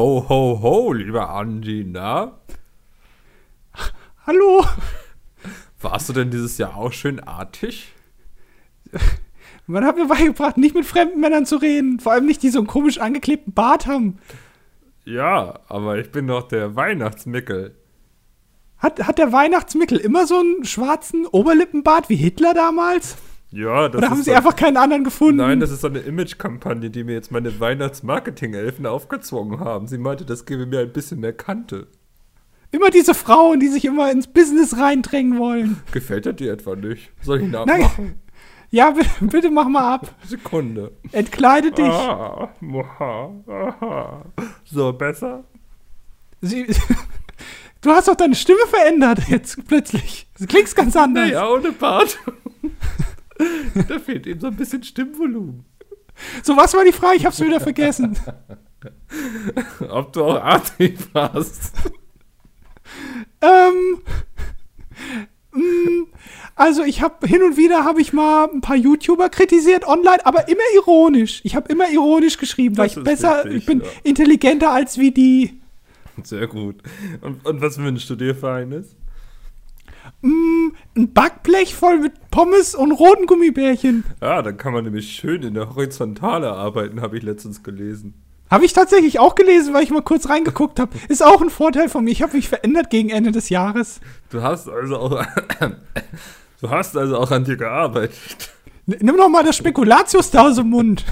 Ho, 0.00 0.24
ho, 0.30 0.58
ho, 0.62 0.92
lieber 0.94 1.28
Andi, 1.28 1.84
na? 1.86 2.32
Hallo. 4.26 4.64
Warst 5.78 6.08
du 6.08 6.14
denn 6.14 6.30
dieses 6.30 6.56
Jahr 6.56 6.74
auch 6.74 6.90
schön 6.90 7.20
artig? 7.20 7.92
Man 9.66 9.84
hat 9.84 9.96
mir 9.98 10.06
beigebracht, 10.06 10.56
nicht 10.56 10.74
mit 10.74 10.86
fremden 10.86 11.20
Männern 11.20 11.44
zu 11.44 11.56
reden. 11.56 12.00
Vor 12.00 12.12
allem 12.12 12.24
nicht, 12.24 12.42
die 12.42 12.48
so 12.48 12.60
einen 12.60 12.66
komisch 12.66 12.96
angeklebten 12.96 13.52
Bart 13.52 13.86
haben. 13.86 14.16
Ja, 15.04 15.60
aber 15.68 15.98
ich 15.98 16.10
bin 16.10 16.28
doch 16.28 16.48
der 16.48 16.76
Weihnachtsmickel. 16.76 17.76
Hat, 18.78 19.06
hat 19.06 19.18
der 19.18 19.32
Weihnachtsmickel 19.32 19.98
immer 19.98 20.26
so 20.26 20.38
einen 20.38 20.64
schwarzen 20.64 21.26
Oberlippenbart 21.26 22.08
wie 22.08 22.16
Hitler 22.16 22.54
damals? 22.54 23.18
Ja, 23.52 23.88
das 23.88 23.98
Oder 23.98 24.10
haben 24.10 24.22
sie 24.22 24.30
so, 24.30 24.36
einfach 24.36 24.54
keinen 24.54 24.76
anderen 24.76 25.02
gefunden? 25.02 25.38
Nein, 25.38 25.58
das 25.60 25.70
ist 25.72 25.80
so 25.80 25.88
eine 25.88 25.98
Image-Kampagne, 25.98 26.88
die 26.90 27.02
mir 27.02 27.14
jetzt 27.14 27.32
meine 27.32 27.58
Weihnachtsmarketing-Elfen 27.58 28.86
aufgezwungen 28.86 29.58
haben. 29.60 29.88
Sie 29.88 29.98
meinte, 29.98 30.24
das 30.24 30.44
gebe 30.46 30.66
mir 30.66 30.80
ein 30.80 30.92
bisschen 30.92 31.18
mehr 31.20 31.32
Kante. 31.32 31.88
immer 32.70 32.90
diese 32.90 33.12
Frauen, 33.14 33.58
die 33.58 33.66
sich 33.68 33.84
immer 33.84 34.10
ins 34.12 34.28
Business 34.28 34.76
reindrängen 34.78 35.36
wollen. 35.38 35.80
Gefällt 35.92 36.26
er 36.26 36.32
dir 36.32 36.52
etwa 36.52 36.76
nicht? 36.76 37.10
Soll 37.22 37.42
ich 37.42 37.48
Nein. 37.48 37.66
nachmachen? 37.66 38.20
Ja, 38.70 38.90
bitte, 38.92 39.10
bitte 39.22 39.50
mach 39.50 39.66
mal 39.66 39.94
ab. 39.94 40.14
Sekunde. 40.24 40.92
Entkleide 41.10 41.72
dich. 41.72 41.84
Ah, 41.84 42.50
muha, 42.60 43.34
aha. 43.48 44.24
So, 44.64 44.92
besser? 44.92 45.42
Sie, 46.40 46.66
du 47.80 47.90
hast 47.90 48.06
doch 48.06 48.14
deine 48.14 48.36
Stimme 48.36 48.64
verändert 48.68 49.28
jetzt 49.28 49.66
plötzlich. 49.66 50.28
Du 50.38 50.46
klingst 50.46 50.76
ganz 50.76 50.94
anders. 50.94 51.26
Naja, 51.26 51.48
ohne 51.50 51.72
Bart. 51.72 52.16
da 53.88 53.98
fehlt 53.98 54.26
ihm 54.26 54.40
so 54.40 54.48
ein 54.48 54.56
bisschen 54.56 54.82
Stimmvolumen. 54.82 55.64
So, 56.42 56.56
was 56.56 56.74
war 56.74 56.84
die 56.84 56.92
Frage? 56.92 57.16
Ich 57.16 57.26
hab's 57.26 57.40
wieder 57.40 57.60
vergessen. 57.60 58.18
Ob 59.88 60.12
du 60.12 60.24
auch 60.24 60.42
artig 60.42 60.98
warst. 61.12 61.72
ähm, 63.40 64.02
mm, 65.52 66.06
also 66.56 66.82
ich 66.84 67.02
habe 67.02 67.26
hin 67.26 67.42
und 67.42 67.56
wieder 67.56 67.84
habe 67.84 68.00
ich 68.00 68.12
mal 68.12 68.48
ein 68.52 68.60
paar 68.60 68.76
YouTuber 68.76 69.28
kritisiert 69.28 69.86
online, 69.86 70.24
aber 70.24 70.48
immer 70.48 70.62
ironisch. 70.74 71.40
Ich 71.44 71.54
habe 71.56 71.70
immer 71.72 71.90
ironisch 71.90 72.36
geschrieben, 72.38 72.76
weil 72.76 72.86
Das 72.86 72.92
ich 72.92 72.98
ist 72.98 73.04
besser, 73.04 73.44
wichtig, 73.44 73.56
ich 73.56 73.66
bin 73.66 73.80
ja. 73.80 73.86
intelligenter 74.02 74.70
als 74.70 74.98
wie 74.98 75.10
die. 75.10 75.60
Sehr 76.22 76.46
gut. 76.46 76.82
Und, 77.22 77.44
und 77.46 77.62
was 77.62 77.78
wünschst 77.78 78.10
du 78.10 78.16
dir 78.16 78.34
für 78.34 78.50
eines? 78.52 78.94
Mm, 80.22 80.68
ein 80.96 81.12
Backblech 81.12 81.74
voll 81.74 81.98
mit 81.98 82.30
Pommes 82.30 82.74
und 82.74 82.92
roten 82.92 83.26
Gummibärchen. 83.26 84.04
Ja, 84.20 84.42
dann 84.42 84.56
kann 84.56 84.72
man 84.72 84.84
nämlich 84.84 85.12
schön 85.12 85.42
in 85.42 85.54
der 85.54 85.70
Horizontale 85.70 86.52
arbeiten, 86.52 87.00
habe 87.00 87.16
ich 87.16 87.22
letztens 87.22 87.62
gelesen. 87.62 88.14
Habe 88.50 88.64
ich 88.64 88.72
tatsächlich 88.72 89.20
auch 89.20 89.36
gelesen, 89.36 89.72
weil 89.72 89.84
ich 89.84 89.90
mal 89.90 90.02
kurz 90.02 90.28
reingeguckt 90.28 90.80
habe. 90.80 90.92
Ist 91.08 91.24
auch 91.24 91.40
ein 91.40 91.50
Vorteil 91.50 91.88
von 91.88 92.04
mir. 92.04 92.10
Ich 92.10 92.20
habe 92.20 92.36
mich 92.36 92.48
verändert 92.48 92.90
gegen 92.90 93.08
Ende 93.10 93.30
des 93.30 93.48
Jahres. 93.48 94.00
Du 94.30 94.42
hast 94.42 94.68
also 94.68 94.96
auch. 94.96 95.24
Du 96.60 96.68
hast 96.68 96.94
also 96.94 97.16
auch 97.16 97.30
an 97.30 97.44
dir 97.44 97.56
gearbeitet. 97.56 98.18
Nimm 98.84 99.16
doch 99.16 99.30
mal 99.30 99.42
das 99.42 99.56
Spekulatius 99.56 100.30
da 100.30 100.42
aus 100.42 100.56
dem 100.56 100.68
Mund. 100.68 101.06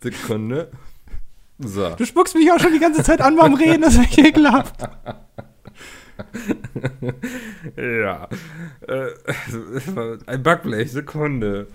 Sekunde. 0.00 0.70
So. 1.58 1.90
Du 1.96 2.06
spuckst 2.06 2.36
mich 2.36 2.50
auch 2.52 2.60
schon 2.60 2.72
die 2.72 2.78
ganze 2.78 3.02
Zeit 3.02 3.20
an 3.20 3.34
beim 3.34 3.54
Reden, 3.54 3.82
das 3.82 3.94
ist 3.94 4.00
echt 4.00 4.18
ekelhaft. 4.18 4.76
Ja. 7.76 8.28
Äh, 8.86 9.08
ein 10.26 10.42
Backblech, 10.42 10.92
Sekunde. 10.92 11.66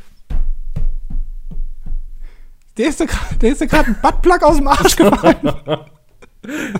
Der 2.77 2.87
ist 2.89 2.99
dir 2.99 3.07
gerade 3.07 3.87
ein 3.87 3.97
Buttplug 4.01 4.43
aus 4.43 4.57
dem 4.57 4.67
Arsch 4.67 4.95
gefallen. 4.95 5.85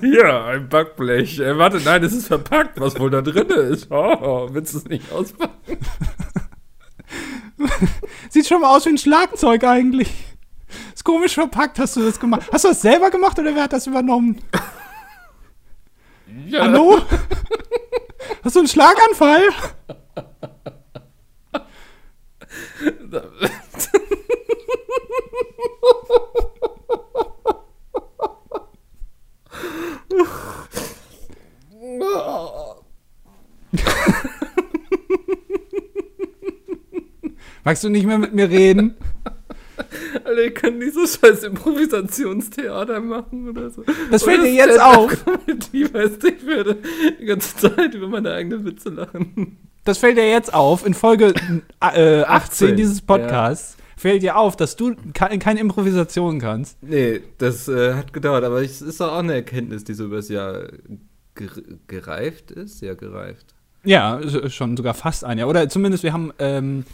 Ja, 0.02 0.46
ein 0.46 0.70
Backblech. 0.70 1.40
Äh, 1.40 1.58
warte, 1.58 1.82
nein, 1.84 2.02
es 2.04 2.14
ist 2.14 2.28
verpackt, 2.28 2.80
was 2.80 2.98
wohl 3.00 3.10
da 3.10 3.22
drin 3.22 3.50
ist. 3.50 3.92
Oh, 3.92 4.48
willst 4.52 4.74
du 4.74 4.78
es 4.78 4.86
nicht 4.86 5.12
auspacken? 5.12 5.78
Sieht 8.30 8.48
schon 8.48 8.62
mal 8.62 8.76
aus 8.76 8.86
wie 8.86 8.92
ein 8.92 8.98
Schlagzeug 8.98 9.66
eigentlich. 9.66 10.10
Ist 10.94 11.04
komisch 11.04 11.34
verpackt, 11.34 11.80
hast 11.80 11.98
du 11.98 12.02
das 12.02 12.20
gemacht. 12.20 12.48
Hast 12.52 12.64
du 12.64 12.70
das 12.70 12.82
selber 12.82 13.10
gemacht 13.10 13.38
oder 13.40 13.56
wer 13.56 13.64
hat 13.64 13.74
das 13.74 13.88
übernommen? 13.88 14.42
Ja. 16.48 16.62
Hallo? 16.62 17.02
Hast 18.42 18.56
du 18.56 18.60
einen 18.60 18.70
Schlaganfall? 18.70 19.42
Magst 37.66 37.84
du 37.84 37.90
nicht 37.90 38.06
mehr 38.06 38.18
mit 38.18 38.34
mir 38.34 38.50
reden? 38.50 38.96
Ihr 40.44 40.54
könnt 40.54 40.80
nicht 40.80 40.94
so 40.94 41.06
scheiß 41.06 41.44
Improvisationstheater 41.44 43.00
machen 43.00 43.50
oder 43.50 43.70
so. 43.70 43.84
Das 44.12 44.24
fällt 44.24 44.44
dir 44.44 44.54
jetzt 44.54 44.76
Stand-up-Comedy, 44.76 45.94
weißt 45.94 46.24
du, 46.24 46.28
ich 46.28 46.46
werde 46.46 46.78
die 47.20 47.26
ganze 47.26 47.56
Zeit 47.58 47.94
über 47.94 48.08
meine 48.08 48.32
eigenen 48.32 48.66
Witze 48.66 48.90
lachen. 48.90 49.58
Das 49.84 50.00
fällt 50.00 50.18
dir 50.18 50.30
jetzt 50.30 50.54
auf. 50.54 50.86
In 50.86 50.94
Folge 50.94 51.34
äh, 51.82 52.22
18 52.24 52.26
18, 52.26 52.76
dieses 52.76 53.02
Podcasts 53.02 53.78
fällt 53.96 54.22
dir 54.22 54.38
auf, 54.38 54.56
dass 54.56 54.76
du 54.76 54.96
ke 55.14 55.40
keine 55.40 55.60
Improvisation 55.60 56.40
kannst. 56.40 56.82
Nee, 56.82 57.22
das 57.38 57.68
äh, 57.68 57.94
hat 57.94 58.14
gedauert, 58.14 58.44
aber 58.44 58.62
es 58.62 58.82
ist 58.82 59.02
auch 59.02 59.18
eine 59.18 59.34
Erkenntnis, 59.34 59.84
die 59.84 59.94
so 59.94 60.06
übers 60.06 60.30
Jahr 60.30 60.68
ger 61.36 61.50
gereift 61.88 62.52
ist. 62.52 62.82
Ja, 62.82 62.94
gereift. 62.94 63.56
Ja, 63.84 64.22
schon 64.50 64.76
sogar 64.76 64.94
fast 64.94 65.24
ein 65.24 65.38
Jahr. 65.38 65.48
Oder 65.48 65.70
zumindest 65.70 66.04
wir 66.04 66.14
haben, 66.14 66.34
ähm, 66.40 66.86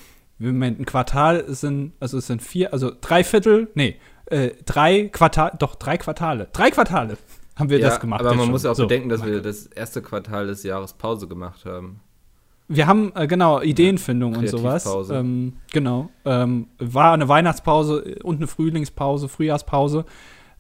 Moment, 0.48 0.80
ein 0.80 0.86
Quartal 0.86 1.46
sind, 1.48 1.94
also 2.00 2.18
es 2.18 2.28
sind 2.28 2.42
vier, 2.42 2.74
also 2.74 2.92
drei 3.00 3.24
Viertel, 3.24 3.70
nee, 3.76 3.98
äh, 4.28 4.52
drei 4.66 5.10
Quartal, 5.10 5.54
doch 5.60 5.76
drei 5.76 5.98
Quartale. 5.98 6.48
Drei 6.54 6.72
Quartale 6.72 7.18
haben 7.56 7.70
wir 7.70 7.80
ja, 7.80 7.90
das 7.90 8.00
gemacht. 8.00 8.22
aber 8.22 8.32
man 8.32 8.46
schon. 8.46 8.52
muss 8.52 8.64
ja 8.64 8.72
auch 8.72 8.76
So, 8.76 8.84
bedenken, 8.84 9.10
dass 9.10 9.26
wir 9.26 9.42
das 9.42 9.68
erste 9.68 10.02
Quartal 10.02 10.48
des 10.48 10.64
Jahres 10.64 10.94
Pause 10.94 11.28
gemacht 11.28 11.66
haben. 11.66 12.00
Wir 12.68 12.88
haben, 12.88 13.12
äh, 13.16 13.28
genau, 13.28 13.62
Ideenfindung 13.62 14.36
und 14.36 14.48
sowas. 14.48 14.88
Ähm, 15.12 15.54
genau. 15.72 16.10
Ähm, 16.26 16.68
war 16.80 17.14
eine 17.14 17.28
Weihnachtspause 17.28 18.16
und 18.24 18.38
eine 18.38 18.48
Frühlingspause, 18.48 19.28
Frühjahrspause. 19.28 20.06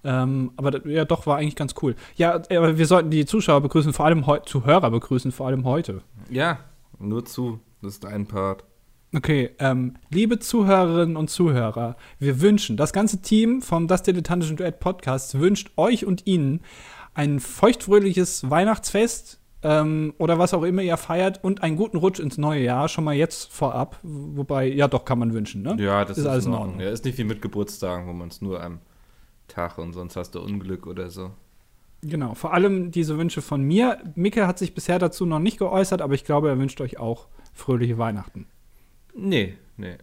Ähm, 0.04 0.52
aber 0.58 0.86
ja, 0.86 1.06
doch, 1.06 1.26
war 1.26 1.38
eigentlich 1.38 1.56
ganz 1.56 1.76
cool. 1.82 1.96
Ja, 2.16 2.34
aber 2.34 2.78
wir 2.78 2.86
sollten 2.86 3.10
die 3.10 3.26
Zuschauer 3.26 3.62
begrüßen, 3.62 3.94
vor 3.94 4.06
allem 4.06 4.26
Zuhörer 4.46 4.92
begrüßen, 4.92 5.32
vor 5.32 5.48
allem 5.48 5.64
heute. 5.64 6.02
Ja, 6.30 6.60
nur 7.00 7.24
zu. 7.26 7.60
Das 7.82 7.94
ist 7.94 8.06
ein 8.06 8.28
Part. 8.28 8.66
Okay, 9.16 9.52
ähm, 9.60 9.94
liebe 10.10 10.40
Zuhörerinnen 10.40 11.18
und 11.18 11.30
Zuhörer, 11.30 11.98
wir 12.18 12.42
wünschen, 12.42 12.78
das 12.78 12.94
ganze 12.94 13.22
Team 13.22 13.62
vom 13.62 13.88
Das 13.88 14.02
Dilettantische 14.02 14.56
Duett 14.56 14.80
Podcast 14.80 15.40
wünscht 15.40 15.72
euch 15.78 16.04
und 16.08 16.26
Ihnen 16.26 16.62
ein 17.14 17.40
feuchtfröhliches 17.40 18.50
Weihnachtsfest 18.50 19.40
ähm, 19.62 20.16
oder 20.18 20.40
was 20.40 20.56
auch 20.56 20.64
immer 20.64 20.82
ihr 20.82 20.98
feiert 20.98 21.44
und 21.44 21.62
einen 21.62 21.76
guten 21.76 21.98
Rutsch 21.98 22.20
ins 22.20 22.40
neue 22.40 22.64
Jahr, 22.64 22.90
schon 22.90 23.04
mal 23.04 23.14
jetzt 23.14 23.52
vorab. 23.52 24.00
Wobei, 24.02 24.66
ja 24.66 24.88
doch, 24.88 25.06
kann 25.06 25.20
man 25.20 25.32
wünschen, 25.32 25.62
ne? 25.62 25.76
Ja, 25.78 26.06
das 26.06 26.18
Ist 26.18 26.24
ist, 26.24 26.30
alles 26.30 26.46
in. 26.48 26.54
Ordnung. 26.54 26.80
Ja, 26.80 26.90
ist 26.90 27.06
nicht 27.06 27.20
wie 27.20 27.24
mit 27.24 27.40
Geburtstagen, 27.40 28.08
wo 28.08 28.14
man 28.14 28.30
es 28.30 28.42
nur 28.42 28.64
am 28.64 28.80
Tag 29.48 29.78
und 29.78 29.94
sonst 29.94 30.16
hast 30.16 30.32
du 30.32 30.42
Unglück 30.42 30.88
oder 30.88 31.12
so. 31.12 31.30
Genau, 32.02 32.34
vor 32.34 32.52
allem 32.52 32.90
diese 32.90 33.16
Wünsche 33.20 33.44
von 33.44 33.62
mir. 33.62 34.00
Micke 34.16 34.48
hat 34.48 34.58
sich 34.58 34.74
bisher 34.74 34.98
dazu 34.98 35.28
noch 35.28 35.40
nicht 35.40 35.60
geäußert, 35.60 36.02
aber 36.02 36.16
ich 36.16 36.26
glaube, 36.26 36.50
er 36.50 36.58
wünscht 36.58 36.82
euch 36.82 36.98
auch 36.98 37.28
fröhliche 37.54 38.00
Weihnachten. 38.00 38.48
Nee, 39.16 39.56
nee, 39.78 39.96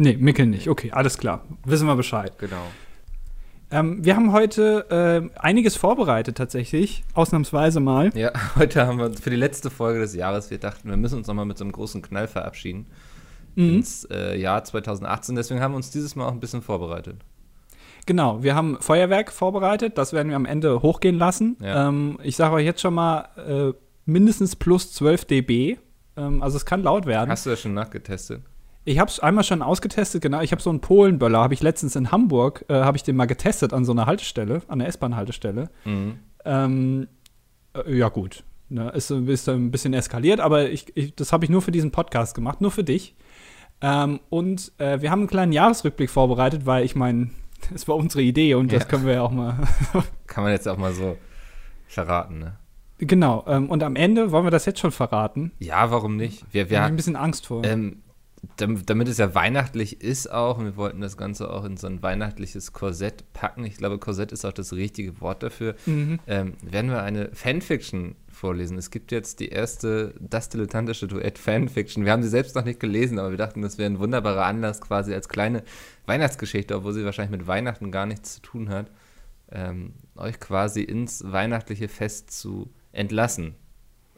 Nee, 0.00 0.16
Micke 0.16 0.46
nicht. 0.46 0.68
Okay, 0.68 0.92
alles 0.92 1.18
klar. 1.18 1.44
Wissen 1.64 1.86
wir 1.88 1.96
Bescheid. 1.96 2.38
genau. 2.38 2.62
Ähm, 3.70 4.02
wir 4.04 4.14
haben 4.16 4.32
heute 4.32 4.86
ähm, 4.90 5.30
einiges 5.36 5.76
vorbereitet 5.76 6.36
tatsächlich, 6.38 7.02
ausnahmsweise 7.14 7.80
mal. 7.80 8.16
Ja, 8.16 8.30
heute 8.56 8.86
haben 8.86 8.98
wir 8.98 9.06
uns 9.06 9.20
für 9.20 9.30
die 9.30 9.36
letzte 9.36 9.70
Folge 9.70 9.98
des 10.00 10.14
Jahres, 10.14 10.50
wir 10.50 10.58
dachten, 10.58 10.88
wir 10.88 10.96
müssen 10.96 11.18
uns 11.18 11.26
nochmal 11.26 11.44
mit 11.44 11.58
so 11.58 11.64
einem 11.64 11.72
großen 11.72 12.00
Knall 12.02 12.28
verabschieden 12.28 12.86
Mhm. 13.56 13.74
ins 13.74 14.04
äh, 14.04 14.38
Jahr 14.38 14.62
2018. 14.62 15.34
Deswegen 15.34 15.60
haben 15.60 15.72
wir 15.72 15.76
uns 15.76 15.90
dieses 15.90 16.14
Mal 16.14 16.26
auch 16.26 16.32
ein 16.32 16.38
bisschen 16.38 16.62
vorbereitet. 16.62 17.16
Genau, 18.06 18.42
wir 18.42 18.54
haben 18.54 18.76
Feuerwerk 18.80 19.32
vorbereitet, 19.32 19.98
das 19.98 20.12
werden 20.12 20.28
wir 20.28 20.36
am 20.36 20.46
Ende 20.46 20.80
hochgehen 20.80 21.18
lassen. 21.18 21.56
Ja. 21.60 21.88
Ähm, 21.88 22.18
ich 22.22 22.36
sage 22.36 22.54
euch 22.54 22.64
jetzt 22.64 22.80
schon 22.80 22.94
mal 22.94 23.28
äh, 23.36 23.72
mindestens 24.06 24.54
plus 24.54 24.92
12 24.94 25.24
dB. 25.24 25.76
Ähm, 26.18 26.42
also 26.42 26.56
es 26.56 26.66
kann 26.66 26.82
laut 26.82 27.06
werden. 27.06 27.30
Hast 27.30 27.46
du 27.46 27.50
das 27.50 27.60
schon 27.60 27.72
nachgetestet? 27.74 28.42
Ich 28.84 28.98
habe 28.98 29.10
es 29.10 29.20
einmal 29.20 29.44
schon 29.44 29.62
ausgetestet, 29.62 30.22
genau. 30.22 30.40
Ich 30.40 30.50
habe 30.52 30.60
so 30.62 30.70
einen 30.70 30.80
Polenböller, 30.80 31.38
habe 31.40 31.54
ich 31.54 31.62
letztens 31.62 31.94
in 31.96 32.10
Hamburg, 32.10 32.64
äh, 32.68 32.74
habe 32.74 32.96
ich 32.96 33.02
den 33.02 33.16
mal 33.16 33.26
getestet 33.26 33.72
an 33.72 33.84
so 33.84 33.92
einer 33.92 34.06
Haltestelle, 34.06 34.62
an 34.68 34.78
der 34.80 34.88
S-Bahn-Haltestelle. 34.88 35.70
Mhm. 35.84 36.18
Ähm, 36.44 37.08
äh, 37.74 37.96
ja, 37.96 38.08
gut. 38.08 38.44
Ne, 38.70 38.90
ist, 38.90 39.10
ist 39.10 39.48
ein 39.48 39.70
bisschen 39.70 39.94
eskaliert, 39.94 40.40
aber 40.40 40.68
ich, 40.68 40.94
ich, 40.94 41.14
das 41.14 41.32
habe 41.32 41.44
ich 41.44 41.50
nur 41.50 41.62
für 41.62 41.70
diesen 41.70 41.90
Podcast 41.90 42.34
gemacht, 42.34 42.60
nur 42.60 42.70
für 42.70 42.84
dich. 42.84 43.14
Ähm, 43.80 44.20
und 44.28 44.72
äh, 44.78 45.00
wir 45.00 45.10
haben 45.10 45.20
einen 45.20 45.28
kleinen 45.28 45.52
Jahresrückblick 45.52 46.10
vorbereitet, 46.10 46.66
weil 46.66 46.84
ich 46.84 46.94
meine, 46.96 47.30
Das 47.72 47.88
war 47.88 47.96
unsere 47.96 48.22
Idee 48.22 48.54
und 48.54 48.72
das 48.72 48.84
Ja. 48.84 48.88
können 48.88 49.04
wir 49.06 49.14
ja 49.14 49.22
auch 49.22 49.30
mal. 49.32 49.56
Kann 50.26 50.44
man 50.44 50.52
jetzt 50.52 50.68
auch 50.68 50.76
mal 50.78 50.92
so 50.92 51.16
verraten, 51.88 52.38
ne? 52.38 52.56
Genau. 52.98 53.44
Ähm, 53.46 53.70
und 53.70 53.82
am 53.82 53.96
Ende 53.96 54.30
wollen 54.32 54.44
wir 54.44 54.50
das 54.50 54.66
jetzt 54.66 54.80
schon 54.80 54.92
verraten. 54.92 55.52
Ja, 55.58 55.90
warum 55.90 56.16
nicht? 56.16 56.44
Wir, 56.52 56.70
Wir 56.70 56.80
haben 56.82 56.92
ein 56.92 56.96
bisschen 56.96 57.16
Angst 57.16 57.46
vor. 57.46 57.64
ähm, 57.64 58.02
dam- 58.56 58.84
damit 58.86 59.08
es 59.08 59.18
ja 59.18 59.34
weihnachtlich 59.34 60.00
ist 60.00 60.30
auch, 60.32 60.58
und 60.58 60.64
wir 60.64 60.76
wollten 60.76 61.00
das 61.00 61.16
Ganze 61.16 61.50
auch 61.52 61.64
in 61.64 61.76
so 61.76 61.86
ein 61.86 62.02
weihnachtliches 62.02 62.72
Korsett 62.72 63.32
packen. 63.32 63.64
Ich 63.64 63.76
glaube, 63.76 63.98
Korsett 63.98 64.32
ist 64.32 64.44
auch 64.44 64.52
das 64.52 64.72
richtige 64.72 65.20
Wort 65.20 65.42
dafür. 65.42 65.74
Mhm. 65.86 66.18
Ähm, 66.26 66.54
werden 66.62 66.90
wir 66.90 67.02
eine 67.02 67.30
Fanfiction 67.32 68.14
vorlesen. 68.30 68.78
Es 68.78 68.90
gibt 68.92 69.10
jetzt 69.10 69.40
die 69.40 69.48
erste 69.48 70.14
Das 70.20 70.48
dilettantische 70.48 71.08
Duett 71.08 71.38
Fanfiction. 71.38 72.04
Wir 72.04 72.12
haben 72.12 72.22
sie 72.22 72.28
selbst 72.28 72.54
noch 72.54 72.64
nicht 72.64 72.78
gelesen, 72.78 73.18
aber 73.18 73.30
wir 73.30 73.36
dachten, 73.38 73.62
das 73.62 73.78
wäre 73.78 73.90
ein 73.90 73.98
wunderbarer 73.98 74.44
Anlass, 74.46 74.80
quasi 74.80 75.12
als 75.12 75.28
kleine 75.28 75.64
Weihnachtsgeschichte, 76.06 76.76
obwohl 76.76 76.92
sie 76.92 77.04
wahrscheinlich 77.04 77.36
mit 77.36 77.48
Weihnachten 77.48 77.90
gar 77.90 78.06
nichts 78.06 78.34
zu 78.36 78.42
tun 78.42 78.68
hat, 78.68 78.90
ähm, 79.50 79.94
euch 80.14 80.38
quasi 80.38 80.82
ins 80.82 81.24
weihnachtliche 81.26 81.88
Fest 81.88 82.30
zu 82.30 82.70
entlassen. 82.92 83.54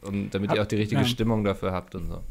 Um, 0.01 0.29
damit 0.31 0.49
ihr 0.51 0.57
Hab- 0.57 0.63
auch 0.65 0.67
die 0.67 0.77
richtige 0.77 1.01
ja. 1.01 1.07
Stimmung 1.07 1.43
dafür 1.43 1.71
habt 1.73 1.93
und 1.95 2.07
so. 2.07 2.21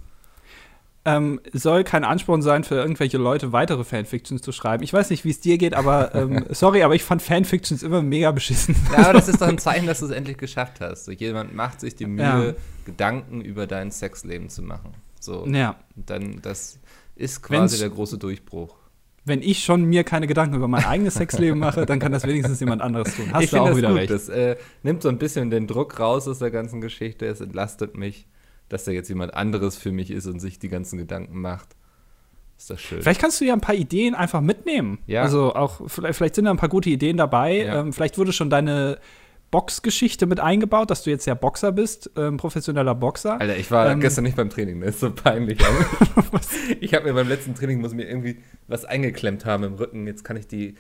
Ähm, 1.07 1.41
soll 1.55 1.83
kein 1.83 2.05
Ansporn 2.05 2.43
sein 2.43 2.63
für 2.63 2.75
irgendwelche 2.75 3.17
Leute, 3.17 3.53
weitere 3.53 3.85
Fanfictions 3.85 4.43
zu 4.43 4.53
schreiben. 4.53 4.83
Ich 4.83 4.93
weiß 4.93 5.09
nicht, 5.09 5.25
wie 5.25 5.31
es 5.31 5.41
dir 5.41 5.57
geht, 5.57 5.73
aber 5.73 6.15
ähm, 6.15 6.45
sorry, 6.51 6.83
aber 6.83 6.95
ich 6.95 7.05
fand 7.05 7.23
Fanfictions 7.23 7.83
immer 7.83 8.03
mega 8.03 8.31
beschissen. 8.33 8.77
Ja, 8.93 9.05
aber 9.05 9.13
das 9.15 9.29
ist 9.29 9.41
doch 9.41 9.49
ein 9.49 9.57
Zeichen, 9.59 9.87
dass 9.87 10.01
du 10.01 10.07
es 10.07 10.11
endlich 10.11 10.37
geschafft 10.37 10.81
hast. 10.81 11.07
So, 11.07 11.13
jemand 11.13 11.55
macht 11.55 11.81
sich 11.81 11.95
die 11.97 12.07
Mühe, 12.07 12.49
Ja. 12.49 12.55
Gedanken 12.85 13.41
über 13.41 13.67
dein 13.67 13.91
Sexleben 13.91 14.51
zu 14.51 14.63
machen. 14.63 14.93
So, 15.21 15.47
ja. 15.47 15.77
dann 15.97 16.43
das 16.43 16.79
ist 17.17 17.43
quasi 17.43 17.77
Wenn's- 17.77 17.79
der 17.79 17.89
große 17.91 18.19
Durchbruch. 18.19 18.75
Wenn 19.31 19.43
ich 19.43 19.65
schon 19.65 19.85
mir 19.85 20.05
keine 20.05 20.27
Gedanken 20.27 20.57
über 20.57 20.69
mein 20.69 20.85
eigenes 20.85 21.15
Sexleben 21.21 21.59
mache, 21.59 21.87
dann 21.87 21.99
kann 22.01 22.13
das 22.13 22.27
wenigstens 22.27 22.61
jemand 22.61 22.83
anderes 22.83 23.15
tun. 23.15 23.27
Hast 23.33 23.45
ich 23.45 23.51
du 23.51 23.59
auch 23.59 23.69
das 23.69 23.77
wieder 23.77 23.89
gut. 23.89 23.99
recht. 23.99 24.11
Das 24.11 24.29
äh, 24.29 24.57
nimmt 24.83 25.03
so 25.03 25.09
ein 25.09 25.19
bisschen 25.19 25.51
den 25.51 25.67
Druck 25.67 25.99
raus 26.01 26.27
aus 26.29 26.41
der 26.41 26.51
ganzen 26.51 26.81
Geschichte. 26.81 27.27
Es 27.27 27.41
entlastet 27.41 27.97
mich, 27.97 28.27
dass 28.69 28.85
da 28.85 28.91
jetzt 28.91 29.09
jemand 29.09 29.35
anderes 29.35 29.77
für 29.77 29.93
mich 29.93 30.11
ist 30.11 30.27
und 30.27 30.41
sich 30.41 30.59
die 30.59 30.69
ganzen 30.69 30.99
Gedanken 30.99 31.41
macht. 31.41 31.69
Ist 32.59 32.69
das 32.71 32.81
schön. 32.81 33.01
Vielleicht 33.01 33.21
kannst 33.21 33.41
du 33.41 33.45
ja 33.45 33.55
ein 33.55 33.61
paar 33.61 33.75
Ideen 33.75 34.15
einfach 34.15 34.43
mitnehmen. 34.43 34.99
Ja. 35.07 35.23
Also 35.23 35.55
auch, 35.55 35.81
vielleicht, 35.87 36.17
vielleicht 36.17 36.35
sind 36.35 36.45
da 36.45 36.51
ein 36.51 36.59
paar 36.59 36.69
gute 36.69 36.91
Ideen 36.91 37.17
dabei. 37.17 37.65
Ja. 37.65 37.81
Ähm, 37.81 37.93
vielleicht 37.93 38.19
wurde 38.19 38.33
schon 38.33 38.51
deine 38.51 38.99
Boxgeschichte 39.51 40.27
mit 40.27 40.39
eingebaut, 40.41 40.91
dass 40.91 41.03
du 41.03 41.11
jetzt 41.11 41.27
ja 41.27 41.35
Boxer 41.35 41.73
bist, 41.73 42.11
ähm, 42.17 42.37
professioneller 42.37 42.95
Boxer. 42.95 43.41
Alter, 43.41 43.57
ich 43.57 43.71
war 43.71 43.91
Ähm, 43.91 44.01
gestern 44.01 44.25
nicht 44.25 44.37
beim 44.37 44.49
Training, 44.51 44.81
das 44.81 44.91
ist 44.95 45.01
so 45.01 45.11
peinlich. 45.11 45.59
ich 46.81 46.95
habe 46.95 47.07
mir 47.07 47.15
beim 47.15 47.29
letzten 47.29 47.55
Training, 47.55 47.81
muss 47.81 47.93
mir 47.93 48.09
irgendwie 48.09 48.39
was 48.69 48.85
eingeklemmt 48.85 49.45
haben 49.45 49.65
im 49.65 49.75
Rücken. 49.75 50.07
Jetzt 50.07 50.23
kann 50.25 50.37
ich 50.37 50.47
die, 50.47 50.77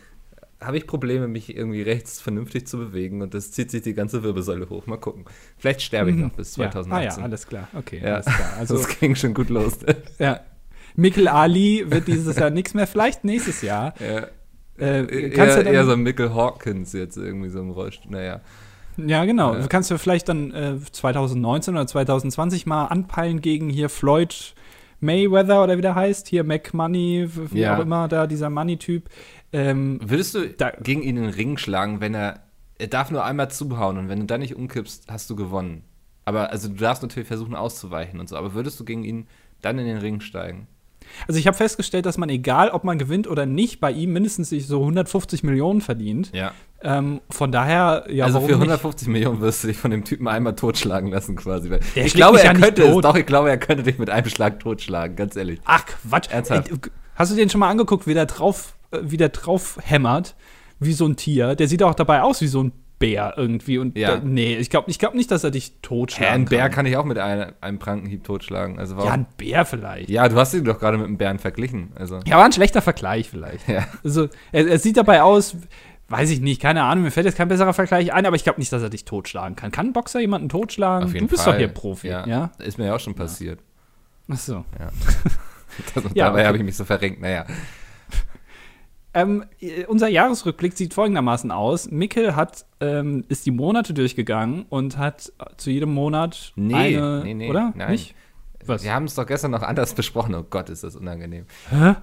habe 0.60 0.76
ich 0.76 0.86
Probleme, 0.86 1.26
mich 1.26 1.56
irgendwie 1.56 1.82
rechts 1.82 2.20
vernünftig 2.20 2.68
zu 2.68 2.78
bewegen 2.78 3.22
und 3.22 3.34
das 3.34 3.50
zieht 3.50 3.70
sich 3.70 3.82
die 3.82 3.94
ganze 3.94 4.22
Wirbelsäule 4.22 4.68
hoch. 4.68 4.86
Mal 4.86 4.98
gucken. 4.98 5.24
Vielleicht 5.58 5.82
sterbe 5.82 6.10
ich 6.10 6.16
noch 6.16 6.30
bis 6.32 6.54
Ja. 6.56 6.70
2018. 6.70 6.92
Ah 6.92 7.16
ja, 7.18 7.24
alles 7.24 7.46
klar. 7.46 7.68
Okay, 7.76 8.00
Ja. 8.04 8.14
alles 8.14 8.26
klar. 8.26 8.52
Also 8.58 8.74
Also, 8.76 8.86
das 8.88 9.00
ging 9.00 9.16
schon 9.16 9.34
gut 9.34 9.48
los. 9.50 9.78
ja. 10.18 10.40
Mikkel 10.96 11.28
Ali 11.28 11.84
wird 11.88 12.08
dieses 12.08 12.36
Jahr 12.36 12.50
nichts 12.50 12.74
mehr, 12.74 12.86
vielleicht 12.86 13.24
nächstes 13.24 13.62
Jahr. 13.62 13.94
ja. 14.00 14.28
Äh, 14.80 15.04
Eher, 15.06 15.30
kannst 15.30 15.58
du 15.58 15.64
dann, 15.64 15.72
eher 15.74 15.84
so 15.84 15.92
ein 15.92 16.00
Michael 16.02 16.34
Hawkins 16.34 16.92
jetzt 16.92 17.16
irgendwie 17.16 17.48
so 17.48 17.60
im 17.60 17.70
Rollstuhl. 17.70 18.10
Naja. 18.12 18.40
Ja, 18.96 19.24
genau. 19.24 19.54
Ja. 19.54 19.60
Du 19.60 19.68
kannst 19.68 19.90
ja 19.90 19.98
vielleicht 19.98 20.28
dann 20.28 20.52
äh, 20.52 20.76
2019 20.90 21.74
oder 21.74 21.86
2020 21.86 22.66
mal 22.66 22.86
anpeilen 22.86 23.40
gegen 23.40 23.68
hier 23.70 23.88
Floyd 23.88 24.54
Mayweather 25.00 25.62
oder 25.64 25.78
wie 25.78 25.82
der 25.82 25.94
heißt, 25.94 26.28
hier 26.28 26.44
McMoney, 26.44 27.28
wie 27.52 27.60
Ja. 27.60 27.76
auch 27.76 27.80
immer, 27.80 28.08
da 28.08 28.26
dieser 28.26 28.50
Money-Typ. 28.50 29.08
Ähm, 29.52 29.98
Würdest 30.02 30.34
du 30.34 30.46
Da- 30.48 30.72
gegen 30.82 31.02
ihn 31.02 31.16
in 31.16 31.22
den 31.24 31.32
Ring 31.34 31.56
schlagen, 31.56 32.00
wenn 32.00 32.14
er, 32.14 32.40
er 32.78 32.88
darf 32.88 33.10
nur 33.10 33.24
einmal 33.24 33.50
zuhauen 33.50 33.96
und 33.96 34.08
wenn 34.08 34.20
du 34.20 34.26
dann 34.26 34.40
nicht 34.40 34.56
umkippst, 34.56 35.06
hast 35.10 35.30
du 35.30 35.36
gewonnen. 35.36 35.84
Aber 36.26 36.50
also 36.50 36.68
du 36.68 36.74
darfst 36.74 37.02
natürlich 37.02 37.26
versuchen 37.28 37.54
auszuweichen 37.54 38.20
und 38.20 38.28
so, 38.28 38.36
aber 38.36 38.52
würdest 38.54 38.78
du 38.78 38.84
gegen 38.84 39.04
ihn 39.04 39.26
dann 39.62 39.78
in 39.78 39.86
den 39.86 39.98
Ring 39.98 40.20
steigen? 40.20 40.66
Also 41.26 41.38
ich 41.38 41.46
habe 41.46 41.56
festgestellt, 41.56 42.06
dass 42.06 42.18
man, 42.18 42.28
egal 42.28 42.70
ob 42.70 42.84
man 42.84 42.98
gewinnt 42.98 43.28
oder 43.28 43.46
nicht, 43.46 43.80
bei 43.80 43.92
ihm 43.92 44.12
mindestens 44.12 44.50
sich 44.50 44.66
so 44.66 44.80
150 44.80 45.42
Millionen 45.42 45.80
verdient. 45.80 46.30
Ja. 46.32 46.52
Ähm, 46.82 47.20
von 47.28 47.52
daher, 47.52 48.06
ja, 48.08 48.24
also 48.24 48.40
für 48.40 48.46
nicht? 48.46 48.54
150 48.54 49.08
Millionen 49.08 49.40
wirst 49.40 49.62
du 49.62 49.68
dich 49.68 49.76
von 49.76 49.90
dem 49.90 50.04
Typen 50.04 50.28
einmal 50.28 50.54
totschlagen 50.54 51.10
lassen 51.10 51.36
quasi. 51.36 51.68
Der 51.68 51.80
ich 51.94 52.14
glaube, 52.14 52.38
ja 52.38 52.44
er 52.44 52.52
nicht 52.54 52.62
könnte 52.62 52.84
es, 52.84 52.96
doch, 53.02 53.16
ich 53.16 53.26
glaube, 53.26 53.50
er 53.50 53.58
könnte 53.58 53.82
dich 53.82 53.98
mit 53.98 54.08
einem 54.08 54.28
Schlag 54.28 54.60
totschlagen, 54.60 55.16
ganz 55.16 55.36
ehrlich. 55.36 55.60
Ach, 55.64 55.84
Quatsch. 55.84 56.30
Ernsthaft? 56.30 56.70
Hast 57.14 57.32
du 57.32 57.36
den 57.36 57.50
schon 57.50 57.58
mal 57.58 57.68
angeguckt, 57.68 58.06
wie 58.06 58.14
der 58.14 58.26
drauf, 58.26 58.76
äh, 58.92 58.98
wie 59.02 59.18
der 59.18 59.28
drauf 59.28 59.78
hämmert? 59.82 60.36
Wie 60.78 60.94
so 60.94 61.06
ein 61.06 61.16
Tier. 61.16 61.54
Der 61.54 61.68
sieht 61.68 61.82
auch 61.82 61.94
dabei 61.94 62.22
aus 62.22 62.40
wie 62.40 62.46
so 62.46 62.62
ein 62.62 62.72
Bär 63.00 63.34
irgendwie. 63.36 63.78
Und 63.78 63.98
Ja. 63.98 64.18
da, 64.18 64.22
nee, 64.22 64.54
ich 64.56 64.70
glaube 64.70 64.88
ich 64.90 65.00
glaub 65.00 65.14
nicht, 65.14 65.30
dass 65.32 65.42
er 65.42 65.50
dich 65.50 65.68
Hä, 65.70 65.72
totschlagen 65.82 66.34
ein 66.34 66.44
Bär 66.44 66.60
kann. 66.64 66.70
kann 66.72 66.86
ich 66.86 66.96
auch 66.96 67.04
mit 67.04 67.18
einem, 67.18 67.52
einem 67.60 67.78
Prankenhieb 67.80 68.22
totschlagen. 68.22 68.78
Also 68.78 68.94
warum? 68.96 69.08
Ja, 69.08 69.14
ein 69.14 69.26
Bär 69.36 69.64
vielleicht. 69.64 70.08
Ja, 70.08 70.28
du 70.28 70.36
hast 70.36 70.54
ihn 70.54 70.64
doch 70.64 70.78
gerade 70.78 70.98
mit 70.98 71.06
einem 71.08 71.16
Bären 71.18 71.40
verglichen. 71.40 71.92
Also. 71.96 72.20
Ja, 72.26 72.36
war 72.36 72.44
ein 72.44 72.52
schlechter 72.52 72.82
Vergleich 72.82 73.28
vielleicht. 73.28 73.66
Ja. 73.68 73.86
Also, 74.04 74.28
er, 74.52 74.68
er 74.68 74.78
sieht 74.78 74.96
dabei 74.96 75.22
aus, 75.22 75.56
weiß 76.08 76.30
ich 76.30 76.40
nicht, 76.40 76.60
keine 76.60 76.82
Ahnung, 76.84 77.04
mir 77.04 77.10
fällt 77.10 77.26
jetzt 77.26 77.36
kein 77.36 77.48
besserer 77.48 77.72
Vergleich 77.72 78.12
ein, 78.12 78.26
aber 78.26 78.36
ich 78.36 78.44
glaube 78.44 78.60
nicht, 78.60 78.72
dass 78.72 78.82
er 78.82 78.90
dich 78.90 79.04
totschlagen 79.04 79.56
kann. 79.56 79.70
Kann 79.72 79.86
ein 79.88 79.92
Boxer 79.92 80.20
jemanden 80.20 80.48
totschlagen? 80.48 81.06
Auf 81.08 81.14
jeden 81.14 81.26
du 81.26 81.30
bist 81.30 81.44
Fall. 81.44 81.54
doch 81.54 81.58
hier 81.58 81.68
Profi, 81.68 82.08
ja? 82.08 82.26
Ja. 82.26 82.52
Ist 82.58 82.78
mir 82.78 82.86
ja 82.86 82.94
auch 82.96 83.00
schon 83.00 83.14
passiert. 83.14 83.60
Ach 84.30 84.38
so. 84.38 84.64
Also, 85.94 86.08
Ja, 86.14 86.26
dabei 86.26 86.40
okay. 86.40 86.46
habe 86.48 86.56
ich 86.58 86.64
mich 86.64 86.76
so 86.76 86.84
verrenkt. 86.84 87.20
Naja. 87.22 87.46
Ähm, 89.12 89.44
äh, 89.60 89.84
unser 89.86 90.08
Jahresrückblick 90.08 90.76
sieht 90.76 90.94
folgendermaßen 90.94 91.50
aus. 91.50 91.90
Mikkel 91.90 92.36
hat, 92.36 92.64
ähm, 92.80 93.24
ist 93.28 93.44
die 93.46 93.50
Monate 93.50 93.92
durchgegangen 93.92 94.66
und 94.68 94.98
hat 94.98 95.32
zu 95.56 95.70
jedem 95.70 95.92
Monat 95.92 96.52
Nee, 96.56 96.96
eine, 96.96 97.22
nee, 97.24 97.34
nee, 97.34 97.50
oder? 97.50 97.72
nein. 97.74 97.92
Nicht? 97.92 98.14
Was? 98.66 98.84
Wir 98.84 98.94
haben 98.94 99.04
es 99.04 99.14
doch 99.14 99.26
gestern 99.26 99.50
noch 99.50 99.62
anders 99.62 99.94
besprochen. 99.96 100.34
Oh 100.34 100.44
Gott, 100.48 100.68
ist 100.68 100.84
das 100.84 100.94
unangenehm. 100.94 101.46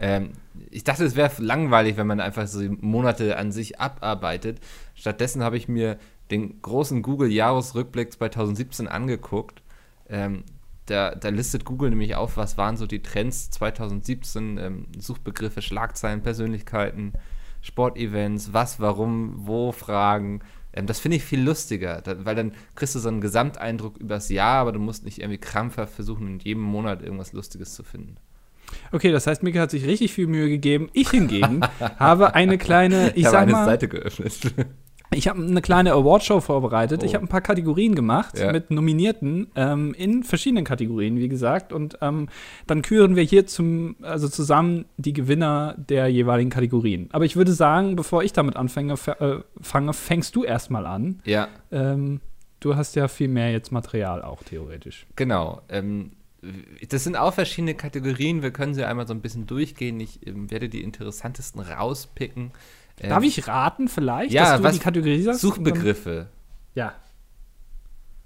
Ähm, 0.01 0.31
ich 0.71 0.83
dachte, 0.83 1.05
es 1.05 1.15
wäre 1.15 1.31
langweilig, 1.37 1.97
wenn 1.97 2.07
man 2.07 2.19
einfach 2.19 2.47
so 2.47 2.59
die 2.61 2.69
Monate 2.69 3.37
an 3.37 3.51
sich 3.51 3.79
abarbeitet. 3.79 4.59
Stattdessen 4.95 5.43
habe 5.43 5.55
ich 5.55 5.67
mir 5.67 5.97
den 6.31 6.61
großen 6.61 7.03
Google-Jahresrückblick 7.03 8.11
2017 8.13 8.87
angeguckt. 8.87 9.61
Ähm, 10.09 10.43
da, 10.87 11.13
da 11.13 11.29
listet 11.29 11.65
Google 11.65 11.89
nämlich 11.89 12.15
auf, 12.15 12.37
was 12.37 12.57
waren 12.57 12.77
so 12.77 12.87
die 12.87 13.01
Trends 13.01 13.49
2017, 13.51 14.57
ähm, 14.57 14.85
Suchbegriffe, 14.97 15.61
Schlagzeilen, 15.61 16.23
Persönlichkeiten, 16.23 17.13
Sportevents, 17.61 18.53
was, 18.53 18.79
warum, 18.79 19.33
wo 19.47 19.71
Fragen. 19.71 20.41
Ähm, 20.73 20.87
das 20.87 20.99
finde 20.99 21.17
ich 21.17 21.23
viel 21.23 21.41
lustiger, 21.41 22.01
da, 22.01 22.25
weil 22.25 22.35
dann 22.35 22.53
kriegst 22.75 22.95
du 22.95 22.99
so 22.99 23.09
einen 23.09 23.21
Gesamteindruck 23.21 23.97
übers 23.97 24.29
Jahr, 24.29 24.61
aber 24.61 24.71
du 24.71 24.79
musst 24.79 25.05
nicht 25.05 25.19
irgendwie 25.19 25.39
krampfhaft 25.39 25.93
versuchen, 25.93 26.27
in 26.27 26.39
jedem 26.39 26.63
Monat 26.63 27.01
irgendwas 27.01 27.33
Lustiges 27.33 27.73
zu 27.73 27.83
finden. 27.83 28.15
Okay, 28.91 29.11
das 29.11 29.27
heißt, 29.27 29.43
Mikkel 29.43 29.61
hat 29.61 29.71
sich 29.71 29.85
richtig 29.85 30.13
viel 30.13 30.27
Mühe 30.27 30.49
gegeben. 30.49 30.89
Ich 30.93 31.09
hingegen 31.09 31.61
habe 31.99 32.33
eine 32.35 32.57
kleine, 32.57 33.13
ich 33.15 33.25
habe 33.25 33.31
sag 33.31 33.41
eine 33.43 33.51
mal, 33.53 33.65
Seite 33.65 33.87
geöffnet. 33.87 34.53
Ich 35.11 35.27
habe 35.27 35.41
eine 35.41 35.61
kleine 35.61 35.93
Awardshow 35.93 36.41
vorbereitet. 36.41 37.01
Ich 37.03 37.11
Oh. 37.11 37.13
habe 37.15 37.25
ein 37.25 37.29
paar 37.29 37.41
Kategorien 37.41 37.95
gemacht 37.95 38.37
Ja. 38.37 38.51
mit 38.51 38.71
Nominierten 38.71 39.47
ähm, 39.55 39.93
in 39.97 40.23
verschiedenen 40.23 40.65
Kategorien, 40.65 41.17
wie 41.17 41.29
gesagt. 41.29 41.71
Und 41.73 41.97
ähm, 42.01 42.27
dann 42.67 42.81
küren 42.81 43.15
wir 43.15 43.23
hier 43.23 43.47
zum, 43.47 43.95
also 44.01 44.27
zusammen 44.27 44.85
die 44.97 45.13
Gewinner 45.13 45.75
der 45.77 46.07
jeweiligen 46.07 46.49
Kategorien. 46.49 47.07
Aber 47.11 47.25
ich 47.25 47.35
würde 47.35 47.53
sagen, 47.53 47.95
bevor 47.95 48.23
ich 48.23 48.33
damit 48.33 48.55
anfange, 48.57 48.97
fa- 48.97 49.13
äh, 49.19 49.39
fange, 49.61 49.93
fängst 49.93 50.35
du 50.35 50.43
erstmal 50.43 50.85
an. 50.85 51.21
ja, 51.25 51.47
Ähm, 51.71 52.19
du 52.59 52.75
hast 52.75 52.95
ja 52.95 53.07
viel 53.07 53.27
mehr 53.29 53.51
jetzt 53.51 53.71
Material 53.71 54.21
auch 54.21 54.43
theoretisch. 54.43 55.05
genau. 55.15 55.61
Ähm, 55.69 56.11
das 56.89 57.03
sind 57.03 57.15
auch 57.17 57.33
verschiedene 57.33 57.73
Kategorien. 57.73 58.43
Wir 58.43 58.51
können 58.51 58.73
sie 58.75 58.83
einmal 58.85 59.07
so 59.07 59.13
ein 59.13 59.21
bisschen 59.21 59.47
durchgehen. 59.47 59.99
Ich 59.99 60.25
ähm, 60.27 60.49
werde 60.51 60.69
die 60.69 60.83
interessantesten 60.83 61.59
rauspicken. 61.61 62.51
Ähm, 62.99 63.09
Darf 63.09 63.23
ich 63.23 63.47
raten 63.47 63.87
vielleicht, 63.87 64.31
ja, 64.33 64.43
dass 64.51 64.57
du 64.57 64.63
was- 64.63 64.73
die 64.73 64.79
Kategorie 64.79 65.21
sagst? 65.21 65.41
Suchbegriffe. 65.41 66.27
Ja. 66.75 66.93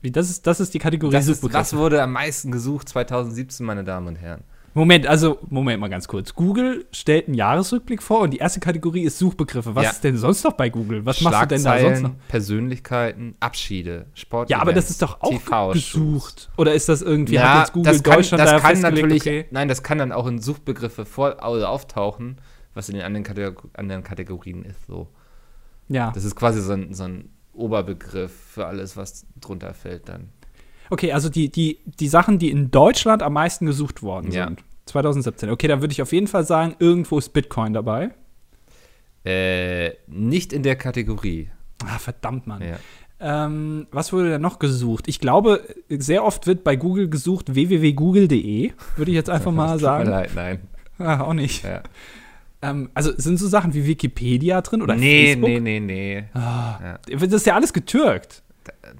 Wie, 0.01 0.11
das, 0.11 0.29
ist, 0.29 0.47
das 0.47 0.59
ist 0.59 0.73
die 0.73 0.79
Kategorie 0.79 1.11
Das 1.11 1.27
ist, 1.27 1.41
Suchbegriffe. 1.41 1.59
was 1.59 1.75
wurde 1.75 2.01
am 2.01 2.11
meisten 2.13 2.51
gesucht 2.51 2.89
2017, 2.89 3.65
meine 3.65 3.83
Damen 3.83 4.07
und 4.07 4.15
Herren? 4.15 4.43
Moment, 4.73 5.05
also, 5.05 5.37
Moment 5.49 5.81
mal 5.81 5.89
ganz 5.89 6.07
kurz. 6.07 6.33
Google 6.33 6.85
stellt 6.93 7.27
einen 7.27 7.35
Jahresrückblick 7.35 8.01
vor 8.01 8.21
und 8.21 8.31
die 8.31 8.37
erste 8.37 8.61
Kategorie 8.61 9.01
ist 9.03 9.19
Suchbegriffe. 9.19 9.75
Was 9.75 9.83
Ja. 9.83 9.89
ist 9.89 10.03
denn 10.05 10.15
sonst 10.17 10.45
noch 10.45 10.53
bei 10.53 10.69
Google? 10.69 11.05
Was 11.05 11.19
machst 11.19 11.41
du 11.41 11.45
denn 11.47 11.63
da 11.65 11.77
sonst 11.77 12.01
noch? 12.01 12.11
Persönlichkeiten, 12.29 13.35
Abschiede, 13.41 14.05
Sport. 14.13 14.49
Ja, 14.49 14.59
aber 14.61 14.71
das 14.71 14.89
ist 14.89 15.01
doch 15.01 15.19
auch 15.19 15.73
gesucht. 15.73 16.49
Oder 16.57 16.73
ist 16.73 16.87
das 16.87 17.01
irgendwie, 17.01 17.33
Ja, 17.33 17.53
hat 17.55 17.59
jetzt 17.59 17.73
Google 17.73 17.91
das 17.91 18.01
kann, 18.03 18.15
Deutschland 18.15 18.41
das 18.43 18.49
da 18.49 18.59
kann 18.61 18.79
natürlich, 18.79 19.21
okay? 19.23 19.45
nein, 19.51 19.67
das 19.67 19.83
kann 19.83 19.97
dann 19.97 20.13
auch 20.13 20.25
in 20.25 20.39
Suchbegriffe 20.39 21.03
vor, 21.05 21.43
also 21.43 21.65
auftauchen, 21.67 22.37
was 22.73 22.89
in 22.89 22.95
den 22.95 23.03
anderen, 23.03 23.23
Kategor 23.23 23.69
anderen 23.73 24.03
Kategorien 24.03 24.63
ist. 24.63 24.85
So. 24.87 25.07
Ja. 25.89 26.11
Das 26.13 26.23
ist 26.25 26.35
quasi 26.35 26.61
so 26.61 26.73
ein, 26.73 26.93
so 26.93 27.03
ein 27.03 27.29
Oberbegriff 27.53 28.31
für 28.31 28.65
alles, 28.67 28.95
was 28.97 29.25
drunter 29.39 29.73
fällt 29.73 30.07
dann. 30.09 30.29
Okay, 30.89 31.11
also 31.13 31.29
die, 31.29 31.49
die, 31.49 31.79
die 31.85 32.07
Sachen, 32.07 32.37
die 32.39 32.49
in 32.51 32.71
Deutschland 32.71 33.23
am 33.23 33.33
meisten 33.33 33.65
gesucht 33.65 34.03
worden 34.03 34.31
Ja. 34.31 34.45
sind. 34.47 34.63
2017. 34.87 35.49
Okay, 35.49 35.67
dann 35.67 35.79
würde 35.81 35.91
ich 35.93 36.01
auf 36.01 36.11
jeden 36.11 36.27
Fall 36.27 36.43
sagen, 36.45 36.75
irgendwo 36.79 37.17
ist 37.17 37.29
Bitcoin 37.33 37.73
dabei. 37.73 38.11
Äh, 39.23 39.91
nicht 40.07 40.51
in 40.51 40.63
der 40.63 40.75
Kategorie. 40.75 41.49
Ah, 41.85 41.99
verdammt, 41.99 42.47
Mann. 42.47 42.61
Ja. 42.61 42.77
Ähm, 43.19 43.87
was 43.91 44.11
wurde 44.11 44.29
denn 44.31 44.41
noch 44.41 44.57
gesucht? 44.57 45.07
Ich 45.07 45.19
glaube, 45.19 45.63
sehr 45.89 46.23
oft 46.23 46.47
wird 46.47 46.63
bei 46.63 46.75
Google 46.75 47.07
gesucht 47.07 47.53
www.google.de, 47.53 48.71
würde 48.95 49.11
ich 49.11 49.15
jetzt 49.15 49.29
einfach 49.29 49.51
mal 49.51 49.65
Tut 49.73 49.75
mir 49.75 49.79
sagen. 49.79 50.09
leid, 50.09 50.31
nein. 50.35 50.59
Ah, 50.97 51.21
auch 51.21 51.33
nicht. 51.33 51.63
Ja. 51.63 51.83
Ähm, 52.61 52.89
also 52.93 53.11
sind 53.17 53.37
so 53.37 53.47
Sachen 53.47 53.73
wie 53.73 53.85
Wikipedia 53.85 54.61
drin 54.61 54.81
oder 54.81 54.95
nee, 54.95 55.33
Facebook? 55.33 55.49
nee, 55.49 55.59
nee, 55.59 55.79
nee. 55.79 56.23
Ah, 56.33 56.99
Das 57.09 57.31
ist 57.33 57.45
ja 57.45 57.55
alles 57.55 57.73
getürkt. 57.73 58.43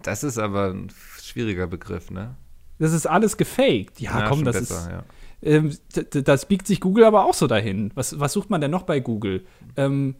Das 0.03 0.24
ist 0.24 0.38
aber 0.39 0.72
ein 0.74 0.91
schwieriger 1.22 1.68
Begriff, 1.68 2.10
ne? 2.10 2.36
Das 2.80 2.94
ist 2.94 3.06
alles 3.06 3.38
gefaked. 3.38 4.00
Ja, 4.00 4.27
komm, 4.27 4.39
schon 4.39 4.46
das 4.46 4.60
besser, 4.60 4.75
ist. 4.82 4.89
ja. 4.89 5.03
Ähm, 5.44 5.77
das 6.24 6.48
biegt 6.48 6.65
sich 6.68 6.80
Google 6.80 7.03
aber 7.06 7.25
auch 7.25 7.34
so 7.36 7.48
dahin. 7.48 7.91
Was, 7.96 8.20
was 8.20 8.34
sucht 8.34 8.50
man 8.50 8.62
denn 8.62 8.72
noch 8.72 8.84
bei 8.84 9.00
Google? 9.00 9.46
Ähm, 9.77 10.15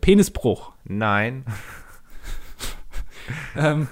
Penisbruch. 0.00 0.72
Nein. 0.84 1.44
Ähm, 3.56 3.88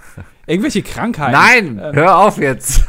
irgendwelche 0.46 0.82
Krankheiten. 0.82 1.32
Nein, 1.32 1.80
Ähm, 1.82 1.94
hör 1.94 2.18
auf 2.18 2.38
jetzt. 2.38 2.84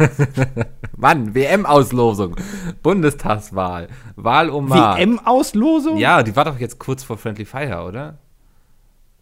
Mann, 0.98 1.34
WM-Auslosung, 1.36 2.36
Bundestagswahl, 2.82 3.88
Wahlomat. 4.16 4.98
WM-Auslosung? 5.00 5.98
Ja, 5.98 6.24
die 6.24 6.36
war 6.36 6.46
doch 6.46 6.60
jetzt 6.60 6.80
kurz 6.80 7.04
vor 7.04 7.18
Friendly 7.18 7.46
Fire, 7.46 7.86
oder? 7.86 8.18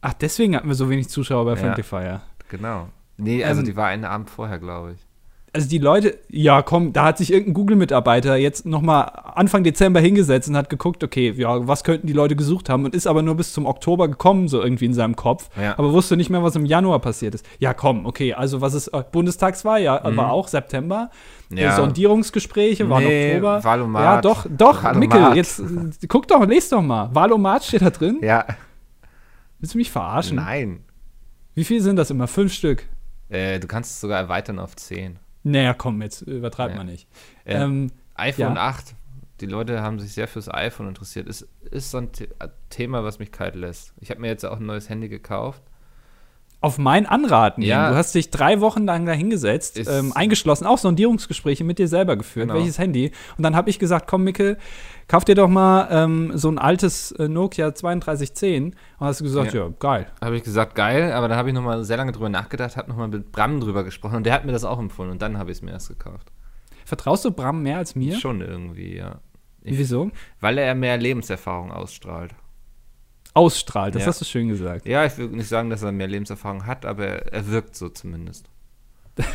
Ach, 0.01 0.13
deswegen 0.13 0.55
hatten 0.55 0.67
wir 0.67 0.75
so 0.75 0.89
wenig 0.89 1.09
Zuschauer 1.09 1.45
bei 1.45 1.51
Ja. 1.51 1.57
Friendly 1.57 1.83
Fire. 1.83 2.21
Genau. 2.49 2.89
Nee, 3.17 3.43
also 3.43 3.61
Ähm, 3.61 3.65
die 3.65 3.75
war 3.75 3.87
einen 3.87 4.05
Abend 4.05 4.29
vorher, 4.29 4.57
glaube 4.59 4.93
ich. 4.93 5.05
Also 5.53 5.67
die 5.67 5.79
Leute, 5.79 6.17
ja 6.29 6.61
komm, 6.61 6.93
da 6.93 7.03
hat 7.03 7.17
sich 7.17 7.29
irgendein 7.33 7.55
Google-Mitarbeiter 7.55 8.37
jetzt 8.37 8.65
noch 8.65 8.79
mal 8.81 9.01
Anfang 9.01 9.65
Dezember 9.65 9.99
hingesetzt 9.99 10.47
und 10.47 10.55
hat 10.55 10.69
geguckt, 10.69 11.03
okay, 11.03 11.33
ja, 11.35 11.67
was 11.67 11.83
könnten 11.83 12.07
die 12.07 12.13
Leute 12.13 12.37
gesucht 12.37 12.69
haben 12.69 12.85
und 12.85 12.95
ist 12.95 13.05
aber 13.05 13.21
nur 13.21 13.35
bis 13.35 13.51
zum 13.51 13.65
Oktober 13.65 14.07
gekommen, 14.07 14.47
so 14.47 14.61
irgendwie 14.61 14.85
in 14.85 14.93
seinem 14.93 15.17
Kopf, 15.17 15.49
Ja. 15.61 15.77
aber 15.77 15.91
wusste 15.91 16.15
nicht 16.15 16.29
mehr, 16.29 16.41
was 16.41 16.55
im 16.55 16.65
Januar 16.65 16.99
passiert 16.99 17.35
ist. 17.35 17.45
Ja, 17.59 17.73
komm, 17.73 18.05
okay, 18.05 18.33
also 18.33 18.61
was 18.61 18.73
ist, 18.73 18.87
äh, 18.89 19.03
Bundestagswahl, 19.11 19.81
ja, 19.81 20.01
war 20.15 20.31
auch 20.31 20.47
September. 20.47 21.09
Mhm. 21.49 21.57
Ja. 21.57 21.73
Äh, 21.73 21.75
Sondierungsgespräche 21.75 22.89
waren 22.89 23.03
Nee, 23.03 23.31
Oktober. 23.35 23.61
Wahlomat. 23.61 24.03
Ja, 24.03 24.21
doch, 24.21 24.45
doch, 24.49 24.83
Wahlomat. 24.85 24.99
Mickel, 24.99 25.35
jetzt 25.35 25.59
äh, 25.59 26.07
guck 26.07 26.29
doch, 26.29 26.45
les 26.47 26.69
doch 26.69 26.81
mal. 26.81 27.09
Wahlomat 27.13 27.65
steht 27.65 27.81
da 27.81 27.89
drin. 27.89 28.19
Ja. 28.21 28.45
Willst 29.59 29.73
du 29.73 29.77
mich 29.79 29.91
verarschen? 29.91 30.37
Nein. 30.37 30.85
Wie 31.55 31.65
viel 31.65 31.81
sind 31.81 31.97
das 31.97 32.09
immer? 32.09 32.27
Fünf 32.27 32.53
Stück? 32.53 32.87
Äh, 33.27 33.59
du 33.59 33.67
kannst 33.67 33.91
es 33.91 33.99
sogar 33.99 34.17
erweitern 34.17 34.57
auf 34.57 34.77
10. 34.77 35.19
Naja, 35.43 35.73
komm, 35.73 36.01
jetzt 36.01 36.21
übertreibt 36.21 36.71
Ja. 36.73 36.77
man 36.77 36.87
nicht. 36.87 37.07
Äh, 37.45 37.55
Ähm, 37.63 37.91
iPhone 38.15 38.55
ja. 38.55 38.67
8. 38.69 38.95
Die 39.39 39.47
Leute 39.47 39.81
haben 39.81 39.99
sich 39.99 40.13
sehr 40.13 40.27
fürs 40.27 40.53
iPhone 40.53 40.87
interessiert. 40.87 41.27
Ist, 41.27 41.47
ist 41.71 41.89
so 41.89 41.97
ein 41.97 42.09
The 42.15 42.27
Thema, 42.69 43.03
was 43.03 43.17
mich 43.17 43.31
kalt 43.31 43.55
lässt. 43.55 43.93
Ich 43.99 44.11
habe 44.11 44.21
mir 44.21 44.27
jetzt 44.27 44.45
auch 44.45 44.57
ein 44.59 44.65
neues 44.67 44.89
Handy 44.89 45.09
gekauft. 45.09 45.63
Auf 46.63 46.77
mein 46.77 47.07
Anraten. 47.07 47.63
Ja. 47.63 47.89
Du 47.89 47.95
hast 47.95 48.13
dich 48.13 48.29
drei 48.29 48.61
Wochen 48.61 48.85
lang 48.85 49.05
da 49.07 49.13
hingesetzt, 49.13 49.79
Ist- 49.79 49.89
ähm, 49.89 50.13
eingeschlossen, 50.13 50.67
auch 50.67 50.77
Sondierungsgespräche 50.77 51.63
mit 51.63 51.79
dir 51.79 51.87
selber 51.87 52.15
geführt. 52.15 52.49
Genau. 52.49 52.59
Welches 52.59 52.77
Handy? 52.77 53.11
Und 53.35 53.43
dann 53.43 53.55
habe 53.55 53.71
ich 53.71 53.79
gesagt, 53.79 54.07
komm, 54.07 54.23
Mickel, 54.23 54.57
kauf 55.07 55.25
dir 55.25 55.33
doch 55.33 55.47
mal 55.47 55.87
ähm, 55.89 56.31
so 56.35 56.49
ein 56.51 56.59
altes 56.59 57.13
äh, 57.13 57.27
Nokia 57.27 57.71
3210. 57.71 58.65
Und 58.65 58.75
hast 58.99 59.19
du 59.21 59.23
gesagt, 59.23 59.53
ja, 59.53 59.63
Ja. 59.65 59.73
geil. 59.79 60.07
Habe 60.21 60.37
ich 60.37 60.43
gesagt, 60.43 60.75
geil, 60.75 61.11
aber 61.13 61.27
dann 61.27 61.37
habe 61.37 61.49
ich 61.49 61.55
nochmal 61.55 61.83
sehr 61.83 61.97
lange 61.97 62.11
drüber 62.11 62.29
nachgedacht, 62.29 62.77
habe 62.77 62.89
nochmal 62.89 63.07
mit 63.07 63.31
Bram 63.31 63.59
drüber 63.59 63.83
gesprochen 63.83 64.17
und 64.17 64.25
der 64.25 64.33
hat 64.33 64.45
mir 64.45 64.51
das 64.51 64.63
auch 64.63 64.77
empfohlen 64.79 65.09
und 65.11 65.21
dann 65.21 65.39
habe 65.39 65.49
ich 65.51 65.57
es 65.57 65.61
mir 65.63 65.71
erst 65.71 65.89
gekauft. 65.89 66.31
Vertraust 66.85 67.25
du 67.25 67.31
Bram 67.31 67.63
mehr 67.63 67.77
als 67.79 67.95
mir? 67.95 68.19
Schon 68.19 68.41
irgendwie, 68.41 68.97
ja. 68.97 69.15
Ich, 69.63 69.77
Wieso? 69.77 70.11
Weil 70.39 70.57
er 70.59 70.75
mehr 70.75 70.97
Lebenserfahrung 70.97 71.71
ausstrahlt. 71.71 72.33
Ausstrahlt, 73.33 73.95
das 73.95 74.01
Ja. 74.03 74.07
hast 74.07 74.21
du 74.21 74.25
schön 74.25 74.49
gesagt. 74.49 74.85
Ja, 74.85 75.05
ich 75.05 75.17
will 75.17 75.27
nicht 75.29 75.47
sagen, 75.47 75.69
dass 75.69 75.83
er 75.83 75.91
mehr 75.91 76.07
Lebenserfahrung 76.07 76.65
hat, 76.65 76.85
aber 76.85 77.05
er 77.05 77.47
wirkt 77.47 77.75
so 77.75 77.89
zumindest. 77.89 78.49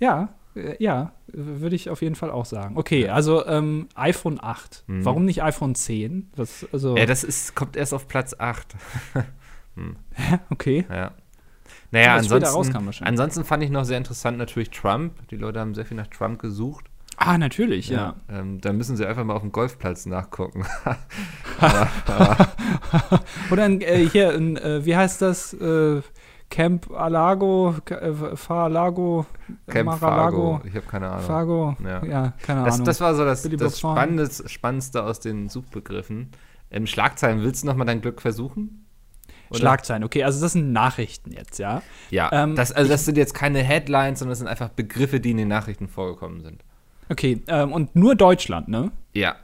Ja, 0.00 0.34
äh, 0.56 0.74
ja, 0.82 1.12
würde 1.28 1.76
ich 1.76 1.88
auf 1.90 2.02
jeden 2.02 2.14
Fall 2.14 2.30
auch 2.30 2.46
sagen. 2.46 2.76
Okay, 2.76 3.08
also 3.08 3.46
ähm, 3.46 3.88
iPhone 3.94 4.38
8. 4.42 4.84
Mhm. 4.86 5.04
Warum 5.04 5.24
nicht 5.24 5.42
iPhone 5.42 5.74
10? 5.74 6.30
Was, 6.36 6.66
also, 6.72 6.96
Ja, 6.96 7.06
das 7.06 7.24
ist, 7.24 7.54
kommt 7.54 7.76
erst 7.76 7.94
auf 7.94 8.08
Platz 8.08 8.34
8. 8.38 8.74
okay. 10.50 10.84
Ja. 10.90 11.12
Naja, 11.90 12.16
ansonsten, 12.16 13.04
ansonsten 13.04 13.44
fand 13.44 13.62
ich 13.62 13.70
noch 13.70 13.84
sehr 13.84 13.98
interessant 13.98 14.36
natürlich 14.36 14.70
Trump. 14.70 15.28
Die 15.28 15.36
Leute 15.36 15.60
haben 15.60 15.74
sehr 15.74 15.86
viel 15.86 15.96
nach 15.96 16.08
Trump 16.08 16.40
gesucht. 16.40 16.86
Ah, 17.16 17.38
natürlich, 17.38 17.88
ja. 17.88 18.16
Ähm, 18.28 18.60
da 18.60 18.72
müssen 18.72 18.96
sie 18.96 19.06
einfach 19.06 19.24
mal 19.24 19.34
auf 19.34 19.42
dem 19.42 19.52
Golfplatz 19.52 20.06
nachgucken. 20.06 20.64
Oder 23.50 23.66
in, 23.66 23.80
äh, 23.80 24.08
hier, 24.08 24.32
in, 24.34 24.56
äh, 24.56 24.84
wie 24.84 24.96
heißt 24.96 25.22
das? 25.22 25.52
Äh, 25.54 26.02
Camp 26.50 26.90
Alago, 26.90 27.74
äh, 27.88 28.36
Far-Lago, 28.36 29.26
Camp 29.66 29.86
Mar-a-Lago, 29.86 30.58
Fargo. 30.58 30.60
Ich 30.68 30.74
habe 30.76 30.86
keine 30.86 31.08
Ahnung. 31.10 31.22
Fargo, 31.24 31.76
ja, 31.82 32.04
Ja. 32.04 32.32
keine 32.42 32.64
Das, 32.64 32.74
Ahnung. 32.74 32.86
das 32.86 33.00
war 33.00 33.14
so 33.14 33.24
das, 33.24 33.42
das. 33.42 33.78
Spannendste, 33.80 34.48
Spannendste 34.48 35.02
aus 35.02 35.20
den 35.20 35.48
Suchbegriffen. 35.48 36.30
Ähm, 36.70 36.86
Schlagzeilen, 36.86 37.42
willst 37.42 37.62
du 37.62 37.66
noch 37.66 37.76
mal 37.76 37.84
dein 37.84 38.00
Glück 38.02 38.20
versuchen? 38.20 38.86
Oder? 39.50 39.58
Schlagzeilen, 39.58 40.04
okay, 40.04 40.22
also 40.24 40.40
das 40.40 40.52
sind 40.52 40.72
Nachrichten 40.72 41.32
jetzt, 41.32 41.58
ja. 41.58 41.82
Ja, 42.10 42.30
Ähm, 42.32 42.54
das, 42.56 42.72
also 42.72 42.90
das 42.90 43.04
sind 43.04 43.16
jetzt 43.16 43.34
keine 43.34 43.60
Headlines, 43.60 44.18
sondern 44.20 44.32
das 44.32 44.38
sind 44.38 44.48
einfach 44.48 44.68
Begriffe, 44.68 45.20
die 45.20 45.32
in 45.32 45.36
den 45.38 45.48
Nachrichten 45.48 45.88
vorgekommen 45.88 46.40
sind. 46.40 46.64
Okay, 47.08 47.42
ähm, 47.48 47.72
und 47.72 47.94
nur 47.96 48.14
Deutschland, 48.14 48.68
ne? 48.68 48.90
Ja. 49.12 49.36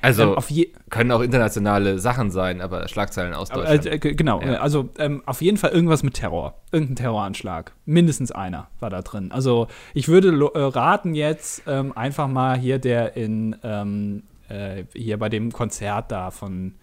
Also 0.00 0.36
ähm, 0.36 0.66
können 0.90 1.12
auch 1.12 1.20
internationale 1.20 2.00
Sachen 2.00 2.32
sein, 2.32 2.60
aber 2.60 2.88
Schlagzeilen 2.88 3.34
aus 3.34 3.52
aber, 3.52 3.60
Deutschland. 3.62 3.86
äh, 3.86 3.98
g- 3.98 4.14
genau, 4.14 4.40
Ja. 4.42 4.54
äh, 4.54 4.56
also 4.56 4.88
ähm, 4.98 5.22
auf 5.26 5.40
jeden 5.42 5.58
Fall 5.58 5.70
irgendwas 5.70 6.02
mit 6.02 6.14
Terror. 6.14 6.60
Irgendein 6.72 6.96
Terroranschlag. 6.96 7.72
Mindestens 7.84 8.32
einer 8.32 8.66
war 8.80 8.90
da 8.90 9.02
drin. 9.02 9.30
Also 9.30 9.68
ich 9.94 10.08
würde 10.08 10.30
äh, 10.54 10.58
raten 10.60 11.14
jetzt 11.14 11.62
ähm, 11.68 11.92
einfach 11.96 12.26
mal 12.26 12.58
hier 12.58 12.80
der 12.80 13.16
in 13.16 13.54
ähm, 13.62 14.24
äh, 14.48 14.84
hier 14.92 15.18
bei 15.18 15.28
dem 15.28 15.52
Konzert 15.52 16.10
da 16.10 16.32
von 16.32 16.74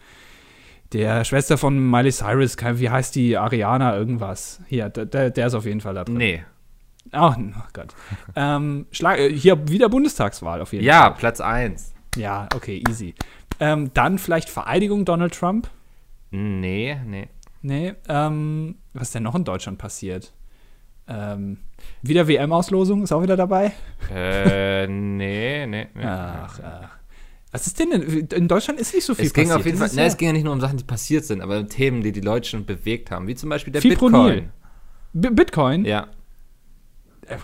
der 0.93 1.25
Schwester 1.25 1.57
von 1.57 1.77
Miley 1.91 2.11
Cyrus, 2.11 2.55
wie 2.75 2.89
heißt 2.89 3.13
die, 3.15 3.37
Ariana 3.37 3.95
irgendwas. 3.97 4.61
Hier, 4.67 4.87
der, 4.89 5.05
der, 5.05 5.29
der 5.29 5.47
ist 5.47 5.53
auf 5.55 5.65
jeden 5.65 5.81
Fall 5.81 5.93
da 5.95 6.05
drin. 6.05 6.15
nee. 6.17 6.43
Ach, 7.11 7.37
oh 7.37 7.63
Gott. 7.73 7.95
ähm, 8.35 8.85
Schlag, 8.91 9.19
äh, 9.19 9.31
hier 9.33 9.67
wieder 9.67 9.89
Bundestagswahl 9.89 10.61
auf 10.61 10.73
jeden 10.73 10.85
Ja, 10.85 11.03
Fall. 11.03 11.13
Platz 11.15 11.41
1. 11.41 11.93
Ja, 12.15 12.47
okay, 12.55 12.83
easy. 12.89 13.15
Ähm, 13.59 13.91
dann 13.93 14.17
vielleicht 14.19 14.49
Vereidigung 14.49 15.05
Donald 15.05 15.33
Trump. 15.33 15.69
Nee, 16.31 16.97
nee. 17.05 17.27
Nee, 17.61 17.93
ähm, 18.07 18.75
was 18.93 19.09
ist 19.09 19.15
denn 19.15 19.23
noch 19.23 19.35
in 19.35 19.43
Deutschland 19.43 19.77
passiert? 19.77 20.31
Ähm, 21.07 21.57
wieder 22.01 22.27
WM-Auslosung, 22.27 23.03
ist 23.03 23.11
auch 23.11 23.21
wieder 23.23 23.35
dabei? 23.35 23.73
äh, 24.13 24.87
nee, 24.87 25.65
nee, 25.65 25.87
nee. 25.93 26.03
Ach, 26.05 26.59
ach. 26.63 26.89
Was 27.51 27.65
ist 27.65 27.79
denn, 27.79 27.91
in, 27.91 28.27
in 28.27 28.47
Deutschland 28.47 28.79
ist 28.79 28.93
nicht 28.93 29.03
so 29.05 29.15
viel 29.15 29.25
Es 29.25 29.33
ging 29.33 29.45
passiert. 29.45 29.59
auf 29.59 29.65
jeden 29.65 29.77
Fall, 29.79 29.89
ne, 29.89 30.01
ja- 30.01 30.05
es 30.07 30.17
ging 30.17 30.27
ja 30.27 30.33
nicht 30.33 30.43
nur 30.43 30.53
um 30.53 30.61
Sachen, 30.61 30.77
die 30.77 30.83
passiert 30.83 31.25
sind, 31.25 31.41
aber 31.41 31.57
um 31.59 31.67
Themen, 31.67 32.03
die 32.03 32.11
die 32.11 32.21
Deutschen 32.21 32.65
bewegt 32.65 33.09
haben, 33.09 33.25
wie 33.27 33.33
zum 33.35 33.49
Beispiel 33.49 33.73
der 33.73 33.81
Fipronil. 33.81 34.21
Bitcoin. 34.33 34.51
B 35.13 35.29
Bitcoin? 35.31 35.85
Ja, 35.85 36.07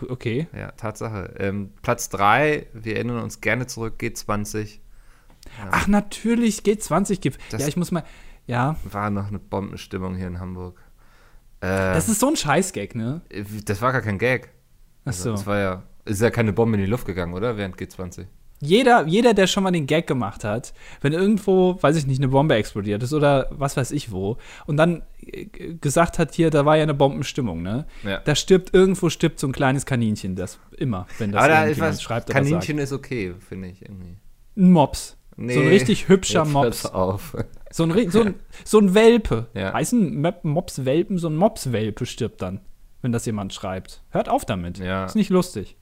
Okay. 0.10 0.48
ja, 0.56 0.72
Tatsache. 0.72 1.36
Ähm, 1.38 1.72
Platz 1.82 2.10
3, 2.10 2.68
wir 2.74 2.96
erinnern 2.96 3.22
uns 3.22 3.42
gerne 3.42 3.68
zurück, 3.68 3.96
G20, 4.00 4.80
Ach, 5.72 5.88
natürlich, 5.88 6.60
G20 6.60 7.20
gibt. 7.20 7.40
Ja, 7.52 7.68
ich 7.68 7.78
muss 7.78 7.92
mal. 7.92 8.04
Ja, 8.48 8.76
war 8.84 9.10
noch 9.10 9.28
eine 9.28 9.40
Bombenstimmung 9.40 10.16
hier 10.16 10.28
in 10.28 10.40
Hamburg. 10.40 10.80
Äh, 11.62 11.94
das 11.94 12.10
ist 12.10 12.20
so 12.20 12.28
ein 12.28 12.36
Scheißgag, 12.36 12.94
ne? 12.96 13.22
das 13.66 13.82
war 13.82 13.92
gar 13.92 14.02
kein 14.02 14.20
Gag. 14.20 14.52
Ach 15.06 15.14
so. 15.14 15.32
Das 15.32 15.48
war 15.48 15.60
ja, 15.60 15.84
ist 16.06 16.22
ja 16.22 16.30
keine 16.30 16.54
Bombe 16.54 16.78
in 16.78 16.84
die 16.84 16.90
Luft 16.90 17.06
gegangen, 17.06 17.34
oder? 17.34 17.58
Während 17.58 17.76
G20. 17.78 18.28
Jeder, 18.66 19.06
jeder, 19.08 19.34
der 19.34 19.48
schon 19.48 19.64
mal 19.64 19.72
den 19.72 19.88
Gag 19.88 20.08
gemacht 20.08 20.44
hat, 20.44 20.74
wenn 21.02 21.14
irgendwo, 21.14 21.78
weiß 21.82 21.96
ich 21.96 22.08
nicht, 22.08 22.20
eine 22.20 22.30
Bombe 22.30 22.56
explodiert 22.56 23.04
ist 23.04 23.14
oder 23.14 23.48
was 23.52 23.78
weiß 23.78 23.92
ich 23.92 24.12
wo, 24.12 24.38
und 24.66 24.78
dann 24.78 25.04
äh, 25.26 25.46
gesagt 25.80 26.20
hat, 26.20 26.34
hier, 26.34 26.50
da 26.50 26.66
war 26.66 26.78
ja 26.78 26.84
eine 26.84 26.94
Bombenstimmung, 26.94 27.62
ne? 27.62 27.86
Ja. 28.04 28.20
Da 28.20 28.36
stirbt, 28.36 28.74
irgendwo 28.74 29.10
stirbt 29.10 29.40
so 29.40 29.48
ein 29.48 29.54
kleines 29.54 29.86
Kaninchen, 29.86 30.36
das 30.36 30.60
immer, 30.78 31.08
wenn 31.20 31.32
das 31.32 31.40
Aber 31.44 31.54
da 31.54 31.64
ist 31.66 31.80
was, 31.80 32.02
schreibt 32.02 32.30
Kaninchen 32.30 32.78
ist 32.80 32.92
okay, 32.92 33.34
finde 33.48 33.70
ich 33.70 33.82
irgendwie. 33.82 34.18
Ein 34.58 34.72
Mops. 34.72 35.18
so 35.38 35.44
ein 35.44 35.68
richtig 35.68 36.08
hübscher 36.08 36.46
Mops. 36.46 36.86
auf. 36.86 37.36
So 37.72 37.84
ein, 37.84 38.10
so 38.10 38.22
ein, 38.22 38.36
so 38.64 38.80
ein 38.80 38.94
Welpe. 38.94 39.48
Ja. 39.54 39.74
Heißen 39.74 40.22
Mop- 40.22 40.44
Mops-Welpen, 40.46 41.18
so 41.18 41.28
ein 41.28 41.36
Mops-Welpe 41.36 42.06
stirbt 42.06 42.42
dann, 42.42 42.62
wenn 43.02 43.12
das 43.12 43.26
jemand 43.26 43.54
schreibt. 43.54 44.02
Hört 44.12 44.30
auf 44.30 44.46
damit. 44.46 44.78
Ja. 44.80 45.04
Ist 45.04 45.16
nicht 45.16 45.30
lustig. 45.30 45.76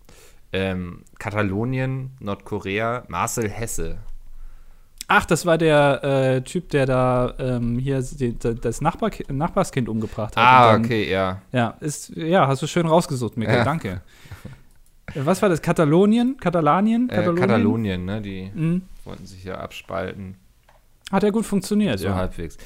Ähm, 0.54 1.04
Katalonien, 1.20 2.12
Nordkorea, 2.20 3.04
Marcel 3.08 3.50
Hesse. 3.50 3.98
Ach, 5.08 5.26
das 5.26 5.46
war 5.46 5.58
der 5.58 6.04
äh, 6.04 6.42
Typ, 6.42 6.70
der 6.70 6.86
da 6.86 7.34
ähm, 7.38 7.78
hier 7.78 8.02
die, 8.02 8.38
das 8.40 8.80
Nachbar 8.80 9.12
Nachbarskind 9.28 9.90
umgebracht 9.90 10.38
hat. 10.38 10.44
Ah, 10.44 10.72
dann- 10.72 10.86
okay, 10.86 11.10
ja. 11.12 11.42
Ja, 11.52 11.76
ist, 11.82 12.16
ja, 12.16 12.48
hast 12.48 12.62
du 12.62 12.68
schön 12.68 12.86
rausgesucht, 12.88 13.36
Mikkel, 13.36 13.56
Ja. 13.58 13.64
danke. 13.66 14.02
Äh, 15.14 15.20
Was 15.26 15.42
war 15.42 15.50
das? 15.50 15.62
Katalonien? 15.62 16.38
Katalanien? 16.40 17.10
Äh, 17.10 17.24
Katalonien, 17.36 18.06
ne? 18.06 18.22
Die 18.22 18.50
Mhm. 18.54 18.84
wollten 19.04 19.26
sich 19.26 19.44
ja 19.44 19.56
abspalten. 19.58 20.36
Hat 21.12 21.24
ja 21.24 21.30
gut 21.32 21.46
funktioniert, 21.46 22.00
So 22.00 22.08
ja. 22.08 22.16
halbwegs. 22.16 22.58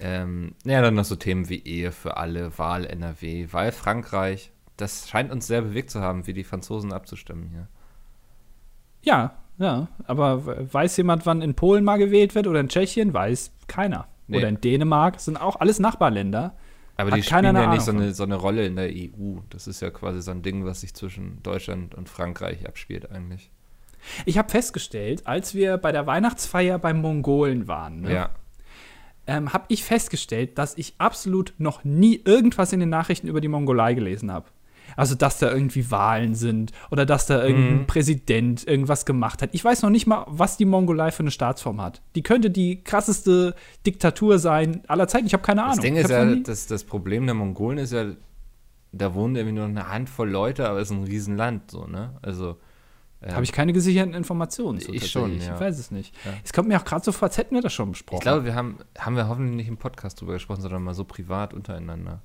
Ähm, 0.00 0.54
ja, 0.64 0.82
dann 0.82 0.94
noch 0.94 1.04
so 1.04 1.14
Themen 1.14 1.48
wie 1.48 1.62
Ehe 1.64 1.92
für 1.92 2.16
alle, 2.16 2.58
Wahl 2.58 2.84
NRW, 2.84 3.46
Wahl 3.52 3.70
Frankreich. 3.70 4.50
Das 4.76 5.08
scheint 5.08 5.30
uns 5.30 5.46
sehr 5.46 5.62
bewegt 5.62 5.90
zu 5.90 6.00
haben, 6.00 6.26
wie 6.26 6.32
die 6.32 6.44
Franzosen 6.44 6.92
abzustimmen 6.92 7.48
hier. 7.50 7.68
Ja, 9.02 9.34
ja. 9.58 9.88
Aber 10.06 10.72
weiß 10.72 10.96
jemand, 10.96 11.26
wann 11.26 11.42
in 11.42 11.54
Polen 11.54 11.84
mal 11.84 11.96
gewählt 11.98 12.34
wird 12.34 12.46
oder 12.46 12.60
in 12.60 12.68
Tschechien? 12.68 13.12
Weiß 13.14 13.52
keiner. 13.68 14.08
Nee. 14.26 14.38
Oder 14.38 14.48
in 14.48 14.60
Dänemark. 14.60 15.14
Das 15.14 15.26
sind 15.26 15.36
auch 15.36 15.60
alles 15.60 15.78
Nachbarländer. 15.78 16.54
Aber 16.96 17.10
Hat 17.10 17.18
die 17.18 17.22
spielen 17.22 17.56
ja 17.56 17.70
nicht 17.70 17.82
so 17.82 17.90
eine, 17.90 18.14
so 18.14 18.22
eine 18.22 18.36
Rolle 18.36 18.64
in 18.66 18.76
der 18.76 18.88
EU. 18.88 19.38
Das 19.50 19.66
ist 19.66 19.80
ja 19.80 19.90
quasi 19.90 20.22
so 20.22 20.30
ein 20.30 20.42
Ding, 20.42 20.64
was 20.64 20.80
sich 20.80 20.94
zwischen 20.94 21.42
Deutschland 21.42 21.94
und 21.94 22.08
Frankreich 22.08 22.66
abspielt 22.66 23.10
eigentlich. 23.10 23.50
Ich 24.26 24.38
habe 24.38 24.48
festgestellt, 24.48 25.26
als 25.26 25.54
wir 25.54 25.76
bei 25.76 25.90
der 25.90 26.06
Weihnachtsfeier 26.06 26.78
beim 26.78 27.00
Mongolen 27.00 27.66
waren, 27.68 28.02
ne, 28.02 28.12
Ja. 28.14 28.30
ähm, 29.26 29.52
habe 29.52 29.64
ich 29.68 29.82
festgestellt, 29.82 30.58
dass 30.58 30.76
ich 30.76 30.94
absolut 30.98 31.54
noch 31.58 31.84
nie 31.84 32.20
irgendwas 32.24 32.72
in 32.72 32.80
den 32.80 32.90
Nachrichten 32.90 33.26
über 33.28 33.40
die 33.40 33.48
Mongolei 33.48 33.94
gelesen 33.94 34.30
habe. 34.30 34.46
Also, 34.96 35.14
dass 35.14 35.38
da 35.38 35.50
irgendwie 35.52 35.90
Wahlen 35.90 36.34
sind 36.34 36.72
oder 36.90 37.06
dass 37.06 37.26
da 37.26 37.42
irgendein 37.44 37.78
Mhm. 37.82 37.86
Präsident 37.86 38.66
irgendwas 38.66 39.04
gemacht 39.06 39.42
hat. 39.42 39.50
Ich 39.52 39.64
weiß 39.64 39.82
noch 39.82 39.90
nicht 39.90 40.06
mal, 40.06 40.24
was 40.28 40.56
die 40.56 40.64
Mongolei 40.64 41.10
für 41.10 41.22
eine 41.22 41.30
Staatsform 41.30 41.80
hat. 41.80 42.02
Die 42.14 42.22
könnte 42.22 42.50
die 42.50 42.82
krasseste 42.84 43.54
Diktatur 43.86 44.38
sein 44.38 44.82
aller 44.88 45.08
Zeiten. 45.08 45.26
Ich 45.26 45.32
habe 45.32 45.42
keine 45.42 45.62
Ahnung. 45.62 45.76
Das 45.76 45.84
Ding 45.84 45.96
ist 45.96 46.10
ja, 46.10 46.24
das, 46.34 46.66
das 46.66 46.84
Problem 46.84 47.26
der 47.26 47.34
Mongolen 47.34 47.78
ist 47.78 47.92
ja, 47.92 48.06
da 48.92 49.14
wohnen 49.14 49.34
irgendwie 49.36 49.56
nur 49.56 49.64
eine 49.66 49.88
Handvoll 49.88 50.30
Leute, 50.30 50.68
aber 50.68 50.78
es 50.80 50.90
ist 50.90 50.96
ein 50.96 51.04
Riesenland, 51.04 51.70
so, 51.70 51.86
ne? 51.86 52.16
Also. 52.22 52.58
ähm, 53.22 53.32
Habe 53.34 53.42
ich 53.42 53.50
keine 53.52 53.72
gesicherten 53.72 54.14
Informationen 54.14 54.78
zu. 54.78 54.92
Ich 54.92 55.10
schon, 55.10 55.40
ja. 55.40 55.54
Ich 55.54 55.60
weiß 55.60 55.78
es 55.78 55.90
nicht. 55.90 56.14
Ja. 56.24 56.32
Es 56.44 56.52
kommt 56.52 56.68
mir 56.68 56.78
auch 56.78 56.84
gerade 56.84 57.04
so 57.04 57.10
vor, 57.10 57.26
als 57.28 57.36
hätten 57.38 57.54
wir 57.56 57.62
das 57.62 57.72
schon 57.72 57.90
besprochen. 57.90 58.18
Ich 58.18 58.22
glaube, 58.22 58.44
wir 58.44 58.54
haben, 58.54 58.78
haben 58.98 59.16
wir 59.16 59.28
hoffentlich 59.28 59.56
nicht 59.56 59.68
im 59.68 59.78
Podcast 59.78 60.20
drüber 60.20 60.34
gesprochen, 60.34 60.60
sondern 60.60 60.82
mal 60.84 60.94
so 60.94 61.04
privat 61.04 61.52
untereinander. 61.54 62.20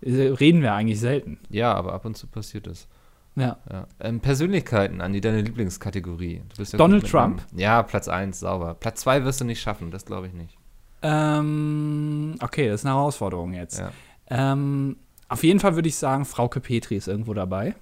Äh, 0.00 0.28
Reden 0.28 0.62
wir 0.62 0.74
eigentlich 0.74 1.00
selten. 1.00 1.38
Ja, 1.48 1.72
aber 1.74 1.92
ab 1.92 2.04
und 2.04 2.16
zu 2.16 2.26
passiert 2.26 2.66
es. 2.66 2.88
Ja. 3.36 3.58
Ja. 3.70 3.86
Ähm, 4.00 4.20
Persönlichkeiten, 4.20 5.00
Andi, 5.00 5.20
deine 5.20 5.42
Lieblingskategorie. 5.42 6.42
Ja 6.56 6.78
Donald 6.78 7.08
Trump? 7.08 7.38
Namen. 7.38 7.58
Ja, 7.58 7.82
Platz 7.82 8.08
1, 8.08 8.38
sauber. 8.40 8.74
Platz 8.74 9.00
2 9.00 9.24
wirst 9.24 9.40
du 9.40 9.44
nicht 9.44 9.60
schaffen, 9.60 9.90
das 9.90 10.04
glaube 10.04 10.28
ich 10.28 10.32
nicht. 10.32 10.56
Ähm, 11.02 12.36
okay, 12.40 12.68
das 12.68 12.82
ist 12.82 12.86
eine 12.86 12.94
Herausforderung 12.94 13.52
jetzt. 13.52 13.80
Ja. 13.80 13.92
Ähm, 14.30 14.96
auf 15.28 15.42
jeden 15.42 15.58
Fall 15.60 15.74
würde 15.74 15.88
ich 15.88 15.96
sagen, 15.96 16.24
Frauke 16.24 16.60
Petri 16.60 16.96
ist 16.96 17.08
irgendwo 17.08 17.34
dabei. 17.34 17.74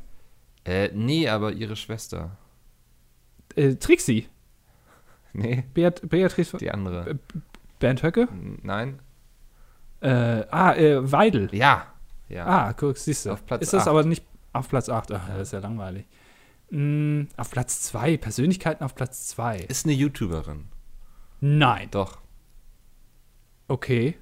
Äh, 0.65 0.91
nee, 0.95 1.29
aber 1.29 1.53
ihre 1.53 1.77
Schwester. 1.77 2.37
Äh, 3.55 3.75
Trixie, 3.75 4.27
Nee, 5.33 5.65
Beat 5.75 6.09
Beatrice 6.09 6.57
die 6.59 6.71
andere. 6.71 7.19
Bernd 7.79 8.03
Höcke. 8.03 8.29
Nein? 8.63 8.99
Äh, 10.01 10.45
ah, 10.51 10.75
äh, 10.75 11.11
Weidel. 11.11 11.49
Ja. 11.53 11.87
Ja. 12.33 12.47
Ah, 12.47 12.73
guck, 12.73 12.97
siehst 12.97 13.27
du. 13.27 13.33
Auf 13.33 13.45
Platz 13.45 13.63
ist 13.63 13.73
das 13.73 13.83
acht. 13.83 13.89
aber 13.89 14.05
nicht 14.05 14.25
auf 14.53 14.69
Platz 14.69 14.89
8? 14.89 15.13
Ach, 15.13 15.29
das 15.29 15.49
ist 15.49 15.53
ja 15.53 15.59
langweilig. 15.61 16.07
Mm, 16.71 17.23
auf 17.37 17.51
Platz 17.51 17.83
2, 17.83 18.17
Persönlichkeiten 18.17 18.85
auf 18.85 18.95
Platz 18.95 19.27
2. 19.29 19.59
Ist 19.61 19.87
eine 19.87 19.95
YouTuberin. 19.95 20.69
Nein. 21.41 21.89
Doch. 21.91 22.19
Okay. 23.69 24.17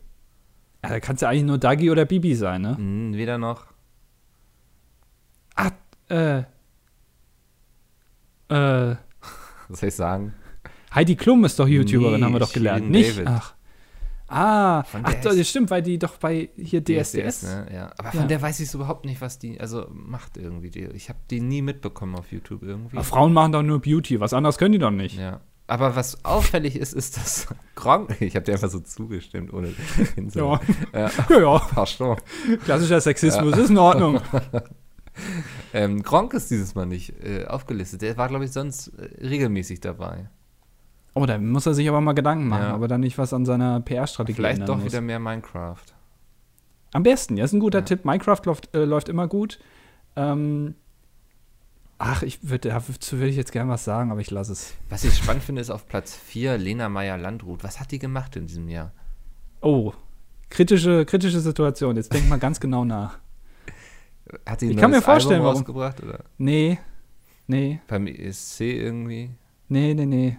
Ja, 0.83 0.91
da 0.91 1.01
kann 1.01 1.17
es 1.17 1.21
ja 1.23 1.29
eigentlich 1.29 1.45
nur 1.45 1.59
Dagi 1.59 1.91
oder 1.91 2.05
Bibi 2.05 2.35
sein, 2.35 2.63
ne? 2.63 2.77
Hm, 2.77 3.15
weder 3.15 3.39
noch. 3.39 3.67
Ah, 5.55 5.71
äh. 6.09 6.39
Äh. 8.49 8.97
Was 9.69 9.81
soll 9.81 9.89
ich 9.89 9.95
sagen? 9.95 10.35
Heidi 10.95 11.15
Klum 11.15 11.45
ist 11.45 11.59
doch 11.59 11.69
YouTuberin, 11.69 12.19
Nee, 12.21 12.25
haben 12.25 12.33
wir 12.33 12.41
doch 12.41 12.53
gelernt. 12.53 12.81
Shirin 12.81 12.93
Nicht? 12.93 13.17
David. 13.19 13.29
Ach. 13.29 13.55
Ah, 14.33 14.85
Von 14.85 15.01
ach, 15.05 15.15
das 15.23 15.49
stimmt, 15.49 15.71
weil 15.71 15.83
die 15.83 15.99
doch 15.99 16.17
bei 16.19 16.51
hier 16.57 16.83
DSDS. 16.85 17.43
ne? 17.43 17.67
Ja. 17.75 17.91
Aber 17.99 18.13
Ja. 18.15 18.21
von 18.21 18.29
der 18.29 18.41
weiß 18.41 18.61
ich 18.61 18.71
so 18.71 18.79
überhaupt 18.79 19.05
nicht, 19.05 19.21
was 19.21 19.39
die, 19.41 19.61
also 19.61 19.87
macht 19.93 20.37
irgendwie. 20.37 20.71
Die, 20.71 20.85
ich 20.85 21.09
habe 21.09 21.19
die 21.31 21.41
nie 21.41 21.63
mitbekommen 21.63 22.15
auf 22.15 22.31
YouTube 22.31 22.63
irgendwie. 22.63 22.97
Aber 22.97 23.05
Frauen 23.05 23.33
machen 23.33 23.51
doch 23.53 23.63
nur 23.63 23.81
Beauty, 23.81 24.21
was 24.21 24.33
anderes 24.33 24.57
können 24.57 24.73
die 24.73 24.79
doch 24.79 24.93
nicht. 24.93 25.19
Ja. 25.19 25.41
Aber 25.67 25.95
was 25.97 26.25
auffällig 26.25 26.77
ist, 26.77 26.93
ist, 26.95 27.17
dass 27.17 27.49
Gronk, 27.75 28.21
ich 28.21 28.35
habe 28.37 28.45
dir 28.45 28.53
einfach 28.55 28.71
so 28.71 28.81
zugestimmt, 28.81 29.53
ohne 29.53 29.69
Ja, 30.35 30.61
Ja, 30.93 31.11
ja, 31.31 31.41
ja. 31.41 31.59
Pardon. 31.59 32.17
klassischer 32.65 33.01
Sexismus 33.01 33.57
ist 33.57 33.71
in 33.71 33.79
Ordnung. 33.79 34.21
Ähm, 35.73 36.03
Gronk 36.03 36.35
ist 36.35 36.51
dieses 36.51 36.75
Mal 36.75 36.87
nicht 36.87 37.13
äh, 37.23 37.45
aufgelistet. 37.47 38.03
Der 38.03 38.17
war, 38.17 38.29
glaube 38.29 38.45
ich, 38.45 38.53
sonst 38.53 38.89
äh, 38.89 39.27
regelmäßig 39.27 39.81
dabei. 39.81 40.29
Oh, 41.15 41.27
da 41.27 41.39
muss 41.39 41.67
er 41.67 41.75
sich 41.75 41.89
aber 41.89 42.01
mal 42.01 42.13
Gedanken 42.13 42.47
machen, 42.49 42.63
Ja. 42.65 42.75
aber 42.75 42.87
dann 42.89 43.01
nicht 43.01 43.19
was 43.19 43.33
an 43.33 43.45
seiner 43.45 43.81
PR-Strategie 43.81 44.37
Vielleicht 44.37 44.69
doch 44.69 44.77
muss. 44.77 44.85
wieder 44.87 45.01
mehr 45.01 45.19
Minecraft. 45.19 45.83
Am 46.93 47.03
besten, 47.03 47.37
ja, 47.37 47.45
ist 47.45 47.53
ein 47.53 47.61
guter 47.61 47.81
Ja. 47.81 47.85
Tipp. 47.85 48.05
Minecraft 48.05 48.41
läuft, 48.45 48.75
äh, 48.75 48.85
läuft 48.85 49.09
immer 49.09 49.27
gut. 49.29 49.59
Ähm, 50.17 50.75
ach, 51.99 52.23
ich 52.23 52.49
würde, 52.49 52.69
dazu 52.69 53.19
würde 53.19 53.29
ich 53.29 53.37
jetzt 53.37 53.53
gerne 53.53 53.71
was 53.71 53.85
sagen, 53.85 54.11
aber 54.11 54.21
ich 54.21 54.31
lasse 54.31 54.53
es. 54.53 54.75
Was 54.89 55.05
ich 55.05 55.17
spannend 55.17 55.43
finde, 55.43 55.61
ist 55.63 55.71
auf 55.71 55.87
Platz 55.89 56.15
4 56.17 56.59
Lena 56.59 56.89
Meyer-Landrut. 56.89 57.63
Was 57.65 57.81
hat 57.81 57.91
die 57.91 57.99
gemacht 57.99 58.37
in 58.37 58.47
diesem 58.47 58.69
Jahr? 58.69 58.93
Oh, 59.61 59.93
kritische, 60.49 61.05
kritische 61.05 61.41
Situation. 61.41 61.97
Jetzt 61.97 62.13
denk 62.13 62.29
mal 62.29 62.39
ganz 62.39 62.61
genau 62.61 62.85
nach. 62.85 63.19
Hat 64.47 64.61
sie 64.61 64.67
ein 64.67 64.71
Ich 64.73 64.77
kann 64.77 64.91
mir 64.93 65.03
vorstellen, 65.03 65.41
Album 65.43 65.47
warum. 65.47 65.59
rausgebracht? 65.59 66.03
Oder 66.03 66.21
Nee, 66.39 66.79
nee, 67.49 67.81
beim 67.89 68.07
ESC 68.07 68.61
irgendwie? 68.61 69.31
nee, 69.69 69.93
nee, 69.95 70.07
nee. 70.07 70.39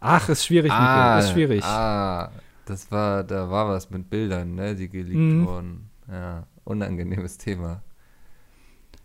Ach, 0.00 0.28
ist 0.28 0.46
schwierig, 0.46 0.72
Nico, 0.72 1.18
ist 1.18 1.30
schwierig. 1.32 1.62
Ah, 1.64 2.30
das 2.64 2.90
war, 2.90 3.22
da 3.24 3.50
war 3.50 3.68
was 3.68 3.90
mit 3.90 4.08
Bildern, 4.08 4.54
ne, 4.54 4.74
die 4.74 4.88
geleakt 4.88 5.14
Mhm. 5.16 5.46
wurden. 5.46 5.90
Ja, 6.10 6.46
unangenehmes 6.64 7.36
Thema. 7.38 7.82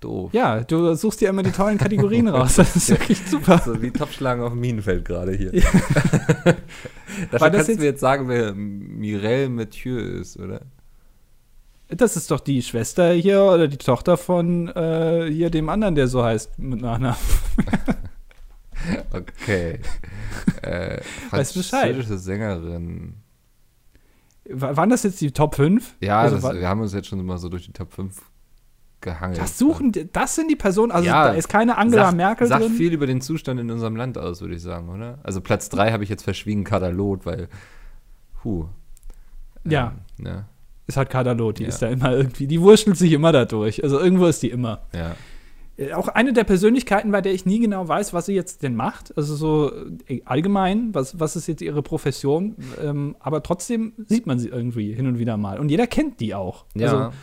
Doof. 0.01 0.31
Ja, 0.34 0.60
du 0.62 0.93
suchst 0.95 1.21
dir 1.21 1.29
immer 1.29 1.41
die 1.43 1.51
tollen 1.51 1.77
Kategorien 1.77 2.27
raus. 2.27 2.55
Das 2.55 2.75
ist 2.75 2.89
wirklich 2.91 3.21
super. 3.27 3.60
So 3.63 3.81
wie 3.81 3.91
Topfschlagen 3.91 4.43
auf 4.43 4.51
dem 4.51 4.60
Minenfeld 4.60 5.05
gerade 5.05 5.34
hier. 5.34 5.53
Ja. 5.55 5.63
Dafür 7.31 7.49
kannst 7.49 7.55
jetzt- 7.69 7.69
du 7.69 7.75
mir 7.77 7.86
jetzt 7.86 8.01
sagen, 8.01 8.27
wer 8.27 8.53
Mireille 8.53 9.49
Mathieu 9.49 9.97
ist, 9.97 10.38
oder? 10.38 10.62
Das 11.88 12.15
ist 12.17 12.31
doch 12.31 12.39
die 12.39 12.62
Schwester 12.63 13.12
hier 13.13 13.43
oder 13.43 13.67
die 13.67 13.77
Tochter 13.77 14.17
von 14.17 14.67
äh, 14.69 15.29
hier 15.31 15.49
dem 15.49 15.69
anderen, 15.69 15.95
der 15.95 16.08
so 16.08 16.23
heißt 16.23 16.58
mit 16.60 16.81
Nachnamen. 16.81 17.17
Okay. 19.12 19.80
äh, 20.62 21.00
Weißt 21.32 21.56
du 21.56 21.60
Bescheid? 21.60 21.93
französische 21.95 22.17
Sängerin. 22.17 23.15
Wa- 24.50 24.76
Waren 24.78 24.89
das 24.89 25.04
jetzt 25.04 25.19
die 25.21 25.32
Top 25.32 25.56
5? 25.56 25.95
Ja, 26.02 26.19
Also 26.21 26.38
das, 26.39 26.54
wir 26.56 26.67
haben 26.67 26.82
uns 26.82 26.93
jetzt 26.93 27.08
schon 27.08 27.26
mal 27.26 27.38
so 27.38 27.50
durch 27.50 27.65
die 27.65 27.74
Top 27.74 27.91
5 27.93 28.21
gehangelt. 29.02 29.39
Das 29.41 29.58
suchen, 29.58 29.91
das 30.13 30.36
sind 30.36 30.50
die 30.50 30.56
Personen, 30.56 30.91
also 30.91 31.06
Ja, 31.08 31.28
da 31.30 31.34
ist 31.34 31.48
keine 31.48 31.78
Angela 31.78 32.06
sagt, 32.06 32.17
Merkel 32.17 32.48
sagt 32.48 32.63
drin. 32.63 32.71
viel 32.74 32.93
über 32.93 33.08
den 33.08 33.21
Zustand 33.21 33.60
in 33.60 33.69
unserem 33.71 33.95
Land 33.95 34.17
aus, 34.17 34.41
würde 34.41 34.56
ich 34.56 34.62
sagen, 34.62 34.89
oder? 34.89 35.19
Also 35.24 35.41
Platz 35.41 35.69
3 35.69 35.91
habe 35.91 36.04
ich 36.04 36.10
jetzt 36.10 36.24
verschwiegen, 36.24 36.63
Katalot, 36.63 37.26
weil, 37.26 37.48
huh. 38.43 38.65
Ja. 39.63 39.93
Ähm, 40.19 40.24
ne? 40.24 40.45
Ist 40.88 40.98
halt 40.98 41.10
Kadalot, 41.10 41.58
die 41.58 41.63
Ja. 41.63 41.69
ist 41.69 41.82
da 41.82 41.88
immer 41.88 42.12
irgendwie, 42.15 42.45
die 42.45 42.62
wurschtelt 42.62 42.98
sich 42.98 43.12
immer 43.12 43.32
da 43.32 43.45
durch. 43.45 43.84
Also 43.84 44.00
irgendwo 44.00 44.28
ist 44.28 44.43
die 44.43 44.52
immer. 44.52 44.82
Ja. 44.93 45.15
Äh, 45.78 45.94
Auch 45.94 46.08
eine 46.08 46.34
der 46.34 46.44
Persönlichkeiten, 46.44 47.12
bei 47.12 47.22
der 47.22 47.34
ich 47.34 47.46
nie 47.46 47.60
genau 47.60 47.88
weiß, 47.88 48.14
was 48.14 48.28
sie 48.28 48.34
jetzt 48.34 48.64
denn 48.64 48.76
macht. 48.76 49.16
Also 49.18 49.36
so 49.36 49.72
äh, 50.08 50.22
allgemein, 50.26 50.94
was, 50.94 51.20
was 51.20 51.36
ist 51.36 51.48
jetzt 51.48 51.62
ihre 51.62 51.82
Profession. 51.82 52.56
Ähm, 52.82 53.16
aber 53.20 53.44
trotzdem 53.44 53.94
sieht 54.08 54.26
man 54.26 54.40
sie 54.40 54.50
irgendwie 54.50 54.94
hin 54.94 55.08
und 55.08 55.20
wieder 55.20 55.38
mal. 55.38 55.60
Und 55.60 55.70
jeder 55.70 55.88
kennt 55.88 56.20
die 56.20 56.34
auch. 56.34 56.66
Ja. 56.76 56.88
Also 56.88 57.14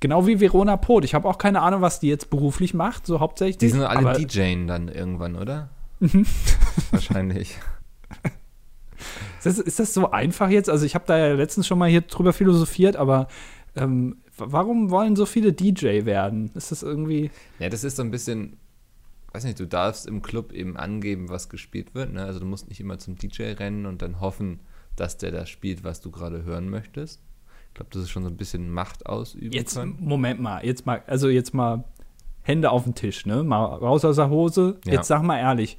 genau 0.00 0.26
wie 0.26 0.40
Verona 0.40 0.76
Poth. 0.76 1.04
Ich 1.04 1.14
habe 1.14 1.28
auch 1.28 1.38
keine 1.38 1.62
Ahnung, 1.62 1.82
was 1.82 2.00
die 2.00 2.08
jetzt 2.08 2.30
beruflich 2.30 2.74
macht, 2.74 3.06
so 3.06 3.20
hauptsächlich. 3.20 3.58
die 3.58 3.68
sind 3.68 3.82
alle 3.82 4.12
DJen 4.18 4.66
dann 4.66 4.88
irgendwann, 4.88 5.36
oder? 5.36 5.70
Mhm. 6.00 6.26
Wahrscheinlich. 6.90 7.58
ist, 9.38 9.46
das, 9.46 9.58
ist 9.58 9.78
das 9.78 9.94
so 9.94 10.10
einfach 10.10 10.48
jetzt? 10.48 10.70
Also 10.70 10.86
ich 10.86 10.94
habe 10.94 11.04
da 11.06 11.18
ja 11.18 11.34
letztens 11.34 11.66
schon 11.66 11.78
mal 11.78 11.88
hier 11.88 12.02
drüber 12.02 12.32
philosophiert, 12.32 12.96
aber 12.96 13.28
ähm, 13.74 14.16
warum 14.38 14.90
wollen 14.90 15.16
so 15.16 15.26
viele 15.26 15.52
DJ 15.52 16.04
werden? 16.04 16.50
Ist 16.54 16.70
das 16.70 16.82
irgendwie. 16.82 17.30
Ja, 17.58 17.68
das 17.68 17.84
ist 17.84 17.96
so 17.96 18.02
ein 18.02 18.10
bisschen, 18.10 18.56
weiß 19.32 19.44
nicht, 19.44 19.60
du 19.60 19.66
darfst 19.66 20.06
im 20.06 20.22
Club 20.22 20.52
eben 20.52 20.76
angeben, 20.76 21.28
was 21.28 21.48
gespielt 21.48 21.94
wird. 21.94 22.12
Ne? 22.12 22.24
Also 22.24 22.40
du 22.40 22.46
musst 22.46 22.68
nicht 22.68 22.80
immer 22.80 22.98
zum 22.98 23.16
DJ 23.16 23.52
rennen 23.52 23.86
und 23.86 24.02
dann 24.02 24.20
hoffen, 24.20 24.60
dass 24.96 25.16
der 25.18 25.30
das 25.30 25.48
spielt, 25.48 25.84
was 25.84 26.00
du 26.00 26.10
gerade 26.10 26.44
hören 26.44 26.68
möchtest. 26.68 27.20
Ich 27.68 27.74
glaube, 27.74 27.90
das 27.92 28.04
ist 28.04 28.10
schon 28.10 28.22
so 28.22 28.30
ein 28.30 28.36
bisschen 28.36 28.70
Macht 28.70 29.06
ausüben 29.06 29.52
Jetzt, 29.52 29.76
können. 29.76 29.98
Moment 30.00 30.40
mal, 30.40 30.64
jetzt 30.64 30.86
mal, 30.86 31.02
also 31.06 31.28
jetzt 31.28 31.52
mal 31.52 31.84
Hände 32.42 32.70
auf 32.70 32.84
den 32.84 32.94
Tisch, 32.94 33.26
ne? 33.26 33.42
Mal 33.42 33.64
raus 33.64 34.04
aus 34.04 34.16
der 34.16 34.30
Hose. 34.30 34.78
Ja. 34.86 34.94
Jetzt 34.94 35.08
sag 35.08 35.22
mal 35.22 35.38
ehrlich. 35.38 35.76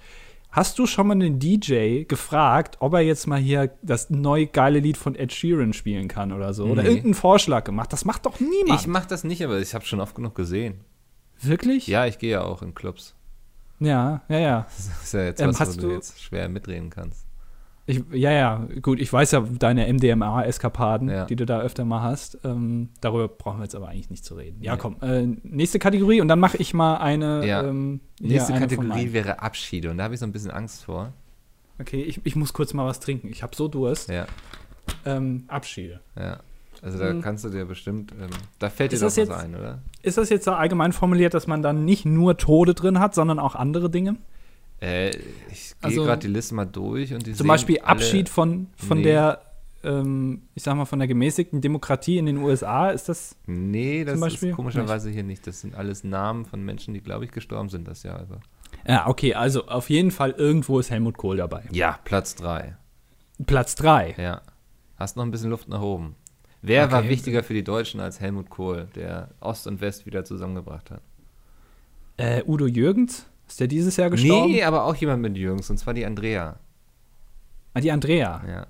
Hast 0.57 0.79
du 0.79 0.87
schon 0.87 1.05
mal 1.05 1.19
den 1.19 1.37
DJ 1.37 2.05
gefragt, 2.05 2.77
ob 2.79 2.93
er 2.93 3.01
jetzt 3.01 3.27
mal 3.27 3.37
hier 3.37 3.69
das 3.83 4.09
neue 4.09 4.47
geile 4.47 4.79
Lied 4.79 4.97
von 4.97 5.13
Ed 5.13 5.31
Sheeran 5.31 5.71
spielen 5.71 6.07
kann 6.07 6.31
oder 6.31 6.51
so? 6.55 6.65
Oder 6.65 6.81
Nee. 6.81 6.87
irgendeinen 6.89 7.13
Vorschlag 7.13 7.63
gemacht? 7.63 7.93
Das 7.93 8.05
macht 8.05 8.25
doch 8.25 8.39
niemand. 8.39 8.81
Ich 8.81 8.87
mache 8.87 9.07
das 9.07 9.23
nicht, 9.23 9.43
aber 9.43 9.59
ich 9.59 9.75
habe 9.75 9.85
schon 9.85 9.99
oft 9.99 10.15
genug 10.15 10.33
gesehen. 10.33 10.79
Wirklich? 11.41 11.85
Ja, 11.85 12.07
ich 12.07 12.17
gehe 12.17 12.31
ja 12.31 12.41
auch 12.43 12.63
in 12.63 12.73
Clubs. 12.73 13.13
Ja, 13.79 14.23
ja, 14.29 14.39
ja. 14.39 14.65
Das 14.75 15.03
ist 15.03 15.13
ja 15.13 15.25
jetzt 15.25 15.39
Ähm, 15.41 15.51
was, 15.59 15.77
wo 15.77 15.81
du 15.81 15.87
du- 15.89 15.93
jetzt 15.93 16.19
schwer 16.19 16.49
mitreden 16.49 16.89
kannst. 16.89 17.26
Ich, 17.89 18.03
ja, 18.11 18.31
ja, 18.31 18.67
gut, 18.81 18.99
ich 18.99 19.11
weiß 19.11 19.31
ja 19.31 19.39
deine 19.39 19.87
MDMA-Eskapaden, 19.91 21.09
Ja. 21.09 21.25
die 21.25 21.37
du 21.37 21.45
da 21.45 21.61
öfter 21.61 21.85
mal 21.85 22.01
hast. 22.01 22.37
Ähm, 22.43 22.89
darüber 22.99 23.29
brauchen 23.29 23.59
wir 23.59 23.63
jetzt 23.63 23.75
aber 23.75 23.87
eigentlich 23.87 24.09
nicht 24.09 24.25
zu 24.25 24.35
reden. 24.35 24.61
Ja, 24.61 24.73
Nee. 24.73 24.79
komm, 24.81 24.97
äh, 25.01 25.25
nächste 25.43 25.79
Kategorie 25.79 26.19
und 26.19 26.27
dann 26.27 26.39
mache 26.39 26.57
ich 26.57 26.73
mal 26.73 26.97
eine. 26.97 27.47
Ja. 27.47 27.63
Ähm, 27.63 28.01
Nächste 28.19 28.53
eine 28.53 28.61
Kategorie 28.67 29.13
wäre 29.13 29.41
Abschiede 29.41 29.89
und 29.89 29.97
da 29.97 30.03
habe 30.03 30.13
ich 30.13 30.19
so 30.19 30.25
ein 30.25 30.33
bisschen 30.33 30.51
Angst 30.51 30.83
vor. 30.83 31.13
Okay, 31.79 32.01
ich, 32.01 32.19
ich 32.25 32.35
muss 32.35 32.51
kurz 32.53 32.73
mal 32.73 32.85
was 32.85 32.99
trinken. 32.99 33.29
Ich 33.29 33.41
habe 33.41 33.55
so 33.55 33.67
Durst. 33.69 34.09
Ja, 34.09 34.25
Ähm, 35.05 35.45
Abschiede. 35.47 36.01
ja. 36.17 36.39
Also 36.81 36.99
da 36.99 37.11
Mhm. 37.13 37.21
kannst 37.21 37.43
du 37.45 37.49
dir 37.49 37.65
bestimmt, 37.65 38.11
ähm, 38.11 38.29
da 38.59 38.69
fällt 38.69 38.91
dir 38.91 38.95
Ist 38.95 39.01
doch 39.01 39.07
das 39.07 39.17
was 39.17 39.27
jetzt- 39.29 39.31
ein, 39.43 39.55
oder? 39.55 39.79
Ist 40.03 40.17
das 40.17 40.29
jetzt 40.29 40.45
so 40.45 40.51
allgemein 40.51 40.91
formuliert, 40.91 41.33
dass 41.33 41.47
man 41.47 41.61
dann 41.61 41.85
nicht 41.85 42.05
nur 42.05 42.37
Tode 42.37 42.73
drin 42.73 42.99
hat, 42.99 43.15
sondern 43.15 43.39
auch 43.39 43.55
andere 43.55 43.89
Dinge? 43.89 44.17
Äh, 44.81 45.09
ich 45.09 45.15
gehe 45.15 45.75
Also- 45.81 46.03
gerade 46.03 46.21
die 46.27 46.27
Liste 46.33 46.53
mal 46.55 46.65
durch 46.65 47.13
und 47.13 47.25
die 47.25 47.33
Zum 47.33 47.47
Beispiel 47.47 47.79
Abschied 47.79 48.29
von, 48.29 48.67
von 48.75 48.97
Nee. 48.99 49.03
der, 49.05 49.41
ähm, 49.83 50.43
ich 50.53 50.63
sag 50.63 50.75
mal, 50.75 50.85
von 50.85 50.99
der 50.99 51.07
gemäßigten 51.07 51.61
Demokratie 51.61 52.17
in 52.17 52.25
den 52.27 52.37
USA. 52.37 52.89
Ist 52.91 53.09
das 53.09 53.35
Nee, 53.47 54.03
das 54.05 54.19
ist 54.21 54.51
komischerweise 54.55 55.09
hier 55.09 55.23
nicht. 55.23 55.47
Das 55.47 55.61
sind 55.61 55.73
alles 55.75 56.03
Namen 56.03 56.45
von 56.45 56.63
Menschen, 56.63 56.93
die, 56.93 57.01
glaube 57.01 57.25
ich, 57.25 57.31
gestorben 57.31 57.69
sind 57.69 57.87
das 57.87 58.03
Jahr 58.03 58.21
über. 58.21 58.39
Ja, 58.87 59.07
okay, 59.07 59.33
also 59.33 59.65
auf 59.67 59.89
jeden 59.89 60.11
Fall 60.11 60.31
irgendwo 60.31 60.79
ist 60.79 60.91
Helmut 60.91 61.17
Kohl 61.17 61.37
dabei. 61.37 61.63
Ja, 61.71 61.99
Platz 62.03 62.35
3. 62.35 62.77
Platz 63.45 63.75
3. 63.75 64.15
Ja. 64.17 64.41
Hast 64.97 65.15
noch 65.17 65.23
ein 65.23 65.31
bisschen 65.31 65.49
Luft 65.49 65.67
nach 65.69 65.81
oben. 65.81 66.15
Wer 66.61 66.91
war 66.91 66.99
Okay. 66.99 67.09
wichtiger 67.09 67.43
für 67.43 67.53
die 67.53 67.63
Deutschen 67.63 67.99
als 67.99 68.19
Helmut 68.19 68.49
Kohl, 68.49 68.87
der 68.95 69.29
Ost 69.39 69.67
und 69.67 69.79
West 69.79 70.05
wieder 70.05 70.25
zusammengebracht 70.25 70.89
hat? 70.91 71.01
Äh, 72.17 72.43
Udo 72.47 72.65
Jürgens? 72.65 73.27
Ist 73.47 73.59
der 73.59 73.67
dieses 73.67 73.95
Jahr 73.97 74.09
gestorben? 74.09 74.51
Nee, 74.51 74.63
aber 74.63 74.83
auch 74.83 74.95
jemand 74.95 75.21
mit 75.21 75.37
Jürgens, 75.37 75.69
und 75.69 75.77
zwar 75.77 75.93
die 75.93 76.05
Andrea. 76.05 76.59
Ah, 77.73 77.79
die 77.79 77.91
Andrea. 77.91 78.41
Ja. 78.47 78.67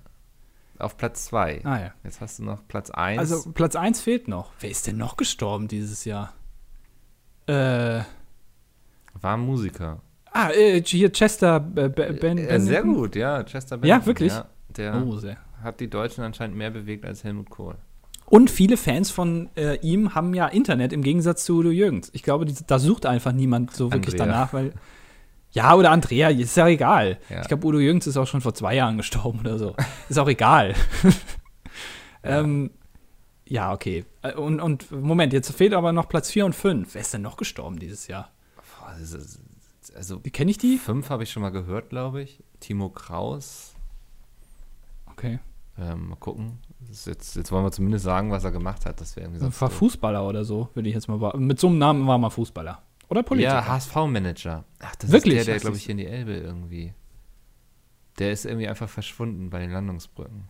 Auf 0.80 0.98
Platz 0.98 1.26
2. 1.26 1.62
Ah 1.66 1.80
ja. 1.80 1.92
Jetzt 2.04 2.22
hast 2.22 2.38
du 2.40 2.44
noch 2.44 2.68
Platz 2.68 2.92
1. 2.92 3.18
Also 3.20 3.52
Platz 3.52 3.76
1 3.76 4.00
fehlt 4.02 4.28
noch. 4.28 4.52
Wer 4.60 4.70
ist 4.70 4.86
denn 4.86 4.98
noch 4.98 5.18
gestorben 5.18 5.68
dieses 5.68 6.06
Jahr? 6.06 6.34
Äh, 7.48 8.02
war 9.20 9.38
Musiker. 9.38 10.02
ah, 10.32 10.52
äh, 10.52 10.82
hier 10.84 11.12
Chester 11.12 11.56
äh, 11.76 11.90
Be- 11.90 12.14
Ben, 12.20 12.38
äh, 12.38 12.60
sehr 12.60 12.84
gut, 12.84 13.16
ja, 13.16 13.44
Chester 13.44 13.80
Ja, 13.84 14.06
wirklich? 14.06 14.34
Ja, 14.34 14.46
der 14.70 15.02
Oh, 15.04 15.16
sehr. 15.18 15.38
hat 15.64 15.80
die 15.80 15.90
Deutschen 15.90 16.24
anscheinend 16.24 16.56
mehr 16.58 16.70
bewegt 16.70 17.06
als 17.06 17.24
Helmut 17.24 17.50
Kohl. 17.50 17.76
Und 18.30 18.50
viele 18.52 18.76
Fans 18.78 19.10
von 19.10 19.50
äh, 19.56 19.76
ihm 19.80 20.14
haben 20.14 20.34
ja 20.34 20.48
Internet 20.48 20.92
im 20.94 21.02
Gegensatz 21.02 21.46
zu 21.46 21.60
Udo 21.60 21.70
Jürgens. 21.70 22.10
Ich 22.14 22.24
glaube, 22.24 22.46
die, 22.46 22.54
da 22.68 22.78
sucht 22.78 23.06
einfach 23.06 23.32
niemand 23.32 23.74
so 23.74 23.92
wirklich 23.92 24.16
Andrea. 24.20 24.26
danach, 24.34 24.54
weil. 24.54 24.74
Ja, 25.52 25.74
oder 25.76 25.92
Andrea, 25.92 26.30
ist 26.30 26.58
ja 26.58 26.68
egal. 26.68 27.20
Ja. 27.30 27.42
Ich 27.42 27.48
glaube, 27.48 27.66
Udo 27.66 27.80
Jürgens 27.80 28.06
ist 28.06 28.18
auch 28.18 28.28
schon 28.28 28.42
vor 28.42 28.54
zwei 28.54 28.76
Jahren 28.76 28.98
gestorben 28.98 29.40
oder 29.40 29.58
so. 29.58 29.76
Ist 30.10 30.20
auch 30.20 30.28
egal. 30.28 30.76
Ja. 32.24 32.40
ähm, 32.42 32.72
ja, 33.46 33.72
okay. 33.72 34.04
Äh, 34.24 34.34
Und, 34.34 34.60
und 34.60 34.92
Moment, 34.92 35.32
jetzt 35.32 35.50
fehlt 35.56 35.74
aber 35.74 35.94
noch 35.94 36.10
Platz 36.10 36.30
4 36.32 36.46
und 36.48 36.54
5. 36.54 36.94
Wer 36.94 37.02
ist 37.02 37.14
denn 37.14 37.22
noch 37.22 37.38
gestorben 37.38 37.80
dieses 37.80 38.08
Jahr? 38.08 38.32
Also 39.96 40.26
Wie 40.26 40.32
kenne 40.32 40.52
ich 40.52 40.58
die? 40.58 40.78
fünf 40.78 41.10
habe 41.10 41.24
ich 41.24 41.32
schon 41.32 41.42
mal 41.44 41.52
gehört, 41.52 41.90
glaube 41.90 42.22
ich. 42.24 42.44
Timo 42.60 42.90
Kraus. 42.90 43.76
Okay. 45.06 45.40
Ähm, 45.80 46.10
mal 46.10 46.16
gucken. 46.18 46.60
Jetzt, 47.06 47.36
jetzt 47.36 47.52
wollen 47.52 47.66
wir 47.66 47.72
zumindest 47.72 48.06
sagen, 48.06 48.32
was 48.32 48.44
er 48.44 48.52
gemacht 48.52 48.86
hat. 48.86 49.02
Das 49.02 49.16
wäre 49.16 49.28
irgendwie 49.30 49.60
War. 49.60 49.70
Fußballer 49.70 50.28
oder 50.28 50.46
so, 50.46 50.70
würde 50.74 50.90
ich 50.90 50.96
jetzt 50.96 51.08
mal. 51.08 51.34
Mit 51.38 51.60
so 51.60 51.68
einem 51.68 51.78
Namen 51.80 52.08
war 52.08 52.18
mal 52.18 52.30
Fußballer. 52.30 52.82
Oder 53.10 53.24
Politiker. 53.24 53.54
Ja, 53.56 53.68
HSV-Manager. 53.68 54.64
Ach, 54.80 54.96
das 54.98 55.12
Wirklich? 55.12 55.38
ist 55.40 55.48
der, 55.48 55.56
der, 55.56 55.62
glaube 55.62 55.78
ich, 55.78 55.84
hier 55.84 55.92
in 55.94 55.98
die 55.98 56.06
Elbe 56.08 56.34
irgendwie. 56.34 56.94
Der 58.20 58.32
ist 58.32 58.46
irgendwie 58.46 58.68
einfach 58.68 58.90
verschwunden 58.90 59.50
bei 59.50 59.60
den 59.60 59.72
Landungsbrücken. 59.72 60.50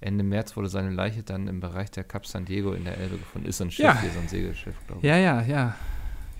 Ende 0.00 0.22
März 0.24 0.56
wurde 0.56 0.68
seine 0.68 0.90
Leiche 0.90 1.22
dann 1.22 1.48
im 1.48 1.60
Bereich 1.60 1.90
der 1.90 2.04
Cap 2.04 2.26
San 2.26 2.44
Diego 2.44 2.72
in 2.72 2.84
der 2.84 2.98
Elbe 2.98 3.16
gefunden. 3.18 3.48
Ist 3.48 3.58
so 3.58 3.64
ein 3.64 3.70
Schiff 3.70 3.84
Ja. 3.84 4.00
hier, 4.00 4.10
so 4.10 4.20
ein 4.20 4.28
Segelschiff, 4.28 4.74
glaube 4.86 5.00
ich. 5.00 5.08
ja, 5.08 5.16
ja, 5.16 5.42
ja. 5.42 5.74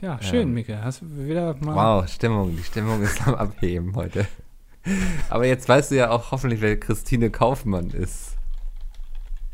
Ja, 0.03 0.21
schön, 0.23 0.49
Ähm, 0.49 0.55
Micke. 0.55 0.83
Hast 0.85 1.03
wieder 1.03 1.55
mal. 1.61 2.03
Wow, 2.03 2.09
Stimmung. 2.09 2.55
Die 2.55 2.62
Stimmung 2.62 3.01
ist 3.03 3.27
am 3.27 3.35
Abheben 3.35 3.95
heute. 3.97 4.27
Aber 5.31 5.47
jetzt 5.47 5.69
weißt 5.69 5.90
du 5.90 5.97
ja 5.97 6.11
auch 6.11 6.31
hoffentlich, 6.31 6.61
wer 6.61 6.79
Christine 6.79 7.31
Kaufmann 7.31 7.90
ist. 7.90 8.36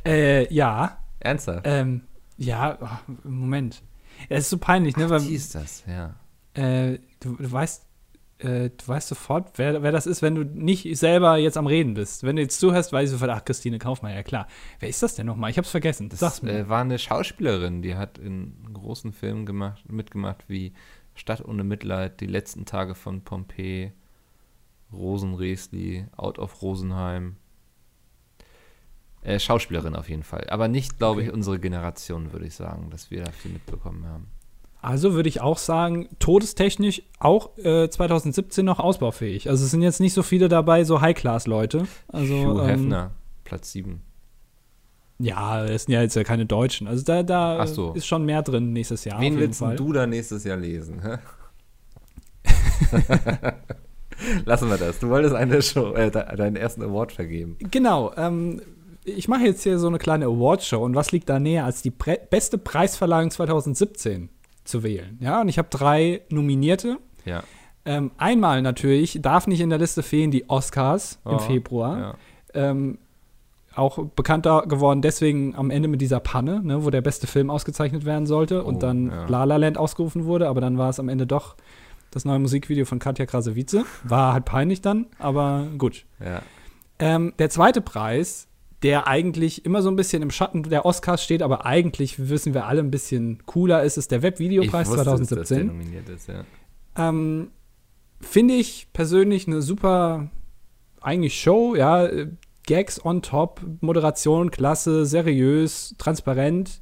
Äh, 0.05 0.53
ja. 0.53 0.99
Ernsthaft? 1.21 1.63
Ähm, 1.65 2.03
ja, 2.37 2.79
ach, 2.81 3.03
Moment. 3.25 3.83
Es 4.29 4.45
ist 4.45 4.51
so 4.51 4.59
peinlich, 4.59 4.97
ne? 4.97 5.05
die 5.07 5.11
Weil, 5.11 5.33
ist 5.33 5.55
das, 5.55 5.85
ja. 5.87 6.15
äh, 6.55 6.99
du, 7.21 7.37
du 7.37 7.51
weißt, 7.51 7.87
äh, 8.39 8.71
du 8.71 8.89
weißt 8.89 9.09
sofort, 9.09 9.53
wer, 9.57 9.83
wer 9.83 9.93
das 9.93 10.07
ist, 10.07 10.23
wenn 10.23 10.35
du 10.35 10.45
nicht 10.45 10.97
selber 10.99 11.37
jetzt 11.37 11.57
am 11.57 11.67
Reden 11.67 11.95
bist. 11.95 12.25
Wenn 12.25 12.37
du 12.37 12.43
jetzt 12.43 12.59
zuhörst, 12.61 12.93
weißt 12.93 13.13
du 13.13 13.17
sofort, 13.17 13.31
ach, 13.31 13.45
Christine 13.45 13.79
Kaufmann, 13.79 14.13
ja 14.15 14.23
klar. 14.23 14.47
Wer 14.81 14.89
ist 14.89 15.03
das 15.03 15.15
denn 15.15 15.27
nochmal? 15.27 15.51
Ich 15.51 15.59
hab's 15.59 15.71
vergessen. 15.71 16.09
Das 16.09 16.21
Sag's 16.21 16.43
mir. 16.43 16.53
äh, 16.53 16.69
war 16.69 16.81
eine 16.83 16.99
Schauspielerin, 16.99 17.83
die 17.83 17.95
hat 17.97 18.19
in 18.19 18.55
großen 18.73 19.13
Filmen 19.13 19.47
gemacht, 19.47 19.91
mitgemacht 19.91 20.45
wie 20.49 20.73
Stadt 21.15 21.45
ohne 21.45 21.63
Mitleid, 21.65 22.21
Die 22.21 22.27
letzten 22.27 22.65
Tage 22.65 22.95
von 22.95 23.23
Pompeji, 23.23 23.93
Rosenresli, 24.93 26.07
Out 26.17 26.39
of 26.39 26.63
Rosenheim. 26.63 27.37
Äh, 29.23 29.39
Schauspielerin 29.39 29.95
auf 29.95 30.09
jeden 30.09 30.25
Fall. 30.25 30.47
Aber 30.51 30.69
nicht, 30.69 30.99
glaube 30.99 31.21
Okay. 31.21 31.29
ich, 31.29 31.33
unsere 31.35 31.59
Generation, 31.61 32.33
würde 32.33 32.47
ich 32.47 32.55
sagen, 32.55 32.89
dass 32.91 33.11
wir 33.11 33.23
da 33.25 33.31
viel 33.31 33.53
mitbekommen 33.53 34.05
haben. 34.07 34.27
Also 34.81 35.15
würde 35.15 35.29
ich 35.29 35.41
auch 35.41 35.59
sagen, 35.59 36.09
todestechnisch 36.19 37.03
auch 37.21 37.57
äh, 37.59 37.89
2017 37.89 38.65
noch 38.65 38.81
ausbaufähig. 38.81 39.49
Also 39.49 39.65
es 39.65 39.71
sind 39.71 39.83
jetzt 39.83 40.01
nicht 40.01 40.13
so 40.13 40.25
viele 40.25 40.49
dabei, 40.49 40.83
so 40.83 41.01
High-Class-Leute. 41.01 41.87
Also, 42.09 42.35
Hugh 42.35 42.61
ähm, 42.63 42.67
Hefner, 42.67 43.11
Platz 43.45 43.71
7. 43.71 44.03
Ja, 45.21 45.65
das 45.65 45.85
sind 45.85 45.95
ja 45.95 46.03
jetzt 46.03 46.17
ja 46.17 46.25
keine 46.25 46.47
Deutschen. 46.47 46.89
Also 46.89 47.05
da, 47.05 47.23
da 47.23 47.65
so. 47.69 47.93
ist 47.93 48.07
schon 48.07 48.25
mehr 48.25 48.43
drin 48.43 48.73
nächstes 48.73 49.05
Jahr. 49.05 49.21
Wen 49.21 49.39
willst 49.39 49.61
Fall. 49.61 49.77
du 49.77 49.93
da 49.93 50.05
nächstes 50.05 50.43
Jahr 50.43 50.57
lesen? 50.57 51.01
Hä? 51.03 51.19
Lassen 54.45 54.69
wir 54.69 54.79
das. 54.79 54.99
Du 54.99 55.09
wolltest 55.11 55.35
eine 55.35 55.63
Show, 55.63 55.95
äh, 55.95 56.11
de- 56.11 56.37
deinen 56.37 56.57
ersten 56.57 56.83
Award 56.83 57.13
vergeben. 57.13 57.57
Genau. 57.71 58.13
Ähm, 58.17 58.61
ich 59.05 59.29
mache 59.29 59.43
jetzt 59.45 59.63
hier 59.63 59.79
so 59.79 59.89
eine 59.89 59.99
kleine 59.99 60.27
Awardshow 60.27 60.85
und 60.85 60.95
was 60.95 61.13
liegt 61.13 61.29
da 61.29 61.39
näher, 61.39 61.65
als 61.65 61.83
die 61.83 61.91
Pre 61.91 62.19
beste 62.31 62.59
Preisverleihung 62.59 63.31
2017 63.31 64.29
zu 64.65 64.83
wählen? 64.83 65.19
Ja, 65.21 65.41
und 65.41 65.49
ich 65.49 65.59
habe 65.59 65.69
drei 65.71 66.23
Nominierte. 66.29 66.99
Ja. 67.25 67.43
Ähm, 67.85 68.13
einmal 68.17 68.63
natürlich 68.63 69.19
darf 69.23 69.47
nicht 69.49 69.61
in 69.61 69.71
der 69.71 69.79
Liste 69.79 70.03
fehlen 70.05 70.31
die 70.31 70.49
Oscars 70.49 71.19
Oh, 71.25 71.31
im 71.31 71.39
Februar. 71.41 71.99
Ja. 71.99 72.15
Ähm, 72.71 72.99
auch 73.75 73.99
bekannter 74.15 74.67
geworden 74.69 75.01
deswegen 75.03 75.55
am 75.57 75.71
Ende 75.71 75.89
mit 75.89 76.01
dieser 76.03 76.21
Panne, 76.21 76.61
ne, 76.63 76.85
wo 76.85 76.91
der 76.91 77.01
beste 77.01 77.27
Film 77.27 77.51
ausgezeichnet 77.51 78.05
werden 78.05 78.27
sollte 78.27 78.65
Oh, 78.65 78.69
und 78.69 78.83
dann 78.83 79.09
ja. 79.09 79.27
La 79.27 79.45
La 79.45 79.57
Land 79.57 79.79
ausgerufen 79.79 80.27
wurde, 80.27 80.47
aber 80.49 80.61
dann 80.61 80.77
war 80.79 80.91
es 80.91 81.01
am 81.01 81.09
Ende 81.09 81.27
doch 81.27 81.57
das 82.11 82.25
neue 82.27 82.39
Musikvideo 82.39 82.85
von 82.85 82.99
Katja 82.99 83.25
Krasavice. 83.27 83.85
War 84.05 84.35
halt 84.35 84.45
peinlich 84.45 84.81
dann, 84.83 85.07
aber 85.19 85.67
gut. 85.79 86.05
ja. 86.21 86.43
Ähm, 86.99 87.33
der 87.41 87.51
zweite 87.51 87.81
Preis, 87.81 88.47
der 88.83 89.07
eigentlich 89.07 89.65
immer 89.65 89.83
so 89.83 89.91
ein 89.91 89.97
bisschen 89.97 90.23
im 90.23 90.31
Schatten 90.31 90.65
der 90.65 90.85
Oscars 90.85 91.23
steht, 91.23 91.43
aber 91.43 91.67
eigentlich 91.67 92.29
wissen 92.29 92.53
wir 92.55 92.67
alle 92.67 92.81
ein 92.81 92.91
bisschen 92.91 93.45
cooler 93.47 93.83
ist, 93.83 93.97
ist 93.97 94.11
der 94.11 94.23
Webvideopreis 94.23 94.89
Ich 94.89 94.97
wusste 94.97 95.11
es, 95.11 95.19
dass 95.19 95.29
der 95.29 95.45
2017. 95.45 95.67
nominiert 95.67 96.09
ist, 96.09 96.29
ja. 96.29 96.45
Ähm, 96.97 97.51
Finde 98.21 98.55
ich 98.55 98.89
persönlich 98.93 99.47
eine 99.47 99.63
super, 99.63 100.31
eigentlich 101.01 101.41
Show, 101.41 101.75
ja. 101.75 102.09
Gags 102.65 103.05
on 103.05 103.23
top, 103.23 103.61
Moderation, 103.81 104.51
klasse, 104.51 105.05
seriös, 105.05 105.95
transparent. 105.99 106.81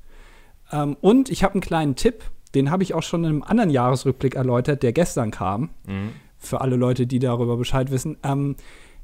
Ähm, 0.72 0.96
und 1.00 1.30
ich 1.30 1.42
habe 1.42 1.54
einen 1.54 1.62
kleinen 1.62 1.96
Tipp, 1.96 2.24
den 2.54 2.70
habe 2.70 2.82
ich 2.82 2.94
auch 2.94 3.02
schon 3.02 3.24
in 3.24 3.30
einem 3.30 3.42
anderen 3.42 3.70
Jahresrückblick 3.70 4.34
erläutert, 4.34 4.82
der 4.82 4.92
gestern 4.92 5.30
kam. 5.30 5.70
Mhm. 5.86 6.10
Für 6.38 6.60
alle 6.60 6.76
Leute, 6.76 7.06
die 7.06 7.18
darüber 7.18 7.56
Bescheid 7.56 7.90
wissen. 7.90 8.18
Ähm, 8.22 8.56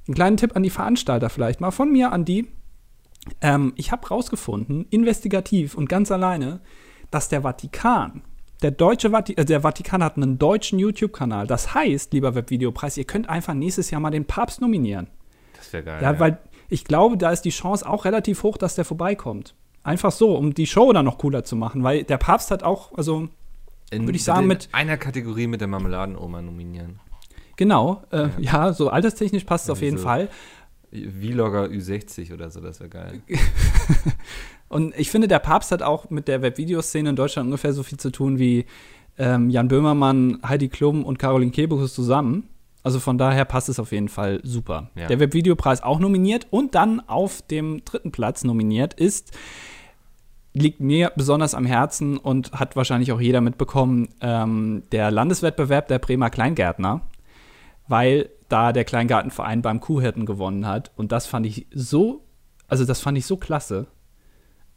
einen 0.06 0.14
kleinen 0.14 0.36
Tipp 0.36 0.54
an 0.54 0.62
die 0.62 0.70
Veranstalter 0.70 1.30
vielleicht 1.30 1.60
mal, 1.60 1.70
von 1.70 1.90
mir 1.90 2.12
an 2.12 2.24
die. 2.24 2.46
Ähm, 3.40 3.72
ich 3.76 3.92
habe 3.92 4.06
rausgefunden, 4.08 4.86
investigativ 4.90 5.74
und 5.74 5.88
ganz 5.88 6.10
alleine, 6.10 6.60
dass 7.10 7.28
der 7.28 7.42
Vatikan, 7.42 8.22
der 8.62 8.70
deutsche 8.70 9.12
Vati 9.12 9.34
äh, 9.34 9.44
der 9.44 9.60
Vatikan 9.62 10.02
hat 10.02 10.16
einen 10.16 10.38
deutschen 10.38 10.78
YouTube-Kanal. 10.78 11.46
Das 11.46 11.74
heißt, 11.74 12.12
lieber 12.12 12.34
Webvideopreis, 12.34 12.96
ihr 12.96 13.04
könnt 13.04 13.28
einfach 13.28 13.54
nächstes 13.54 13.90
Jahr 13.90 14.00
mal 14.00 14.10
den 14.10 14.24
Papst 14.24 14.60
nominieren. 14.60 15.08
Das 15.56 15.72
wäre 15.72 15.82
geil. 15.84 16.02
Ja, 16.02 16.18
weil 16.20 16.38
ich 16.68 16.84
glaube, 16.84 17.16
da 17.16 17.30
ist 17.30 17.42
die 17.42 17.50
Chance 17.50 17.88
auch 17.88 18.04
relativ 18.04 18.42
hoch, 18.42 18.56
dass 18.56 18.74
der 18.74 18.84
vorbeikommt. 18.84 19.54
Einfach 19.82 20.10
so, 20.10 20.36
um 20.36 20.52
die 20.54 20.66
Show 20.66 20.92
dann 20.92 21.04
noch 21.04 21.18
cooler 21.18 21.44
zu 21.44 21.54
machen, 21.54 21.84
weil 21.84 22.02
der 22.04 22.16
Papst 22.18 22.50
hat 22.50 22.62
auch, 22.64 22.92
also 22.96 23.28
In- 23.90 24.06
würd 24.06 24.16
ich 24.16 24.24
sagen, 24.24 24.42
in 24.42 24.48
mit- 24.48 24.68
einer 24.72 24.96
Kategorie 24.96 25.46
mit 25.46 25.60
der 25.60 25.68
Marmeladenoma 25.68 26.42
nominieren. 26.42 26.98
genau, 27.56 28.02
äh, 28.10 28.28
ja. 28.38 28.72
so 28.72 28.90
alterstechnisch 28.90 29.44
passt 29.44 29.64
es 29.66 29.70
auf 29.70 29.80
jeden 29.82 29.98
so. 29.98 30.04
Fall. 30.04 30.28
Vlogger 30.92 31.64
Ü60 31.64 32.32
oder 32.32 32.50
so, 32.50 32.60
das 32.60 32.80
wäre 32.80 32.90
geil. 32.90 33.20
Und 34.68 34.94
ich 34.98 35.10
finde, 35.10 35.28
der 35.28 35.38
Papst 35.38 35.70
hat 35.72 35.82
auch 35.82 36.10
mit 36.10 36.28
der 36.28 36.42
Webvideoszene 36.42 37.10
in 37.10 37.16
Deutschland 37.16 37.46
ungefähr 37.46 37.72
so 37.72 37.82
viel 37.82 37.98
zu 37.98 38.10
tun 38.10 38.38
wie 38.38 38.66
ähm, 39.18 39.50
Jan 39.50 39.68
Böhmermann, 39.68 40.38
Heidi 40.46 40.68
Klum 40.68 41.04
und 41.04 41.18
Caroline 41.18 41.52
Kebekus 41.52 41.94
zusammen. 41.94 42.48
Also 42.82 43.00
von 43.00 43.18
daher 43.18 43.44
passt 43.44 43.68
es 43.68 43.80
auf 43.80 43.90
jeden 43.90 44.08
Fall 44.08 44.40
super. 44.44 44.90
Ja. 44.94 45.08
Der 45.08 45.18
Webvideopreis 45.18 45.82
auch 45.82 45.98
nominiert 45.98 46.46
und 46.50 46.74
dann 46.74 47.00
auf 47.00 47.42
dem 47.42 47.84
dritten 47.84 48.12
Platz 48.12 48.44
nominiert 48.44 48.94
ist, 48.94 49.36
liegt 50.52 50.80
mir 50.80 51.12
besonders 51.16 51.54
am 51.54 51.66
Herzen 51.66 52.16
und 52.16 52.52
hat 52.52 52.76
wahrscheinlich 52.76 53.12
auch 53.12 53.20
jeder 53.20 53.40
mitbekommen, 53.40 54.08
ähm, 54.20 54.84
der 54.92 55.10
Landeswettbewerb 55.10 55.88
der 55.88 55.98
Bremer 55.98 56.30
Kleingärtner, 56.30 57.02
weil 57.88 58.30
da 58.48 58.72
der 58.72 58.84
Kleingartenverein 58.84 59.62
beim 59.62 59.80
Kuhhirten 59.80 60.26
gewonnen 60.26 60.66
hat. 60.66 60.92
Und 60.96 61.12
das 61.12 61.26
fand 61.26 61.46
ich 61.46 61.66
so, 61.72 62.24
also 62.68 62.84
das 62.84 63.00
fand 63.00 63.18
ich 63.18 63.26
so 63.26 63.36
klasse. 63.36 63.86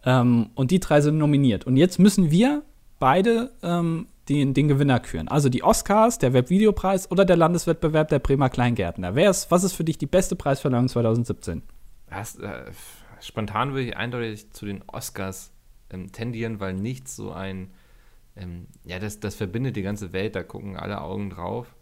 Ähm, 0.06 0.50
und 0.56 0.72
die 0.72 0.80
drei 0.80 1.02
sind 1.02 1.18
nominiert. 1.18 1.66
Und 1.66 1.78
jetzt 1.78 2.00
müssen 2.00 2.32
wir 2.32 2.64
beide 3.00 3.52
ähm, 3.64 4.08
den, 4.30 4.54
den 4.54 4.68
Gewinner 4.68 5.00
küren. 5.00 5.28
Also 5.28 5.50
die 5.50 5.64
Oscars, 5.64 6.20
der 6.20 6.34
Webvideopreis 6.34 7.12
oder 7.12 7.26
der 7.26 7.38
Landeswettbewerb 7.38 8.10
der 8.10 8.20
Bremer 8.20 8.50
Kleingärtner. 8.50 9.16
Wer 9.16 9.30
ist, 9.30 9.50
was 9.52 9.64
ist 9.64 9.74
für 9.74 9.84
dich 9.84 9.98
die 9.98 10.06
beste 10.06 10.36
Preisverleihung 10.36 10.88
2017? 10.88 11.64
Hast, 12.10 12.40
äh, 12.40 12.72
spontan 13.22 13.72
würde 13.72 13.88
ich 13.88 13.98
eindeutig 13.98 14.52
zu 14.52 14.66
den 14.66 14.84
Oscars 14.88 15.52
ähm, 15.90 16.12
tendieren, 16.12 16.60
weil 16.60 16.74
nichts 16.74 17.16
so 17.16 17.32
ein, 17.32 17.72
ähm, 18.36 18.68
ja, 18.84 19.00
das, 19.00 19.20
das 19.20 19.36
verbindet 19.36 19.76
die 19.76 19.82
ganze 19.82 20.14
Welt, 20.14 20.36
da 20.36 20.44
gucken 20.44 20.78
alle 20.78 21.02
Augen 21.02 21.30
drauf. 21.30 21.76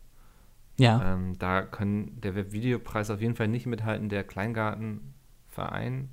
Ja. 0.77 1.13
Ähm, 1.13 1.37
da 1.39 1.61
kann 1.61 2.19
der 2.21 2.35
Webvideopreis 2.35 3.09
auf 3.09 3.21
jeden 3.21 3.35
Fall 3.35 3.47
nicht 3.47 3.65
mithalten, 3.65 4.09
der 4.09 4.23
Kleingartenverein. 4.23 6.09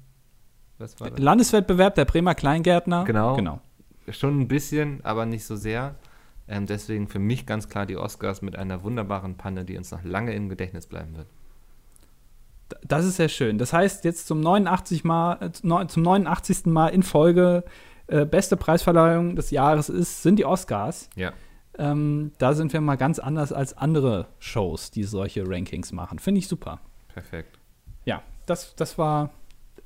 Was 0.78 0.98
war 1.00 1.10
das? 1.10 1.18
Landeswettbewerb 1.18 1.94
der 1.94 2.04
Bremer 2.04 2.34
Kleingärtner. 2.34 3.04
Genau. 3.04 3.36
genau. 3.36 3.60
Schon 4.08 4.40
ein 4.40 4.48
bisschen, 4.48 5.04
aber 5.04 5.26
nicht 5.26 5.44
so 5.44 5.56
sehr. 5.56 5.94
Ähm, 6.46 6.66
deswegen 6.66 7.08
für 7.08 7.18
mich 7.18 7.46
ganz 7.46 7.68
klar 7.68 7.86
die 7.86 7.96
Oscars 7.96 8.42
mit 8.42 8.56
einer 8.56 8.82
wunderbaren 8.82 9.36
Panne, 9.36 9.64
die 9.64 9.78
uns 9.78 9.90
noch 9.90 10.02
lange 10.02 10.34
im 10.34 10.48
Gedächtnis 10.48 10.86
bleiben 10.86 11.16
wird. 11.16 11.26
Das 12.82 13.04
ist 13.04 13.16
sehr 13.16 13.28
schön. 13.28 13.58
Das 13.58 13.72
heißt, 13.72 14.04
jetzt 14.04 14.26
zum 14.26 14.40
89 14.40 15.04
Mal, 15.04 15.38
äh, 15.40 15.52
zum 15.52 16.02
89. 16.02 16.66
Mal 16.66 16.88
in 16.88 17.02
Folge 17.02 17.64
äh, 18.06 18.26
beste 18.26 18.56
Preisverleihung 18.56 19.36
des 19.36 19.50
Jahres 19.50 19.88
ist, 19.88 20.22
sind 20.22 20.38
die 20.38 20.44
Oscars. 20.44 21.08
Ja. 21.14 21.32
Ähm, 21.78 22.32
da 22.38 22.54
sind 22.54 22.72
wir 22.72 22.80
mal 22.80 22.96
ganz 22.96 23.18
anders 23.18 23.52
als 23.52 23.76
andere 23.76 24.26
Shows, 24.38 24.90
die 24.90 25.04
solche 25.04 25.44
Rankings 25.46 25.92
machen. 25.92 26.18
Finde 26.18 26.38
ich 26.38 26.48
super. 26.48 26.80
Perfekt. 27.08 27.58
Ja, 28.04 28.22
das, 28.46 28.74
das 28.76 28.98
war 28.98 29.30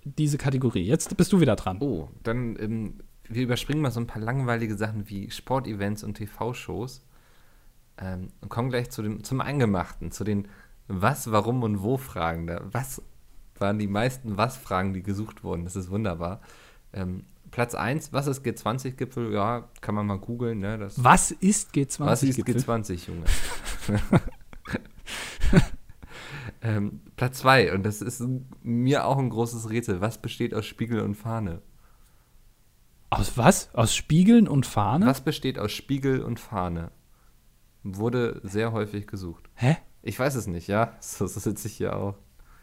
diese 0.05 0.39
Kategorie. 0.39 0.83
Jetzt 0.83 1.17
bist 1.17 1.33
du 1.33 1.41
wieder 1.41 1.57
dran. 1.57 1.79
Oh, 1.81 2.09
dann 2.23 2.57
ähm, 2.61 3.01
wir 3.29 3.43
überspringen 3.43 3.83
mal 3.83 3.91
so 3.91 4.01
ein 4.01 4.07
paar 4.07 4.23
langweilige 4.23 4.77
Sachen 4.77 5.09
wie 5.09 5.31
Sportevents 5.31 6.03
und 6.03 6.15
TV-Shows 6.15 7.03
ähm, 7.99 8.29
und 8.41 8.49
kommen 8.49 8.71
gleich 8.71 8.91
zu 8.91 9.03
dem, 9.03 9.23
zum 9.23 9.41
Eingemachten, 9.41 10.11
zu 10.11 10.25
den 10.25 10.49
Was, 10.89 11.31
Warum 11.31 11.63
und 11.63 11.83
Wo-Fragen. 11.83 12.51
Was 12.73 13.03
waren 13.59 13.79
die 13.79 13.89
meisten 13.89 14.37
Was-Fragen, 14.37 14.95
die 14.95 15.03
gesucht 15.03 15.45
wurden? 15.45 15.65
Das 15.65 15.77
ist 15.77 15.91
wunderbar. 15.91 16.41
Ähm, 16.93 17.25
Platz 17.59 17.75
1, 17.75 18.13
was 18.13 18.29
ist 18.29 18.47
G20-Gipfel? 18.47 19.33
Ja, 19.33 19.69
kann 19.81 19.97
man 19.97 20.07
mal 20.07 20.21
googeln. 20.21 20.61
Ne? 20.61 20.79
Das, 20.79 21.03
Was 21.03 21.33
ist 21.33 21.75
G20? 21.75 21.99
was 22.07 22.23
ist 22.23 22.37
Gipfel? 22.37 22.55
G20, 22.55 23.09
Junge? 23.09 23.25
ähm, 26.63 27.01
Platz 27.17 27.39
2, 27.39 27.73
und 27.75 27.83
das 27.83 28.01
ist 28.01 28.23
mir 28.63 29.07
auch 29.07 29.19
ein 29.19 29.31
großes 29.31 29.71
Rätsel. 29.71 30.01
Was 30.01 30.23
besteht 30.23 30.55
aus 30.55 30.67
Spiegel 30.67 31.01
und 31.01 31.17
Fahne? 31.17 31.61
Aus 33.11 33.37
was? 33.37 33.75
Aus 33.75 33.93
Spiegeln 33.93 34.47
und 34.47 34.65
Fahne? 34.65 35.07
Was 35.07 35.23
besteht 35.23 35.59
aus 35.59 35.73
Spiegel 35.73 36.23
und 36.23 36.39
Fahne? 36.39 36.93
Wurde 37.83 38.41
sehr 38.45 38.71
häufig 38.71 39.09
gesucht. 39.09 39.51
Hä? 39.55 39.79
Ich 40.03 40.17
weiß 40.17 40.37
es 40.37 40.47
nicht, 40.47 40.69
ja. 40.69 40.93
So 41.01 41.27
sitze 41.27 41.67
ich 41.67 41.75
hier 41.75 41.97
auch. 41.97 42.15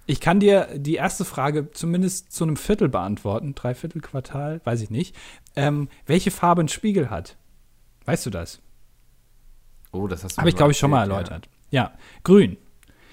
Ich 0.08 0.20
kann 0.20 0.39
dir 0.39 0.68
die 0.76 0.96
erste 0.96 1.26
Frage 1.26 1.72
zumindest 1.72 2.32
zu 2.32 2.44
einem 2.44 2.58
Viertel 2.58 2.89
beantworten. 2.89 3.56
Dreiviertel 3.56 4.02
Quartal, 4.02 4.62
weiß 4.63 4.82
ich 4.82 4.89
nicht. 4.89 5.15
Ähm, 5.56 5.89
welche 6.06 6.32
Farbe 6.32 6.63
ein 6.63 6.68
Spiegel 6.68 7.10
hat? 7.10 7.38
Weißt 8.06 8.26
du 8.26 8.30
das? 8.30 8.62
Oh, 9.91 10.08
das 10.08 10.24
hast 10.24 10.36
du 10.36 10.39
Habe 10.39 10.50
ich, 10.50 10.56
glaube 10.56 10.74
ich, 10.74 10.78
schon 10.78 10.91
mal 10.91 11.02
erläutert. 11.02 11.50
Ja, 11.72 11.94
grün. 12.24 12.58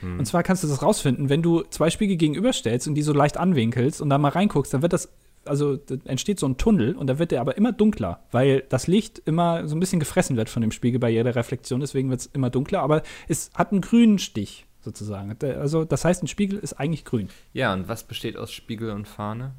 Hm. 0.01 0.19
Und 0.19 0.27
zwar 0.27 0.43
kannst 0.43 0.65
du 0.65 0.69
das 0.69 0.83
rausfinden, 0.83 1.31
wenn 1.31 1.43
du 1.43 1.63
zwei 1.71 1.89
Spiegel 1.89 2.17
gegenüberstellst 2.17 2.89
und 2.89 2.95
die 2.95 3.03
so 3.03 3.13
leicht 3.15 3.39
anwinkelst 3.39 4.03
und 4.03 4.11
da 4.11 4.19
mal 4.19 4.29
reinguckst, 4.29 4.75
dann 4.75 4.83
wird 4.83 4.93
das, 4.93 5.11
also 5.47 5.77
da 5.77 5.97
entsteht 6.05 6.39
so 6.39 6.47
ein 6.47 6.59
Tunnel 6.59 6.95
und 6.95 7.07
da 7.07 7.19
wird 7.19 7.31
der 7.31 7.41
aber 7.41 7.57
immer 7.57 7.73
dunkler, 7.73 8.21
weil 8.33 8.65
das 8.69 8.87
Licht 8.87 9.23
immer 9.25 9.67
so 9.67 9.77
ein 9.77 9.81
bisschen 9.81 10.01
gefressen 10.01 10.37
wird 10.37 10.51
von 10.51 10.61
dem 10.61 10.73
Spiegel 10.73 11.01
bei 11.01 11.09
jeder 11.09 11.35
Reflexion, 11.35 11.81
deswegen 11.81 12.11
wird 12.11 12.21
es 12.21 12.27
immer 12.27 12.51
dunkler, 12.51 12.81
aber 12.81 13.03
es 13.29 13.51
hat 13.55 13.73
einen 13.73 13.81
grünen 13.81 14.19
Stich 14.19 14.67
sozusagen. 14.83 15.37
Also 15.43 15.85
das 15.85 16.05
heißt, 16.05 16.23
ein 16.23 16.27
Spiegel 16.29 16.59
ist 16.59 16.75
eigentlich 16.75 17.05
grün. 17.05 17.29
Ja. 17.53 17.73
und 17.73 17.89
was 17.89 18.05
besteht 18.05 18.37
aus 18.37 18.53
Spiegel 18.53 18.91
und 18.91 19.09
Fahne? 19.09 19.53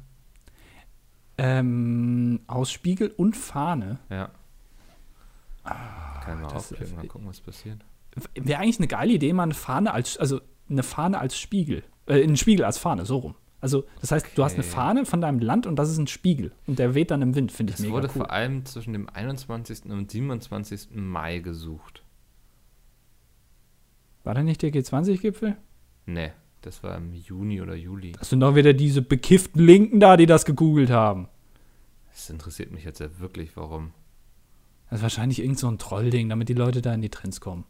Ähm, 1.36 2.40
aus 2.46 2.70
Spiegel 2.70 3.08
und 3.16 3.36
Fahne. 3.36 3.98
Ja. 4.08 4.30
Kann 5.64 6.44
Ah, 6.44 6.48
das- 6.52 6.72
aufklicken, 6.72 6.96
mal 6.96 7.06
gucken, 7.06 7.26
was 7.26 7.40
passiert. 7.40 7.78
Wäre 8.34 8.60
eigentlich 8.60 8.78
eine 8.78 8.86
geile 8.86 9.12
Idee, 9.12 9.32
mal 9.32 9.42
eine 9.44 9.54
Fahne 9.54 9.92
als, 9.92 10.16
also 10.18 10.40
eine 10.68 10.82
Fahne 10.82 11.18
als 11.18 11.36
Spiegel. 11.36 11.82
Äh, 12.06 12.22
einen 12.22 12.36
Spiegel 12.36 12.64
als 12.64 12.78
Fahne, 12.78 13.04
so 13.06 13.18
rum. 13.18 13.34
Also, 13.60 13.84
das 14.02 14.12
heißt, 14.12 14.26
du 14.36 14.44
hast 14.44 14.54
eine 14.54 14.62
Okay. 14.62 14.72
Fahne 14.72 15.06
von 15.06 15.22
deinem 15.22 15.38
Land 15.40 15.66
und 15.66 15.76
das 15.76 15.90
ist 15.90 15.96
ein 15.98 16.06
Spiegel. 16.06 16.52
Und 16.66 16.78
der 16.78 16.94
weht 16.94 17.10
dann 17.10 17.22
im 17.22 17.34
Wind, 17.34 17.50
finde 17.50 17.70
ich 17.72 17.76
Es 17.78 17.80
mega 17.82 17.94
wurde 17.94 18.08
cool. 18.08 18.12
vor 18.12 18.30
allem 18.30 18.64
zwischen 18.66 18.92
dem 18.92 19.08
21. 19.08 19.86
und 19.90 20.10
27. 20.10 20.90
Mai 20.92 21.38
gesucht. 21.38 22.03
War 24.24 24.34
da 24.34 24.42
nicht 24.42 24.62
der 24.62 24.72
G20-Gipfel? 24.72 25.56
Ne, 26.06 26.32
das 26.62 26.82
war 26.82 26.96
im 26.96 27.12
Juni 27.14 27.60
oder 27.60 27.74
Juli. 27.74 28.12
Das 28.12 28.30
sind 28.30 28.40
doch 28.40 28.54
wieder 28.54 28.72
diese 28.72 29.02
bekifften 29.02 29.64
Linken 29.64 30.00
da, 30.00 30.16
die 30.16 30.26
das 30.26 30.44
gegoogelt 30.44 30.90
haben. 30.90 31.28
Das 32.10 32.30
interessiert 32.30 32.72
mich 32.72 32.84
jetzt 32.84 33.00
ja 33.00 33.18
wirklich, 33.18 33.56
warum. 33.56 33.92
Das 34.88 35.00
ist 35.00 35.02
wahrscheinlich 35.02 35.40
irgend 35.40 35.58
so 35.58 35.68
ein 35.68 35.78
Trollding, 35.78 36.28
damit 36.28 36.48
die 36.48 36.54
Leute 36.54 36.80
da 36.80 36.94
in 36.94 37.02
die 37.02 37.10
Trends 37.10 37.40
kommen. 37.40 37.64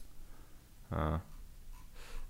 Ah. 0.90 1.21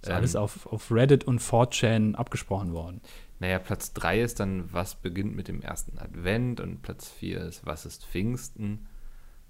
Das 0.00 0.10
ist 0.10 0.14
alles 0.14 0.36
auf, 0.36 0.66
auf 0.66 0.90
Reddit 0.90 1.24
und 1.24 1.40
4chan 1.40 2.14
abgesprochen 2.14 2.72
worden. 2.72 3.00
Naja, 3.40 3.58
Platz 3.58 3.92
3 3.94 4.22
ist 4.22 4.40
dann, 4.40 4.72
was 4.72 4.94
beginnt 4.94 5.34
mit 5.34 5.48
dem 5.48 5.60
ersten 5.60 5.98
Advent 5.98 6.60
und 6.60 6.82
Platz 6.82 7.08
4 7.08 7.40
ist, 7.40 7.66
was 7.66 7.84
ist 7.84 8.06
Pfingsten? 8.06 8.86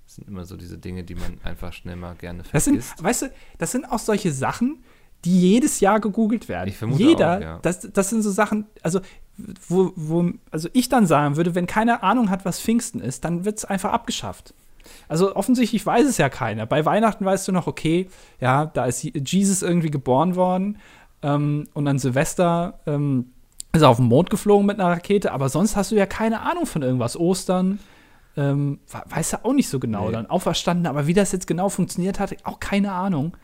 Das 0.07 0.17
sind 0.17 0.29
immer 0.29 0.45
so 0.45 0.57
diese 0.57 0.79
Dinge, 0.79 1.03
die 1.05 1.15
man 1.15 1.39
einfach 1.43 1.73
schnell 1.73 1.97
mal 1.97 2.15
gerne 2.15 2.43
Das 2.53 2.65
sind, 2.65 2.83
vergisst. 2.83 3.03
weißt 3.03 3.23
du, 3.23 3.27
das 3.59 3.73
sind 3.73 3.91
auch 3.91 3.99
solche 3.99 4.33
Sachen, 4.33 4.83
die 5.25 5.41
jedes 5.41 5.81
Jahr 5.81 6.01
gegoogelt 6.01 6.49
werden. 6.49 6.69
Ich 6.69 6.77
vermute 6.77 7.03
Jeder, 7.03 7.37
auch, 7.37 7.41
ja. 7.41 7.59
das, 7.63 7.81
das 7.81 8.11
sind 8.11 8.23
so 8.23 8.31
Sachen, 8.31 8.67
also 8.83 9.01
wo, 9.69 9.93
wo, 9.97 10.31
also 10.51 10.69
ich 10.75 10.89
dann 10.89 11.07
sagen 11.07 11.37
würde, 11.37 11.55
wenn 11.55 11.67
keiner 11.67 12.03
Ahnung 12.03 12.31
hat, 12.31 12.45
was 12.45 12.61
Pfingsten 12.61 13.01
ist, 13.01 13.25
dann 13.25 13.45
wird 13.45 13.59
es 13.59 13.65
einfach 13.65 13.93
abgeschafft. 13.93 14.55
Also 15.09 15.35
offensichtlich 15.35 15.85
weiß 15.85 16.07
es 16.07 16.19
ja 16.19 16.29
keiner. 16.29 16.67
Bei 16.67 16.85
Weihnachten 16.85 17.25
weißt 17.25 17.49
du 17.49 17.53
noch, 17.53 17.67
okay, 17.67 18.09
ja, 18.41 18.67
da 18.67 18.85
ist 18.85 19.03
Jesus 19.03 19.63
irgendwie 19.63 19.91
geboren 19.91 20.37
worden 20.37 20.79
ähm, 21.23 21.69
und 21.73 21.89
an 21.89 21.99
Silvester 21.99 22.79
ähm, 22.87 23.31
ist 23.73 23.83
er 23.83 23.89
auf 23.89 23.97
den 23.97 24.07
Mond 24.07 24.31
geflogen 24.31 24.67
mit 24.67 24.79
einer 24.79 24.91
Rakete, 24.91 25.33
aber 25.33 25.49
sonst 25.49 25.75
hast 25.75 25.91
du 25.91 25.97
ja 25.97 26.07
keine 26.07 26.43
Ahnung 26.43 26.67
von 26.67 26.83
irgendwas. 26.83 27.19
Ostern, 27.19 27.81
ähm, 28.37 28.81
we- 28.91 29.03
weißt 29.15 29.33
du 29.35 29.45
auch 29.45 29.53
nicht 29.53 29.69
so 29.69 29.79
genau. 29.81 30.07
Nee. 30.07 30.13
Dann 30.13 30.27
auferstanden, 30.27 30.87
aber 30.87 31.07
wie 31.07 31.15
das 31.15 31.33
jetzt 31.33 31.47
genau 31.47 31.69
funktioniert 31.69 32.19
hat, 32.21 32.35
auch 32.45 32.61
keine 32.61 32.93
Ahnung. 32.93 33.37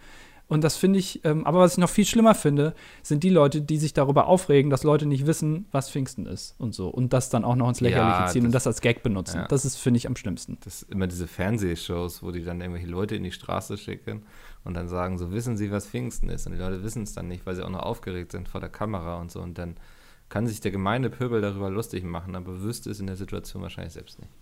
Und 0.49 0.65
das 0.65 0.77
finde 0.77 0.99
ich, 0.99 1.25
ähm, 1.25 1.47
aber 1.47 1.61
was 1.61 1.75
ich 1.75 1.79
noch 1.79 1.89
viel 1.89 2.05
schlimmer 2.05 2.35
finde, 2.35 2.75
sind 3.05 3.23
die 3.23 3.29
Leute, 3.29 3.63
die 3.63 3.77
sich 3.77 3.93
darüber 3.93 4.27
aufregen, 4.27 4.69
dass 4.69 4.83
Leute 4.83 5.07
nicht 5.07 5.25
wissen, 5.27 5.67
was 5.71 5.89
Pfingsten 5.89 6.27
ist 6.27 6.57
und 6.59 6.75
so. 6.75 6.89
Und 6.89 7.13
das 7.13 7.31
dann 7.31 7.45
auch 7.45 7.55
noch 7.55 7.69
ins 7.69 7.81
Lächerliche 7.81 8.23
Ja, 8.23 8.27
ziehen 8.27 8.45
und 8.47 8.51
das- 8.53 8.65
das 8.65 8.75
als 8.75 8.81
Gag 8.81 9.05
benutzen. 9.05 9.37
Ja. 9.43 9.47
Das 9.47 9.65
ist, 9.65 9.77
finde 9.77 9.99
ich, 9.99 10.09
am 10.09 10.17
schlimmsten. 10.17 10.59
Das 10.65 10.81
sind 10.81 10.91
immer 10.91 11.07
diese 11.07 11.29
Fernsehshows, 11.29 12.25
wo 12.25 12.33
die 12.33 12.43
dann 12.43 12.61
irgendwelche 12.61 12.89
Leute 12.89 13.15
in 13.15 13.23
die 13.23 13.31
Straße 13.31 13.79
schicken 13.79 14.25
und 14.65 14.75
dann 14.75 14.89
sagen, 14.89 15.19
so 15.19 15.31
wissen 15.31 15.57
sie, 15.57 15.71
was 15.71 15.87
Pfingsten 15.87 16.29
ist. 16.29 16.47
Und 16.49 16.55
die 16.55 16.59
Leute 16.59 16.83
wissen 16.83 17.05
es 17.05 17.13
dann 17.13 17.29
nicht, 17.29 17.47
weil 17.47 17.55
sie 17.55 17.65
auch 17.65 17.71
noch 17.71 17.85
aufgeregt 17.85 18.33
sind 18.33 18.49
vor 18.49 18.61
der 18.61 18.71
Kamera 18.71 19.21
und 19.21 19.31
so. 19.31 19.41
Und 19.41 19.57
dann 19.57 19.77
kann 20.31 20.49
sich 20.49 20.61
der 20.61 20.73
gemeine 20.73 21.11
Pöbel 21.11 21.41
darüber 21.41 21.71
lustig 21.71 22.03
machen, 22.03 22.35
aber 22.35 22.61
wüsste 22.61 22.91
es 22.91 22.99
in 22.99 23.07
der 23.07 23.17
Situation 23.17 23.63
wahrscheinlich 23.63 23.93
selbst 23.93 24.19
nicht. 24.19 24.33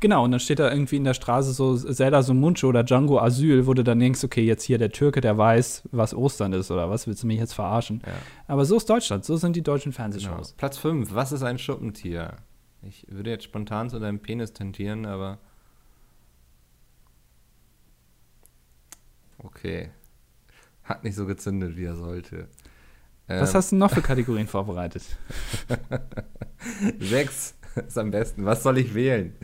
Genau, 0.00 0.24
und 0.24 0.30
dann 0.32 0.40
steht 0.40 0.58
da 0.58 0.70
irgendwie 0.70 0.96
in 0.96 1.04
der 1.04 1.14
Straße 1.14 1.52
so 1.52 1.76
Zelda 1.76 2.22
Sumunchu 2.22 2.68
oder 2.68 2.82
Django 2.84 3.18
Asyl, 3.18 3.66
wo 3.66 3.74
du 3.74 3.82
dann 3.84 3.98
denkst, 4.00 4.22
okay, 4.24 4.42
jetzt 4.44 4.62
hier 4.64 4.76
der 4.78 4.90
Türke, 4.90 5.20
der 5.20 5.38
weiß, 5.38 5.84
was 5.92 6.14
Ostern 6.14 6.52
ist 6.52 6.70
oder 6.70 6.90
was, 6.90 7.06
willst 7.06 7.22
du 7.22 7.26
mich 7.26 7.38
jetzt 7.38 7.54
verarschen? 7.54 8.02
Ja. 8.06 8.12
Aber 8.48 8.64
so 8.64 8.76
ist 8.76 8.88
Deutschland, 8.90 9.24
so 9.24 9.36
sind 9.36 9.56
die 9.56 9.62
deutschen 9.62 9.92
Genau. 9.92 9.96
Fernsehshows. 9.96 10.52
Platz 10.54 10.76
5. 10.78 11.14
Was 11.14 11.32
ist 11.32 11.42
ein 11.42 11.58
Schuppentier? 11.58 12.36
Ich 12.82 13.06
würde 13.08 13.30
jetzt 13.30 13.44
spontan 13.44 13.88
zu 13.88 13.98
deinem 13.98 14.18
Penis 14.18 14.52
tendieren, 14.52 15.06
aber. 15.06 15.38
Okay. 19.38 19.90
Hat 20.82 21.04
nicht 21.04 21.14
so 21.14 21.26
gezündet, 21.26 21.76
wie 21.76 21.84
er 21.84 21.96
sollte. 21.96 22.48
Was 23.26 23.50
Ähm, 23.50 23.54
hast 23.56 23.72
du 23.72 23.76
noch 23.76 23.90
für 23.90 24.02
Kategorien 24.02 24.46
vorbereitet? 24.46 25.02
Sechs 26.98 27.54
ist 27.86 27.98
am 27.98 28.10
besten. 28.10 28.44
Was 28.44 28.62
soll 28.62 28.78
ich 28.78 28.94
wählen? 28.94 29.34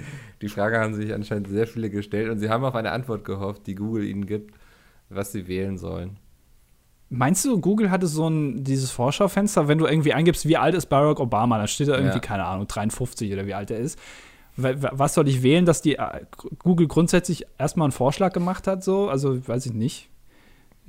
Die 0.43 0.49
Frage 0.49 0.79
haben 0.79 0.95
sich 0.95 1.13
anscheinend 1.15 1.49
sehr 1.49 1.67
viele 1.67 1.91
gestellt 1.91 2.31
und 2.31 2.39
sie 2.39 2.49
haben 2.51 2.65
auf 2.65 2.75
eine 2.75 2.93
Antwort 2.93 3.25
gehofft, 3.25 3.67
die 3.67 3.75
Google 3.75 4.05
ihnen 4.05 4.27
gibt, 4.27 4.55
was 5.09 5.33
sie 5.33 5.49
wählen 5.49 5.79
sollen. 5.79 6.19
Meinst 7.13 7.45
du, 7.45 7.61
Google 7.61 7.91
hatte 7.91 8.07
so 8.07 8.29
ein 8.29 8.63
dieses 8.63 8.93
Vorschaufenster, 8.93 9.67
wenn 9.67 9.79
du 9.79 9.87
irgendwie 9.87 10.13
eingibst, 10.13 10.47
wie 10.47 10.57
alt 10.57 10.75
ist 10.77 10.87
Barack 10.87 11.19
Obama, 11.19 11.59
dann 11.59 11.67
steht 11.67 11.89
da 11.89 11.95
irgendwie, 11.95 12.15
Ja. 12.15 12.21
keine 12.21 12.45
Ahnung, 12.45 12.69
53 12.69 13.33
oder 13.33 13.47
wie 13.47 13.55
alt 13.55 13.71
er 13.73 13.79
ist. 13.79 13.99
Wa- 14.57 14.75
wa- 14.81 14.93
Was 14.93 15.15
soll 15.15 15.27
ich 15.29 15.43
wählen, 15.43 15.65
dass 15.65 15.83
die 15.83 15.97
äh, 15.97 16.21
Google 16.61 16.87
grundsätzlich 16.87 17.47
erstmal 17.59 17.87
einen 17.87 17.93
Vorschlag 17.93 18.33
gemacht 18.33 18.67
hat, 18.69 18.85
so? 18.85 19.09
Also, 19.09 19.47
weiß 19.49 19.67
ich 19.67 19.73
nicht. 19.73 20.09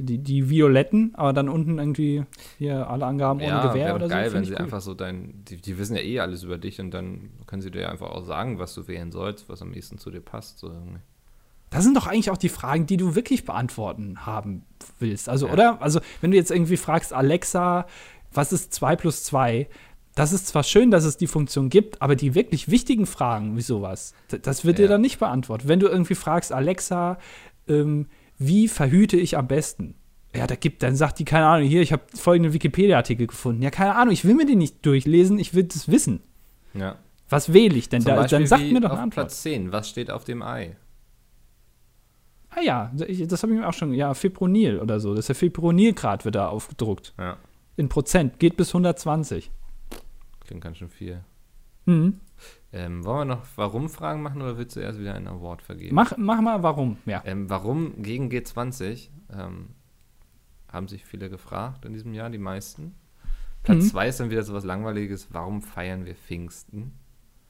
Die, 0.02 0.18
die 0.18 0.50
Violetten, 0.50 1.14
aber 1.16 1.34
dann 1.34 1.48
unten 1.50 1.78
irgendwie 1.80 2.24
hier 2.58 2.90
alle 2.90 3.06
Angaben 3.06 3.40
ohne 3.42 3.50
Ja, 3.50 3.68
Gewehr 3.68 3.96
oder 3.96 4.00
doch 4.06 4.10
so. 4.10 4.16
geil, 4.16 4.34
wenn 4.34 4.44
sie 4.46 4.52
cool. 4.54 4.58
einfach 4.58 4.82
so 4.82 4.94
dein, 4.94 5.44
die, 5.48 5.58
die 5.58 5.78
wissen 5.78 5.96
ja 5.96 6.02
eh 6.02 6.20
alles 6.20 6.44
über 6.44 6.58
dich 6.58 6.80
und 6.82 6.92
dann 6.92 7.30
können 7.48 7.62
sie 7.62 7.72
dir 7.72 7.90
einfach 7.90 8.10
auch 8.10 8.24
sagen, 8.24 8.60
was 8.60 8.74
du 8.74 8.88
wählen 8.88 9.12
sollst, 9.12 9.48
was 9.50 9.62
am 9.62 9.74
ehesten 9.74 9.98
zu 9.98 10.12
dir 10.12 10.22
passt. 10.22 10.60
So 10.60 10.68
irgendwie. 10.68 11.00
Das 11.70 11.84
sind 11.84 11.96
doch 11.96 12.08
eigentlich 12.08 12.30
auch 12.32 12.38
die 12.38 12.50
Fragen, 12.50 12.86
die 12.86 12.98
du 12.98 13.16
wirklich 13.16 13.46
beantworten 13.46 14.26
haben 14.26 14.64
willst. 15.00 15.30
Also, 15.30 15.48
Ja. 15.48 15.54
oder? 15.54 15.82
Also, 15.82 16.02
wenn 16.20 16.32
du 16.32 16.38
jetzt 16.38 16.52
irgendwie 16.52 16.78
fragst, 16.78 17.14
Alexa, 17.14 17.86
was 18.34 18.52
ist 18.52 18.74
2 18.74 18.96
plus 18.98 19.24
2? 19.24 19.68
Das 20.16 20.34
ist 20.34 20.48
zwar 20.48 20.64
schön, 20.64 20.92
dass 20.92 21.06
es 21.06 21.16
die 21.16 21.28
Funktion 21.28 21.70
gibt, 21.70 22.02
aber 22.02 22.18
die 22.18 22.36
wirklich 22.36 22.70
wichtigen 22.70 23.06
Fragen, 23.06 23.56
wie 23.56 23.62
sowas, 23.62 24.14
das 24.42 24.66
wird 24.66 24.78
dir 24.80 24.84
Ja. 24.84 24.88
dann 24.90 25.02
nicht 25.02 25.20
beantwortet. 25.20 25.70
Wenn 25.70 25.80
du 25.80 25.88
irgendwie 25.88 26.16
fragst, 26.16 26.52
Alexa, 26.52 27.18
ähm, 27.70 28.08
wie 28.42 28.68
verhüte 28.68 29.18
ich 29.18 29.38
am 29.38 29.48
besten? 29.48 29.96
Ja, 30.36 30.48
da 30.48 30.56
gibt, 30.56 30.82
dann 30.82 30.96
sagt 30.96 31.20
die, 31.20 31.26
keine 31.26 31.46
Ahnung, 31.46 31.68
hier, 31.68 31.82
ich 31.82 31.92
habe 31.92 32.04
folgenden 32.16 32.54
Wikipedia-Artikel 32.54 33.28
gefunden. 33.28 33.62
Ja, 33.62 33.70
keine 33.70 33.96
Ahnung, 33.96 34.14
ich 34.14 34.24
will 34.26 34.34
mir 34.34 34.46
den 34.46 34.60
nicht 34.60 34.86
durchlesen, 34.86 35.38
ich 35.40 35.54
will 35.54 35.66
das 35.66 35.90
wissen. 35.90 36.22
Ja. 36.74 36.96
Was 37.30 37.54
wähle 37.54 37.76
ich 37.76 37.90
denn? 37.90 38.04
Da, 38.04 38.26
dann 38.26 38.48
sagt 38.48 38.64
mir 38.64 38.80
doch 38.80 38.90
auf 38.90 38.94
eine 38.94 39.04
Antwort. 39.04 39.28
Platz 39.28 39.42
10, 39.42 39.72
was 39.72 39.90
steht 39.90 40.10
auf 40.10 40.24
dem 40.24 40.42
Ei? 40.42 40.76
Ah 42.50 42.62
ja, 42.62 42.92
das 42.96 43.44
habe 43.44 43.54
ich 43.54 43.60
mir 43.60 43.68
auch 43.68 43.74
schon, 43.74 43.94
ja, 43.94 44.14
Fipronil 44.14 44.80
oder 44.80 45.00
so. 45.00 45.12
Das 45.12 45.24
ist 45.24 45.28
der 45.30 45.36
Fipronilgrad 45.36 46.26
wird 46.26 46.36
da 46.36 46.48
aufgedruckt. 46.48 47.14
Ja, 47.18 47.38
In 47.78 47.88
Prozent, 47.90 48.40
geht 48.40 48.58
bis 48.58 48.70
120. 48.70 49.52
klingt 50.46 50.62
ganz 50.64 50.78
schön 50.78 50.90
viel. 50.90 51.22
Mhm. 51.86 52.20
Ähm, 52.74 53.04
wollen 53.04 53.28
wir 53.28 53.36
noch 53.36 53.44
Warum-Fragen 53.58 54.22
machen 54.22 54.42
oder 54.42 54.58
willst 54.58 54.76
du 54.76 54.80
erst 54.80 55.00
wieder 55.00 55.14
einen 55.14 55.28
Award 55.28 55.62
vergeben? 55.62 55.94
Mach, 55.96 56.14
mach 56.18 56.40
mal, 56.42 56.64
warum? 56.64 56.98
Ja. 57.06 57.22
Ähm, 57.26 57.50
warum 57.50 58.02
gegen 58.02 58.30
G20? 58.30 59.10
Ähm, 59.34 59.70
haben 60.72 60.88
sich 60.88 61.04
viele 61.06 61.30
gefragt 61.30 61.84
in 61.86 61.92
diesem 61.94 62.14
Jahr, 62.14 62.30
die 62.30 62.38
meisten. 62.38 62.96
Platz 63.64 63.84
Mhm. 63.86 63.90
2 63.90 64.08
ist 64.08 64.20
dann 64.22 64.30
wieder 64.30 64.44
so 64.44 64.54
was 64.54 64.64
Langweiliges. 64.64 65.28
Warum 65.32 65.62
feiern 65.62 66.06
wir 66.06 66.16
Pfingsten? 66.16 66.94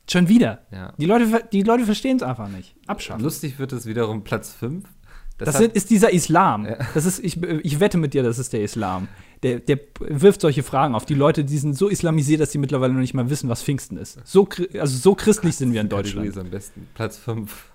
Schon 0.10 0.28
wieder. 0.28 0.64
Ja. 0.72 0.94
Die 0.98 1.06
Leute, 1.06 1.48
die 1.54 1.62
Leute 1.62 1.86
verstehen 1.86 2.18
es 2.18 2.24
einfach 2.24 2.50
nicht. 2.50 2.76
Abschaffen. 2.88 3.24
Lustig 3.24 3.60
wird 3.60 3.72
es 3.74 3.86
wiederum 3.86 4.24
Platz 4.24 4.52
5. 4.54 4.90
Das 5.38 5.58
sind- 5.58 5.74
ist 5.74 5.90
dieser 5.90 6.12
Islam. 6.12 6.68
Das 6.94 7.06
ist, 7.06 7.20
ich, 7.24 7.42
ich 7.42 7.80
wette 7.80 7.98
mit 7.98 8.14
dir, 8.14 8.24
das 8.24 8.38
ist 8.40 8.54
der 8.54 8.64
Islam. 8.64 9.08
Der, 9.44 9.60
der 9.60 9.80
wirft 10.00 10.42
solche 10.42 10.62
Fragen 10.62 10.94
auf. 10.94 11.06
Die 11.06 11.16
Leute, 11.16 11.44
die 11.44 11.58
sind 11.58 11.76
so 11.76 11.88
islamisiert, 11.88 12.42
dass 12.42 12.52
sie 12.52 12.60
mittlerweile 12.60 12.94
noch 12.94 13.00
nicht 13.00 13.14
mal 13.16 13.30
wissen, 13.30 13.50
was 13.50 13.64
Pfingsten 13.64 13.98
ist. 13.98 14.20
So, 14.24 14.48
also 14.80 14.98
so 14.98 15.16
christlich 15.16 15.56
sind 15.56 15.74
wir 15.74 15.82
in 15.82 15.90
Deutschland. 15.90 16.28
ist 16.28 16.38
am 16.38 16.50
besten. 16.52 16.88
Platz 16.94 17.18
5. 17.18 17.70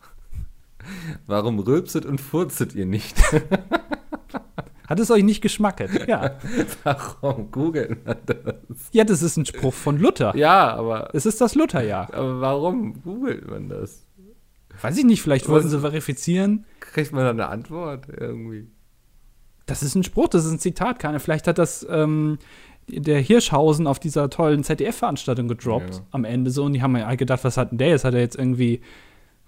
Warum 1.26 1.58
rülpset 1.58 2.06
und 2.06 2.20
furzet 2.20 2.74
ihr 2.76 2.86
nicht? 2.86 3.16
Hat 4.88 5.00
es 5.00 5.10
euch 5.10 5.24
nicht 5.24 5.40
geschmacket? 5.40 6.06
Ja. 6.06 6.38
Warum 6.84 7.50
googelt 7.50 8.06
man 8.06 8.18
das? 8.24 8.54
Ja, 8.92 9.02
das 9.02 9.20
ist 9.20 9.36
ein 9.36 9.44
Spruch 9.44 9.74
von 9.74 9.98
Luther. 9.98 10.36
Ja, 10.36 10.72
aber, 10.76 11.10
Es 11.12 11.26
ist 11.26 11.40
das 11.40 11.56
Lutherjahr. 11.56 12.14
aber 12.14 12.40
warum 12.40 13.02
googelt 13.02 13.50
man 13.50 13.68
das? 13.68 14.04
Weiß 14.80 14.96
ich 14.96 15.04
nicht, 15.04 15.22
vielleicht 15.22 15.48
wollten 15.48 15.68
sie 15.68 15.80
verifizieren. 15.80 16.66
Kriegt 16.78 17.10
man 17.12 17.24
da 17.24 17.30
eine 17.30 17.48
Antwort 17.48 18.06
irgendwie? 18.16 18.68
Das 19.66 19.82
ist 19.82 19.94
ein 19.96 20.04
Spruch, 20.04 20.28
das 20.28 20.44
ist 20.44 20.52
ein 20.52 20.58
Zitat, 20.58 20.98
keine. 20.98 21.18
Vielleicht 21.20 21.46
hat 21.48 21.58
das 21.58 21.84
ähm, 21.90 22.38
der 22.88 23.20
Hirschhausen 23.20 23.86
auf 23.88 23.98
dieser 23.98 24.30
tollen 24.30 24.62
ZDF-Veranstaltung 24.62 25.48
gedroppt 25.48 25.96
Ja. 25.96 26.00
am 26.12 26.24
Ende 26.24 26.50
so 26.52 26.64
und 26.64 26.72
die 26.72 26.82
haben 26.82 26.96
ja 26.96 27.12
gedacht, 27.16 27.42
was 27.42 27.56
hat 27.56 27.72
denn 27.72 27.78
der 27.78 27.88
jetzt? 27.88 28.04
Hat 28.04 28.14
er 28.14 28.20
jetzt 28.20 28.36
irgendwie, 28.38 28.80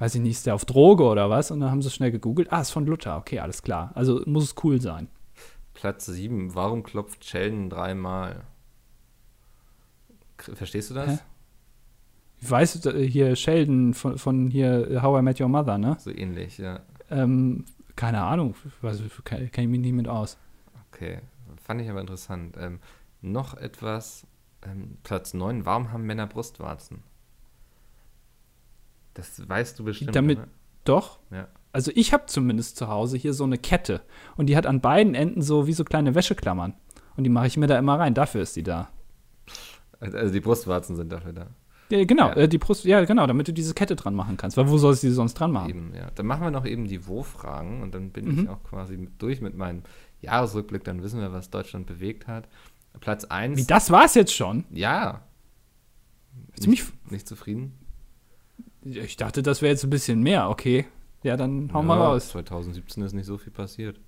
weiß 0.00 0.16
ich 0.16 0.20
nicht, 0.20 0.32
ist 0.32 0.46
der 0.46 0.56
auf 0.56 0.64
Droge 0.64 1.04
oder 1.04 1.30
was? 1.30 1.50
Und 1.52 1.60
dann 1.60 1.70
haben 1.70 1.82
sie 1.82 1.90
schnell 1.90 2.10
gegoogelt. 2.10 2.52
Ah, 2.52 2.60
ist 2.60 2.70
von 2.70 2.84
Luther. 2.84 3.16
Okay, 3.18 3.38
alles 3.38 3.62
klar. 3.62 3.92
Also 3.94 4.22
muss 4.26 4.42
es 4.44 4.54
cool 4.64 4.80
sein. 4.80 5.06
Platz 5.74 6.06
7. 6.06 6.56
Warum 6.56 6.82
klopft 6.82 7.24
Sheldon 7.24 7.70
dreimal? 7.70 8.42
Verstehst 10.36 10.90
du 10.90 10.94
das? 10.94 11.08
Hä? 11.10 11.18
Ich 12.40 12.50
weiß, 12.50 12.80
hier 13.08 13.34
Sheldon 13.36 13.94
von, 13.94 14.18
von 14.18 14.50
hier 14.50 15.00
How 15.02 15.20
I 15.20 15.22
Met 15.22 15.40
Your 15.40 15.48
Mother, 15.48 15.78
ne? 15.78 15.96
So 16.00 16.10
ähnlich, 16.10 16.58
ja. 16.58 16.80
Ähm, 17.10 17.64
keine 17.98 18.22
Ahnung, 18.22 18.54
weiß, 18.80 19.02
kenne 19.24 19.48
kenn 19.48 19.64
ich 19.64 19.70
mich 19.70 19.80
nicht 19.80 19.92
mit 19.92 20.06
aus. 20.06 20.38
Okay. 20.92 21.20
Fand 21.60 21.80
ich 21.80 21.90
aber 21.90 22.00
interessant. 22.00 22.56
Ähm, 22.56 22.78
noch 23.22 23.54
etwas. 23.56 24.24
Ähm, 24.62 24.98
Platz 25.02 25.34
9. 25.34 25.66
Warum 25.66 25.90
haben 25.92 26.04
Männer 26.04 26.28
Brustwarzen? 26.28 27.02
Das 29.14 29.48
weißt 29.48 29.80
du 29.80 29.84
bestimmt. 29.84 30.14
Damit- 30.14 30.38
oder? 30.38 30.48
Doch. 30.84 31.18
Ja. 31.32 31.48
Also 31.72 31.90
ich 31.92 32.12
habe 32.12 32.26
zumindest 32.26 32.76
zu 32.76 32.86
Hause 32.86 33.16
hier 33.16 33.34
so 33.34 33.42
eine 33.42 33.58
Kette 33.58 34.00
und 34.36 34.46
die 34.46 34.56
hat 34.56 34.66
an 34.66 34.80
beiden 34.80 35.16
Enden 35.16 35.42
so 35.42 35.66
wie 35.66 35.72
so 35.72 35.82
kleine 35.82 36.14
Wäscheklammern. 36.14 36.74
Und 37.16 37.24
die 37.24 37.30
mache 37.30 37.48
ich 37.48 37.56
mir 37.56 37.66
da 37.66 37.76
immer 37.78 37.98
rein. 37.98 38.14
Dafür 38.14 38.42
ist 38.42 38.54
die 38.54 38.62
da. 38.62 38.90
Also 39.98 40.32
die 40.32 40.40
Brustwarzen 40.40 40.94
sind 40.94 41.10
dafür 41.10 41.32
da. 41.32 41.48
Ja, 41.90 42.04
genau, 42.04 42.28
Ja. 42.28 42.34
Äh, 42.36 42.48
die 42.48 42.58
Brust, 42.58 42.84
ja, 42.84 43.04
genau, 43.04 43.26
damit 43.26 43.48
du 43.48 43.52
diese 43.52 43.72
Kette 43.74 43.96
dran 43.96 44.14
machen 44.14 44.36
kannst. 44.36 44.56
Weil 44.56 44.68
wo 44.68 44.76
sollst 44.78 45.02
du 45.02 45.06
die 45.06 45.12
sonst 45.12 45.34
dran 45.34 45.52
machen? 45.52 45.70
Eben, 45.70 45.92
ja. 45.94 46.10
Dann 46.14 46.26
machen 46.26 46.42
wir 46.42 46.50
noch 46.50 46.66
eben 46.66 46.86
die 46.86 47.06
Wo-Fragen 47.06 47.82
und 47.82 47.94
dann 47.94 48.10
bin 48.10 48.26
Mhm. 48.26 48.38
ich 48.42 48.48
auch 48.48 48.62
quasi 48.62 49.08
durch 49.18 49.40
mit 49.40 49.56
meinem 49.56 49.82
Jahresrückblick. 50.20 50.84
Dann 50.84 51.02
wissen 51.02 51.20
wir, 51.20 51.32
was 51.32 51.50
Deutschland 51.50 51.86
bewegt 51.86 52.26
hat. 52.26 52.48
Platz 53.00 53.24
1. 53.24 53.56
Wie, 53.58 53.64
das 53.64 53.90
war's 53.90 54.14
jetzt 54.14 54.34
schon? 54.34 54.64
Ja. 54.70 55.22
Ziemlich, 56.58 56.80
Nicht, 56.84 57.12
nicht 57.12 57.28
zufrieden? 57.28 57.72
ich 58.84 59.16
dachte, 59.16 59.42
das 59.42 59.62
wäre 59.62 59.70
jetzt 59.72 59.84
ein 59.84 59.90
bisschen 59.90 60.22
mehr. 60.22 60.50
Okay, 60.50 60.86
ja, 61.22 61.36
dann 61.36 61.70
hau 61.72 61.82
mal 61.82 61.96
Ja, 61.98 62.08
raus. 62.08 62.28
2017 62.30 63.02
ist 63.02 63.12
nicht 63.12 63.26
so 63.26 63.38
viel 63.38 63.52
passiert. 63.52 64.00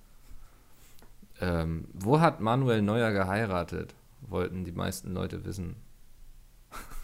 Ähm, 1.39 1.85
wo 1.93 2.19
hat 2.19 2.39
Manuel 2.41 2.81
Neuer 2.81 3.11
geheiratet? 3.11 3.95
Wollten 4.21 4.63
die 4.65 4.71
meisten 4.71 5.13
Leute 5.13 5.43
wissen. 5.45 5.75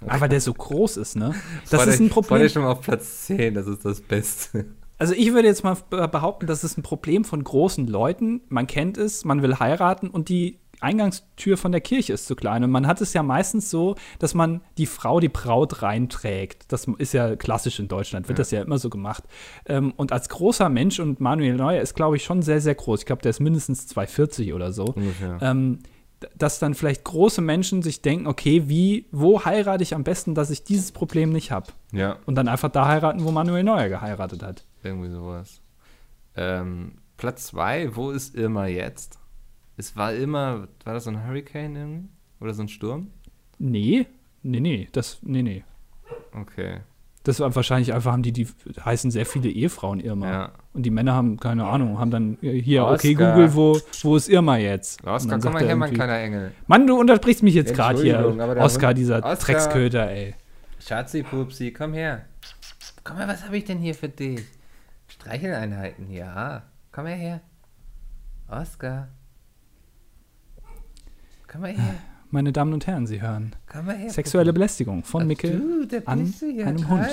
Ah, 0.08 0.20
weil 0.22 0.30
der 0.30 0.42
so 0.42 0.54
groß 0.54 0.98
ist, 0.98 1.16
ne? 1.16 1.34
Das 1.70 1.80
war 1.80 1.88
ist 1.88 2.00
ein 2.00 2.10
Problem. 2.10 2.48
schon 2.50 2.62
mal 2.64 2.72
auf 2.72 2.82
Platz 2.82 3.26
10, 3.26 3.54
das 3.56 3.66
ist 3.68 3.84
das 3.84 4.00
Beste. 4.02 4.66
Also 5.00 5.14
ich 5.14 5.34
würde 5.34 5.48
jetzt 5.48 5.64
mal 5.64 5.76
be- 5.90 6.08
behaupten, 6.08 6.48
das 6.48 6.64
ist 6.64 6.78
ein 6.78 6.84
Problem 6.84 7.24
von 7.24 7.44
großen 7.44 7.88
Leuten. 7.88 8.42
Man 8.50 8.68
kennt 8.68 8.98
es, 8.98 9.26
man 9.26 9.42
will 9.42 9.58
heiraten 9.60 10.10
und 10.10 10.30
die 10.30 10.60
Eingangstür 10.80 11.58
von 11.58 11.72
der 11.72 11.82
Kirche 11.82 12.14
ist 12.14 12.28
zu 12.28 12.36
klein. 12.36 12.64
Und 12.64 12.70
man 12.70 12.86
hat 12.86 13.02
es 13.02 13.14
ja 13.14 13.24
meistens 13.24 13.72
so, 13.72 13.96
dass 14.20 14.36
man 14.36 14.62
die 14.78 14.86
Frau, 14.86 15.20
die 15.20 15.30
Braut 15.30 15.82
reinträgt. 15.82 16.72
Das 16.72 16.86
ist 17.00 17.14
ja 17.14 17.36
klassisch 17.36 17.80
in 17.80 17.88
Deutschland, 17.88 18.28
wird 18.28 18.38
Ja. 18.38 18.42
das 18.42 18.52
ja 18.52 18.62
immer 18.62 18.78
so 18.78 18.90
gemacht. 18.92 19.24
Ähm, 19.66 19.94
und 19.98 20.12
als 20.12 20.30
großer 20.30 20.70
Mensch, 20.70 21.00
und 21.00 21.20
Manuel 21.20 21.56
Neuer 21.56 21.82
ist, 21.82 21.96
glaube 21.96 22.16
ich, 22.18 22.24
schon 22.24 22.44
sehr, 22.44 22.62
sehr 22.62 22.76
groß. 22.76 23.00
Ich 23.02 23.06
glaube, 23.08 23.24
der 23.24 23.32
ist 23.32 23.40
mindestens 23.40 23.88
2,40 23.88 24.54
oder 24.54 24.72
so. 24.72 24.86
Ungefähr. 24.86 25.40
Ähm, 25.42 25.80
dass 26.36 26.60
dann 26.60 26.74
vielleicht 26.74 27.04
große 27.04 27.42
Menschen 27.42 27.82
sich 27.82 28.02
denken, 28.02 28.28
okay, 28.28 28.68
wie, 28.68 29.06
wo 29.12 29.46
heirate 29.46 29.84
ich 29.84 29.94
am 29.96 30.04
besten, 30.04 30.34
dass 30.36 30.50
ich 30.50 30.64
dieses 30.64 30.92
Problem 30.92 31.32
nicht 31.32 31.52
habe? 31.52 31.68
ja, 31.92 32.18
Und 32.26 32.36
dann 32.36 32.48
einfach 32.48 32.70
da 32.70 32.88
heiraten, 32.88 33.24
wo 33.24 33.32
Manuel 33.32 33.64
Neuer 33.64 33.90
geheiratet 33.90 34.42
hat. 34.44 34.66
irgendwie 34.84 35.10
sowas. 35.10 35.62
Ähm, 36.36 36.94
Platz 37.18 37.48
2, 37.48 37.96
wo 37.96 38.12
ist 38.12 38.36
Irma 38.36 38.68
jetzt? 38.68 39.20
Es 39.76 39.96
war 39.96 40.14
immer, 40.14 40.68
war 40.84 40.94
das 40.94 41.04
so 41.06 41.12
ein 41.12 41.26
Hurricane 41.28 41.76
irgendwie? 41.76 42.10
Oder 42.40 42.54
so 42.54 42.62
ein 42.64 42.68
Sturm? 42.68 43.12
Nee, 43.60 44.06
nee, 44.44 44.60
nee, 44.60 44.88
das, 44.92 45.20
nee, 45.24 45.42
nee. 45.42 45.64
Okay. 46.34 46.82
Das 47.28 47.42
war 47.42 47.54
wahrscheinlich 47.54 47.94
einfach, 47.94 48.14
haben 48.14 48.24
die, 48.24 48.32
die 48.32 48.48
heißen 48.86 49.12
sehr 49.12 49.26
viele 49.26 49.50
Ehefrauen 49.50 50.00
Irma. 50.00 50.32
Ja. 50.32 50.52
Und 50.74 50.84
die 50.84 50.90
Männer 50.92 51.14
haben, 51.14 51.38
keine 51.38 51.66
Ahnung, 51.66 52.00
haben 52.00 52.10
dann 52.10 52.38
äh, 52.42 52.62
hier, 52.62 52.86
okay, 52.86 53.12
Oscar. 53.12 53.34
Google, 53.34 53.54
wo, 53.54 53.80
wo 54.04 54.16
ist 54.16 54.30
Irma 54.30 54.56
jetzt? 54.56 55.02
Dann 55.04 55.42
komm 55.42 55.52
mal 55.52 55.62
er 55.62 55.68
her, 55.68 55.76
mein 55.76 55.94
kleiner 55.94 56.20
Engel. 56.20 56.54
Mann, 56.68 56.88
du 56.88 56.98
unterbrichst 56.98 57.44
mich 57.44 57.54
jetzt 57.54 57.74
gerade 57.74 58.02
hier. 58.02 58.26
Oscar, 58.60 58.94
dieser 58.94 59.18
Oscar. 59.18 59.36
Drecksköter, 59.36 60.10
ey. 60.10 60.36
Schatzi, 60.80 61.22
Pupsi, 61.24 61.74
komm 61.74 61.92
her. 61.92 62.22
Komm 63.04 63.18
mal, 63.18 63.28
was 63.28 63.44
habe 63.44 63.58
ich 63.58 63.66
denn 63.66 63.80
hier 63.80 63.94
für 63.94 64.08
dich? 64.08 64.46
Streicheleinheiten, 65.10 66.10
ja. 66.10 66.64
Komm 66.94 67.04
mal 67.04 67.14
her. 67.14 67.42
Oskar. 68.48 69.10
Komm 71.52 71.60
mal 71.60 71.74
her. 71.74 71.96
Meine 72.30 72.52
Damen 72.52 72.74
und 72.74 72.88
Herren, 72.88 73.08
Sie 73.08 73.22
hören. 73.22 73.56
Her. 73.72 74.10
Sexuelle 74.10 74.54
Belästigung 74.54 75.04
von 75.04 75.24
Ach 75.24 75.28
Mickel 75.28 75.88
du, 75.88 76.08
an 76.08 76.34
ja. 76.56 76.66
einem 76.66 76.90
Hund. 76.90 77.08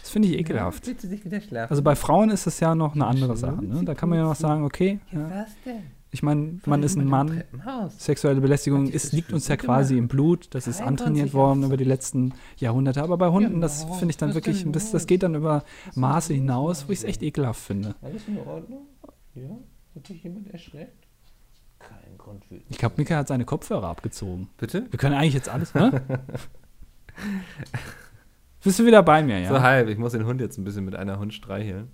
Das 0.00 0.10
finde 0.10 0.28
ich 0.28 0.38
ekelhaft. 0.38 0.84
Schlafen? 0.84 1.70
Also 1.70 1.82
bei 1.82 1.94
Frauen 1.94 2.30
ist 2.30 2.46
das 2.46 2.58
ja 2.60 2.74
noch 2.74 2.94
eine 2.94 3.06
andere 3.06 3.36
Sache. 3.36 3.64
Ne? 3.64 3.84
Da 3.84 3.94
kann 3.94 4.08
man 4.08 4.18
ja 4.18 4.24
noch 4.24 4.34
sagen, 4.34 4.64
okay, 4.64 4.98
ja, 5.12 5.20
ja. 5.20 5.30
was 5.30 5.48
denn? 5.64 5.82
ich 6.12 6.22
meine, 6.22 6.60
man 6.66 6.82
ist 6.82 6.96
ein 6.96 7.06
Mann. 7.06 7.42
Sexuelle 7.96 8.42
Belästigung 8.42 8.88
ist, 8.88 9.12
liegt 9.12 9.32
uns 9.32 9.48
ja 9.48 9.56
quasi 9.56 9.96
im 9.96 10.08
Blut. 10.08 10.48
Das 10.50 10.66
ist 10.66 10.80
23 10.80 10.86
antrainiert 10.86 11.34
worden 11.34 11.62
über 11.64 11.78
die 11.78 11.84
letzten 11.84 12.34
Jahrhunderte. 12.58 13.02
Aber 13.02 13.16
bei 13.16 13.28
Hunden, 13.28 13.62
das 13.62 13.84
finde 13.84 14.10
ich 14.10 14.18
dann 14.18 14.34
wirklich, 14.34 14.58
denn 14.58 14.68
ein 14.68 14.72
bisschen, 14.72 14.92
das 14.92 15.02
los? 15.02 15.06
geht 15.06 15.22
dann 15.22 15.34
über 15.34 15.64
Maße 15.94 16.34
hinaus, 16.34 16.86
wo 16.86 16.92
ich 16.92 16.98
es 16.98 17.04
echt 17.04 17.22
ekelhaft 17.22 17.62
finde. 17.62 17.94
Alles 18.02 18.28
in 18.28 18.38
Ordnung? 18.38 18.88
Ja? 19.34 19.58
Hat 19.94 20.08
dich 20.08 20.22
jemand 20.22 20.52
erschreckt? 20.52 21.06
Keinen 22.22 22.38
Grund 22.40 22.50
wütend. 22.50 22.66
Ich 22.70 22.78
glaube, 22.78 22.94
Mika 22.98 23.16
hat 23.16 23.28
seine 23.28 23.44
Kopfhörer 23.44 23.88
abgezogen. 23.88 24.48
Bitte? 24.56 24.86
Wir 24.90 24.98
können 24.98 25.14
eigentlich 25.14 25.34
jetzt 25.34 25.48
alles, 25.48 25.74
ne? 25.74 26.02
Bist 28.64 28.78
du 28.78 28.86
wieder 28.86 29.02
bei 29.02 29.22
mir, 29.22 29.40
ja? 29.40 29.48
So 29.48 29.60
halb. 29.60 29.88
Ich 29.88 29.98
muss 29.98 30.12
den 30.12 30.24
Hund 30.24 30.40
jetzt 30.40 30.56
ein 30.58 30.64
bisschen 30.64 30.84
mit 30.84 30.94
einer 30.94 31.18
Hund 31.18 31.34
streicheln. 31.34 31.90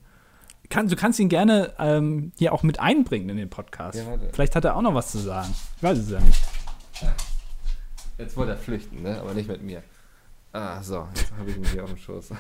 Kann, 0.69 0.87
du 0.87 0.97
kannst 0.97 1.19
ihn 1.19 1.31
gerne 1.31 1.73
ähm, 1.79 2.33
hier 2.37 2.53
auch 2.53 2.63
mit 2.63 2.79
einbringen 2.79 3.31
in 3.31 3.39
den 3.39 3.49
Podcast. 3.49 3.99
Ja. 3.99 4.19
Vielleicht 4.33 4.55
hat 4.55 4.67
er 4.67 4.77
auch 4.77 4.83
noch 4.83 4.95
was 4.95 5.11
zu 5.11 5.19
sagen. 5.19 5.49
Ich 5.77 5.83
weiß 5.83 5.97
es 5.99 6.11
ja 6.11 6.21
nicht. 6.21 6.43
Jetzt 8.19 8.37
wollte 8.37 8.53
er 8.53 8.59
flüchten, 8.59 9.03
ne? 9.03 9.19
aber 9.19 9.33
nicht 9.33 9.49
mit 9.49 9.63
mir. 9.63 9.83
Ah, 10.53 10.83
so, 10.83 11.09
jetzt 11.15 11.33
habe 11.39 11.51
ich 11.51 11.57
ihn 11.57 11.65
hier 11.65 11.85
auf 11.85 11.91
dem 11.91 11.99
Schoß. 11.99 12.33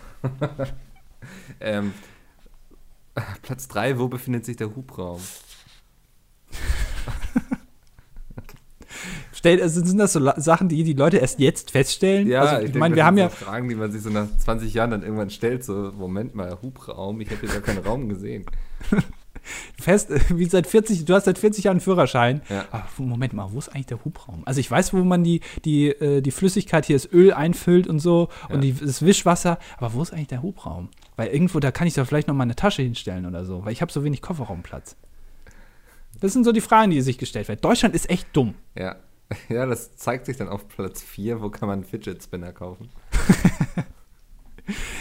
ähm, 1.60 1.94
Platz 3.42 3.68
3, 3.68 3.98
wo 3.98 4.08
befindet 4.08 4.44
sich 4.44 4.56
der 4.56 4.74
Hubraum? 4.74 5.22
Stell, 9.38 9.62
also 9.62 9.84
sind 9.84 9.98
das 9.98 10.14
so 10.14 10.32
Sachen, 10.36 10.68
die 10.68 10.82
die 10.82 10.94
Leute 10.94 11.18
erst 11.18 11.38
jetzt 11.38 11.70
feststellen? 11.70 12.26
also, 12.34 12.66
ich 12.66 12.74
meine, 12.74 12.96
wir 12.96 13.02
das 13.02 13.06
haben 13.06 13.16
sind 13.18 13.22
ja, 13.22 13.28
Fragen, 13.28 13.68
die 13.68 13.76
man 13.76 13.92
sich 13.92 14.02
so 14.02 14.10
nach 14.10 14.26
20 14.36 14.74
Jahren 14.74 14.90
dann 14.90 15.04
irgendwann 15.04 15.30
stellt, 15.30 15.62
so, 15.62 15.92
Moment 15.96 16.34
mal, 16.34 16.58
Hubraum, 16.60 17.20
ich 17.20 17.30
habe 17.30 17.42
hier 17.42 17.50
gar 17.50 17.60
keinen 17.60 17.86
Raum 17.86 18.08
gesehen. 18.08 18.46
fest, 19.80 20.10
wie 20.36 20.44
seit 20.46 20.66
40, 20.66 21.04
du 21.04 21.14
hast 21.14 21.26
seit 21.26 21.38
40 21.38 21.62
Jahren 21.62 21.74
einen 21.76 21.80
Führerschein. 21.80 22.42
Ja. 22.48 22.64
Aber 22.72 22.88
Moment 22.98 23.32
mal, 23.32 23.52
wo 23.52 23.58
ist 23.60 23.68
eigentlich 23.68 23.86
der 23.86 24.04
Hubraum? 24.04 24.42
Also 24.44 24.58
ich 24.58 24.68
weiß, 24.68 24.92
wo 24.92 25.04
man 25.04 25.22
die, 25.22 25.40
die, 25.64 25.86
äh, 25.90 26.20
die 26.20 26.32
Flüssigkeit 26.32 26.84
hier, 26.84 26.96
das 26.96 27.08
Öl 27.12 27.32
einfüllt 27.32 27.86
und 27.86 28.00
so 28.00 28.30
Ja. 28.48 28.56
und 28.56 28.62
die, 28.62 28.72
das 28.72 29.02
Wischwasser, 29.02 29.60
aber 29.76 29.94
wo 29.94 30.02
ist 30.02 30.12
eigentlich 30.12 30.26
der 30.26 30.42
Hubraum? 30.42 30.88
Weil 31.14 31.28
irgendwo, 31.28 31.60
da 31.60 31.70
kann 31.70 31.86
ich 31.86 31.94
doch 31.94 32.08
vielleicht 32.08 32.26
noch 32.26 32.34
mal 32.34 32.42
eine 32.42 32.56
Tasche 32.56 32.82
hinstellen 32.82 33.24
oder 33.24 33.44
so, 33.44 33.64
weil 33.64 33.72
ich 33.72 33.82
habe 33.82 33.92
so 33.92 34.02
wenig 34.02 34.20
Kofferraumplatz. 34.20 34.96
Das 36.20 36.32
sind 36.32 36.42
so 36.42 36.50
die 36.50 36.60
Fragen, 36.60 36.90
die 36.90 37.00
sich 37.02 37.18
gestellt 37.18 37.46
werden. 37.46 37.60
Deutschland 37.60 37.94
ist 37.94 38.10
echt 38.10 38.26
dumm. 38.32 38.54
Ja. 38.76 38.96
ja, 39.48 39.66
das 39.66 39.96
zeigt 39.96 40.26
sich 40.26 40.36
dann 40.36 40.48
auf 40.48 40.68
Platz 40.68 41.02
4, 41.02 41.40
wo 41.42 41.50
kann 41.50 41.68
man 41.68 41.80
einen 41.80 41.84
Fidget 41.84 42.22
Spinner 42.22 42.52
kaufen? 42.52 42.88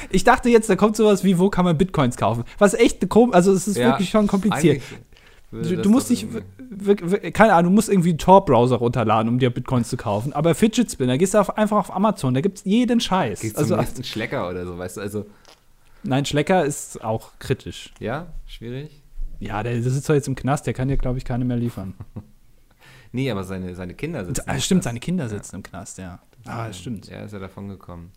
Ich 0.09 0.23
dachte 0.23 0.49
jetzt, 0.49 0.69
da 0.69 0.78
kommt 0.78 0.95
sowas 0.95 1.25
wie, 1.25 1.38
wo 1.39 1.49
kann 1.49 1.65
man 1.65 1.78
Bitcoins 1.78 2.15
kaufen? 2.15 2.45
Was 2.57 2.73
echt 2.73 3.07
komisch, 3.09 3.36
also 3.36 3.51
es 3.51 3.67
ist 3.67 3.78
Ja, 3.78 3.89
wirklich 3.89 4.09
schon 4.09 4.28
kompliziert. 4.28 4.82
Du, 5.51 5.78
du 5.78 5.89
musst 5.89 6.09
dich, 6.09 6.25
keine 7.34 7.53
Ahnung, 7.53 7.71
du 7.71 7.75
musst 7.75 7.89
irgendwie 7.89 8.09
einen 8.11 8.17
Tor-Browser 8.17 8.78
runterladen, 8.78 9.30
um 9.30 9.39
dir 9.39 9.49
Bitcoins 9.49 9.89
zu 9.89 9.97
kaufen. 9.97 10.32
Aber 10.34 10.55
Fidget 10.55 10.91
Spinner, 10.91 11.17
gehst 11.17 11.34
du 11.34 11.39
auf, 11.39 11.57
einfach 11.57 11.78
auf 11.78 11.93
Amazon, 11.93 12.34
da 12.34 12.41
gibt 12.41 12.59
es 12.59 12.63
jeden 12.65 12.99
Scheiß. 13.01 13.41
Gehst 13.41 13.57
Also, 13.57 13.75
zum 13.75 13.80
nächsten 13.80 14.03
Schlecker 14.03 14.49
oder 14.49 14.65
so, 14.65 14.78
weißt 14.78 14.97
du, 14.97 15.01
also, 15.01 15.25
nein, 16.03 16.25
Schlecker 16.25 16.63
ist 16.65 17.03
auch 17.03 17.32
kritisch. 17.39 17.93
ja, 17.99 18.28
schwierig? 18.45 19.03
Ja, 19.39 19.63
der 19.63 19.82
sitzt 19.84 20.09
doch 20.09 20.15
jetzt 20.15 20.28
im 20.30 20.36
Knast, 20.36 20.65
der 20.65 20.73
kann 20.73 20.88
dir, 20.88 20.97
glaube 20.97 21.17
ich, 21.17 21.25
keine 21.25 21.43
mehr 21.45 21.57
liefern. 21.57 21.93
Nee, 23.12 23.32
aber 23.32 23.43
seine, 23.43 23.76
seine 23.76 23.93
Kinder 23.93 24.26
sitzen. 24.26 24.43
Ah, 24.47 24.55
im 24.55 24.62
stimmt, 24.62 24.84
seine 24.84 24.99
Kinder 24.99 25.30
sitzen 25.30 25.58
im 25.58 25.64
Knast, 25.64 25.97
ja. 25.97 26.20
Ah, 26.45 26.72
stimmt. 26.72 27.10
Er 27.10 27.26
ist 27.26 27.34
ja 27.34 27.39
davon 27.39 27.68
gekommen. 27.68 28.12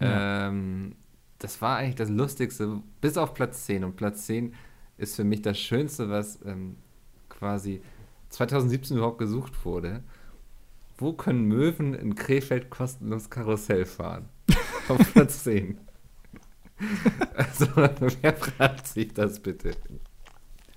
Ja. 0.00 0.48
Ähm, 0.48 0.96
das 1.38 1.60
war 1.62 1.78
eigentlich 1.78 1.96
das 1.96 2.08
Lustigste, 2.08 2.80
bis 3.00 3.16
auf 3.16 3.34
Platz 3.34 3.66
10. 3.66 3.84
Und 3.84 3.96
Platz 3.96 4.26
10 4.26 4.54
ist 4.98 5.16
für 5.16 5.24
mich 5.24 5.42
das 5.42 5.58
Schönste, 5.58 6.10
was 6.10 6.38
ähm, 6.44 6.76
quasi 7.28 7.82
2017 8.30 8.96
überhaupt 8.96 9.18
gesucht 9.18 9.64
wurde. 9.64 10.02
Wo 10.98 11.14
können 11.14 11.44
Möwen 11.44 11.94
in 11.94 12.14
Krefeld 12.14 12.70
kostenlos 12.70 13.30
Karussell 13.30 13.86
fahren? 13.86 14.28
auf 14.88 15.12
Platz 15.12 15.44
10. 15.44 15.78
Also, 17.34 17.66
wer 17.76 18.34
fragt 18.34 18.86
sich 18.86 19.12
das 19.12 19.40
bitte? 19.40 19.72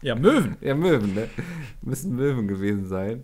Ja, 0.01 0.16
Möwen. 0.16 0.58
Ja, 0.62 0.76
Möwen, 0.76 1.14
ne? 1.14 1.30
Müssen 1.82 2.16
Möwen 2.16 2.47
gewesen 2.47 2.88
sein. 2.88 3.24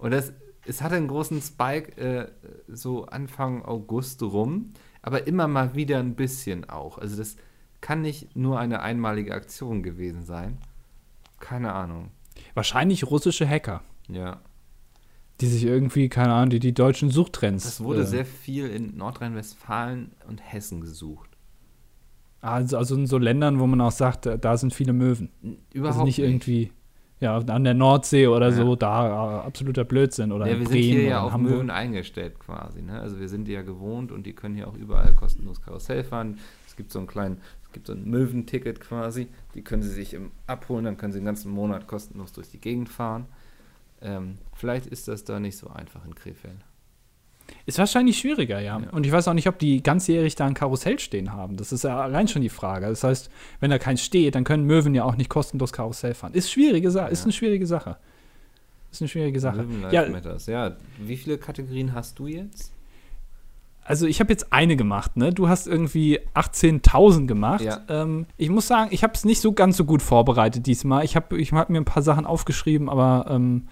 Und 0.00 0.10
das, 0.12 0.32
es 0.66 0.82
hatte 0.82 0.96
einen 0.96 1.08
großen 1.08 1.40
Spike 1.42 1.96
äh, 2.00 2.28
so 2.68 3.04
Anfang 3.06 3.64
August 3.64 4.22
rum, 4.22 4.72
aber 5.02 5.26
immer 5.26 5.46
mal 5.46 5.74
wieder 5.74 5.98
ein 5.98 6.14
bisschen 6.16 6.68
auch. 6.68 6.98
Also 6.98 7.16
das 7.16 7.36
kann 7.80 8.02
nicht 8.02 8.34
nur 8.36 8.58
eine 8.58 8.80
einmalige 8.80 9.34
Aktion 9.34 9.82
gewesen 9.82 10.22
sein. 10.24 10.58
Keine 11.38 11.72
Ahnung. 11.72 12.10
Wahrscheinlich 12.54 13.04
russische 13.10 13.48
Hacker, 13.48 13.82
Ja. 14.08 14.40
die 15.40 15.46
sich 15.46 15.64
irgendwie, 15.64 16.08
keine 16.08 16.32
Ahnung, 16.34 16.50
die 16.50 16.60
die 16.60 16.74
deutschen 16.74 17.10
Suchtrends. 17.10 17.64
Das 17.64 17.80
wurde 17.82 18.02
äh, 18.02 18.06
sehr 18.06 18.26
viel 18.26 18.66
in 18.68 18.96
Nordrhein-Westfalen 18.96 20.12
und 20.28 20.38
Hessen 20.40 20.80
gesucht. 20.80 21.30
Also, 22.42 22.78
also 22.78 22.94
in 22.94 23.06
so 23.06 23.18
Ländern, 23.18 23.60
wo 23.60 23.66
man 23.66 23.80
auch 23.82 23.90
sagt, 23.92 24.26
da, 24.26 24.56
sind 24.56 24.72
viele 24.72 24.92
Möwen. 24.94 25.30
Also 25.42 25.56
Überhaupt 25.72 26.04
nicht 26.06 26.18
irgendwie, 26.18 26.72
ja, 27.20 27.36
an 27.38 27.64
der 27.64 27.74
Nordsee 27.74 28.26
oder 28.26 28.48
Ja. 28.48 28.52
so, 28.54 28.76
da 28.76 29.40
äh, 29.42 29.46
absoluter 29.46 29.84
Blödsinn. 29.84 30.32
Oder 30.32 30.46
Ja, 30.46 30.58
wir 30.58 30.64
Bremen 30.64 30.82
sind 30.82 30.92
hier 30.92 31.02
ja 31.02 31.20
auf 31.22 31.32
Hamburg. 31.32 31.52
Möwen 31.52 31.70
eingestellt 31.70 32.38
quasi. 32.40 32.82
Ne? 32.82 32.98
Also 33.00 33.20
wir 33.20 33.28
sind 33.28 33.44
die 33.46 33.52
ja 33.52 33.62
gewohnt 33.62 34.10
und 34.10 34.24
die 34.26 34.32
können 34.32 34.54
hier 34.54 34.66
auch 34.68 34.76
überall 34.76 35.12
kostenlos 35.14 35.60
Karussell 35.62 36.02
fahren. 36.04 36.38
Es 36.66 36.76
gibt 36.76 36.90
so 36.92 36.98
einen 36.98 37.08
kleinen, 37.08 37.38
es 37.62 37.72
gibt 37.72 37.86
so 37.86 37.92
ein 37.92 38.04
Möwenticket 38.08 38.80
quasi. 38.80 39.28
Die 39.54 39.62
können 39.62 39.82
sie 39.82 39.90
sich 39.90 40.14
im 40.14 40.30
abholen, 40.46 40.84
dann 40.86 40.96
können 40.96 41.12
sie 41.12 41.18
den 41.20 41.26
ganzen 41.26 41.52
Monat 41.52 41.86
kostenlos 41.86 42.32
durch 42.32 42.48
die 42.48 42.58
Gegend 42.60 42.88
fahren. 42.88 43.26
Ähm, 44.02 44.38
vielleicht 44.54 44.86
ist 44.86 45.06
das 45.08 45.24
da 45.24 45.38
nicht 45.40 45.58
so 45.58 45.68
einfach 45.68 46.04
in 46.06 46.14
Krefeld. 46.14 46.56
Ist 47.66 47.78
wahrscheinlich 47.78 48.18
schwieriger, 48.18 48.60
ja. 48.60 48.78
Ja. 48.80 48.90
Und 48.90 49.06
ich 49.06 49.12
weiß 49.12 49.28
auch 49.28 49.34
nicht, 49.34 49.48
ob 49.48 49.58
die 49.58 49.82
ganzjährig 49.82 50.34
da 50.34 50.46
ein 50.46 50.54
Karussell 50.54 50.98
stehen 50.98 51.32
haben. 51.32 51.56
Das 51.56 51.72
ist 51.72 51.84
ja 51.84 52.00
allein 52.00 52.26
schon 52.28 52.42
die 52.42 52.48
Frage. 52.48 52.86
Das 52.86 53.04
heißt, 53.04 53.30
wenn 53.60 53.70
da 53.70 53.78
keins 53.78 54.02
steht, 54.02 54.34
dann 54.34 54.44
können 54.44 54.64
Möwen 54.64 54.94
ja 54.94 55.04
auch 55.04 55.16
nicht 55.16 55.28
kostenlos 55.30 55.72
Karussell 55.72 56.14
fahren. 56.14 56.32
Ist 56.34 56.50
schwierige 56.50 56.90
Sache, 56.90 57.10
ist 57.10 57.20
Ja. 57.20 57.24
eine 57.24 57.32
schwierige 57.32 57.66
Sache. 57.66 57.96
Ist 58.90 59.02
eine 59.02 59.08
schwierige 59.08 59.38
Sache. 59.38 59.64
Ja, 59.92 60.08
Matters. 60.08 60.46
Ja, 60.46 60.76
wie 60.98 61.16
viele 61.16 61.38
Kategorien 61.38 61.94
hast 61.94 62.18
du 62.18 62.26
jetzt? 62.26 62.72
also 63.82 64.06
ich 64.06 64.20
habe 64.20 64.30
jetzt 64.30 64.52
eine 64.52 64.76
gemacht, 64.76 65.16
ne? 65.16 65.32
Du 65.32 65.48
hast 65.48 65.66
irgendwie 65.66 66.20
18.000 66.34 67.26
gemacht. 67.26 67.62
Ja. 67.62 67.80
Ähm, 67.88 68.26
ich 68.36 68.48
muss 68.48 68.68
sagen, 68.68 68.90
ich 68.92 69.02
habe 69.02 69.14
es 69.14 69.24
nicht 69.24 69.40
so 69.40 69.52
ganz 69.52 69.76
so 69.76 69.84
gut 69.84 70.00
vorbereitet 70.00 70.66
diesmal. 70.66 71.04
Ich 71.04 71.16
habe 71.16 71.36
ich 71.40 71.52
hab 71.52 71.70
mir 71.70 71.78
ein 71.80 71.84
paar 71.84 72.02
Sachen 72.02 72.24
aufgeschrieben, 72.24 72.88
aber 72.88 73.26
ähm, 73.28 73.66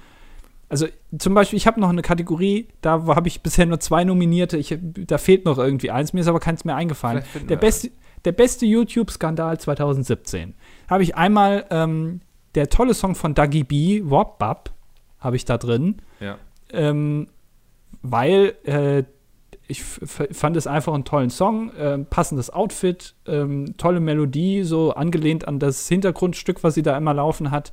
also 0.68 0.86
zum 1.16 1.34
Beispiel, 1.34 1.56
ich 1.56 1.66
habe 1.66 1.80
noch 1.80 1.88
eine 1.88 2.02
Kategorie, 2.02 2.68
da 2.82 3.06
habe 3.06 3.28
ich 3.28 3.42
bisher 3.42 3.66
nur 3.66 3.80
zwei 3.80 4.04
Nominierte. 4.04 4.56
Ich, 4.58 4.76
da 4.80 5.16
fehlt 5.18 5.44
noch 5.44 5.58
irgendwie 5.58 5.90
eins, 5.90 6.12
mir 6.12 6.20
ist 6.20 6.28
aber 6.28 6.40
keins 6.40 6.64
mehr 6.64 6.76
eingefallen. 6.76 7.22
Der 7.48 7.56
beste, 7.56 7.90
der 8.24 8.32
beste 8.32 8.66
YouTube-Skandal 8.66 9.58
2017. 9.58 10.54
Habe 10.88 11.02
ich 11.02 11.16
einmal 11.16 11.64
ähm, 11.70 12.20
der 12.54 12.68
tolle 12.68 12.94
Song 12.94 13.14
von 13.14 13.34
Dougie 13.34 13.64
B, 13.64 14.02
Wop 14.04 14.38
Bap, 14.38 14.70
habe 15.20 15.36
ich 15.36 15.44
da 15.44 15.56
drin 15.58 15.96
Ja. 16.20 16.38
ähm, 16.72 17.28
weil 18.02 18.54
äh, 18.64 19.04
ich 19.66 19.82
fand 19.84 20.56
es 20.56 20.66
einfach 20.66 20.94
einen 20.94 21.04
tollen 21.04 21.28
Song, 21.30 21.72
ähm, 21.78 22.06
passendes 22.06 22.48
Outfit, 22.50 23.14
ähm, 23.26 23.74
tolle 23.76 24.00
Melodie, 24.00 24.62
so 24.62 24.92
angelehnt 24.92 25.46
an 25.46 25.58
das 25.58 25.86
Hintergrundstück, 25.88 26.62
was 26.64 26.74
sie 26.74 26.82
da 26.82 26.96
immer 26.96 27.12
laufen 27.12 27.50
hat. 27.50 27.70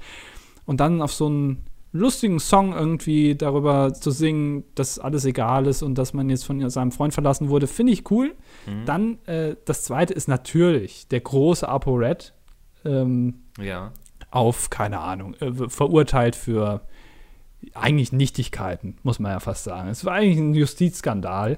Und 0.66 0.80
dann 0.82 1.02
auf 1.02 1.14
so 1.14 1.28
einen 1.28 1.64
lustigen 1.96 2.40
Song 2.40 2.74
irgendwie 2.74 3.36
darüber 3.36 3.94
zu 3.94 4.12
singen, 4.12 4.64
dass 4.76 5.00
alles 5.00 5.26
egal 5.26 5.66
ist 5.68 5.82
und 5.82 5.96
dass 5.98 6.14
man 6.14 6.30
jetzt 6.30 6.46
von 6.46 6.70
seinem 6.70 6.92
Freund 6.92 7.14
verlassen 7.14 7.50
wurde, 7.50 7.68
finde 7.68 7.94
ich 7.94 8.10
cool. 8.12 8.36
Mhm. 8.66 8.86
Dann 8.86 9.20
äh, 9.26 9.56
das 9.66 9.84
zweite 9.84 10.14
ist 10.14 10.28
natürlich 10.28 11.08
der 11.08 11.22
große 11.22 11.68
ApoRed. 11.68 12.34
Ähm, 12.84 13.44
Ja. 13.60 13.92
auf, 14.30 14.70
keine 14.70 15.00
Ahnung, 15.00 15.34
äh, 15.36 15.70
verurteilt 15.70 16.36
für 16.36 16.82
eigentlich 17.74 18.12
Nichtigkeiten, 18.12 18.98
muss 19.02 19.18
man 19.18 19.32
ja 19.32 19.40
fast 19.40 19.64
sagen. 19.64 19.90
Es 19.90 20.06
war 20.06 20.14
eigentlich 20.14 20.38
ein 20.38 20.54
Justizskandal, 20.54 21.58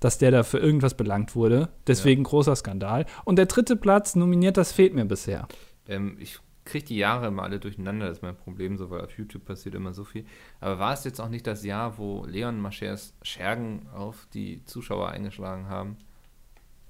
dass 0.00 0.16
der 0.18 0.30
da 0.30 0.42
für 0.42 0.58
irgendwas 0.58 0.94
belangt 0.94 1.34
wurde. 1.34 1.68
Deswegen 1.86 2.22
großer 2.24 2.56
Skandal. 2.56 3.04
Und 3.24 3.36
der 3.36 3.46
dritte 3.46 3.76
Platz 3.76 4.14
nominiert, 4.16 4.56
das 4.56 4.72
fehlt 4.72 4.94
mir 4.94 5.04
bisher. 5.04 5.48
Ähm, 5.88 6.16
ich 6.20 6.38
kriege 6.64 6.86
die 6.86 6.96
Jahre 6.96 7.28
immer 7.28 7.42
alle 7.42 7.58
durcheinander, 7.58 8.08
das 8.08 8.18
ist 8.18 8.22
mein 8.22 8.36
Problem, 8.36 8.76
so 8.76 8.90
weil 8.90 9.02
auf 9.02 9.16
YouTube 9.16 9.44
passiert 9.44 9.74
immer 9.74 9.92
so 9.92 10.04
viel. 10.04 10.24
Aber 10.60 10.78
war 10.78 10.92
es 10.92 11.04
jetzt 11.04 11.20
auch 11.20 11.28
nicht 11.28 11.46
das 11.46 11.64
Jahr, 11.64 11.98
wo 11.98 12.24
Leon 12.26 12.60
Maschers 12.60 13.14
Schergen 13.22 13.86
auf 13.94 14.26
die 14.32 14.64
Zuschauer 14.64 15.10
eingeschlagen 15.10 15.68
haben? 15.68 15.96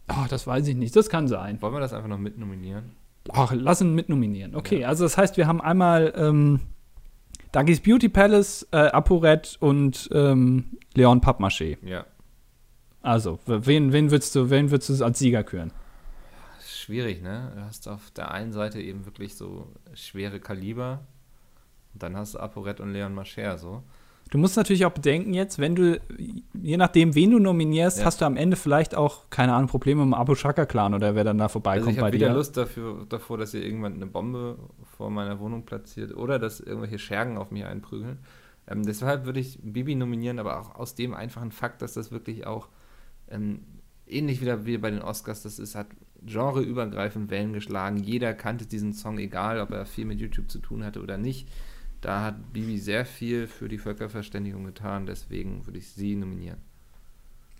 Oh, 0.08 0.26
das 0.28 0.46
weiß 0.46 0.68
ich 0.68 0.76
nicht. 0.76 0.94
Das 0.94 1.08
kann 1.08 1.28
sein. 1.28 1.60
Wollen 1.62 1.74
wir 1.74 1.80
das 1.80 1.92
einfach 1.92 2.08
noch 2.08 2.18
mitnominieren? 2.18 2.92
Ach, 3.32 3.52
lass 3.54 3.80
ihn 3.80 3.94
mitnominieren. 3.94 4.54
Okay, 4.54 4.84
also 4.84 5.04
das 5.04 5.16
heißt, 5.16 5.36
wir 5.36 5.46
haben 5.46 5.60
einmal 5.60 6.12
ähm, 6.16 6.60
Duggies 7.52 7.80
Beauty 7.80 8.08
Palace, 8.08 8.66
äh, 8.70 8.76
ApoRed 8.76 9.56
und 9.60 10.10
ähm, 10.12 10.76
Leon 10.94 11.20
Pappmaché. 11.20 11.78
Ja. 11.82 12.04
Also, 13.00 13.38
wen, 13.46 13.92
wen, 13.92 14.10
würdest 14.10 14.34
du, 14.34 14.50
wen 14.50 14.70
würdest 14.70 15.00
du 15.00 15.04
als 15.04 15.18
Sieger 15.18 15.42
küren? 15.42 15.72
Schwierig, 16.84 17.22
ne? 17.22 17.50
Du 17.54 17.62
hast 17.62 17.88
auf 17.88 18.10
der 18.10 18.30
einen 18.30 18.52
Seite 18.52 18.78
eben 18.78 19.06
wirklich 19.06 19.36
so 19.36 19.72
schwere 19.94 20.38
Kaliber. 20.38 21.00
Und 21.94 22.02
dann 22.02 22.14
hast 22.14 22.34
du 22.34 22.40
ApoRed 22.40 22.78
und 22.80 22.92
Leon 22.92 23.14
Mascher 23.14 23.56
so. 23.56 23.82
Du 24.30 24.36
musst 24.36 24.56
natürlich 24.58 24.84
auch 24.84 24.90
bedenken 24.92 25.32
jetzt, 25.32 25.58
wenn 25.58 25.74
du, 25.74 25.98
je 26.52 26.76
nachdem, 26.76 27.14
wen 27.14 27.30
du 27.30 27.38
nominierst, 27.38 28.00
Ja. 28.00 28.04
hast 28.04 28.20
du 28.20 28.26
am 28.26 28.36
Ende 28.36 28.56
vielleicht 28.58 28.94
auch, 28.94 29.30
keine 29.30 29.54
Ahnung, 29.54 29.68
Probleme 29.70 30.04
mit 30.04 30.12
dem 30.12 30.14
Abu 30.14 30.34
Shaka 30.34 30.66
Clan 30.66 30.92
oder 30.92 31.14
wer 31.14 31.24
dann 31.24 31.38
da 31.38 31.44
Also 31.44 31.52
vorbeikommt 31.52 31.92
ich 31.92 31.96
bei 31.96 32.06
habe 32.06 32.12
wieder 32.16 32.28
dir. 32.28 32.34
Lust 32.34 32.56
dafür, 32.56 33.06
davor, 33.08 33.38
dass 33.38 33.54
ihr 33.54 33.64
irgendwann 33.64 33.94
eine 33.94 34.06
Bombe 34.06 34.58
vor 34.96 35.08
meiner 35.10 35.38
Wohnung 35.40 35.64
platziert 35.64 36.14
oder 36.14 36.38
dass 36.38 36.60
irgendwelche 36.60 36.98
Schergen 36.98 37.38
auf 37.38 37.50
mich 37.50 37.64
einprügeln. 37.64 38.18
Ähm, 38.66 38.82
deshalb 38.84 39.24
würde 39.24 39.40
ich 39.40 39.58
Bibi 39.62 39.94
nominieren, 39.94 40.38
aber 40.38 40.60
auch 40.60 40.74
aus 40.74 40.94
dem 40.94 41.14
einfachen 41.14 41.50
Fakt, 41.50 41.80
dass 41.80 41.94
das 41.94 42.10
wirklich 42.12 42.46
auch 42.46 42.68
ähm, 43.30 43.60
ähnlich 44.06 44.40
wieder 44.40 44.66
wie 44.66 44.76
bei 44.78 44.90
den 44.90 45.00
Oscars, 45.02 45.42
das 45.42 45.58
ist, 45.58 45.74
hat 45.74 45.86
genreübergreifend 46.26 47.30
Wellen 47.30 47.52
geschlagen. 47.52 47.98
Jeder 47.98 48.34
kannte 48.34 48.66
diesen 48.66 48.92
Song, 48.92 49.18
egal 49.18 49.60
ob 49.60 49.70
er 49.70 49.86
viel 49.86 50.04
mit 50.04 50.20
YouTube 50.20 50.50
zu 50.50 50.58
tun 50.58 50.84
hatte 50.84 51.02
oder 51.02 51.18
nicht. 51.18 51.48
Da 52.00 52.22
hat 52.22 52.52
Bibi 52.52 52.78
sehr 52.78 53.06
viel 53.06 53.46
für 53.46 53.68
die 53.68 53.78
Völkerverständigung 53.78 54.64
getan, 54.64 55.06
deswegen 55.06 55.66
würde 55.66 55.78
ich 55.78 55.88
sie 55.88 56.14
nominieren. 56.16 56.58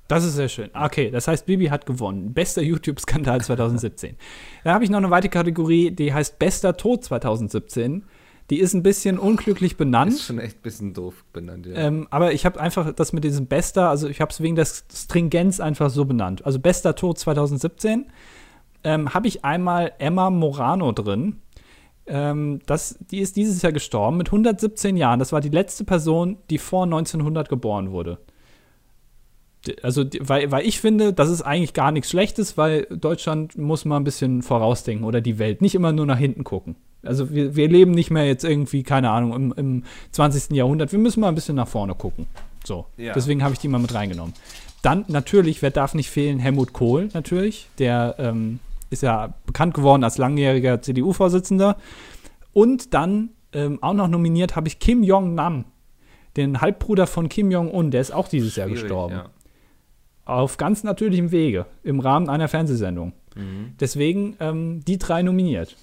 Das 0.06 0.22
ist 0.22 0.34
sehr 0.34 0.50
schön. 0.50 0.68
Okay, 0.74 1.10
das 1.10 1.28
heißt, 1.28 1.46
Bibi 1.46 1.66
hat 1.66 1.86
gewonnen. 1.86 2.34
Bester 2.34 2.60
YouTube-Skandal 2.60 3.40
2017. 3.40 4.16
da 4.64 4.74
habe 4.74 4.84
ich 4.84 4.90
noch 4.90 4.98
eine 4.98 5.10
weitere 5.10 5.30
Kategorie, 5.30 5.90
die 5.92 6.12
heißt 6.12 6.38
Bester 6.38 6.76
Tod 6.76 7.04
2017. 7.04 8.04
Die 8.50 8.60
ist 8.60 8.74
ein 8.74 8.82
bisschen 8.82 9.18
unglücklich 9.18 9.78
benannt. 9.78 10.12
Ist 10.12 10.26
schon 10.26 10.38
echt 10.38 10.58
ein 10.58 10.62
bisschen 10.62 10.92
doof 10.92 11.24
benannt, 11.32 11.64
ja. 11.64 11.76
Ähm, 11.76 12.06
aber 12.10 12.34
ich 12.34 12.44
habe 12.44 12.60
einfach 12.60 12.92
das 12.92 13.14
mit 13.14 13.24
diesem 13.24 13.46
Bester, 13.46 13.88
also 13.88 14.06
ich 14.06 14.20
habe 14.20 14.30
es 14.30 14.42
wegen 14.42 14.56
der 14.56 14.66
Stringenz 14.66 15.60
einfach 15.60 15.88
so 15.88 16.04
benannt. 16.04 16.44
Also 16.44 16.58
Bester 16.58 16.94
Tod 16.94 17.18
2017 17.18 18.12
ähm, 18.84 19.12
habe 19.12 19.28
ich 19.28 19.44
einmal 19.44 19.92
Emma 19.98 20.30
Morano 20.30 20.92
drin. 20.92 21.40
Ähm, 22.06 22.60
das, 22.66 22.98
die 23.10 23.20
ist 23.20 23.36
dieses 23.36 23.62
Jahr 23.62 23.72
gestorben 23.72 24.18
mit 24.18 24.28
117 24.28 24.96
Jahren. 24.96 25.18
Das 25.18 25.32
war 25.32 25.40
die 25.40 25.48
letzte 25.48 25.84
Person, 25.84 26.36
die 26.50 26.58
vor 26.58 26.84
1900 26.84 27.48
geboren 27.48 27.90
wurde. 27.90 28.18
Also, 29.82 30.04
weil, 30.20 30.50
weil 30.50 30.66
ich 30.66 30.78
finde, 30.78 31.14
das 31.14 31.30
ist 31.30 31.40
eigentlich 31.40 31.72
gar 31.72 31.90
nichts 31.90 32.10
Schlechtes, 32.10 32.58
weil 32.58 32.86
Deutschland 32.90 33.56
muss 33.56 33.86
mal 33.86 33.96
ein 33.96 34.04
bisschen 34.04 34.42
vorausdenken 34.42 35.06
oder 35.06 35.22
die 35.22 35.38
Welt. 35.38 35.62
Nicht 35.62 35.74
immer 35.74 35.92
nur 35.92 36.04
nach 36.04 36.18
hinten 36.18 36.44
gucken. 36.44 36.76
Also, 37.02 37.30
wir, 37.30 37.56
wir 37.56 37.68
leben 37.68 37.92
nicht 37.92 38.10
mehr 38.10 38.26
jetzt 38.26 38.44
irgendwie, 38.44 38.82
keine 38.82 39.08
Ahnung, 39.10 39.32
im, 39.32 39.54
im 39.56 39.82
20. 40.12 40.54
Jahrhundert. 40.54 40.92
Wir 40.92 40.98
müssen 40.98 41.20
mal 41.20 41.28
ein 41.28 41.34
bisschen 41.34 41.56
nach 41.56 41.68
vorne 41.68 41.94
gucken. 41.94 42.26
So. 42.64 42.84
Ja. 42.98 43.14
Deswegen 43.14 43.42
habe 43.42 43.54
ich 43.54 43.60
die 43.60 43.68
mal 43.68 43.78
mit 43.78 43.94
reingenommen. 43.94 44.34
Dann 44.82 45.06
natürlich, 45.08 45.62
wer 45.62 45.70
darf 45.70 45.94
nicht 45.94 46.10
fehlen? 46.10 46.38
Helmut 46.38 46.74
Kohl, 46.74 47.08
natürlich. 47.14 47.68
Der 47.78 48.16
ähm, 48.18 48.60
ist 48.94 49.02
ja 49.02 49.34
bekannt 49.46 49.74
geworden 49.74 50.02
als 50.02 50.18
langjähriger 50.18 50.80
CDU-Vorsitzender. 50.80 51.76
Und 52.52 52.94
dann 52.94 53.30
ähm, 53.52 53.82
auch 53.82 53.94
noch 53.94 54.08
nominiert 54.08 54.56
habe 54.56 54.68
ich 54.68 54.78
Kim 54.78 55.02
Jong-nam, 55.02 55.64
den 56.36 56.60
Halbbruder 56.60 57.06
von 57.06 57.28
Kim 57.28 57.50
Jong-un. 57.50 57.90
Der 57.90 58.00
ist 58.00 58.12
auch 58.12 58.28
dieses 58.28 58.56
Jahr 58.56 58.68
Schwierig, 58.68 58.82
gestorben. 58.82 59.14
Ja. 59.14 59.30
Auf 60.24 60.56
ganz 60.56 60.84
natürlichem 60.84 61.30
Wege, 61.30 61.66
im 61.82 62.00
Rahmen 62.00 62.28
einer 62.28 62.48
Fernsehsendung. 62.48 63.12
Mhm. 63.36 63.74
Deswegen 63.78 64.36
ähm, 64.40 64.84
die 64.84 64.98
drei 64.98 65.22
nominiert. 65.22 65.76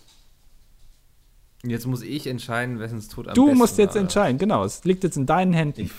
Jetzt 1.64 1.86
muss 1.86 2.02
ich 2.02 2.26
entscheiden, 2.26 2.80
wessen 2.80 3.08
Tod 3.08 3.28
am 3.28 3.36
Du 3.36 3.54
musst 3.54 3.78
jetzt 3.78 3.96
war. 3.96 4.02
entscheiden, 4.02 4.40
genau. 4.40 4.64
Es 4.64 4.84
liegt 4.84 5.04
jetzt 5.04 5.18
in 5.18 5.28
deinen 5.28 5.54
Händen. 5.54 5.82
Ich, 5.82 5.92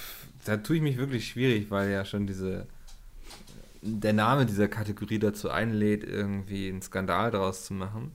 da 0.45 0.57
tue 0.57 0.77
ich 0.77 0.83
mich 0.83 0.97
wirklich 0.97 1.29
schwierig, 1.29 1.71
weil 1.71 1.91
ja 1.91 2.05
schon 2.05 2.27
diese 2.27 2.67
der 3.83 4.12
Name 4.12 4.47
dieser 4.47 4.68
Kategorie 4.68 5.18
dazu 5.18 5.51
einlädt, 5.51 6.05
irgendwie 6.05 6.68
einen 6.68 6.83
Skandal 6.83 7.30
daraus 7.33 7.64
zu 7.64 7.74
machen. 7.74 8.12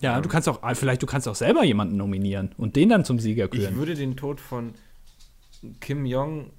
ja, 0.00 0.16
ähm, 0.16 0.22
du 0.22 0.28
kannst 0.28 0.48
auch, 0.48 0.62
ah, 0.62 0.74
vielleicht 0.74 1.02
du 1.02 1.06
kannst 1.06 1.26
auch 1.26 1.34
selber 1.34 1.64
jemanden 1.64 1.96
nominieren 1.96 2.50
und 2.58 2.76
den 2.76 2.90
dann 2.90 3.04
zum 3.04 3.18
Sieger 3.18 3.46
Ich 3.46 3.50
küren. 3.50 3.76
würde 3.76 3.94
den 3.94 4.16
Tod 4.16 4.40
von 4.40 4.74
Kim 5.80 6.04
Jong, 6.04 6.50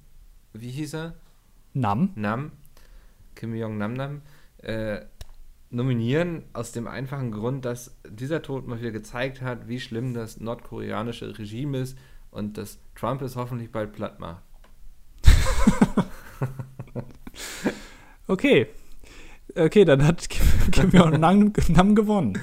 wie 0.52 0.70
hieß 0.70 0.94
er? 0.94 1.14
Nam. 1.72 2.10
Nam, 2.16 2.50
Kim 3.36 3.54
Jong 3.54 3.78
Nam 3.78 3.92
Nam, 3.94 4.22
äh, 4.58 5.00
nominieren 5.70 6.42
aus 6.52 6.72
dem 6.72 6.88
einfachen 6.88 7.30
Grund, 7.30 7.64
dass 7.64 7.96
dieser 8.08 8.42
Tod 8.42 8.66
mal 8.66 8.80
wieder 8.80 8.90
gezeigt 8.92 9.40
hat, 9.42 9.68
wie 9.68 9.78
schlimm 9.78 10.14
das 10.14 10.40
nordkoreanische 10.40 11.38
Regime 11.38 11.78
ist 11.78 11.96
und 12.30 12.58
dass 12.58 12.78
Trump 12.96 13.22
es 13.22 13.36
hoffentlich 13.36 13.70
bald 13.70 13.92
platt 13.92 14.18
macht. 14.18 14.42
Okay. 18.26 18.66
Okay, 19.54 19.84
dann 19.84 20.06
hat 20.06 20.28
Kim 20.72 20.90
Jong-nam 20.90 21.52
Nam 21.68 21.94
gewonnen. 21.94 22.38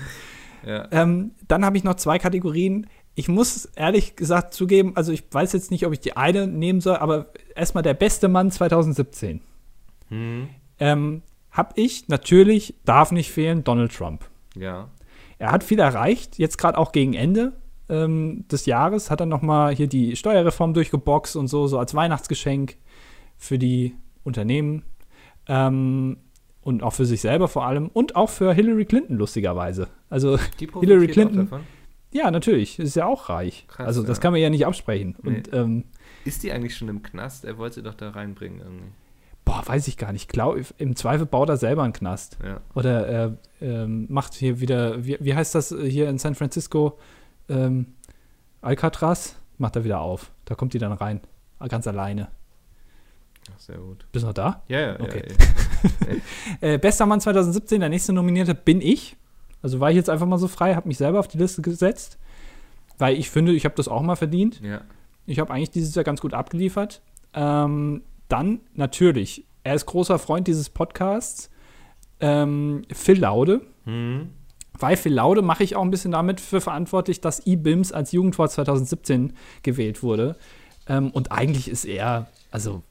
Ja. 0.65 0.87
Ähm, 0.91 1.31
dann 1.47 1.65
habe 1.65 1.77
ich 1.77 1.83
noch 1.83 1.95
zwei 1.95 2.19
Kategorien. 2.19 2.87
Ich 3.15 3.27
muss 3.27 3.65
ehrlich 3.75 4.15
gesagt 4.15 4.53
zugeben, 4.53 4.93
also 4.95 5.11
ich 5.11 5.23
weiß 5.29 5.53
jetzt 5.53 5.71
nicht, 5.71 5.85
ob 5.85 5.93
ich 5.93 5.99
die 5.99 6.17
eine 6.17 6.47
nehmen 6.47 6.81
soll, 6.81 6.95
aber 6.95 7.27
erstmal 7.55 7.83
der 7.83 7.93
beste 7.93 8.27
Mann 8.27 8.49
2017. 8.49 9.41
Hm. 10.07 10.49
Ähm, 10.79 11.21
habe 11.51 11.73
ich 11.75 12.07
natürlich, 12.07 12.75
darf 12.85 13.11
nicht 13.11 13.31
fehlen, 13.31 13.63
Donald 13.63 13.93
Trump. 13.95 14.25
Ja. 14.55 14.89
Er 15.37 15.51
hat 15.51 15.63
viel 15.63 15.79
erreicht, 15.79 16.39
jetzt 16.39 16.57
gerade 16.57 16.77
auch 16.77 16.91
gegen 16.91 17.13
Ende 17.13 17.53
ähm, 17.89 18.45
des 18.49 18.65
Jahres 18.65 19.11
hat 19.11 19.19
er 19.19 19.25
noch 19.25 19.41
mal 19.41 19.73
hier 19.75 19.87
die 19.87 20.15
Steuerreform 20.15 20.73
durchgeboxt 20.73 21.35
und 21.35 21.47
so, 21.47 21.67
so 21.67 21.79
als 21.79 21.93
Weihnachtsgeschenk 21.93 22.77
für 23.37 23.59
die 23.59 23.95
Unternehmen 24.23 24.83
ähm, 25.47 26.17
und 26.61 26.83
auch 26.83 26.93
für 26.93 27.05
sich 27.05 27.21
selber 27.21 27.47
vor 27.47 27.65
allem 27.65 27.89
und 27.89 28.15
auch 28.15 28.29
für 28.29 28.53
Hillary 28.53 28.85
Clinton 28.85 29.17
lustigerweise. 29.17 29.87
Also 30.09 30.37
Hillary 30.79 31.07
Clinton, 31.07 31.49
davon. 31.49 31.61
ja 32.11 32.31
natürlich, 32.31 32.79
ist 32.79 32.95
ja 32.95 33.05
auch 33.05 33.29
reich. 33.29 33.65
Krass, 33.67 33.87
also 33.87 34.03
das 34.03 34.17
ja. 34.17 34.21
kann 34.21 34.33
man 34.33 34.41
ja 34.41 34.49
nicht 34.49 34.65
absprechen. 34.65 35.15
Und 35.23 35.51
ähm, 35.53 35.85
Ist 36.25 36.43
die 36.43 36.51
eigentlich 36.51 36.75
schon 36.75 36.89
im 36.89 37.03
Knast? 37.03 37.45
Er 37.45 37.57
wollte 37.57 37.75
sie 37.75 37.83
doch 37.83 37.95
da 37.95 38.11
reinbringen 38.11 38.59
irgendwie. 38.59 38.91
boah, 39.45 39.61
weiß 39.65 39.87
ich 39.87 39.97
gar 39.97 40.13
nicht. 40.13 40.29
Glaub, 40.29 40.57
im 40.77 40.95
Zweifel 40.95 41.25
baut 41.25 41.49
er 41.49 41.57
selber 41.57 41.83
einen 41.83 41.93
Knast. 41.93 42.37
Ja. 42.43 42.61
Oder 42.75 43.07
er 43.07 43.37
ähm, 43.61 44.05
macht 44.09 44.33
hier 44.33 44.59
wieder, 44.59 45.05
wie, 45.05 45.17
wie 45.19 45.35
heißt 45.35 45.53
das 45.55 45.69
hier 45.69 46.09
in 46.09 46.17
San 46.17 46.35
Francisco? 46.35 46.97
Ähm, 47.49 47.87
Alcatraz 48.61 49.35
macht 49.57 49.75
er 49.75 49.83
wieder 49.83 49.99
auf. 49.99 50.31
Da 50.45 50.55
kommt 50.55 50.73
die 50.73 50.79
dann 50.79 50.93
rein. 50.93 51.19
Ganz 51.67 51.87
alleine. 51.87 52.29
Ach, 53.53 53.59
sehr 53.59 53.77
gut. 53.77 54.05
Bist 54.11 54.23
du 54.23 54.27
noch 54.27 54.33
da? 54.33 54.63
Ja, 54.67 54.79
ja, 54.79 54.99
Okay. 54.99 55.23
ja, 55.29 56.13
ja. 56.13 56.15
Äh, 56.73 56.77
bester 56.77 57.05
Mann 57.05 57.19
2017, 57.21 57.79
der 57.79 57.89
nächste 57.89 58.13
Nominierte 58.13 58.55
bin 58.55 58.81
ich. 58.81 59.15
Also 59.61 59.79
war 59.79 59.89
ich 59.89 59.95
jetzt 59.95 60.09
einfach 60.09 60.25
mal 60.27 60.37
so 60.37 60.47
frei, 60.47 60.75
habe 60.75 60.87
mich 60.87 60.97
selber 60.97 61.19
auf 61.19 61.27
die 61.27 61.37
Liste 61.37 61.61
gesetzt. 61.61 62.17
Weil 62.97 63.17
ich 63.17 63.29
finde, 63.29 63.53
ich 63.53 63.65
habe 63.65 63.75
das 63.75 63.87
auch 63.87 64.01
mal 64.01 64.15
verdient. 64.15 64.61
ja. 64.61 64.81
Ich 65.25 65.39
habe 65.39 65.53
eigentlich 65.53 65.71
dieses 65.71 65.95
Jahr 65.95 66.03
ganz 66.03 66.19
gut 66.19 66.33
abgeliefert. 66.33 67.01
Ähm, 67.33 68.03
dann 68.27 68.59
natürlich, 68.73 69.45
er 69.63 69.73
ist 69.75 69.85
großer 69.85 70.19
Freund 70.19 70.47
dieses 70.47 70.69
Podcasts. 70.69 71.49
Ähm, 72.19 72.81
Phil 72.91 73.19
Laude. 73.19 73.61
Hm. 73.85 74.31
Weil 74.77 74.97
Phil 74.97 75.13
Laude 75.13 75.41
mache 75.41 75.63
ich 75.63 75.77
auch 75.77 75.81
ein 75.81 75.91
bisschen 75.91 76.11
damit 76.11 76.41
für 76.41 76.59
verantwortlich, 76.59 77.21
dass 77.21 77.45
E-Bims 77.45 77.93
als 77.93 78.11
Jugendwort 78.11 78.51
2017 78.51 79.31
gewählt 79.61 80.03
wurde. 80.03 80.35
Ähm, 80.87 81.09
und 81.11 81.31
eigentlich 81.31 81.69
ist 81.69 81.85
er, 81.85 82.27
also 82.51 82.83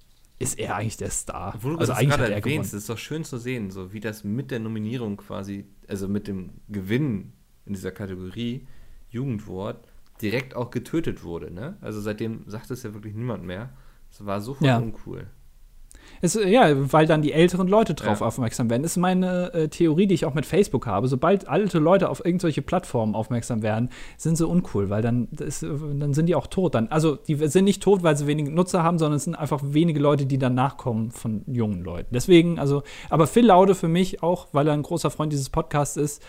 ist 0.42 0.58
er 0.58 0.76
eigentlich 0.76 0.96
der 0.96 1.10
Star. 1.10 1.54
Obwohl 1.54 1.72
du 1.74 1.78
also 1.78 1.92
das 1.92 1.98
eigentlich 1.98 2.10
gerade 2.10 2.22
hat 2.24 2.30
er 2.30 2.36
erwähnst, 2.36 2.74
ist 2.74 2.88
doch 2.88 2.98
schön 2.98 3.24
zu 3.24 3.38
sehen, 3.38 3.70
so 3.70 3.92
wie 3.92 4.00
das 4.00 4.24
mit 4.24 4.50
der 4.50 4.58
Nominierung 4.60 5.16
quasi, 5.16 5.64
also 5.88 6.08
mit 6.08 6.26
dem 6.28 6.50
Gewinn 6.68 7.32
in 7.66 7.74
dieser 7.74 7.92
Kategorie 7.92 8.66
Jugendwort 9.10 9.86
direkt 10.20 10.54
auch 10.56 10.70
getötet 10.70 11.22
wurde, 11.24 11.50
ne? 11.52 11.76
Also 11.80 12.00
seitdem 12.00 12.44
sagt 12.46 12.70
es 12.70 12.82
ja 12.82 12.94
wirklich 12.94 13.14
niemand 13.14 13.44
mehr. 13.44 13.72
Es 14.10 14.24
war 14.24 14.40
sofort 14.40 14.66
Ja. 14.66 14.78
uncool. 14.78 15.26
Es, 16.24 16.34
ja, 16.34 16.68
weil 16.92 17.06
dann 17.06 17.20
die 17.20 17.32
älteren 17.32 17.66
Leute 17.66 17.94
drauf 17.94 18.20
Ja. 18.20 18.26
aufmerksam 18.26 18.70
werden. 18.70 18.82
Das 18.82 18.92
ist 18.92 18.96
meine 18.96 19.52
äh, 19.52 19.68
Theorie, 19.68 20.06
die 20.06 20.14
ich 20.14 20.24
auch 20.24 20.34
mit 20.34 20.46
Facebook 20.46 20.86
habe. 20.86 21.08
Sobald 21.08 21.48
alte 21.48 21.80
Leute 21.80 22.08
auf 22.08 22.24
irgendwelche 22.24 22.62
Plattformen 22.62 23.16
aufmerksam 23.16 23.62
werden, 23.62 23.90
sind 24.16 24.36
sie 24.36 24.46
uncool, 24.46 24.88
weil 24.88 25.02
dann, 25.02 25.26
ist, 25.40 25.62
dann 25.64 26.14
sind 26.14 26.26
die 26.26 26.36
auch 26.36 26.46
tot. 26.46 26.76
Dann, 26.76 26.86
also 26.88 27.16
die 27.16 27.34
sind 27.48 27.64
nicht 27.64 27.82
tot, 27.82 28.04
weil 28.04 28.16
sie 28.16 28.28
wenige 28.28 28.52
Nutzer 28.52 28.84
haben, 28.84 28.98
sondern 28.98 29.16
es 29.16 29.24
sind 29.24 29.34
einfach 29.34 29.60
wenige 29.64 29.98
Leute, 29.98 30.24
die 30.24 30.38
dann 30.38 30.54
nachkommen 30.54 31.10
von 31.10 31.42
jungen 31.48 31.82
Leuten. 31.82 32.14
Deswegen, 32.14 32.58
also, 32.60 32.84
aber 33.10 33.26
Phil 33.26 33.46
Laude 33.46 33.74
für 33.74 33.88
mich 33.88 34.22
auch, 34.22 34.46
weil 34.52 34.68
er 34.68 34.74
ein 34.74 34.82
großer 34.82 35.10
Freund 35.10 35.32
dieses 35.32 35.50
Podcasts 35.50 35.96
ist. 35.96 36.22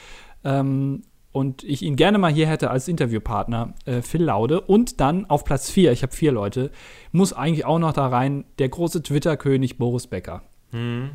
Ähm, 0.44 1.04
und 1.34 1.64
ich 1.64 1.82
ihn 1.82 1.96
gerne 1.96 2.20
mal 2.20 2.32
hier 2.32 2.48
hätte 2.48 2.70
als 2.70 2.88
Interviewpartner, 2.88 3.74
äh, 3.86 4.02
Phil 4.04 4.24
Laude. 4.24 4.62
Und 4.62 5.02
dann 5.02 5.26
auf 5.26 5.44
Platz 5.44 5.70
4, 5.72 5.92
ich 5.92 6.04
habe 6.04 6.14
vier 6.14 6.32
Leute, 6.32 6.72
muss 7.12 7.34
eigentlich 7.34 7.66
auch 7.66 7.80
noch 7.80 7.92
da 7.92 8.08
rein 8.08 8.46
der 8.60 8.70
große 8.70 9.02
Twitter-König 9.02 9.80
Boris 9.80 10.06
Becker. 10.06 10.44
Hm. 10.72 11.10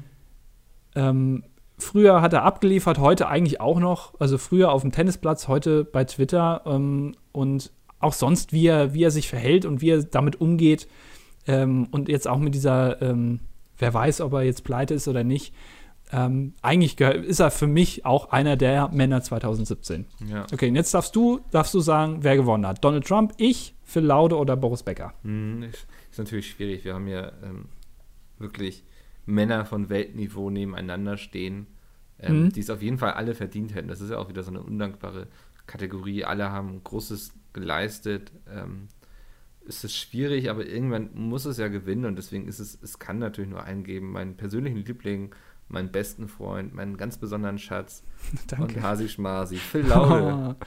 Ähm, 0.96 1.44
früher 1.78 2.20
hat 2.20 2.32
er 2.32 2.42
abgeliefert, 2.42 2.98
heute 2.98 3.28
eigentlich 3.28 3.60
auch 3.60 3.78
noch. 3.78 4.18
Also 4.18 4.38
früher 4.38 4.72
auf 4.72 4.82
dem 4.82 4.90
Tennisplatz, 4.90 5.46
heute 5.46 5.84
bei 5.84 6.02
Twitter. 6.02 6.62
Ähm, 6.66 7.14
und 7.30 7.70
auch 8.00 8.12
sonst, 8.12 8.52
wie 8.52 8.66
er, 8.66 8.94
wie 8.94 9.04
er 9.04 9.12
sich 9.12 9.28
verhält 9.28 9.64
und 9.66 9.80
wie 9.80 9.90
er 9.90 10.02
damit 10.02 10.40
umgeht. 10.40 10.88
Ähm, 11.46 11.86
und 11.92 12.08
jetzt 12.08 12.26
auch 12.26 12.38
mit 12.38 12.56
dieser, 12.56 13.00
ähm, 13.02 13.38
wer 13.78 13.94
weiß, 13.94 14.20
ob 14.20 14.32
er 14.32 14.42
jetzt 14.42 14.64
pleite 14.64 14.94
ist 14.94 15.06
oder 15.06 15.22
nicht. 15.22 15.54
Ähm, 16.10 16.54
eigentlich 16.62 16.98
ist 17.00 17.40
er 17.40 17.50
für 17.50 17.66
mich 17.66 18.06
auch 18.06 18.30
einer 18.30 18.56
der 18.56 18.88
Männer 18.88 19.22
2017. 19.22 20.06
Ja. 20.26 20.46
Okay, 20.52 20.68
und 20.68 20.74
jetzt 20.76 20.94
darfst 20.94 21.14
du, 21.14 21.40
darfst 21.50 21.74
du 21.74 21.80
sagen, 21.80 22.18
wer 22.22 22.36
gewonnen 22.36 22.66
hat. 22.66 22.82
Donald 22.82 23.06
Trump, 23.06 23.34
ich, 23.36 23.74
Phil 23.84 24.04
Laude 24.04 24.36
oder 24.36 24.56
Boris 24.56 24.82
Becker. 24.82 25.12
Hm, 25.22 25.64
ist, 25.64 25.86
ist 26.10 26.18
natürlich 26.18 26.50
schwierig. 26.50 26.84
Wir 26.84 26.94
haben 26.94 27.08
ja 27.08 27.32
ähm, 27.44 27.66
wirklich 28.38 28.84
Männer 29.26 29.64
von 29.66 29.90
Weltniveau 29.90 30.48
nebeneinander 30.50 31.16
stehen, 31.18 31.66
ähm, 32.18 32.44
Mhm. 32.44 32.52
die 32.52 32.60
es 32.60 32.70
auf 32.70 32.80
jeden 32.82 32.98
Fall 32.98 33.12
alle 33.12 33.34
verdient 33.34 33.74
hätten. 33.74 33.88
Das 33.88 34.00
ist 34.00 34.10
ja 34.10 34.18
auch 34.18 34.28
wieder 34.30 34.42
so 34.42 34.50
eine 34.50 34.62
undankbare 34.62 35.26
Kategorie. 35.66 36.24
Alle 36.24 36.50
haben 36.50 36.82
Großes 36.84 37.32
geleistet. 37.52 38.32
Ähm, 38.50 38.88
ist 39.66 39.84
es 39.84 39.94
schwierig, 39.94 40.48
aber 40.48 40.64
irgendwann 40.64 41.10
muss 41.14 41.44
es 41.44 41.58
ja 41.58 41.68
gewinnen 41.68 42.06
und 42.06 42.16
deswegen 42.16 42.48
ist 42.48 42.58
es, 42.58 42.78
es 42.82 42.98
kann 42.98 43.18
natürlich 43.18 43.50
nur 43.50 43.62
einen 43.64 43.84
geben. 43.84 44.12
Meinen 44.12 44.34
persönlichen 44.38 44.78
Liebling, 44.78 45.34
meinen 45.68 45.90
besten 45.92 46.28
Freund, 46.28 46.74
meinen 46.74 46.96
ganz 46.96 47.18
besonderen 47.18 47.58
Schatz 47.58 48.02
Danke. 48.48 48.76
und 48.76 48.82
Hasi 48.82 49.08
Schmasi, 49.08 49.56
Phil 49.56 49.86
Laude. 49.86 50.56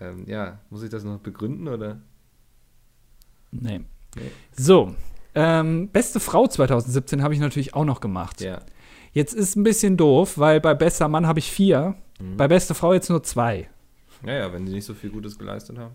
ähm, 0.00 0.24
ja, 0.26 0.58
muss 0.70 0.82
ich 0.82 0.90
das 0.90 1.04
noch 1.04 1.18
begründen 1.18 1.68
oder? 1.68 2.00
nee. 3.50 3.80
Nee. 4.16 4.30
So, 4.56 4.94
ähm, 5.34 5.88
beste 5.88 6.20
Frau 6.20 6.46
2017 6.46 7.20
habe 7.22 7.34
ich 7.34 7.40
natürlich 7.40 7.74
auch 7.74 7.84
noch 7.84 8.00
gemacht. 8.00 8.40
Ja. 8.40 8.60
Jetzt 9.12 9.34
ist 9.34 9.56
ein 9.56 9.64
bisschen 9.64 9.96
doof, 9.96 10.38
weil 10.38 10.60
bei 10.60 10.74
bester 10.74 11.08
Mann 11.08 11.26
habe 11.26 11.38
ich 11.40 11.50
vier, 11.50 11.96
Mhm. 12.20 12.36
bei 12.36 12.46
beste 12.46 12.74
Frau 12.74 12.94
jetzt 12.94 13.10
nur 13.10 13.24
zwei. 13.24 13.68
Naja, 14.22 14.52
wenn 14.52 14.68
sie 14.68 14.74
nicht 14.74 14.84
so 14.84 14.94
viel 14.94 15.10
Gutes 15.10 15.36
geleistet 15.36 15.78
haben. 15.78 15.94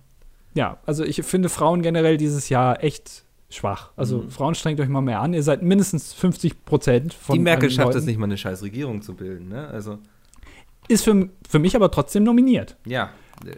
Ja, 0.53 0.79
also 0.85 1.05
ich 1.05 1.23
finde 1.23 1.47
Frauen 1.47 1.81
generell 1.81 2.17
dieses 2.17 2.49
Jahr 2.49 2.83
echt 2.83 3.23
schwach. 3.49 3.91
Also 3.95 4.19
Mhm. 4.19 4.29
Frauen 4.31 4.55
strengt 4.55 4.79
euch 4.79 4.89
mal 4.89 5.01
mehr 5.01 5.21
an. 5.21 5.33
Ihr 5.33 5.43
seid 5.43 5.61
mindestens 5.63 6.13
50 6.13 6.65
Prozent 6.65 7.13
von 7.13 7.33
Die 7.35 7.39
Merkel 7.41 7.69
schafft 7.69 7.87
Leuten. 7.87 7.97
es 7.99 8.05
nicht 8.05 8.17
mal 8.19 8.25
eine 8.25 8.37
scheiß 8.37 8.61
Regierung 8.63 9.01
zu 9.01 9.15
bilden, 9.15 9.49
ne? 9.49 9.67
Also, 9.67 9.97
Ist 10.87 11.03
für, 11.03 11.29
für 11.47 11.59
mich 11.59 11.75
aber 11.75 11.91
trotzdem 11.91 12.23
nominiert. 12.23 12.77
ja. 12.85 13.09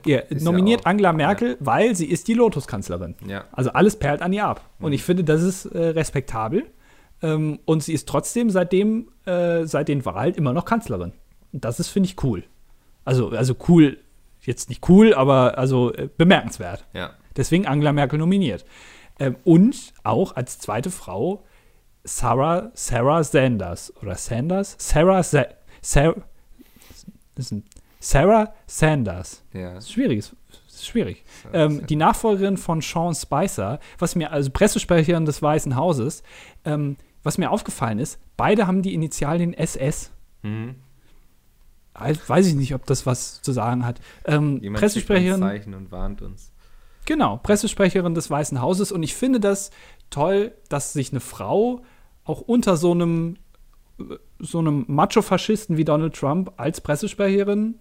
Ihr 0.05 0.25
ja 0.29 0.37
nominiert 0.39 0.81
auch- 0.81 0.85
Angela 0.85 1.11
Merkel, 1.11 1.57
weil 1.59 1.95
sie 1.95 2.05
ist 2.05 2.27
die 2.27 2.35
Lotuskanzlerin. 2.35 3.15
Ja. 3.25 3.45
Also 3.51 3.71
alles 3.71 3.95
perlt 3.95 4.21
an 4.21 4.31
ihr 4.31 4.45
ab. 4.45 4.69
Und 4.79 4.89
Mhm. 4.89 4.93
ich 4.93 5.01
finde, 5.03 5.23
das 5.23 5.41
ist 5.41 5.65
äh, 5.65 5.87
respektabel. 5.87 6.65
Ähm, 7.23 7.57
und 7.65 7.81
sie 7.81 7.93
ist 7.93 8.07
trotzdem 8.07 8.51
seitdem, 8.51 9.07
äh, 9.25 9.65
seit 9.65 9.87
den 9.87 10.05
Wahlen 10.05 10.35
immer 10.35 10.53
noch 10.53 10.65
Kanzlerin. 10.65 11.13
Und 11.51 11.65
das 11.65 11.79
ist, 11.79 11.87
finde 11.89 12.07
ich, 12.09 12.23
cool. 12.23 12.43
Also, 13.05 13.29
also 13.29 13.55
cool, 13.69 13.97
jetzt 14.43 14.69
nicht 14.69 14.87
cool, 14.87 15.15
aber 15.15 15.57
also 15.57 15.91
äh, 15.93 16.09
bemerkenswert. 16.15 16.85
Ja. 16.93 17.11
Deswegen 17.35 17.65
Angela 17.65 17.91
Merkel 17.91 18.19
nominiert. 18.19 18.65
Ähm, 19.22 19.36
und 19.43 19.93
auch 20.03 20.36
als 20.36 20.57
zweite 20.57 20.89
Frau 20.89 21.43
Sarah, 22.03 22.72
Sarah 22.74 23.24
Sanders 23.24 23.93
oder 24.01 24.15
Sanders? 24.15 24.76
Sarah, 24.80 25.22
Sa 25.22 25.45
Sarah, 25.84 26.15
Sarah 27.99 28.53
Sanders. 28.65 29.43
Ja. 29.53 29.76
Das 29.76 29.86
ist 29.86 29.91
schwierig. 29.91 30.17
Ist, 30.17 30.36
ist 30.67 30.88
schwierig. 30.88 31.24
Ähm, 31.53 31.86
die 31.86 31.95
Nachfolgerin 31.95 32.57
von 32.57 32.82
Sean 32.82 33.13
Spicer, 33.13 33.80
was 33.99 34.15
mir, 34.15 34.32
also 34.32 34.49
Pressesprecherin 34.49 35.26
des 35.26 35.39
Weißen 35.39 35.76
Hauses, 35.76 36.24
ähm, 36.65 36.97
was 37.22 37.38
mir 37.38 37.51
aufgefallen 37.51 37.99
ist, 37.99 38.19
beide 38.38 38.65
haben 38.65 38.82
die 38.82 38.95
Initialien 38.95 39.53
SS. 39.53 40.11
Mhm. 40.41 40.78
Also, 41.93 42.22
weiß 42.26 42.47
ich 42.47 42.55
nicht, 42.55 42.74
ob 42.74 42.88
das 42.88 43.05
was 43.05 43.43
zu 43.43 43.51
sagen 43.51 43.86
hat. 43.86 44.01
Ähm, 44.26 44.59
Jemand 44.63 44.80
Pressesprecherin. 44.80 45.41
Zeichen 45.41 45.76
und 45.76 45.91
warnt 45.91 46.24
uns. 46.24 46.51
Genau, 47.06 47.38
Pressesprecherin 47.38 48.14
des 48.14 48.30
Weißen 48.30 48.62
Hauses. 48.62 48.91
Und 48.91 49.04
ich 49.04 49.16
finde 49.16 49.39
das 49.39 49.72
toll, 50.10 50.54
dass 50.70 50.93
sich 50.93 51.12
eine 51.12 51.20
Frau 51.20 51.84
auch 52.24 52.41
unter 52.41 52.78
so 52.78 52.91
einem, 52.91 53.38
so 54.39 54.60
einem 54.60 54.86
Macho-Faschisten 54.88 55.78
wie 55.78 55.86
Donald 55.86 56.16
Trump 56.16 56.54
als 56.58 56.82
Pressesprecherin 56.82 57.80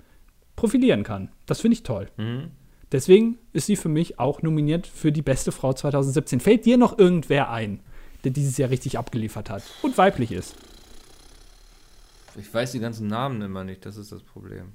profilieren 0.56 1.04
kann. 1.04 1.30
Das 1.46 1.60
finde 1.60 1.74
ich 1.74 1.82
toll. 1.82 2.08
Mhm. 2.16 2.50
Deswegen 2.92 3.38
ist 3.52 3.66
sie 3.66 3.76
für 3.76 3.88
mich 3.88 4.18
auch 4.18 4.42
nominiert 4.42 4.86
für 4.86 5.12
die 5.12 5.22
beste 5.22 5.52
Frau 5.52 5.72
2017. 5.72 6.40
Fällt 6.40 6.64
dir 6.64 6.76
noch 6.76 6.98
irgendwer 6.98 7.50
ein, 7.50 7.80
der 8.24 8.32
dieses 8.32 8.58
Jahr 8.58 8.70
richtig 8.70 8.98
abgeliefert 8.98 9.48
hat 9.48 9.62
und 9.82 9.96
weiblich 9.96 10.32
ist? 10.32 10.56
Ich 12.36 12.52
weiß 12.52 12.72
die 12.72 12.80
ganzen 12.80 13.06
Namen 13.06 13.42
immer 13.42 13.64
nicht, 13.64 13.86
das 13.86 13.96
ist 13.96 14.12
das 14.12 14.22
Problem. 14.22 14.72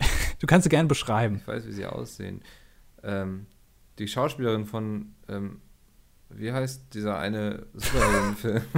Du 0.40 0.46
kannst 0.46 0.62
sie 0.62 0.68
gerne 0.68 0.86
beschreiben. 0.86 1.38
Ich 1.40 1.48
weiß, 1.48 1.66
wie 1.66 1.72
sie 1.72 1.84
aussehen. 1.84 2.42
Ähm, 3.02 3.46
die 3.98 4.08
Schauspielerin 4.08 4.66
von, 4.66 5.14
ähm, 5.28 5.60
wie 6.30 6.52
heißt 6.52 6.94
dieser 6.94 7.18
eine 7.18 7.66
Superheldenfilm? 7.74 8.62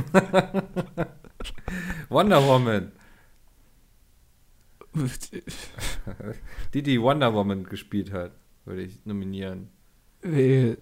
Wonder 2.08 2.42
Woman. 2.44 2.92
Die, 6.74 6.82
die 6.82 7.00
Wonder 7.00 7.32
Woman 7.32 7.64
gespielt 7.64 8.12
hat, 8.12 8.32
würde 8.64 8.82
ich 8.82 9.06
nominieren. 9.06 9.68
Äh, 10.22 10.76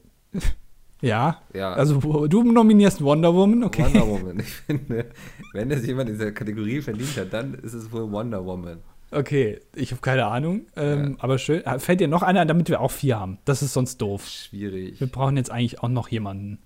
ja, 1.01 1.43
Ja, 1.55 1.75
also 1.75 2.27
du 2.27 2.43
nominierst 2.43 3.03
Wonder 3.03 3.33
Woman, 3.35 3.65
okay. 3.65 3.85
Wonder 3.85 4.07
Woman. 4.07 4.39
Ich 4.41 4.51
finde, 4.51 5.11
wenn 5.53 5.71
es 5.71 5.87
jemand 5.87 6.09
in 6.09 6.17
dieser 6.17 6.33
Kategorie 6.33 6.81
verdient 6.81 7.17
hat, 7.17 7.33
dann 7.33 7.55
ist 7.55 7.75
es 7.75 7.93
wohl 7.93 8.11
Wonder 8.11 8.45
Woman. 8.45 8.79
Okay, 9.11 9.61
ich 9.75 9.91
habe 9.93 10.03
keine 10.03 10.27
Ahnung, 10.27 10.67
ähm, 10.77 11.13
Ja. 11.13 11.17
aber 11.21 11.39
schön. 11.39 11.63
Ah, 11.67 11.79
Fällt 11.79 12.01
dir 12.01 12.09
noch 12.09 12.23
einer, 12.23 12.41
ein, 12.41 12.49
damit 12.49 12.69
wir 12.69 12.81
auch 12.81 12.91
vier 12.91 13.19
haben? 13.19 13.39
Das 13.47 13.63
ist 13.63 13.73
sonst 13.73 13.99
doof. 14.03 14.27
Schwierig. 14.27 15.01
Wir 15.01 15.07
brauchen 15.07 15.37
jetzt 15.39 15.51
eigentlich 15.51 15.83
auch 15.83 15.89
noch 15.89 16.09
jemanden. 16.09 16.59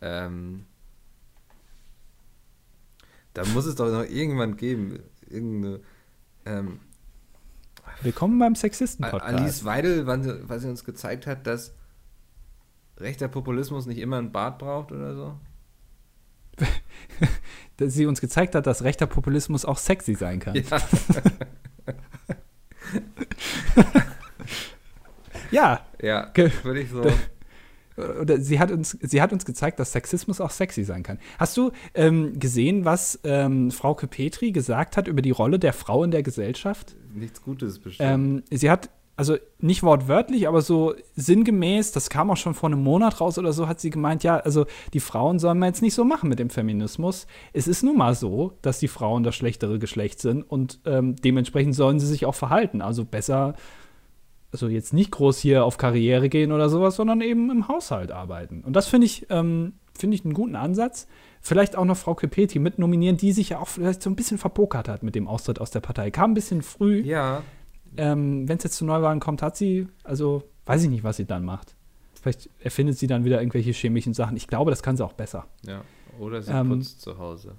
Ähm, 0.00 0.66
da 3.34 3.44
muss 3.46 3.66
es 3.66 3.74
doch 3.74 3.90
noch 3.90 4.04
irgendwann 4.08 4.56
geben. 4.56 5.00
Irgendeine. 5.28 5.80
Ähm, 6.46 6.80
Willkommen 8.02 8.38
beim 8.38 8.52
Alice 8.52 8.60
Sexisten-Podcast. 8.60 9.64
Weidel, 9.64 10.06
wann 10.06 10.22
sie, 10.22 10.48
weil 10.48 10.60
sie 10.60 10.68
uns 10.68 10.84
gezeigt 10.84 11.26
hat, 11.26 11.46
dass 11.46 11.74
rechter 12.98 13.28
Populismus 13.28 13.86
nicht 13.86 13.98
immer 13.98 14.18
einen 14.18 14.32
Bart 14.32 14.58
braucht 14.58 14.92
oder 14.92 15.14
so. 15.16 15.36
Dass 17.76 17.94
sie 17.94 18.06
uns 18.06 18.20
gezeigt 18.20 18.54
hat, 18.54 18.66
dass 18.66 18.84
rechter 18.84 19.06
Populismus 19.06 19.64
auch 19.64 19.78
sexy 19.78 20.14
sein 20.14 20.38
kann. 20.38 20.54
Ja. 20.54 20.64
Ja, 25.50 25.80
Ja, 26.00 26.30
würde 26.62 26.80
ich 26.80 26.90
so. 26.90 27.02
oder 28.20 28.40
sie 28.40 28.58
hat 28.58 28.70
uns, 28.70 28.96
sie 29.00 29.20
hat 29.20 29.32
uns 29.32 29.44
gezeigt, 29.44 29.78
dass 29.78 29.92
Sexismus 29.92 30.40
auch 30.40 30.50
sexy 30.50 30.84
sein 30.84 31.02
kann. 31.02 31.18
Hast 31.38 31.56
du 31.56 31.72
ähm, 31.94 32.38
gesehen, 32.38 32.84
was 32.84 33.18
ähm, 33.24 33.70
Frau 33.70 33.94
Petri 33.94 34.52
gesagt 34.52 34.96
hat 34.96 35.08
über 35.08 35.22
die 35.22 35.30
Rolle 35.30 35.58
der 35.58 35.72
Frau 35.72 36.04
in 36.04 36.10
der 36.10 36.22
Gesellschaft? 36.22 36.96
Nichts 37.12 37.42
Gutes 37.42 37.78
bestimmt. 37.78 38.08
Ähm, 38.08 38.42
sie 38.50 38.70
hat, 38.70 38.90
also 39.20 39.36
nicht 39.58 39.82
wortwörtlich, 39.82 40.48
aber 40.48 40.62
so 40.62 40.94
sinngemäß, 41.14 41.92
das 41.92 42.08
kam 42.08 42.30
auch 42.30 42.38
schon 42.38 42.54
vor 42.54 42.70
einem 42.70 42.82
Monat 42.82 43.20
raus 43.20 43.36
oder 43.36 43.52
so, 43.52 43.68
hat 43.68 43.78
sie 43.78 43.90
gemeint, 43.90 44.22
ja, 44.22 44.38
also 44.38 44.64
die 44.94 45.00
Frauen 45.00 45.38
sollen 45.38 45.58
wir 45.58 45.66
jetzt 45.66 45.82
nicht 45.82 45.92
so 45.92 46.06
machen 46.06 46.30
mit 46.30 46.38
dem 46.38 46.48
Feminismus. 46.48 47.26
Es 47.52 47.68
ist 47.68 47.82
nun 47.82 47.98
mal 47.98 48.14
so, 48.14 48.54
dass 48.62 48.78
die 48.78 48.88
Frauen 48.88 49.22
das 49.22 49.36
schlechtere 49.36 49.78
Geschlecht 49.78 50.22
sind 50.22 50.42
und 50.42 50.80
ähm, 50.86 51.16
dementsprechend 51.16 51.74
sollen 51.74 52.00
sie 52.00 52.06
sich 52.06 52.24
auch 52.24 52.34
verhalten. 52.34 52.80
Also 52.80 53.04
besser, 53.04 53.56
also 54.52 54.68
jetzt 54.68 54.94
nicht 54.94 55.10
groß 55.10 55.38
hier 55.38 55.66
auf 55.66 55.76
Karriere 55.76 56.30
gehen 56.30 56.50
oder 56.50 56.70
sowas, 56.70 56.96
sondern 56.96 57.20
eben 57.20 57.50
im 57.50 57.68
Haushalt 57.68 58.12
arbeiten. 58.12 58.62
Und 58.64 58.74
das 58.74 58.86
finde 58.86 59.04
ich, 59.04 59.26
ähm, 59.28 59.74
finde 59.92 60.14
ich 60.14 60.24
einen 60.24 60.32
guten 60.32 60.56
Ansatz. 60.56 61.08
Vielleicht 61.42 61.76
auch 61.76 61.84
noch 61.84 61.98
Frau 61.98 62.14
Kepeti 62.14 62.58
mit 62.58 62.78
nominieren, 62.78 63.18
die 63.18 63.32
sich 63.32 63.50
ja 63.50 63.58
auch 63.58 63.68
vielleicht 63.68 64.00
so 64.00 64.08
ein 64.08 64.16
bisschen 64.16 64.38
verpokert 64.38 64.88
hat 64.88 65.02
mit 65.02 65.14
dem 65.14 65.28
Austritt 65.28 65.60
aus 65.60 65.70
der 65.70 65.80
Partei. 65.80 66.10
Kam 66.10 66.30
ein 66.30 66.34
bisschen 66.34 66.62
früh. 66.62 67.02
ja, 67.02 67.42
Ähm, 67.96 68.48
Wenn 68.48 68.56
es 68.58 68.64
jetzt 68.64 68.76
zu 68.76 68.84
Neuwahlen 68.84 69.20
kommt, 69.20 69.42
hat 69.42 69.56
sie, 69.56 69.88
also 70.04 70.44
weiß 70.66 70.84
ich 70.84 70.90
nicht, 70.90 71.04
was 71.04 71.16
sie 71.16 71.24
dann 71.26 71.44
macht. 71.44 71.74
Vielleicht 72.20 72.50
erfindet 72.60 72.98
sie 72.98 73.06
dann 73.06 73.24
wieder 73.24 73.40
irgendwelche 73.40 73.70
chemischen 73.72 74.14
Sachen. 74.14 74.36
Ich 74.36 74.46
glaube, 74.46 74.70
das 74.70 74.82
kann 74.82 74.96
sie 74.96 75.04
auch 75.04 75.12
besser. 75.14 75.46
ja. 75.62 75.82
Oder 76.18 76.42
sie 76.42 76.52
Ähm, 76.52 76.68
putzt 76.68 77.00
zu 77.00 77.16
Hause. 77.18 77.54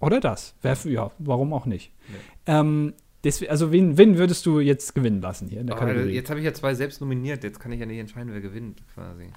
Oder 0.00 0.20
das. 0.20 0.54
Wär, 0.60 0.76
ja, 0.84 1.10
warum 1.18 1.54
auch 1.54 1.64
nicht. 1.64 1.92
Nee. 2.08 2.16
Ähm, 2.46 2.92
deswegen, 3.22 3.50
also 3.50 3.72
wen, 3.72 3.96
wen 3.96 4.18
würdest 4.18 4.44
du 4.44 4.60
jetzt 4.60 4.94
gewinnen 4.94 5.22
lassen 5.22 5.48
hier 5.48 5.60
in 5.60 5.66
der 5.68 5.76
Aber 5.76 5.86
Kategorie? 5.86 6.12
jetzt 6.12 6.28
habe 6.28 6.40
ich 6.40 6.44
ja 6.44 6.52
zwei 6.52 6.74
selbst 6.74 7.00
nominiert. 7.00 7.42
Jetzt 7.42 7.60
kann 7.60 7.72
ich 7.72 7.80
ja 7.80 7.86
nicht 7.86 7.98
entscheiden, 7.98 8.32
wer 8.34 8.42
gewinnt, 8.42 8.82
quasi. 8.92 9.30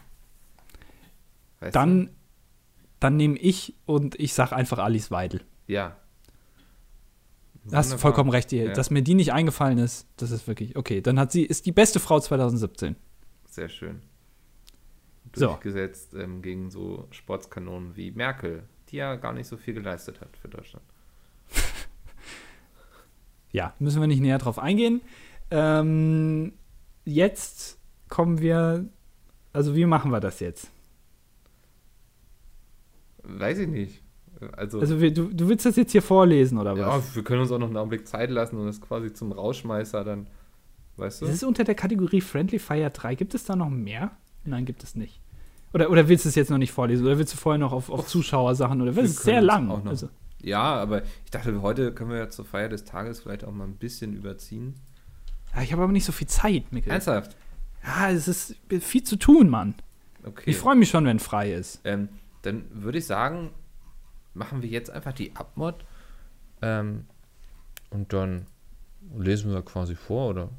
Weißt 1.62 1.76
dann 1.76 2.10
dann 3.00 3.16
nehme 3.16 3.38
ich 3.38 3.76
und 3.86 4.20
ich 4.20 4.34
sage 4.34 4.56
einfach 4.56 4.80
Alice 4.80 5.12
Weidel. 5.12 5.42
du? 5.68 5.96
Ja. 7.72 7.78
Hast 7.78 7.88
Wunderbar. 7.88 8.00
vollkommen 8.02 8.30
recht, 8.30 8.52
ihr- 8.54 8.66
Ja. 8.68 8.74
dass 8.74 8.90
mir 8.92 9.02
die 9.02 9.14
nicht 9.16 9.34
eingefallen 9.34 9.78
ist. 9.78 10.08
Das 10.18 10.32
ist 10.32 10.48
wirklich 10.48 10.76
okay. 10.76 11.02
Dann 11.02 11.20
hat 11.20 11.32
sie 11.32 11.44
ist 11.44 11.66
die 11.66 11.72
beste 11.72 12.00
Frau 12.00 12.20
2017. 12.20 12.96
Sehr 13.50 13.70
schön. 13.70 14.02
So. 15.36 15.48
Durchgesetzt 15.48 16.14
ähm, 16.14 16.42
gegen 16.42 16.70
so 16.72 17.08
Sportskanonen 17.12 17.96
wie 17.96 18.12
Merkel, 18.12 18.64
die 18.90 18.96
ja 18.98 19.16
gar 19.16 19.34
nicht 19.34 19.48
so 19.48 19.58
viel 19.58 19.74
geleistet 19.74 20.22
hat 20.22 20.36
für 20.38 20.48
Deutschland. 20.48 20.86
Ja, 23.52 23.74
müssen 23.80 24.02
wir 24.02 24.08
nicht 24.08 24.20
näher 24.22 24.38
drauf 24.40 24.60
eingehen. 24.60 25.02
Ähm, 25.52 26.54
jetzt 27.06 27.80
kommen 28.10 28.40
wir. 28.42 28.86
Also, 29.54 29.74
wie 29.76 29.86
machen 29.86 30.12
wir 30.12 30.20
das 30.20 30.42
jetzt? 30.42 30.70
Weiß 33.24 33.58
ich 33.60 33.68
nicht. 33.68 34.04
Also, 34.56 34.80
Also, 34.80 35.02
wir, 35.02 35.14
du, 35.14 35.30
du 35.34 35.48
willst 35.50 35.66
das 35.66 35.76
jetzt 35.78 35.92
hier 35.92 36.02
vorlesen, 36.02 36.58
oder 36.58 36.76
ja, 36.76 36.88
was? 36.90 37.16
wir 37.16 37.24
können 37.24 37.42
uns 37.42 37.52
auch 37.52 37.58
noch 37.60 37.68
einen 37.68 37.78
Augenblick 37.78 38.08
Zeit 38.08 38.30
lassen 38.30 38.58
und 38.58 38.68
das 38.68 38.80
quasi 38.82 39.12
zum 39.14 39.32
Rauschmeißer 39.32 40.04
dann, 40.04 40.28
weißt 40.98 41.22
du? 41.22 41.26
Das 41.26 41.36
ist 41.36 41.44
unter 41.44 41.64
der 41.64 41.76
Kategorie 41.76 42.22
Friendly 42.22 42.60
Fire 42.60 42.90
3. 42.90 43.16
Gibt 43.16 43.34
es 43.34 43.46
da 43.46 43.56
noch 43.56 43.70
mehr? 43.70 44.12
Nein, 44.46 44.66
gibt 44.66 44.84
es 44.84 44.96
nicht. 44.96 45.20
Oder, 45.74 45.90
oder 45.90 46.08
willst 46.08 46.26
du 46.26 46.30
es 46.30 46.36
jetzt 46.36 46.50
noch 46.52 46.58
nicht 46.58 46.72
vorlesen? 46.72 47.06
Oder 47.06 47.18
willst 47.18 47.34
du 47.34 47.38
vorher 47.38 47.58
noch 47.60 47.74
auf, 47.74 47.90
auf 47.90 48.08
Zuschauersachen? 48.08 48.82
Oder 48.82 48.92
das 48.94 49.06
ist 49.06 49.24
sehr 49.24 49.42
lang. 49.42 49.70
auch 49.70 49.84
noch- 49.84 49.90
Also, 49.92 50.10
Ja, 50.42 50.62
aber 50.76 51.02
ich 51.26 51.32
dachte, 51.32 51.62
heute 51.62 51.92
können 51.92 52.12
wir 52.12 52.18
ja 52.18 52.30
zur 52.30 52.46
Feier 52.46 52.70
des 52.70 52.84
Tages 52.86 53.20
vielleicht 53.22 53.44
auch 53.44 53.52
mal 53.52 53.66
ein 53.66 53.76
bisschen 53.76 54.14
überziehen. 54.16 54.76
ja, 55.56 55.64
ich 55.64 55.72
habe 55.74 55.82
aber 55.84 55.92
nicht 55.92 56.06
so 56.06 56.12
viel 56.12 56.28
Zeit, 56.28 56.72
Mikkel. 56.72 56.92
Ernsthaft? 56.92 57.36
Ja, 57.84 58.12
es 58.12 58.28
ist 58.28 58.56
viel 58.82 59.04
zu 59.04 59.16
tun, 59.18 59.50
Mann. 59.50 59.74
Okay. 60.24 60.50
Ich 60.52 60.58
freue 60.58 60.76
mich 60.76 60.90
schon, 60.90 61.06
wenn 61.06 61.20
frei 61.20 61.54
ist. 61.54 61.80
Ähm, 61.86 62.10
dann 62.44 62.64
würde 62.72 62.98
ich 63.00 63.06
sagen, 63.06 63.50
machen 64.38 64.62
wir 64.62 64.70
jetzt 64.70 64.90
einfach 64.90 65.14
die 65.14 65.36
Abmod. 65.36 65.84
Ähm, 66.62 67.06
und 67.90 68.14
dann 68.14 68.46
lesen 69.18 69.52
wir 69.52 69.62
quasi 69.62 69.96
vor, 69.96 70.30
oder? 70.30 70.50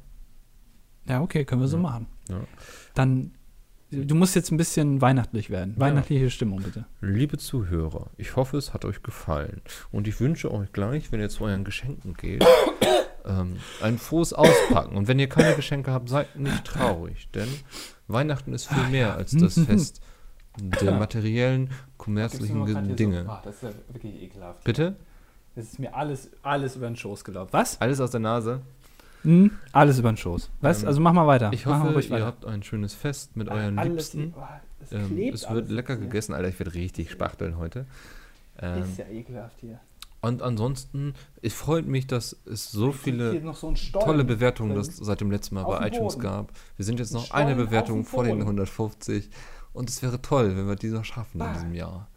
Ja, 1.07 1.21
okay, 1.21 1.45
können 1.45 1.61
wir 1.61 1.67
so 1.67 1.77
Ja. 1.77 1.83
machen. 1.83 2.07
Ja. 2.29 2.41
Dann, 2.93 3.31
du 3.91 4.15
musst 4.15 4.35
jetzt 4.35 4.51
ein 4.51 4.57
bisschen 4.57 5.01
weihnachtlich 5.01 5.49
werden. 5.49 5.73
Ja. 5.75 5.81
Weihnachtliche 5.81 6.29
Stimmung, 6.29 6.61
bitte. 6.61 6.85
Liebe 7.01 7.37
Zuhörer, 7.37 8.09
ich 8.17 8.35
hoffe, 8.35 8.57
es 8.57 8.73
hat 8.73 8.85
euch 8.85 9.01
gefallen. 9.03 9.61
Und 9.91 10.07
ich 10.07 10.19
wünsche 10.19 10.51
euch 10.51 10.71
gleich, 10.71 11.11
wenn 11.11 11.19
ihr 11.19 11.29
zu 11.29 11.43
euren 11.45 11.63
Geschenken 11.63 12.13
geht, 12.15 12.45
ähm, 13.25 13.57
ein 13.81 13.97
frohes 13.97 14.33
Auspacken. 14.33 14.95
Und 14.95 15.07
wenn 15.07 15.19
ihr 15.19 15.29
keine 15.29 15.55
Geschenke 15.55 15.91
habt, 15.91 16.09
seid 16.09 16.35
nicht 16.37 16.65
traurig, 16.65 17.29
denn 17.33 17.49
Weihnachten 18.07 18.53
ist 18.53 18.67
viel 18.67 18.87
mehr 18.89 19.15
als 19.15 19.31
das 19.31 19.59
Fest 19.65 20.01
der 20.81 20.93
materiellen, 20.97 21.69
kommerzlichen 21.99 22.95
Dinge. 22.95 23.29
das 23.43 23.55
ist 23.57 23.63
ja 23.63 23.69
wirklich 23.89 24.23
ekelhaft. 24.23 24.63
Bitte? 24.63 24.95
Das 25.55 25.65
ist 25.65 25.77
mir 25.79 25.93
alles, 25.93 26.31
alles 26.41 26.75
über 26.75 26.87
den 26.87 26.95
Schoß 26.95 27.23
gelaufen. 27.23 27.49
Was? 27.51 27.79
Alles 27.79 27.99
aus 27.99 28.09
der 28.11 28.21
Nase. 28.21 28.61
Hm? 29.23 29.51
Alles 29.73 29.99
über 29.99 30.11
den 30.11 30.17
Schoß. 30.17 30.49
Was? 30.61 30.81
Ähm, 30.81 30.87
also 30.87 31.01
mach 31.01 31.13
mal 31.13 31.27
weiter. 31.27 31.51
Ich 31.53 31.65
hoffe, 31.65 31.89
ihr 31.89 32.09
weiter. 32.09 32.25
habt 32.25 32.45
ein 32.45 32.63
schönes 32.63 32.93
Fest 32.93 33.35
mit 33.35 33.49
euren 33.49 33.77
Alles- 33.77 34.13
Liebsten. 34.13 34.33
oh, 34.37 34.43
Ähm, 34.95 35.31
es 35.33 35.47
wird 35.49 35.69
lecker 35.69 35.95
hier. 35.95 36.05
gegessen, 36.05 36.33
Alter. 36.33 36.47
Ich 36.47 36.57
werde 36.57 36.73
richtig 36.73 37.11
spachteln 37.11 37.57
heute. 37.57 37.85
Ähm, 38.61 38.83
Ist 38.83 38.97
ja 38.97 39.05
ekelhaft 39.07 39.57
hier. 39.59 39.79
und 40.21 40.41
ansonsten, 40.41 41.13
es 41.41 41.53
freut 41.53 41.85
mich, 41.85 42.07
dass 42.07 42.37
es 42.45 42.71
so 42.71 42.91
viele 42.93 43.41
so 43.53 43.73
tolle 43.91 44.23
Bewertungen 44.23 44.75
das 44.75 44.95
seit 44.97 45.19
dem 45.21 45.31
letzten 45.31 45.55
Mal 45.55 45.63
Auf 45.63 45.77
bei 45.79 45.87
iTunes 45.87 46.17
gab. 46.19 46.51
Wir 46.77 46.85
sind 46.85 46.99
jetzt 46.99 47.13
Ein 47.13 47.21
noch 47.21 47.31
eine 47.31 47.55
Bewertung 47.55 48.05
vor 48.05 48.23
den 48.23 48.33
Boden. 48.39 48.41
150 48.43 49.29
und 49.79 49.89
es 49.89 50.01
wäre 50.03 50.21
toll, 50.21 50.55
wenn 50.57 50.67
wir 50.67 50.75
die 50.75 50.87
noch 50.89 51.05
schaffen 51.05 51.39
in 51.41 51.47
Ah. 51.47 51.53
diesem 51.53 51.73
Jahr. 51.73 52.07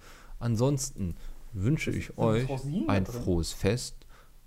Ansonsten 0.41 1.15
wünsche 1.53 1.91
ich 1.91 2.19
euch 2.19 2.49
ein 2.89 3.07
frohes 3.07 3.53
Fest 3.53 3.95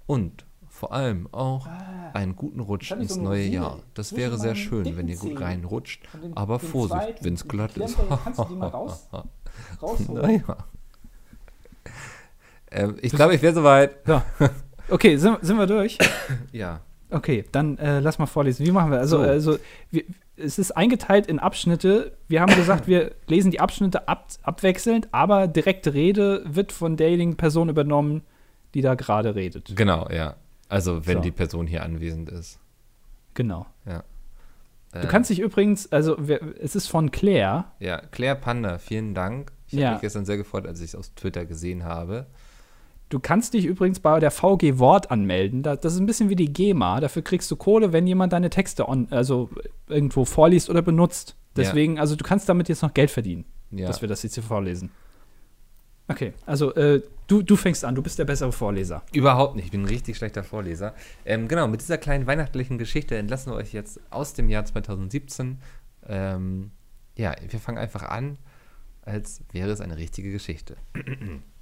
und 0.05 0.45
vor 0.67 0.91
allem 0.91 1.27
auch 1.31 1.65
Ah. 1.67 2.11
einen 2.13 2.35
guten 2.35 2.59
Rutsch 2.59 2.91
ins 2.91 3.15
neue 3.15 3.45
Jahr. 3.47 3.79
Das 3.93 4.15
wäre 4.15 4.37
sehr 4.37 4.55
schön, 4.55 4.97
wenn 4.97 5.07
ihr 5.07 5.15
gut 5.17 5.39
reinrutscht, 5.39 6.03
aber 6.35 6.59
Vorsicht, 6.59 7.23
wenn 7.23 7.33
es 7.35 7.47
glatt 7.47 7.77
ist. 7.77 7.95
kannst 8.23 8.39
du 8.39 8.43
die 8.45 8.55
mal 8.55 8.67
raus- 8.67 9.07
Rausholen. 9.81 10.21
naja. 10.21 10.57
Ähm, 12.71 12.97
ich 13.01 13.11
glaube, 13.13 13.35
ich 13.35 13.41
wäre 13.41 13.53
soweit. 13.53 13.97
So. 14.05 14.21
Okay, 14.89 15.15
sind, 15.17 15.37
sind 15.45 15.57
wir 15.57 15.67
durch? 15.67 15.97
Ja. 16.51 16.81
Okay, 17.11 17.45
dann 17.51 17.77
äh, 17.77 17.99
lass 17.99 18.17
mal 18.19 18.25
vorlesen. 18.25 18.65
Wie 18.65 18.71
machen 18.71 18.91
wir? 18.91 18.99
Also, 18.99 19.17
So. 19.17 19.23
also 19.23 19.57
wir, 19.91 20.03
es 20.37 20.59
ist 20.59 20.71
eingeteilt 20.71 21.27
in 21.27 21.39
Abschnitte. 21.39 22.17
Wir 22.27 22.41
haben 22.41 22.53
gesagt, 22.55 22.87
wir 22.87 23.11
lesen 23.27 23.51
die 23.51 23.59
Abschnitte 23.59 24.07
ab, 24.07 24.27
abwechselnd, 24.43 25.07
aber 25.11 25.47
direkte 25.47 25.93
Rede 25.93 26.43
wird 26.45 26.71
von 26.71 26.97
derjenigen 26.97 27.37
Person 27.37 27.69
übernommen, 27.69 28.21
die 28.73 28.81
da 28.81 28.95
gerade 28.95 29.35
redet. 29.35 29.73
Genau, 29.75 30.09
ja. 30.09 30.35
Also, 30.67 31.05
wenn 31.05 31.17
So. 31.17 31.21
die 31.23 31.31
Person 31.31 31.67
hier 31.67 31.83
anwesend 31.83 32.29
ist. 32.29 32.59
Genau. 33.33 33.65
Ja. 33.85 34.03
Du 34.91 34.99
Äh, 34.99 35.07
kannst 35.07 35.29
dich 35.29 35.39
übrigens, 35.39 35.91
also 35.91 36.17
es 36.59 36.75
ist 36.75 36.87
von 36.87 37.11
Claire. 37.11 37.65
Ja, 37.79 37.99
Claire 38.11 38.35
Panda, 38.35 38.77
vielen 38.77 39.13
Dank. 39.13 39.51
Ich 39.67 39.73
Ja. 39.73 39.87
habe 39.87 39.95
mich 39.95 40.01
gestern 40.01 40.25
sehr 40.25 40.37
gefreut, 40.37 40.65
als 40.65 40.79
ich 40.79 40.87
es 40.87 40.95
auf 40.95 41.09
Twitter 41.09 41.45
gesehen 41.45 41.83
habe. 41.83 42.25
Du 43.09 43.19
kannst 43.19 43.53
dich 43.53 43.65
übrigens 43.65 43.99
bei 43.99 44.19
der 44.19 44.31
VG 44.31 44.79
Wort 44.79 45.11
anmelden. 45.11 45.61
Da, 45.63 45.75
das 45.75 45.93
ist 45.93 45.99
ein 45.99 46.05
bisschen 46.07 46.29
wie 46.29 46.35
die 46.35 46.51
GEMA. 46.51 46.99
Dafür 46.99 47.21
kriegst 47.21 47.49
du 47.51 47.55
Kohle, 47.55 47.93
wenn 47.93 48.07
jemand 48.07 48.33
deine 48.33 48.49
Texte 48.49 48.87
on, 48.89 49.07
also 49.11 49.49
irgendwo 49.87 50.25
vorliest 50.25 50.69
oder 50.69 50.81
benutzt. 50.81 51.35
Deswegen, 51.55 51.99
also 51.99 52.15
du 52.15 52.23
kannst 52.23 52.49
damit 52.49 52.67
jetzt 52.67 52.81
noch 52.81 52.93
Geld 52.93 53.11
verdienen, 53.11 53.45
Ja. 53.71 53.87
dass 53.87 54.01
wir 54.01 54.09
das 54.09 54.23
jetzt 54.23 54.33
hier 54.33 54.43
vorlesen. 54.43 54.89
Okay, 56.07 56.33
also 56.45 56.73
äh, 56.75 57.01
du, 57.27 57.41
du 57.41 57.55
fängst 57.55 57.83
an, 57.85 57.95
du 57.95 58.01
bist 58.03 58.19
der 58.19 58.25
bessere 58.25 58.51
Vorleser. 58.51 59.01
Überhaupt 59.13 59.55
nicht, 59.55 59.65
ich 59.65 59.71
bin 59.71 59.81
ein 59.83 59.87
richtig 59.87 60.17
schlechter 60.17 60.43
Vorleser. 60.43 60.93
Ähm, 61.25 61.47
genau, 61.47 61.67
mit 61.67 61.81
dieser 61.81 61.97
kleinen 61.97 62.27
weihnachtlichen 62.27 62.77
Geschichte 62.77 63.15
entlassen 63.17 63.51
wir 63.51 63.57
euch 63.57 63.73
jetzt 63.73 63.99
aus 64.11 64.33
dem 64.33 64.49
Jahr 64.49 64.65
2017. 64.65 65.57
Ähm, 66.07 66.71
ja, 67.15 67.33
wir 67.49 67.59
fangen 67.59 67.77
einfach 67.77 68.03
an, 68.03 68.37
als 69.03 69.41
wäre 69.51 69.71
es 69.71 69.81
eine 69.81 69.97
richtige 69.97 70.31
Geschichte. 70.31 70.75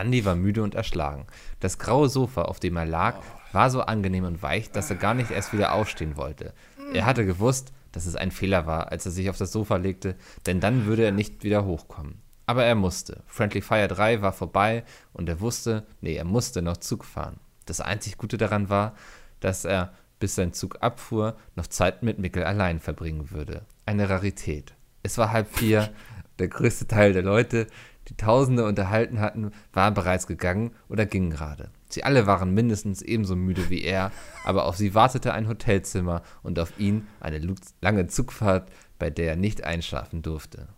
Andy 0.00 0.24
war 0.24 0.34
müde 0.34 0.62
und 0.62 0.74
erschlagen. 0.74 1.26
Das 1.60 1.78
graue 1.78 2.08
Sofa, 2.08 2.42
auf 2.42 2.60
dem 2.60 2.76
er 2.76 2.86
lag, 2.86 3.16
war 3.52 3.70
so 3.70 3.80
angenehm 3.80 4.24
und 4.24 4.42
weich, 4.42 4.70
dass 4.70 4.90
er 4.90 4.96
gar 4.96 5.14
nicht 5.14 5.30
erst 5.30 5.52
wieder 5.52 5.72
aufstehen 5.72 6.16
wollte. 6.16 6.52
Er 6.92 7.06
hatte 7.06 7.26
gewusst, 7.26 7.72
dass 7.92 8.06
es 8.06 8.16
ein 8.16 8.30
Fehler 8.30 8.66
war, 8.66 8.92
als 8.92 9.06
er 9.06 9.12
sich 9.12 9.30
auf 9.30 9.38
das 9.38 9.52
Sofa 9.52 9.76
legte, 9.76 10.16
denn 10.46 10.60
dann 10.60 10.86
würde 10.86 11.04
er 11.04 11.12
nicht 11.12 11.42
wieder 11.42 11.64
hochkommen. 11.64 12.20
Aber 12.46 12.64
er 12.64 12.74
musste. 12.74 13.22
Friendly 13.26 13.60
Fire 13.60 13.88
3 13.88 14.22
war 14.22 14.32
vorbei 14.32 14.84
und 15.12 15.28
er 15.28 15.40
wusste, 15.40 15.86
nee, 16.00 16.16
er 16.16 16.24
musste 16.24 16.62
noch 16.62 16.78
Zug 16.78 17.04
fahren. 17.04 17.40
Das 17.66 17.80
einzig 17.80 18.16
Gute 18.16 18.38
daran 18.38 18.70
war, 18.70 18.94
dass 19.40 19.64
er, 19.64 19.92
bis 20.18 20.34
sein 20.34 20.52
Zug 20.52 20.78
abfuhr, 20.80 21.36
noch 21.54 21.66
Zeit 21.66 22.02
mit 22.02 22.18
Mickel 22.18 22.44
allein 22.44 22.80
verbringen 22.80 23.30
würde. 23.30 23.66
Eine 23.84 24.08
Rarität. 24.08 24.74
Es 25.02 25.18
war 25.18 25.32
halb 25.32 25.54
vier. 25.54 25.92
Der 26.38 26.48
größte 26.48 26.86
Teil 26.86 27.12
der 27.12 27.22
Leute, 27.22 27.66
die 28.08 28.16
Tausende 28.16 28.64
unterhalten 28.64 29.20
hatten, 29.20 29.52
waren 29.72 29.94
bereits 29.94 30.26
gegangen 30.26 30.72
oder 30.88 31.04
gingen 31.06 31.30
gerade. 31.30 31.70
Sie 31.88 32.04
alle 32.04 32.26
waren 32.26 32.54
mindestens 32.54 33.02
ebenso 33.02 33.36
müde 33.36 33.70
wie 33.70 33.82
er, 33.82 34.10
aber 34.44 34.64
auf 34.64 34.76
sie 34.76 34.94
wartete 34.94 35.32
ein 35.34 35.48
Hotelzimmer 35.48 36.22
und 36.42 36.58
auf 36.58 36.78
ihn 36.78 37.06
eine 37.20 37.40
lange 37.80 38.06
Zugfahrt, 38.06 38.70
bei 38.98 39.10
der 39.10 39.30
er 39.30 39.36
nicht 39.36 39.64
einschlafen 39.64 40.22
durfte. 40.22 40.68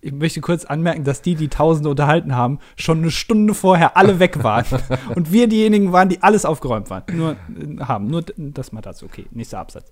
Ich 0.00 0.12
möchte 0.12 0.40
kurz 0.40 0.64
anmerken, 0.64 1.02
dass 1.02 1.22
die, 1.22 1.34
die 1.34 1.48
Tausende 1.48 1.90
unterhalten 1.90 2.36
haben, 2.36 2.60
schon 2.76 2.98
eine 2.98 3.10
Stunde 3.10 3.52
vorher 3.52 3.96
alle 3.96 4.20
weg 4.20 4.44
waren. 4.44 4.64
Und 5.16 5.32
wir 5.32 5.48
diejenigen 5.48 5.90
waren, 5.90 6.08
die 6.08 6.22
alles 6.22 6.44
aufgeräumt 6.44 6.88
waren. 6.88 7.02
Nur 7.12 7.32
äh, 7.32 7.80
haben. 7.80 8.06
Nur 8.06 8.22
das 8.36 8.70
mal 8.70 8.80
dazu. 8.80 9.06
Okay, 9.06 9.26
nächster 9.32 9.58
Absatz. 9.58 9.90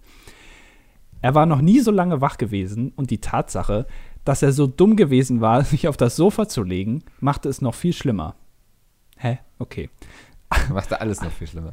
Er 1.23 1.35
war 1.35 1.47
noch 1.47 1.61
nie 1.61 1.81
so 1.81 1.91
lange 1.91 2.21
wach 2.21 2.39
gewesen 2.39 2.93
und 2.95 3.11
die 3.11 3.21
Tatsache, 3.21 3.87
dass 4.27 4.43
er 4.43 4.53
so 4.53 4.67
dumm 4.67 4.97
gewesen 4.97 5.41
war, 5.41 5.65
sich 5.65 5.89
auf 5.89 5.97
das 5.97 6.17
Sofa 6.17 6.47
zu 6.49 6.63
legen, 6.63 7.03
machte 7.21 7.49
es 7.49 7.63
noch 7.63 7.75
viel 7.75 7.95
schlimmer. 7.95 8.35
Hä? 9.17 9.39
Okay. 9.59 9.89
Machte 10.71 11.01
alles 11.01 11.23
noch 11.23 11.33
viel 11.33 11.47
schlimmer. 11.47 11.73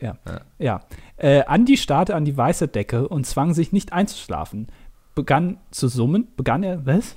Ja. 0.00 0.16
Ja. 0.26 0.40
Ja. 0.58 0.80
Äh, 1.16 1.44
Andi 1.44 1.76
starrte 1.76 2.16
an 2.16 2.24
die 2.24 2.36
weiße 2.36 2.66
Decke 2.66 3.06
und 3.08 3.24
zwang 3.26 3.54
sich 3.54 3.70
nicht 3.72 3.92
einzuschlafen. 3.92 4.66
Begann 5.14 5.58
zu 5.70 5.86
summen. 5.88 6.26
Begann 6.36 6.62
er, 6.64 6.84
was? 6.84 7.14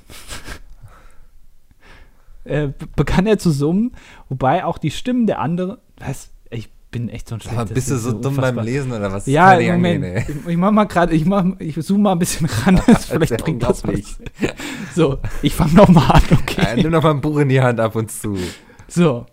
äh, 2.44 2.68
be- 2.68 2.88
begann 2.96 3.26
er 3.26 3.40
zu 3.40 3.52
summen, 3.52 3.94
wobei 4.30 4.64
auch 4.66 4.78
die 4.78 4.92
Stimmen 4.92 5.26
der 5.26 5.40
anderen. 5.40 5.78
Was? 5.98 6.32
Ich 6.96 7.02
bin 7.02 7.10
echt 7.10 7.28
so 7.28 7.36
ein 7.36 7.42
mal, 7.44 7.52
schlechtes- 7.68 7.74
bist 7.74 7.92
du 7.92 7.98
so 7.98 8.12
dumm 8.14 8.22
beim 8.38 8.58
unfassbar. 8.58 8.64
Lesen 8.64 8.92
oder 8.94 9.12
was? 9.12 9.26
Ja, 9.26 9.58
nicht 9.58 9.70
Moment. 9.70 10.06
angehen, 10.06 10.24
ich, 10.46 10.48
ich 10.52 10.58
mach 10.58 10.72
mal 10.72 10.86
gerade, 10.86 11.14
ich 11.14 11.26
mach, 11.26 11.46
ich 11.60 11.76
zoome 11.82 12.04
mal 12.04 12.12
ein 12.14 12.20
bisschen 12.20 12.46
ran. 12.46 12.78
Vielleicht 13.00 13.38
bringt 13.44 13.64
das 13.64 13.82
unglaublich. 13.82 14.16
So, 14.96 15.20
ich 15.42 15.54
fange 15.54 15.74
noch 15.74 15.90
mal 15.90 16.10
an, 16.10 16.22
okay? 16.32 16.62
Äh, 16.80 16.82
nimm 16.82 16.94
doch 16.94 17.04
mal 17.04 17.12
ein 17.12 17.20
Buch 17.20 17.38
in 17.40 17.50
die 17.50 17.60
Hand 17.60 17.82
ab 17.82 17.98
und 17.98 18.10
zu. 18.12 18.38
So. 18.88 19.26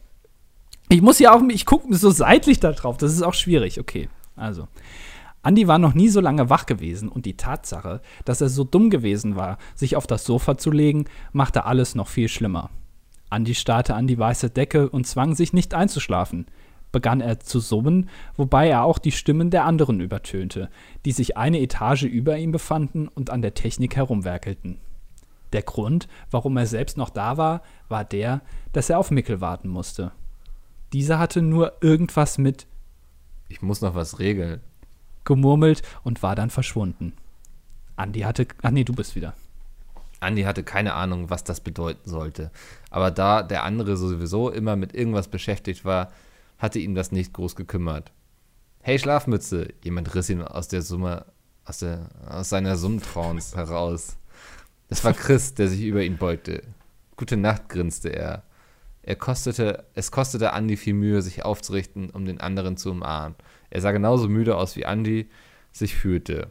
Ich 0.89 1.03
muss 1.03 1.21
ja 1.21 1.33
auch, 1.35 1.41
ich 1.51 1.65
gucke 1.65 1.95
so 1.95 2.11
seitlich 2.11 2.59
da 2.59 2.73
drauf. 2.73 2.97
Das 2.97 3.13
ist 3.13 3.23
auch 3.23 3.35
schwierig. 3.35 3.79
Okay, 3.79 4.09
also. 4.35 4.67
Andi 5.45 5.69
war 5.69 5.79
noch 5.79 5.95
nie 5.95 6.09
so 6.09 6.21
lange 6.21 6.51
wach 6.51 6.67
gewesen 6.67 7.09
und 7.09 7.27
die 7.27 7.37
Tatsache, 7.37 8.01
dass 8.25 8.41
er 8.41 8.49
so 8.49 8.65
dumm 8.65 8.91
gewesen 8.91 9.37
war, 9.37 9.59
sich 9.77 9.95
auf 9.95 10.09
das 10.09 10.25
Sofa 10.25 10.59
zu 10.59 10.73
legen, 10.73 11.05
machte 11.33 11.65
alles 11.65 11.95
noch 11.95 12.09
viel 12.09 12.29
schlimmer. 12.29 12.71
Andi 13.31 13.55
starrte 13.55 13.95
an 13.95 14.09
die 14.09 14.19
weiße 14.19 14.51
Decke 14.51 14.89
und 14.91 15.07
zwang 15.07 15.37
sich 15.37 15.53
nicht 15.53 15.75
einzuschlafen. 15.75 16.47
Begann 16.93 17.21
er 17.21 17.41
zu 17.41 17.59
summen, 17.59 18.09
wobei 18.37 18.69
er 18.69 18.85
auch 18.85 18.99
die 18.99 19.13
Stimmen 19.13 19.51
der 19.51 19.65
anderen 19.65 20.01
übertönte, 20.01 20.69
die 21.05 21.13
sich 21.13 21.37
eine 21.37 21.61
Etage 21.61 22.05
über 22.05 22.37
ihm 22.37 22.53
befanden 22.53 23.09
und 23.09 23.31
an 23.31 23.43
der 23.43 23.55
Technik 23.55 23.97
herumwerkelten. 23.97 24.79
Der 25.53 25.63
Grund, 25.63 26.09
warum 26.31 26.57
er 26.57 26.67
selbst 26.67 26.97
noch 26.97 27.11
da 27.11 27.37
war, 27.37 27.63
war 27.89 28.05
der, 28.05 28.43
dass 28.73 28.91
er 28.91 28.99
auf 28.99 29.11
Mickel 29.11 29.41
warten 29.41 29.69
musste. 29.69 30.13
Dieser 30.93 31.19
hatte 31.19 31.43
nur 31.43 31.73
irgendwas 31.81 32.39
mit 32.39 32.67
Ich 33.49 33.63
muss 33.63 33.81
noch 33.81 33.95
was 33.95 34.19
regeln. 34.19 34.61
gemurmelt 35.25 35.83
und 36.05 36.23
war 36.23 36.35
dann 36.35 36.51
verschwunden. 36.51 37.15
Andi 37.97 38.21
hatte. 38.21 38.47
Ach 38.63 38.71
nee, 38.71 38.85
du 38.85 38.93
bist 38.95 39.15
wieder. 39.15 39.35
Andi 40.21 40.43
hatte 40.43 40.63
keine 40.63 40.95
Ahnung, 40.95 41.31
was 41.31 41.45
das 41.45 41.61
bedeuten 41.61 42.09
sollte. 42.09 42.51
Aber 42.91 43.11
da 43.11 43.43
der 43.43 43.65
andere 43.65 43.97
sowieso 43.97 44.51
immer 44.51 44.77
mit 44.77 44.95
irgendwas 44.95 45.29
beschäftigt 45.29 45.85
war, 45.85 46.11
hatte 46.63 46.79
ihn 46.79 46.95
das 46.95 47.11
nicht 47.11 47.33
groß 47.33 47.57
gekümmert. 47.57 48.13
Hey 48.81 48.97
Schlafmütze! 48.97 49.75
Jemand 49.83 50.15
riss 50.15 50.31
ihn 50.31 50.41
aus 50.41 50.69
der 50.69 50.83
Summe, 50.83 51.27
aus, 51.65 51.79
der, 51.81 52.09
aus 52.29 52.49
seiner 52.49 52.77
Summtrance 52.77 53.57
heraus. 53.57 54.17
Es 54.89 55.03
war 55.03 55.13
Chris, 55.13 55.55
der 55.55 55.69
sich 55.69 55.83
über 55.83 56.05
ihn 56.05 56.19
beugte. 56.19 56.63
Gute 57.17 57.37
Nacht, 57.37 57.69
grinste 57.69 58.11
er. 58.11 58.45
Er 59.03 59.17
kostete, 59.17 59.85
es 59.95 60.13
kostete 60.13 60.53
Andi 60.53 60.77
viel 60.77 60.95
Mühe, 60.95 61.21
sich 61.21 61.45
aufzurichten, 61.45 62.11
um 62.11 62.25
den 62.25 62.41
anderen 62.41 62.77
zu 62.77 62.93
umarmen. 62.93 63.35
Er 63.69 63.81
sah 63.81 63.91
genauso 63.91 64.29
müde 64.29 64.57
aus, 64.57 64.77
wie 64.77 64.87
Andi 64.87 65.29
sich 65.73 65.97
fühlte. 65.97 66.51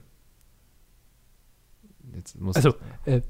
Also, 2.54 2.76
äh, 3.06 3.22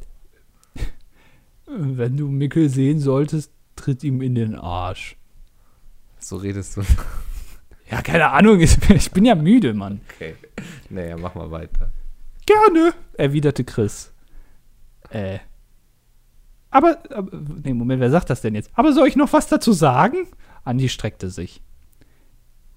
wenn 1.67 2.17
du 2.17 2.27
Mickel 2.27 2.69
sehen 2.69 2.99
solltest, 2.99 3.51
tritt 3.75 4.03
ihm 4.03 4.23
in 4.23 4.33
den 4.33 4.55
Arsch. 4.55 5.20
So 6.23 6.37
redest 6.37 6.77
du. 6.77 6.83
Ja, 7.89 8.01
keine 8.01 8.29
Ahnung, 8.29 8.59
ich, 8.61 9.11
bin 9.11 9.25
ja 9.25 9.35
müde, 9.35 9.73
Mann. 9.73 10.01
Okay. 10.15 10.35
Naja, 10.89 11.17
mach 11.17 11.35
mal 11.35 11.51
weiter. 11.51 11.91
Gerne, 12.45 12.93
erwiderte 13.13 13.63
Chris. 13.65 14.13
Äh. 15.09 15.39
Aber, 16.69 16.99
aber, 17.09 17.37
nee, 17.63 17.73
Moment, 17.73 17.99
wer 17.99 18.09
sagt 18.09 18.29
das 18.29 18.41
denn 18.41 18.55
jetzt? 18.55 18.71
Aber 18.75 18.93
soll 18.93 19.07
ich 19.07 19.17
noch 19.17 19.33
was 19.33 19.47
dazu 19.47 19.73
sagen? 19.73 20.27
Andi 20.63 20.87
streckte 20.87 21.29
sich. 21.29 21.61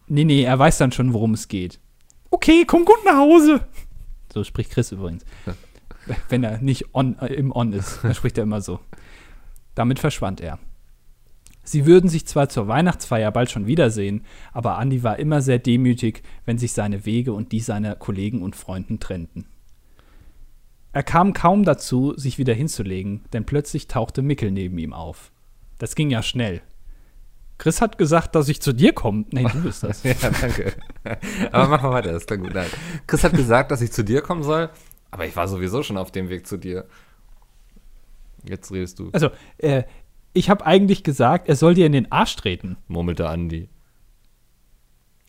Nee, 0.08 0.24
nee, 0.24 0.42
er 0.42 0.58
weiß 0.58 0.78
dann 0.78 0.92
schon, 0.92 1.12
worum 1.12 1.34
es 1.34 1.46
geht. 1.48 1.78
Okay, 2.30 2.64
komm 2.66 2.84
gut 2.84 3.04
nach 3.04 3.16
Hause. 3.16 3.66
So 4.32 4.42
spricht 4.42 4.72
Chris 4.72 4.90
übrigens. 4.90 5.24
Wenn 6.28 6.42
er 6.42 6.58
nicht 6.58 6.94
on, 6.94 7.16
äh, 7.20 7.32
im 7.34 7.52
On 7.52 7.72
ist, 7.72 8.00
dann 8.02 8.14
spricht 8.14 8.36
er 8.36 8.42
immer 8.42 8.60
so. 8.60 8.80
Damit 9.76 10.00
verschwand 10.00 10.40
er. 10.40 10.58
Sie 11.64 11.86
würden 11.86 12.08
sich 12.10 12.26
zwar 12.26 12.48
zur 12.48 12.68
Weihnachtsfeier 12.68 13.32
bald 13.32 13.50
schon 13.50 13.66
wiedersehen, 13.66 14.24
aber 14.52 14.78
Andi 14.78 15.02
war 15.02 15.18
immer 15.18 15.40
sehr 15.40 15.58
demütig, 15.58 16.22
wenn 16.44 16.58
sich 16.58 16.72
seine 16.72 17.06
Wege 17.06 17.32
und 17.32 17.52
die 17.52 17.60
seiner 17.60 17.96
Kollegen 17.96 18.42
und 18.42 18.54
Freunden 18.54 19.00
trennten. 19.00 19.46
Er 20.92 21.02
kam 21.02 21.32
kaum 21.32 21.64
dazu, 21.64 22.14
sich 22.16 22.38
wieder 22.38 22.54
hinzulegen, 22.54 23.24
denn 23.32 23.44
plötzlich 23.46 23.88
tauchte 23.88 24.22
Mickel 24.22 24.50
neben 24.52 24.78
ihm 24.78 24.92
auf. 24.92 25.32
Das 25.78 25.96
ging 25.96 26.10
ja 26.10 26.22
schnell. 26.22 26.60
Chris 27.58 27.80
hat 27.80 27.98
gesagt, 27.98 28.34
dass 28.34 28.48
ich 28.48 28.60
zu 28.60 28.72
dir 28.72 28.92
komme. 28.92 29.24
Nee, 29.30 29.46
du 29.52 29.62
bist 29.62 29.82
das. 29.82 30.02
Ja, 30.04 30.14
danke. 30.40 30.72
Aber 31.50 31.68
mach 31.68 31.82
mal 31.82 31.92
weiter, 31.92 32.12
das 32.12 32.26
klingt 32.26 32.44
gut. 32.44 32.54
Nein. 32.54 32.68
Chris 33.06 33.24
hat 33.24 33.32
gesagt, 33.32 33.70
dass 33.70 33.80
ich 33.80 33.90
zu 33.90 34.04
dir 34.04 34.20
kommen 34.22 34.42
soll, 34.42 34.70
aber 35.10 35.26
ich 35.26 35.34
war 35.34 35.48
sowieso 35.48 35.82
schon 35.82 35.96
auf 35.96 36.12
dem 36.12 36.28
Weg 36.28 36.46
zu 36.46 36.56
dir. 36.56 36.86
Jetzt 38.44 38.70
redest 38.72 38.98
du, 38.98 39.10
Also, 39.12 39.30
äh, 39.58 39.84
ich 40.34 40.50
habe 40.50 40.66
eigentlich 40.66 41.02
gesagt, 41.04 41.48
er 41.48 41.56
soll 41.56 41.74
dir 41.74 41.86
in 41.86 41.92
den 41.92 42.12
Arsch 42.12 42.36
treten. 42.36 42.76
murmelte 42.88 43.28
Andi. 43.28 43.68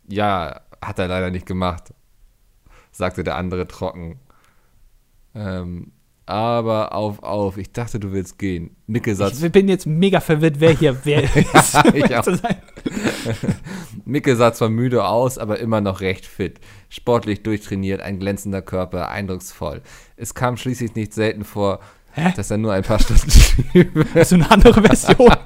Ja, 0.07 0.61
hat 0.81 0.99
er 0.99 1.07
leider 1.07 1.31
nicht 1.31 1.45
gemacht, 1.45 1.93
sagte 2.91 3.23
der 3.23 3.35
andere 3.37 3.67
trocken. 3.67 4.19
Ähm, 5.33 5.91
aber 6.27 6.93
auf, 6.95 7.21
auf, 7.21 7.57
ich 7.57 7.71
dachte, 7.71 7.99
du 7.99 8.11
willst 8.11 8.39
gehen. 8.39 8.75
Mickel 8.87 9.15
sah, 9.15 9.27
Ich 9.27 9.51
bin 9.51 9.67
jetzt 9.67 9.85
mega 9.85 10.19
verwirrt, 10.19 10.59
wer 10.59 10.71
hier 10.71 10.97
wer 11.05 11.23
ist. 11.35 11.77
ich 11.93 12.15
auch. 12.17 12.25
Mickel 14.05 14.35
sah 14.35 14.53
zwar 14.53 14.69
müde 14.69 15.05
aus, 15.05 15.37
aber 15.37 15.59
immer 15.59 15.81
noch 15.81 16.01
recht 16.01 16.25
fit. 16.25 16.59
Sportlich 16.89 17.43
durchtrainiert, 17.43 18.01
ein 18.01 18.19
glänzender 18.19 18.63
Körper, 18.63 19.09
eindrucksvoll. 19.09 19.81
Es 20.15 20.33
kam 20.33 20.57
schließlich 20.57 20.95
nicht 20.95 21.13
selten 21.13 21.43
vor, 21.43 21.79
Hä? 22.15 22.33
dass 22.35 22.49
er 22.49 22.57
nur 22.57 22.71
ein 22.71 22.83
paar 22.83 22.99
Stunden. 22.99 23.29
Das 24.13 24.31
ist 24.31 24.33
eine 24.33 24.49
andere 24.49 24.81
Version. 24.81 25.35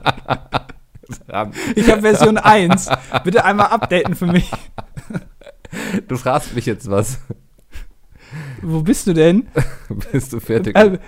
Ich 1.76 1.90
habe 1.90 2.02
Version 2.02 2.38
1. 2.38 2.88
Bitte 3.24 3.44
einmal 3.44 3.68
updaten 3.68 4.14
für 4.14 4.28
mich. 4.28 4.52
Du 6.08 6.18
fragst 6.18 6.54
mich 6.54 6.68
jetzt 6.68 6.88
was. 6.88 7.20
Wo 8.62 8.82
bist 8.82 9.08
du 9.08 9.14
denn? 9.14 9.48
Bist 10.12 10.34
du 10.34 10.40
fertig? 10.40 10.76
Äh, 10.76 11.00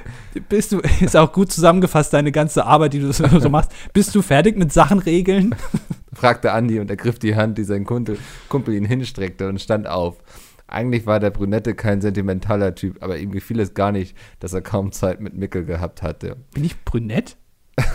bist 0.49 0.72
du, 0.72 0.80
ist 0.80 1.16
auch 1.16 1.32
gut 1.32 1.51
zusammengefasst, 1.51 2.14
deine 2.14 2.32
ganze 2.32 2.66
Arbeit, 2.66 2.93
die 2.93 2.99
du 2.99 3.14
so, 3.14 3.28
so 3.28 3.49
machst. 3.49 3.72
Bist 3.93 4.16
du 4.16 4.24
fertig 4.24 4.57
mit 4.57 4.74
Sachen 4.74 4.97
regeln? 4.97 5.53
fragte 6.14 6.51
Andi 6.51 6.80
und 6.80 6.89
ergriff 6.89 7.20
die 7.20 7.36
Hand, 7.36 7.57
die 7.57 7.64
sein 7.64 7.86
Kumpel, 7.86 8.18
Kumpel 8.49 8.74
ihn 8.74 8.86
hinstreckte 8.86 9.47
und 9.47 9.62
stand 9.62 9.88
auf. 9.88 10.18
Eigentlich 10.72 11.05
war 11.05 11.19
der 11.19 11.30
Brünette 11.32 11.76
kein 11.76 12.01
sentimentaler 12.01 12.76
Typ, 12.76 13.03
aber 13.03 13.17
ihm 13.17 13.32
gefiel 13.32 13.59
es 13.59 13.74
gar 13.74 13.91
nicht, 13.91 14.15
dass 14.39 14.53
er 14.53 14.61
kaum 14.61 14.91
Zeit 14.91 15.19
mit 15.19 15.36
Mickel 15.36 15.65
gehabt 15.65 16.01
hatte. 16.01 16.38
Bin 16.53 16.63
ich 16.63 16.84
brünett? 16.84 17.38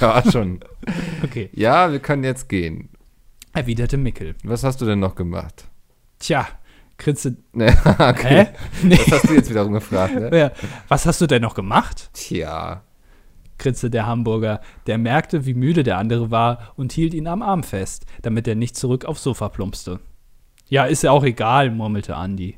Ja, 0.00 0.22
schon. 0.30 0.60
Okay. 1.24 1.48
Ja, 1.54 1.90
wir 1.92 2.00
können 2.00 2.24
jetzt 2.24 2.48
gehen. 2.50 2.90
Erwiderte 3.54 3.96
Mickel. 3.96 4.34
Was 4.44 4.64
hast 4.64 4.80
du 4.82 4.84
denn 4.84 4.98
noch 4.98 5.14
gemacht? 5.14 5.68
Tja, 6.18 6.46
grinste. 6.98 7.36
Ne, 7.52 7.68
okay. 7.98 8.46
Hä? 8.46 8.46
Nee. 8.82 8.96
Das 8.96 9.12
hast 9.12 9.30
du 9.30 9.34
jetzt 9.34 9.48
wiederum 9.48 9.72
gefragt, 9.72 10.14
ne? 10.14 10.36
Ja. 10.36 10.50
Was 10.88 11.06
hast 11.06 11.20
du 11.22 11.26
denn 11.26 11.40
noch 11.40 11.54
gemacht? 11.54 12.10
Tja. 12.12 12.82
grinste 13.58 13.88
der 13.88 14.06
Hamburger, 14.06 14.60
der 14.86 14.98
merkte, 14.98 15.46
wie 15.46 15.54
müde 15.54 15.84
der 15.84 15.96
andere 15.96 16.30
war 16.30 16.72
und 16.76 16.92
hielt 16.92 17.14
ihn 17.14 17.28
am 17.28 17.40
Arm 17.42 17.62
fest, 17.62 18.04
damit 18.20 18.46
er 18.48 18.56
nicht 18.56 18.76
zurück 18.76 19.04
aufs 19.06 19.22
Sofa 19.22 19.48
plumpste. 19.48 20.00
Ja, 20.72 20.84
ist 20.84 21.02
ja 21.02 21.10
auch 21.10 21.22
egal, 21.22 21.70
murmelte 21.70 22.16
Andi. 22.16 22.56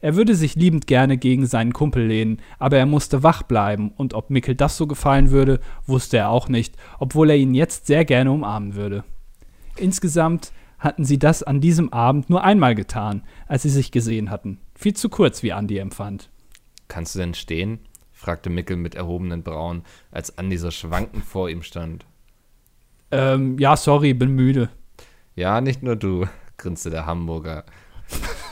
Er 0.00 0.16
würde 0.16 0.34
sich 0.34 0.54
liebend 0.54 0.86
gerne 0.86 1.18
gegen 1.18 1.44
seinen 1.44 1.74
Kumpel 1.74 2.06
lehnen, 2.06 2.40
aber 2.58 2.78
er 2.78 2.86
musste 2.86 3.22
wach 3.22 3.42
bleiben, 3.42 3.90
und 3.90 4.14
ob 4.14 4.30
Mickel 4.30 4.54
das 4.54 4.78
so 4.78 4.86
gefallen 4.86 5.30
würde, 5.30 5.60
wusste 5.84 6.16
er 6.16 6.30
auch 6.30 6.48
nicht, 6.48 6.76
obwohl 6.98 7.28
er 7.28 7.36
ihn 7.36 7.52
jetzt 7.52 7.86
sehr 7.86 8.06
gerne 8.06 8.32
umarmen 8.32 8.74
würde. 8.74 9.04
Insgesamt 9.76 10.50
hatten 10.78 11.04
sie 11.04 11.18
das 11.18 11.42
an 11.42 11.60
diesem 11.60 11.92
Abend 11.92 12.30
nur 12.30 12.42
einmal 12.42 12.74
getan, 12.74 13.22
als 13.46 13.64
sie 13.64 13.68
sich 13.68 13.92
gesehen 13.92 14.30
hatten. 14.30 14.58
Viel 14.74 14.94
zu 14.94 15.10
kurz, 15.10 15.42
wie 15.42 15.52
Andi 15.52 15.76
empfand. 15.76 16.30
Kannst 16.88 17.14
du 17.14 17.18
denn 17.18 17.34
stehen? 17.34 17.80
fragte 18.12 18.48
Mickel 18.48 18.78
mit 18.78 18.94
erhobenen 18.94 19.42
Brauen, 19.42 19.82
als 20.10 20.38
Andi 20.38 20.56
so 20.56 20.70
schwankend 20.70 21.22
vor 21.22 21.50
ihm 21.50 21.60
stand. 21.60 22.06
Ähm, 23.10 23.58
ja, 23.58 23.76
sorry, 23.76 24.14
bin 24.14 24.30
müde. 24.30 24.70
Ja, 25.36 25.60
nicht 25.60 25.82
nur 25.82 25.96
du, 25.96 26.24
grinste 26.56 26.90
der 26.90 27.06
Hamburger. 27.06 27.64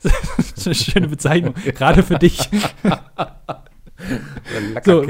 Das 0.00 0.12
ist 0.56 0.66
eine 0.66 0.74
schöne 0.76 1.08
Bezeichnung, 1.08 1.54
gerade 1.74 2.04
für 2.04 2.20
dich. 2.20 2.48
So. 4.84 5.04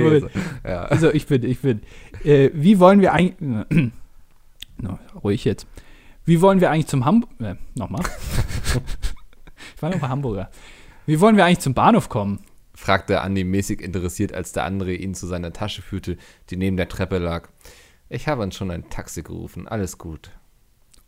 Ja. 0.65 0.85
Also 0.85 1.13
ich 1.13 1.27
bin, 1.27 1.45
ich 1.45 1.61
bin. 1.61 1.83
Äh, 2.25 2.51
wie 2.55 2.79
wollen 2.81 3.01
wir 3.01 3.13
eigentlich. 3.13 3.91
no, 4.79 4.99
ruhig 5.23 5.45
jetzt. 5.45 5.67
Wie 6.25 6.41
wollen 6.41 6.61
wir 6.61 6.71
eigentlich 6.71 6.87
zum 6.87 7.05
Hamburg. 7.05 7.31
Äh, 7.41 7.57
nochmal. 7.75 8.03
ich 9.77 9.83
war 9.83 9.91
noch 9.91 9.99
bei 9.99 10.09
Hamburger. 10.09 10.51
Wie 11.07 11.21
wollen 11.21 11.37
wir 11.37 11.45
eigentlich 11.45 11.61
zum 11.61 11.75
Bahnhof 11.75 12.09
kommen? 12.09 12.41
fragte 12.75 13.23
Andi 13.23 13.43
mäßig 13.43 13.81
interessiert, 13.81 14.33
als 14.33 14.53
der 14.53 14.65
andere 14.65 14.95
ihn 14.95 15.15
zu 15.15 15.27
seiner 15.27 15.53
Tasche 15.53 15.83
führte, 15.83 16.17
die 16.49 16.57
neben 16.57 16.77
der 16.77 16.89
Treppe 16.89 17.19
lag. 17.19 17.49
Ich 18.09 18.29
habe 18.29 18.43
uns 18.43 18.55
schon 18.55 18.71
ein 18.71 18.89
Taxi 18.89 19.23
gerufen, 19.23 19.67
alles 19.67 19.99
gut, 19.99 20.31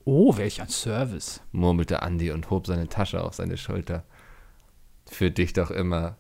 Oh, 0.05 0.37
welch 0.37 0.61
ein 0.61 0.69
Service. 0.69 1.41
murmelte 1.53 2.03
Andi 2.03 2.31
und 2.31 2.51
hob 2.51 2.67
seine 2.67 2.89
Tasche 2.89 3.23
auf 3.23 3.35
seine 3.35 3.57
Schulter. 3.57 4.05
Für 5.07 5.31
dich 5.31 5.53
doch 5.53 5.71
immer. 5.71 6.17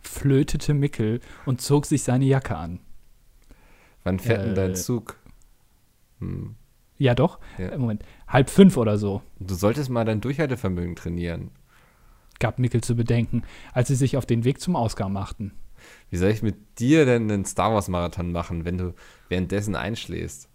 Flötete 0.00 0.74
Mickel 0.74 1.20
und 1.46 1.60
zog 1.60 1.86
sich 1.86 2.02
seine 2.02 2.24
Jacke 2.24 2.56
an. 2.56 2.80
Wann 4.04 4.18
fährt 4.18 4.44
denn 4.44 4.52
Äh. 4.52 4.54
dein 4.54 4.74
Zug? 4.76 5.16
Hm. 6.18 6.56
Ja, 6.98 7.14
doch. 7.14 7.38
Ja. 7.58 7.68
Äh, 7.68 7.78
Moment. 7.78 8.04
Halb 8.28 8.50
fünf 8.50 8.76
oder 8.76 8.98
so, 8.98 9.22
Du 9.38 9.54
solltest 9.54 9.90
mal 9.90 10.04
dein 10.04 10.20
Durchhaltevermögen 10.20 10.96
trainieren. 10.96 11.50
gab 12.38 12.58
Mickel 12.58 12.80
zu 12.80 12.96
bedenken, 12.96 13.42
als 13.72 13.86
sie 13.88 13.94
sich 13.94 14.16
auf 14.16 14.26
den 14.26 14.42
Weg 14.44 14.60
zum 14.60 14.74
Ausgang 14.74 15.12
machten. 15.12 15.52
Wie 16.10 16.16
soll 16.16 16.30
ich 16.30 16.42
mit 16.42 16.80
dir 16.80 17.04
denn 17.06 17.30
einen 17.30 17.44
Star 17.44 17.72
Wars 17.72 17.86
Marathon 17.88 18.32
machen, 18.32 18.64
wenn 18.64 18.78
du 18.78 18.94
währenddessen 19.28 19.76
einschläfst? 19.76 20.48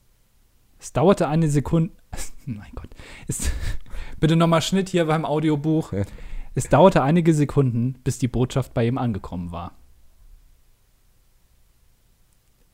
Es 0.80 0.93
dauerte 0.93 1.28
eine 1.28 1.49
Sekunde. 1.49 1.93
Mein 2.45 2.71
Gott. 2.75 2.89
Es, 3.28 3.51
bitte 4.19 4.36
nochmal 4.36 4.61
Schnitt 4.61 4.89
hier 4.89 5.05
beim 5.05 5.25
Audiobuch. 5.25 5.93
Es 6.55 6.69
dauerte 6.69 7.03
einige 7.03 7.34
Sekunden, 7.34 7.93
bis 8.03 8.19
die 8.19 8.28
Botschaft 8.28 8.73
bei 8.73 8.86
ihm 8.88 8.97
angekommen 8.97 9.51
war. 9.51 9.73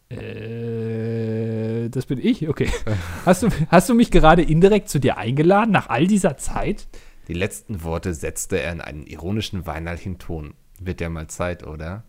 Äh, 0.10 1.89
das 1.89 2.06
bin 2.06 2.20
ich? 2.20 2.47
Okay. 2.47 2.70
Hast 3.26 3.43
du, 3.43 3.49
hast 3.70 3.89
du 3.89 3.93
mich 3.93 4.12
gerade 4.12 4.41
indirekt 4.41 4.89
zu 4.89 4.99
dir 4.99 5.18
eingeladen, 5.18 5.72
nach 5.72 5.89
all 5.89 6.08
dieser 6.08 6.38
Zeit? 6.38 6.88
Die 7.28 7.34
letzten 7.34 7.84
Worte 7.84 8.14
setzte 8.14 8.60
er 8.60 8.72
in 8.74 8.82
einen 8.82 9.06
ironischen, 9.06 9.66
weinerlichen 9.66 10.20
Ton. 10.20 10.56
Wird 10.80 11.01
ja 11.01 11.10
mal 11.10 11.28
Zeit, 11.28 11.66
oder? 11.66 12.04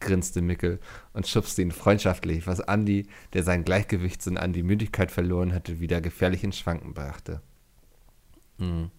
Grinste 0.00 0.42
Mickel 0.42 0.78
und 1.12 1.26
schubste 1.26 1.62
ihn 1.62 1.72
freundschaftlich, 1.72 2.46
was 2.46 2.60
Andi, 2.60 3.06
der 3.32 3.42
sein 3.42 3.64
Gleichgewichtssinn 3.64 4.36
an 4.38 4.52
die 4.52 4.62
Müdigkeit 4.62 5.10
verloren 5.10 5.52
hatte, 5.52 5.80
wieder 5.80 6.00
gefährlich 6.00 6.44
ins 6.44 6.58
Schwanken 6.58 6.94
brachte. 6.94 7.40
Hm. 8.58 8.90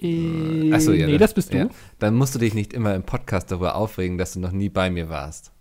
Äh, 0.00 0.72
Achso, 0.72 0.92
ja. 0.92 1.06
nee, 1.06 1.12
dann- 1.12 1.20
das 1.20 1.34
bist 1.34 1.52
du. 1.52 1.58
Ja. 1.58 1.68
Dann 1.98 2.14
musst 2.14 2.34
du 2.34 2.38
dich 2.38 2.54
nicht 2.54 2.72
immer 2.72 2.94
im 2.94 3.02
Podcast 3.04 3.50
darüber 3.50 3.74
aufregen, 3.76 4.18
dass 4.18 4.32
du 4.32 4.40
noch 4.40 4.52
nie 4.52 4.68
bei 4.68 4.90
mir 4.90 5.08
warst, 5.08 5.52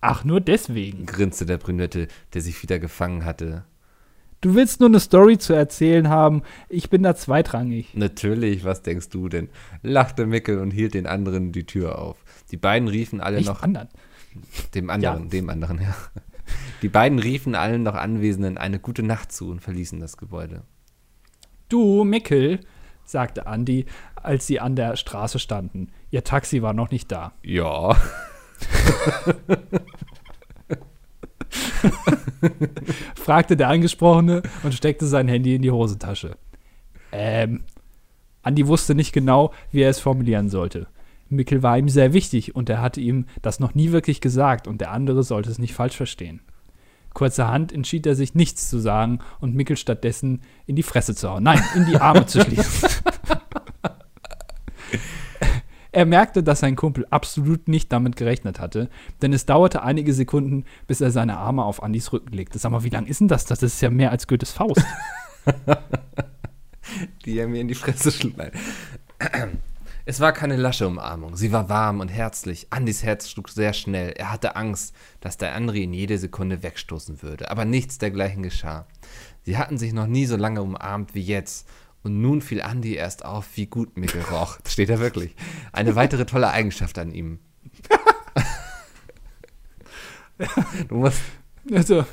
Ach, 0.00 0.24
nur 0.24 0.40
deswegen. 0.40 1.06
grinste 1.06 1.46
der 1.46 1.58
Brünette, 1.58 2.08
der 2.34 2.40
sich 2.42 2.62
wieder 2.62 2.78
gefangen 2.78 3.24
hatte. 3.24 3.64
Du 4.42 4.54
willst 4.54 4.80
nur 4.80 4.88
eine 4.90 5.00
Story 5.00 5.38
zu 5.38 5.54
erzählen 5.54 6.08
haben. 6.08 6.42
Ich 6.68 6.90
bin 6.90 7.02
da 7.02 7.16
zweitrangig. 7.16 7.94
Natürlich, 7.94 8.64
was 8.64 8.82
denkst 8.82 9.08
du 9.08 9.28
denn? 9.28 9.48
lachte 9.82 10.26
Mickel 10.26 10.58
und 10.58 10.70
hielt 10.72 10.94
den 10.94 11.06
anderen 11.06 11.52
die 11.52 11.64
Tür 11.64 11.98
auf. 11.98 12.22
Die 12.50 12.56
beiden 12.56 12.88
riefen 12.88 13.20
alle 13.20 13.38
Nicht 13.38 13.46
noch 13.46 13.62
anderen. 13.62 13.88
dem 14.74 14.90
anderen, 14.90 15.24
Ja. 15.24 15.28
dem 15.30 15.50
anderen, 15.50 15.80
ja. 15.82 15.94
Die 16.82 16.88
beiden 16.88 17.18
riefen 17.18 17.54
allen 17.54 17.82
noch 17.82 17.94
Anwesenden 17.94 18.56
eine 18.58 18.78
gute 18.78 19.02
Nacht 19.02 19.32
zu 19.32 19.50
und 19.50 19.60
verließen 19.60 19.98
das 19.98 20.16
Gebäude. 20.16 20.62
Du, 21.68 22.04
Mickel, 22.04 22.60
sagte 23.04 23.46
Andi, 23.48 23.86
als 24.14 24.46
sie 24.46 24.60
an 24.60 24.76
der 24.76 24.96
Straße 24.96 25.38
standen. 25.40 25.90
Ihr 26.10 26.22
Taxi 26.22 26.62
war 26.62 26.72
noch 26.72 26.90
nicht 26.90 27.10
da. 27.10 27.32
Ja. 27.42 27.96
fragte 33.14 33.56
der 33.56 33.68
Angesprochene 33.68 34.42
und 34.62 34.74
steckte 34.74 35.06
sein 35.06 35.28
Handy 35.28 35.54
in 35.54 35.62
die 35.62 35.70
Hosentasche. 35.70 36.36
Ähm, 37.12 37.64
Andi 38.42 38.66
wusste 38.66 38.94
nicht 38.94 39.12
genau, 39.12 39.52
wie 39.72 39.82
er 39.82 39.90
es 39.90 40.00
formulieren 40.00 40.48
sollte. 40.48 40.86
Mickel 41.28 41.62
war 41.62 41.78
ihm 41.78 41.88
sehr 41.88 42.12
wichtig 42.12 42.54
und 42.54 42.70
er 42.70 42.80
hatte 42.80 43.00
ihm 43.00 43.26
das 43.42 43.60
noch 43.60 43.74
nie 43.74 43.92
wirklich 43.92 44.20
gesagt 44.20 44.68
und 44.68 44.80
der 44.80 44.92
andere 44.92 45.22
sollte 45.22 45.50
es 45.50 45.58
nicht 45.58 45.74
falsch 45.74 45.96
verstehen. 45.96 46.40
Kurzerhand 47.14 47.72
entschied 47.72 48.06
er 48.06 48.14
sich, 48.14 48.34
nichts 48.34 48.68
zu 48.68 48.78
sagen 48.78 49.20
und 49.40 49.54
Mickel 49.54 49.76
stattdessen 49.76 50.42
in 50.66 50.76
die 50.76 50.82
Fresse 50.82 51.14
zu 51.14 51.30
hauen. 51.30 51.42
Nein, 51.42 51.62
in 51.74 51.86
die 51.86 51.96
Arme 51.96 52.26
zu 52.26 52.42
schließen. 52.42 52.88
Er 55.96 56.04
merkte, 56.04 56.42
dass 56.42 56.60
sein 56.60 56.76
Kumpel 56.76 57.06
absolut 57.08 57.68
nicht 57.68 57.90
damit 57.90 58.16
gerechnet 58.16 58.60
hatte, 58.60 58.90
denn 59.22 59.32
es 59.32 59.46
dauerte 59.46 59.82
einige 59.82 60.12
Sekunden, 60.12 60.66
bis 60.86 61.00
er 61.00 61.10
seine 61.10 61.38
Arme 61.38 61.64
auf 61.64 61.82
Andys 61.82 62.12
Rücken 62.12 62.34
legte. 62.34 62.58
Sag 62.58 62.70
mal, 62.70 62.84
wie 62.84 62.90
lang 62.90 63.06
ist 63.06 63.20
denn 63.20 63.28
das? 63.28 63.46
Das 63.46 63.62
ist 63.62 63.80
ja 63.80 63.88
mehr 63.88 64.10
als 64.10 64.26
Goethes 64.26 64.52
Faust. 64.52 64.84
die 67.24 67.38
er 67.38 67.48
mir 67.48 67.62
in 67.62 67.68
die 67.68 67.74
Fresse 67.74 68.12
schlug. 68.12 68.34
Es 70.08 70.20
war 70.20 70.32
keine 70.32 70.54
lasche 70.54 70.86
Umarmung. 70.86 71.34
Sie 71.34 71.50
war 71.50 71.68
warm 71.68 71.98
und 71.98 72.06
herzlich. 72.10 72.68
Andys 72.70 73.02
Herz 73.02 73.28
schlug 73.28 73.48
sehr 73.48 73.72
schnell. 73.72 74.10
Er 74.10 74.30
hatte 74.30 74.54
Angst, 74.54 74.94
dass 75.18 75.36
der 75.36 75.52
andere 75.56 75.78
ihn 75.78 75.92
jede 75.92 76.16
Sekunde 76.16 76.62
wegstoßen 76.62 77.22
würde. 77.22 77.50
Aber 77.50 77.64
nichts 77.64 77.98
dergleichen 77.98 78.44
geschah. 78.44 78.86
Sie 79.42 79.58
hatten 79.58 79.78
sich 79.78 79.92
noch 79.92 80.06
nie 80.06 80.26
so 80.26 80.36
lange 80.36 80.62
umarmt 80.62 81.16
wie 81.16 81.22
jetzt. 81.22 81.68
Und 82.04 82.20
nun 82.20 82.40
fiel 82.40 82.60
Andy 82.60 82.94
erst 82.94 83.24
auf, 83.24 83.48
wie 83.56 83.66
gut 83.66 83.96
Mikkel 83.96 84.22
roch. 84.30 84.60
Das 84.62 84.74
steht 84.74 84.90
da 84.90 85.00
wirklich. 85.00 85.34
Eine 85.72 85.96
weitere 85.96 86.24
tolle 86.24 86.50
Eigenschaft 86.50 86.98
an 86.98 87.10
ihm. 87.10 87.40
du 90.88 90.94
musst. 90.94 91.20
Also, 91.72 92.06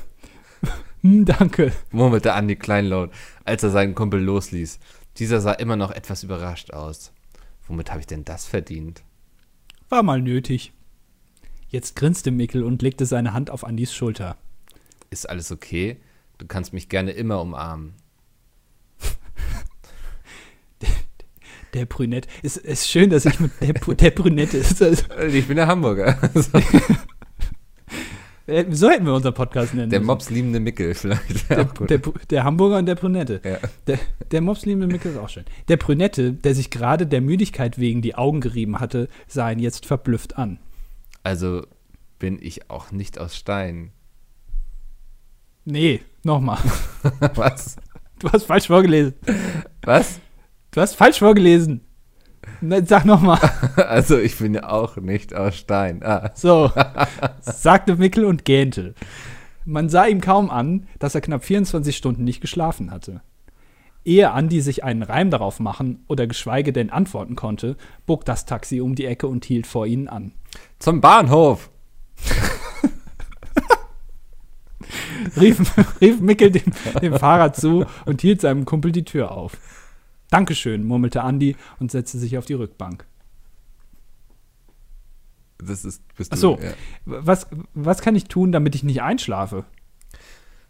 hm, 1.02 1.24
danke. 1.26 1.72
murmelte 1.92 2.30
Andy 2.30 2.56
kleinlaut, 2.56 3.12
als 3.44 3.62
er 3.62 3.70
seinen 3.70 3.94
Kumpel 3.94 4.20
losließ. 4.20 4.80
Dieser 5.18 5.40
sah 5.40 5.52
immer 5.52 5.76
noch 5.76 5.92
etwas 5.92 6.24
überrascht 6.24 6.72
aus. 6.72 7.13
Womit 7.66 7.90
habe 7.90 8.00
ich 8.00 8.06
denn 8.06 8.24
das 8.24 8.46
verdient? 8.46 9.02
War 9.88 10.02
mal 10.02 10.20
nötig. 10.20 10.72
Jetzt 11.68 11.96
grinste 11.96 12.30
Mikkel 12.30 12.62
und 12.62 12.82
legte 12.82 13.06
seine 13.06 13.32
Hand 13.32 13.50
auf 13.50 13.64
Andys 13.64 13.94
Schulter. 13.94 14.36
Ist 15.10 15.28
alles 15.28 15.50
okay? 15.50 15.96
Du 16.38 16.46
kannst 16.46 16.72
mich 16.72 16.88
gerne 16.88 17.12
immer 17.12 17.40
umarmen. 17.40 17.94
Der 21.74 21.86
Brünette. 21.86 22.28
Es 22.42 22.56
ist, 22.56 22.64
ist 22.66 22.88
schön, 22.90 23.10
dass 23.10 23.26
ich 23.26 23.40
mit 23.40 23.50
der, 23.60 23.72
der 23.72 24.10
Brünette 24.12 24.58
ist. 24.58 24.80
Also, 24.80 25.04
Ich 25.32 25.48
bin 25.48 25.56
der 25.56 25.66
Hamburger. 25.66 26.16
äh, 26.22 26.42
so 28.70 28.90
hätten 28.90 29.06
wir 29.06 29.14
unseren 29.14 29.34
Podcast 29.34 29.74
nennen 29.74 29.90
Der 29.90 30.00
müssen. 30.00 30.06
mobsliebende 30.08 30.60
Mickel 30.60 30.94
vielleicht. 30.94 31.48
Der, 31.50 31.64
der, 31.64 31.98
der 32.30 32.44
Hamburger 32.44 32.78
und 32.78 32.86
der 32.86 32.94
Brünette. 32.94 33.40
Ja. 33.44 33.58
Der, 33.86 33.98
der 34.30 34.40
mobsliebende 34.42 34.86
Mikkel 34.86 35.12
ist 35.12 35.18
auch 35.18 35.28
schön. 35.28 35.44
Der 35.68 35.76
Brünette, 35.76 36.32
der 36.32 36.54
sich 36.54 36.70
gerade 36.70 37.06
der 37.06 37.20
Müdigkeit 37.20 37.78
wegen 37.78 38.02
die 38.02 38.14
Augen 38.16 38.40
gerieben 38.40 38.80
hatte, 38.80 39.08
sah 39.26 39.50
ihn 39.50 39.58
jetzt 39.60 39.86
verblüfft 39.86 40.36
an. 40.36 40.58
Also 41.22 41.66
bin 42.18 42.38
ich 42.40 42.70
auch 42.70 42.92
nicht 42.92 43.18
aus 43.18 43.36
Stein. 43.36 43.92
Nee, 45.64 46.02
nochmal. 46.22 46.58
Was? 47.34 47.76
Du 48.18 48.30
hast 48.30 48.44
falsch 48.44 48.66
vorgelesen. 48.66 49.14
Was? 49.82 50.20
Du 50.70 50.80
hast 50.80 50.94
falsch 50.96 51.18
vorgelesen. 51.18 51.80
Na, 52.66 52.84
Sag 52.84 53.04
nochmal. 53.04 53.38
Also 53.76 54.18
ich 54.18 54.38
bin 54.38 54.54
ja 54.54 54.70
auch 54.70 54.96
nicht 54.96 55.34
aus 55.34 55.56
Stein. 55.56 56.02
Ah. 56.02 56.30
So, 56.34 56.70
sagte 57.40 57.96
Mickel 57.96 58.24
und 58.24 58.44
gähnte. 58.44 58.94
Man 59.64 59.88
sah 59.88 60.06
ihm 60.06 60.20
kaum 60.20 60.50
an, 60.50 60.86
dass 60.98 61.14
er 61.14 61.20
knapp 61.20 61.44
24 61.44 61.96
Stunden 61.96 62.24
nicht 62.24 62.40
geschlafen 62.40 62.90
hatte. 62.90 63.20
Ehe 64.04 64.30
Andi 64.30 64.60
sich 64.60 64.84
einen 64.84 65.02
Reim 65.02 65.30
darauf 65.30 65.60
machen 65.60 66.04
oder 66.08 66.26
geschweige 66.26 66.72
denn 66.72 66.90
antworten 66.90 67.36
konnte, 67.36 67.76
bog 68.06 68.24
das 68.24 68.46
Taxi 68.46 68.80
um 68.80 68.94
die 68.94 69.06
Ecke 69.06 69.26
und 69.26 69.44
hielt 69.44 69.66
vor 69.66 69.86
ihnen 69.86 70.08
an. 70.08 70.32
Zum 70.78 71.00
Bahnhof. 71.00 71.70
Rief, 75.40 75.60
rief 76.00 76.20
Mickel 76.20 76.50
dem, 76.50 76.72
dem 77.00 77.18
Fahrer 77.18 77.52
zu 77.52 77.86
und 78.04 78.20
hielt 78.20 78.40
seinem 78.40 78.64
Kumpel 78.64 78.92
die 78.92 79.04
Tür 79.04 79.32
auf. 79.32 79.56
Dankeschön, 80.34 80.82
murmelte 80.82 81.22
Andi 81.22 81.54
und 81.78 81.92
setzte 81.92 82.18
sich 82.18 82.36
auf 82.36 82.44
die 82.44 82.54
Rückbank. 82.54 83.06
Das 85.58 85.84
ist, 85.84 86.02
bist 86.16 86.32
Ach 86.32 86.36
so. 86.36 86.56
du. 86.56 86.64
Ja. 86.64 86.72
Was, 87.04 87.46
was 87.72 88.00
kann 88.00 88.16
ich 88.16 88.24
tun, 88.24 88.50
damit 88.50 88.74
ich 88.74 88.82
nicht 88.82 89.00
einschlafe? 89.00 89.64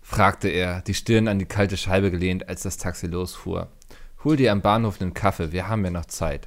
fragte 0.03 0.49
er, 0.49 0.83
die 0.83 0.93
Stirn 0.93 1.29
an 1.29 1.39
die 1.39 1.47
kalte 1.47 1.79
Scheibe 1.79 2.11
gelehnt, 2.11 2.47
als 2.47 2.65
das 2.65 2.77
Taxi 2.77 3.07
losfuhr. 3.07 3.69
Hol 4.23 4.37
dir 4.37 4.53
am 4.53 4.61
Bahnhof 4.61 5.01
einen 5.01 5.15
Kaffee, 5.15 5.53
wir 5.53 5.67
haben 5.67 5.83
ja 5.83 5.91
noch 5.91 6.05
Zeit. 6.05 6.47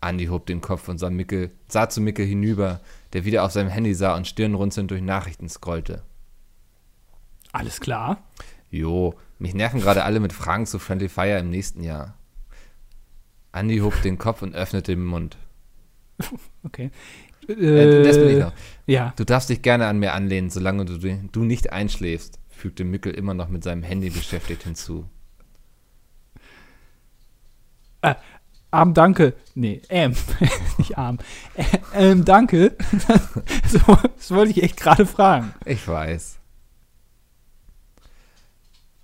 Andi 0.00 0.24
hob 0.28 0.46
den 0.46 0.62
Kopf 0.62 0.88
und 0.88 0.96
sah, 0.96 1.10
Mickel, 1.10 1.50
sah 1.68 1.90
zu 1.90 2.00
Mickel 2.00 2.24
hinüber, 2.24 2.80
der 3.12 3.26
wieder 3.26 3.44
auf 3.44 3.52
seinem 3.52 3.68
Handy 3.68 3.92
sah 3.92 4.16
und 4.16 4.26
stirnrunzelnd 4.26 4.90
durch 4.90 5.02
Nachrichten 5.02 5.50
scrollte. 5.50 6.04
Alles 7.52 7.80
klar. 7.80 8.22
Jo, 8.70 9.14
mich 9.38 9.52
nerven 9.52 9.80
gerade 9.80 10.04
alle 10.04 10.20
mit 10.20 10.32
Fragen 10.32 10.64
zu 10.64 10.78
Friendly 10.78 11.10
Fire 11.10 11.38
im 11.38 11.50
nächsten 11.50 11.82
Jahr. 11.82 12.14
Andi 13.52 13.78
hob 13.78 14.00
den 14.02 14.18
Kopf 14.18 14.42
und 14.42 14.54
öffnete 14.54 14.92
den 14.92 15.04
Mund. 15.04 15.36
Okay. 16.62 16.90
Äh, 17.48 18.02
das 18.04 18.18
bin 18.18 18.28
ich 18.28 18.38
noch. 18.38 18.52
Ja. 18.86 19.14
Du 19.16 19.24
darfst 19.24 19.48
dich 19.48 19.62
gerne 19.62 19.86
an 19.86 19.98
mir 19.98 20.12
anlehnen, 20.12 20.50
solange 20.50 20.84
du, 20.84 20.98
du 20.98 21.42
nicht 21.42 21.72
einschläfst, 21.72 22.38
fügte 22.50 22.84
Mickel 22.84 23.14
immer 23.14 23.32
noch 23.32 23.48
mit 23.48 23.64
seinem 23.64 23.82
Handy 23.82 24.10
beschäftigt 24.10 24.64
hinzu. 24.64 25.06
Arm, 28.70 28.94
danke. 28.94 29.34
Nee, 29.54 29.82
ähm, 29.88 30.14
nicht 30.78 30.96
arm. 30.96 31.18
Äh, 31.54 31.64
ähm, 31.94 32.24
danke. 32.24 32.76
so, 33.66 33.80
das 34.16 34.30
wollte 34.30 34.52
ich 34.52 34.62
echt 34.62 34.76
gerade 34.76 35.06
fragen. 35.06 35.52
Ich 35.64 35.86
weiß. 35.86 36.38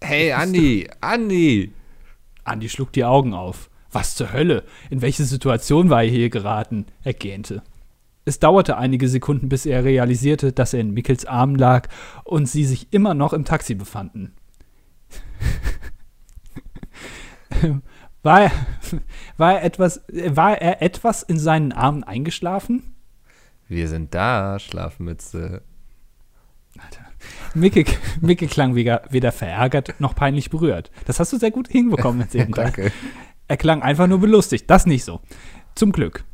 Hey, 0.02 0.32
Andi, 0.32 0.88
Andi! 1.00 1.72
Andi 2.44 2.68
schlug 2.68 2.92
die 2.92 3.04
Augen 3.04 3.34
auf. 3.34 3.70
Was 3.96 4.14
zur 4.14 4.34
Hölle? 4.34 4.62
In 4.90 5.00
welche 5.00 5.24
Situation 5.24 5.88
war 5.88 6.02
er 6.02 6.10
hier 6.10 6.28
geraten? 6.28 6.84
Er 7.02 7.14
gähnte. 7.14 7.62
Es 8.26 8.38
dauerte 8.38 8.76
einige 8.76 9.08
Sekunden, 9.08 9.48
bis 9.48 9.64
er 9.64 9.84
realisierte, 9.84 10.52
dass 10.52 10.74
er 10.74 10.80
in 10.80 10.90
Mickels 10.90 11.24
Armen 11.24 11.56
lag 11.56 11.88
und 12.22 12.44
sie 12.44 12.66
sich 12.66 12.92
immer 12.92 13.14
noch 13.14 13.32
im 13.32 13.46
Taxi 13.46 13.74
befanden. 13.74 14.34
war, 18.22 18.42
er, 18.42 18.50
war, 19.38 19.54
er 19.54 19.64
etwas, 19.64 20.02
war 20.12 20.60
er 20.60 20.82
etwas 20.82 21.22
in 21.22 21.38
seinen 21.38 21.72
Armen 21.72 22.04
eingeschlafen? 22.04 22.94
Wir 23.66 23.88
sind 23.88 24.12
da, 24.12 24.58
Schlafmütze. 24.58 25.62
Micke, 27.54 27.86
Micke 28.20 28.46
klang 28.46 28.74
weder, 28.74 29.04
weder 29.08 29.32
verärgert 29.32 29.98
noch 30.00 30.14
peinlich 30.14 30.50
berührt. 30.50 30.90
Das 31.06 31.18
hast 31.18 31.32
du 31.32 31.38
sehr 31.38 31.50
gut 31.50 31.68
hinbekommen 31.68 32.20
jetzt 32.24 32.34
eben. 32.34 32.52
Danke. 32.52 32.92
Er 33.48 33.56
klang 33.56 33.82
einfach 33.82 34.06
nur 34.06 34.20
belustigt. 34.20 34.68
Das 34.68 34.86
nicht 34.86 35.04
so. 35.04 35.20
Zum 35.74 35.92
Glück. 35.92 36.24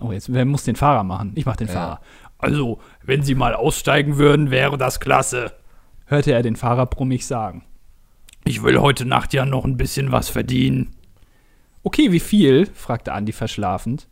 Oh, 0.00 0.12
jetzt, 0.12 0.32
wer 0.32 0.44
muss 0.44 0.64
den 0.64 0.76
Fahrer 0.76 1.04
machen? 1.04 1.32
Ich 1.34 1.46
mach 1.46 1.56
den 1.56 1.68
Ja. 1.68 1.74
Fahrer. 1.74 2.00
Also, 2.38 2.80
wenn 3.02 3.22
Sie 3.22 3.34
mal 3.34 3.54
aussteigen 3.54 4.18
würden, 4.18 4.50
wäre 4.50 4.76
das 4.76 5.00
klasse, 5.00 5.52
hörte 6.06 6.32
er 6.32 6.42
den 6.42 6.56
Fahrer 6.56 6.86
brummig 6.86 7.26
sagen. 7.26 7.64
Ich 8.44 8.62
will 8.62 8.78
heute 8.80 9.06
Nacht 9.06 9.32
ja 9.32 9.46
noch 9.46 9.64
ein 9.64 9.76
bisschen 9.78 10.12
was 10.12 10.28
verdienen. 10.28 10.94
Okay, 11.82 12.12
wie 12.12 12.20
viel? 12.20 12.66
fragte 12.66 13.12
Andi 13.12 13.32
verschlafend. 13.32 14.08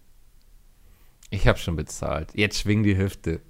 Ich 1.31 1.47
hab 1.47 1.59
schon 1.59 1.77
bezahlt. 1.77 2.31
Jetzt 2.35 2.61
schwing 2.61 2.83
die 2.83 2.97
Hüfte. 2.97 3.41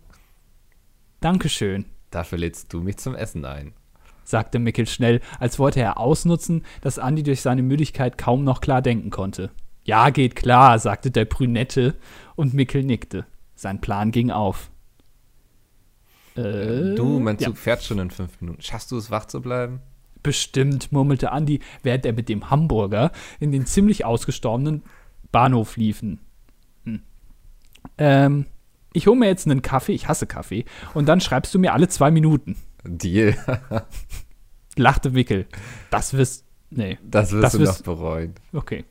Dankeschön, 1.21 1.85
Dafür 2.11 2.39
lädst 2.39 2.73
du 2.73 2.81
mich 2.81 2.97
zum 2.99 3.15
Essen 3.15 3.45
ein. 3.45 3.73
Sagte 4.25 4.59
Mickel 4.59 4.87
schnell, 4.87 5.21
als 5.41 5.59
wollte 5.59 5.81
er 5.81 5.99
ausnutzen, 5.99 6.65
dass 6.81 6.99
Andi 6.99 7.23
durch 7.23 7.41
seine 7.41 7.63
Müdigkeit 7.63 8.19
kaum 8.19 8.45
noch 8.45 8.61
klar 8.61 8.83
denken 8.83 9.11
konnte. 9.11 9.51
Ja, 9.85 10.11
geht 10.11 10.37
klar, 10.37 10.79
sagte 10.79 11.11
der 11.11 11.25
Brünette, 11.25 11.97
und 12.37 12.55
Mickel 12.55 12.85
nickte. 12.85 13.27
Sein 13.55 13.81
Plan 13.81 14.11
ging 14.11 14.31
auf. 14.31 14.71
Äh, 16.37 16.95
Du, 16.95 17.21
mein 17.21 17.37
ja. 17.39 17.49
Zug 17.49 17.59
fährt 17.59 17.83
schon 17.83 17.99
in 17.99 18.11
fünf 18.11 18.41
Minuten. 18.41 18.63
Schaffst 18.63 18.91
du 18.91 18.97
es, 18.97 19.11
wach 19.11 19.27
zu 19.27 19.41
bleiben? 19.43 19.81
Bestimmt, 20.23 20.93
murmelte 20.93 21.33
Andi, 21.33 21.61
während 21.83 22.07
er 22.07 22.13
mit 22.13 22.29
dem 22.29 22.49
Hamburger 22.51 23.11
in 23.41 23.51
den 23.51 23.67
ziemlich 23.67 24.05
ausgestorbenen 24.05 24.83
Bahnhof 25.33 25.77
liefen. 25.77 26.21
Hm. 26.85 27.03
Ähm, 27.99 28.47
ich 28.93 29.07
hole 29.07 29.19
mir 29.19 29.27
jetzt 29.27 29.47
einen 29.47 29.63
Kaffee, 29.63 29.93
ich 29.93 30.07
hasse 30.09 30.27
Kaffee, 30.27 30.65
und 30.95 31.07
dann 31.07 31.21
schreibst 31.21 31.55
du 31.55 31.59
mir 31.59 31.73
alle 31.73 31.89
zwei 31.89 32.11
Minuten. 32.11 32.57
Deal. 32.85 33.37
Lachte 34.77 35.11
Mickel. 35.11 35.47
Das 35.91 36.13
wirst. 36.15 36.45
Nee, 36.71 36.99
Das 37.03 37.33
wirst 37.33 37.43
Das 37.45 37.53
du 37.53 37.59
wirst- 37.61 37.87
noch 37.87 37.97
bereuen. 37.97 38.35
okay. 38.53 38.85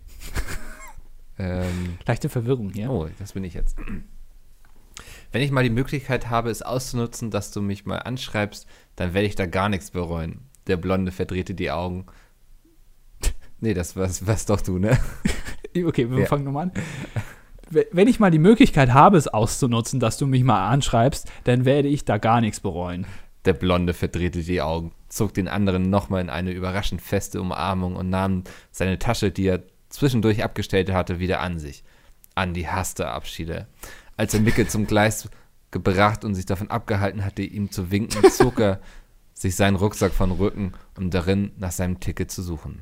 Ähm, 1.40 1.98
Leichte 2.06 2.30
Verwirrung 2.30 2.70
hier. 2.72 2.90
oh, 2.92 3.08
das 3.18 3.34
bin 3.34 3.44
ich 3.44 3.54
jetzt. 3.56 3.76
Wenn 5.32 5.42
ich 5.42 5.50
mal 5.52 5.64
die 5.64 5.70
Möglichkeit 5.72 6.30
habe, 6.30 6.50
es 6.52 6.62
auszunutzen, 6.62 7.32
dass 7.32 7.52
du 7.52 7.62
mich 7.62 7.86
mal 7.86 7.98
anschreibst, 8.00 8.68
dann 8.96 9.14
werde 9.14 9.28
ich 9.28 9.36
da 9.36 9.46
gar 9.48 9.70
nichts 9.70 9.90
bereuen. 9.92 10.42
Der 10.68 10.78
Blonde 10.78 11.12
verdrehte 11.12 11.56
die 11.56 11.72
Augen. 11.72 12.06
Nee, 13.60 13.74
das 13.74 13.96
war's, 13.96 14.28
war's 14.28 14.46
doch 14.46 14.62
du, 14.62 14.78
ne? 14.78 14.98
Okay, 15.86 16.10
wir 16.12 16.20
Ja. 16.20 16.26
fangen 16.26 16.44
nochmal 16.44 16.64
an. 16.66 16.72
Wenn 17.94 18.10
ich 18.10 18.20
mal 18.20 18.30
die 18.30 18.40
Möglichkeit 18.40 18.94
habe, 18.94 19.16
es 19.18 19.30
auszunutzen, 19.30 20.02
dass 20.02 20.18
du 20.18 20.28
mich 20.28 20.44
mal 20.44 20.68
anschreibst, 20.68 21.32
dann 21.46 21.64
werde 21.64 21.88
ich 21.88 22.04
da 22.04 22.18
gar 22.18 22.42
nichts 22.42 22.60
bereuen. 22.60 23.08
Der 23.46 23.54
Blonde 23.54 23.94
verdrehte 23.94 24.44
die 24.44 24.62
Augen, 24.62 24.92
zog 25.10 25.34
den 25.34 25.48
anderen 25.48 25.90
nochmal 25.90 26.22
in 26.22 26.30
eine 26.30 26.52
überraschend 26.52 27.02
feste 27.02 27.42
Umarmung 27.42 27.96
und 27.96 28.10
nahm 28.10 28.44
seine 28.72 29.00
Tasche, 29.00 29.32
die 29.32 29.48
er 29.48 29.64
zwischendurch 29.90 30.44
abgestellt 30.44 30.92
hatte, 30.92 31.20
wieder 31.20 31.42
an 31.42 31.58
sich. 31.60 31.84
Andi 32.36 32.64
hasste 32.64 33.08
Abschiede. 33.08 33.68
Als 34.16 34.34
er 34.34 34.42
Micke 34.42 34.68
zum 34.68 34.86
Gleis 34.88 35.30
gebracht 35.72 36.24
und 36.24 36.36
sich 36.36 36.46
davon 36.46 36.70
abgehalten 36.70 37.26
hatte, 37.26 37.42
ihm 37.42 37.72
zu 37.72 37.92
winken, 37.92 38.30
zog 38.32 38.60
er 38.60 38.80
sich 39.34 39.56
seinen 39.56 39.76
Rucksack 39.76 40.14
von 40.14 40.32
Rücken, 40.32 40.74
um 40.98 41.10
darin 41.10 41.52
nach 41.58 41.72
seinem 41.72 42.00
Ticket 42.00 42.30
zu 42.32 42.44
suchen. 42.44 42.82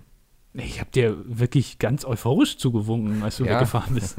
Ich 0.53 0.79
habe 0.81 0.91
dir 0.91 1.15
wirklich 1.25 1.79
ganz 1.79 2.03
euphorisch 2.03 2.57
zugewunken, 2.57 3.23
als 3.23 3.37
du 3.37 3.45
Ja. 3.45 3.53
weggefahren 3.53 3.95
bist. 3.95 4.17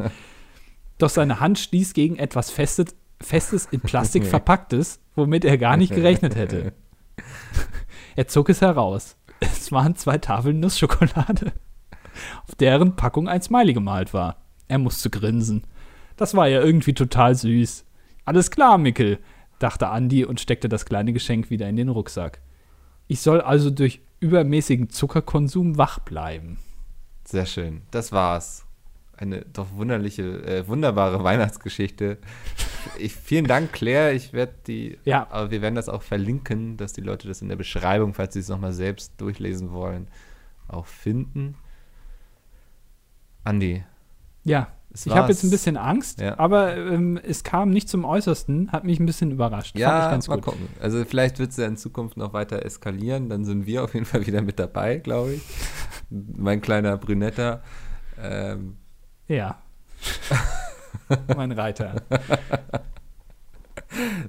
Doch 0.99 1.11
seine 1.11 1.41
Hand 1.41 1.59
stieß 1.59 1.93
gegen 1.93 2.17
etwas 2.17 2.51
Festes, 2.51 2.95
Festes 3.23 3.67
in 3.71 3.81
Plastik 3.81 4.25
verpacktes, 4.27 5.01
womit 5.15 5.45
er 5.45 5.59
gar 5.59 5.77
nicht 5.77 5.95
gerechnet 5.95 6.37
hätte. 6.37 6.73
Er 8.17 8.27
zog 8.27 8.49
es 8.49 8.61
heraus. 8.61 9.17
Es 9.39 9.71
waren 9.73 9.95
zwei 9.95 10.19
Tafeln 10.19 10.61
Nussschokolade, 10.61 11.53
auf 12.47 12.55
deren 12.57 12.97
Packung 12.97 13.29
ein 13.29 13.41
Smiley 13.41 13.73
gemalt 13.73 14.13
war. 14.13 14.37
Er 14.69 14.79
musste 14.79 15.11
grinsen. 15.11 15.65
Das 16.17 16.35
war 16.35 16.49
ja 16.49 16.61
irgendwie 16.61 16.93
total 16.93 17.35
süß. 17.35 17.87
Alles 18.25 18.51
klar, 18.51 18.79
Mickel, 18.79 19.21
dachte 19.59 19.89
Andi 19.89 20.25
und 20.25 20.41
steckte 20.41 20.69
das 20.69 20.85
kleine 20.85 21.13
Geschenk 21.13 21.51
wieder 21.51 21.69
in 21.69 21.77
den 21.77 21.89
Rucksack. 21.89 22.43
Ich 23.07 23.21
soll 23.21 23.41
also 23.41 23.71
durch 23.71 24.01
übermäßigen 24.21 24.91
Zuckerkonsum 24.91 25.79
wach 25.79 26.01
bleiben. 26.01 26.59
Sehr 27.25 27.47
schön. 27.47 27.83
Das 27.91 28.13
war's. 28.13 28.67
Eine 29.21 29.43
doch 29.53 29.67
wunderliche, 29.75 30.23
äh, 30.47 30.67
wunderbare 30.67 31.23
Weihnachtsgeschichte. 31.23 32.17
Ich, 32.99 33.15
vielen 33.15 33.45
Dank, 33.47 33.71
Claire. 33.73 34.15
Ich 34.15 34.33
werde 34.33 34.55
die, 34.67 34.99
Ja. 35.05 35.27
aber 35.31 35.51
wir 35.51 35.61
werden 35.61 35.75
das 35.75 35.91
auch 35.91 36.01
verlinken, 36.01 36.79
dass 36.79 36.95
die 36.95 37.03
Leute 37.03 37.29
das 37.29 37.43
in 37.43 37.49
der 37.51 37.57
Beschreibung, 37.57 38.15
falls 38.15 38.33
sie 38.33 38.41
es 38.41 38.49
nochmal 38.49 38.73
selbst 38.73 39.21
durchlesen 39.21 39.73
wollen, 39.73 40.09
auch 40.69 40.87
finden. 40.87 41.55
Andi, 43.45 43.85
Ja, 44.45 44.69
es 44.93 45.05
ich 45.07 45.15
habe 45.15 45.29
jetzt 45.29 45.45
ein 45.45 45.51
bisschen 45.51 45.77
Angst, 45.77 46.21
Ja. 46.21 46.39
aber 46.39 46.77
ähm, 46.77 47.19
es 47.23 47.45
kam 47.45 47.71
nicht 47.71 47.89
zum 47.91 48.05
Äußersten, 48.07 48.73
hat 48.73 48.85
mich 48.85 48.99
ein 49.01 49.07
bisschen 49.07 49.31
überrascht. 49.33 49.73
Fand 49.73 49.77
ich 49.77 49.83
Ja, 49.83 50.11
ganz 50.11 50.29
mal 50.29 50.37
gut. 50.37 50.45
gucken. 50.47 50.69
Also 50.81 51.05
vielleicht 51.05 51.39
wird 51.39 51.51
es 51.51 51.59
ja 51.59 51.67
in 51.67 51.77
Zukunft 51.77 52.17
noch 52.17 52.33
weiter 52.33 52.65
eskalieren. 52.65 53.29
Dann 53.29 53.45
sind 53.45 53.67
wir 53.67 53.85
auf 53.85 53.93
jeden 53.95 54.07
Fall 54.07 54.27
wieder 54.27 54.41
mit 54.43 54.59
dabei, 54.59 54.97
glaube 54.97 55.35
ich. 55.35 55.43
mein 56.11 56.61
kleiner 56.63 56.97
Brünetter. 56.97 57.63
Ähm, 58.19 58.77
Ja. 59.31 59.63
mein 61.37 61.53
Reiter. 61.53 62.03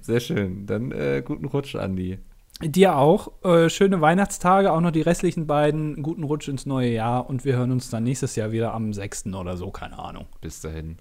sehr 0.01 0.19
schön. 0.19 0.67
Dann 0.67 0.91
äh, 0.91 1.23
guten 1.25 1.45
Rutsch, 1.45 1.75
Andi. 1.75 2.19
Dir 2.61 2.95
auch. 2.95 3.43
Äh, 3.43 3.71
schöne 3.71 3.99
Weihnachtstage, 3.99 4.71
auch 4.71 4.79
noch 4.79 4.91
die 4.91 5.01
restlichen 5.01 5.47
beiden. 5.47 6.03
Guten 6.03 6.23
Rutsch 6.23 6.47
ins 6.47 6.67
neue 6.67 6.91
Jahr 6.91 7.27
und 7.27 7.45
wir 7.45 7.55
hören 7.55 7.71
uns 7.71 7.89
dann 7.89 8.03
nächstes 8.03 8.35
Jahr 8.35 8.51
wieder 8.51 8.75
am 8.75 8.93
6. 8.93 9.25
oder 9.33 9.57
so, 9.57 9.71
keine 9.71 9.97
Ahnung. 9.97 10.27
Bis 10.39 10.61
dahin. 10.61 10.97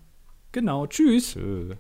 Genau, 0.53 0.87
tschüss. 0.87 1.35
Tschö. 1.35 1.75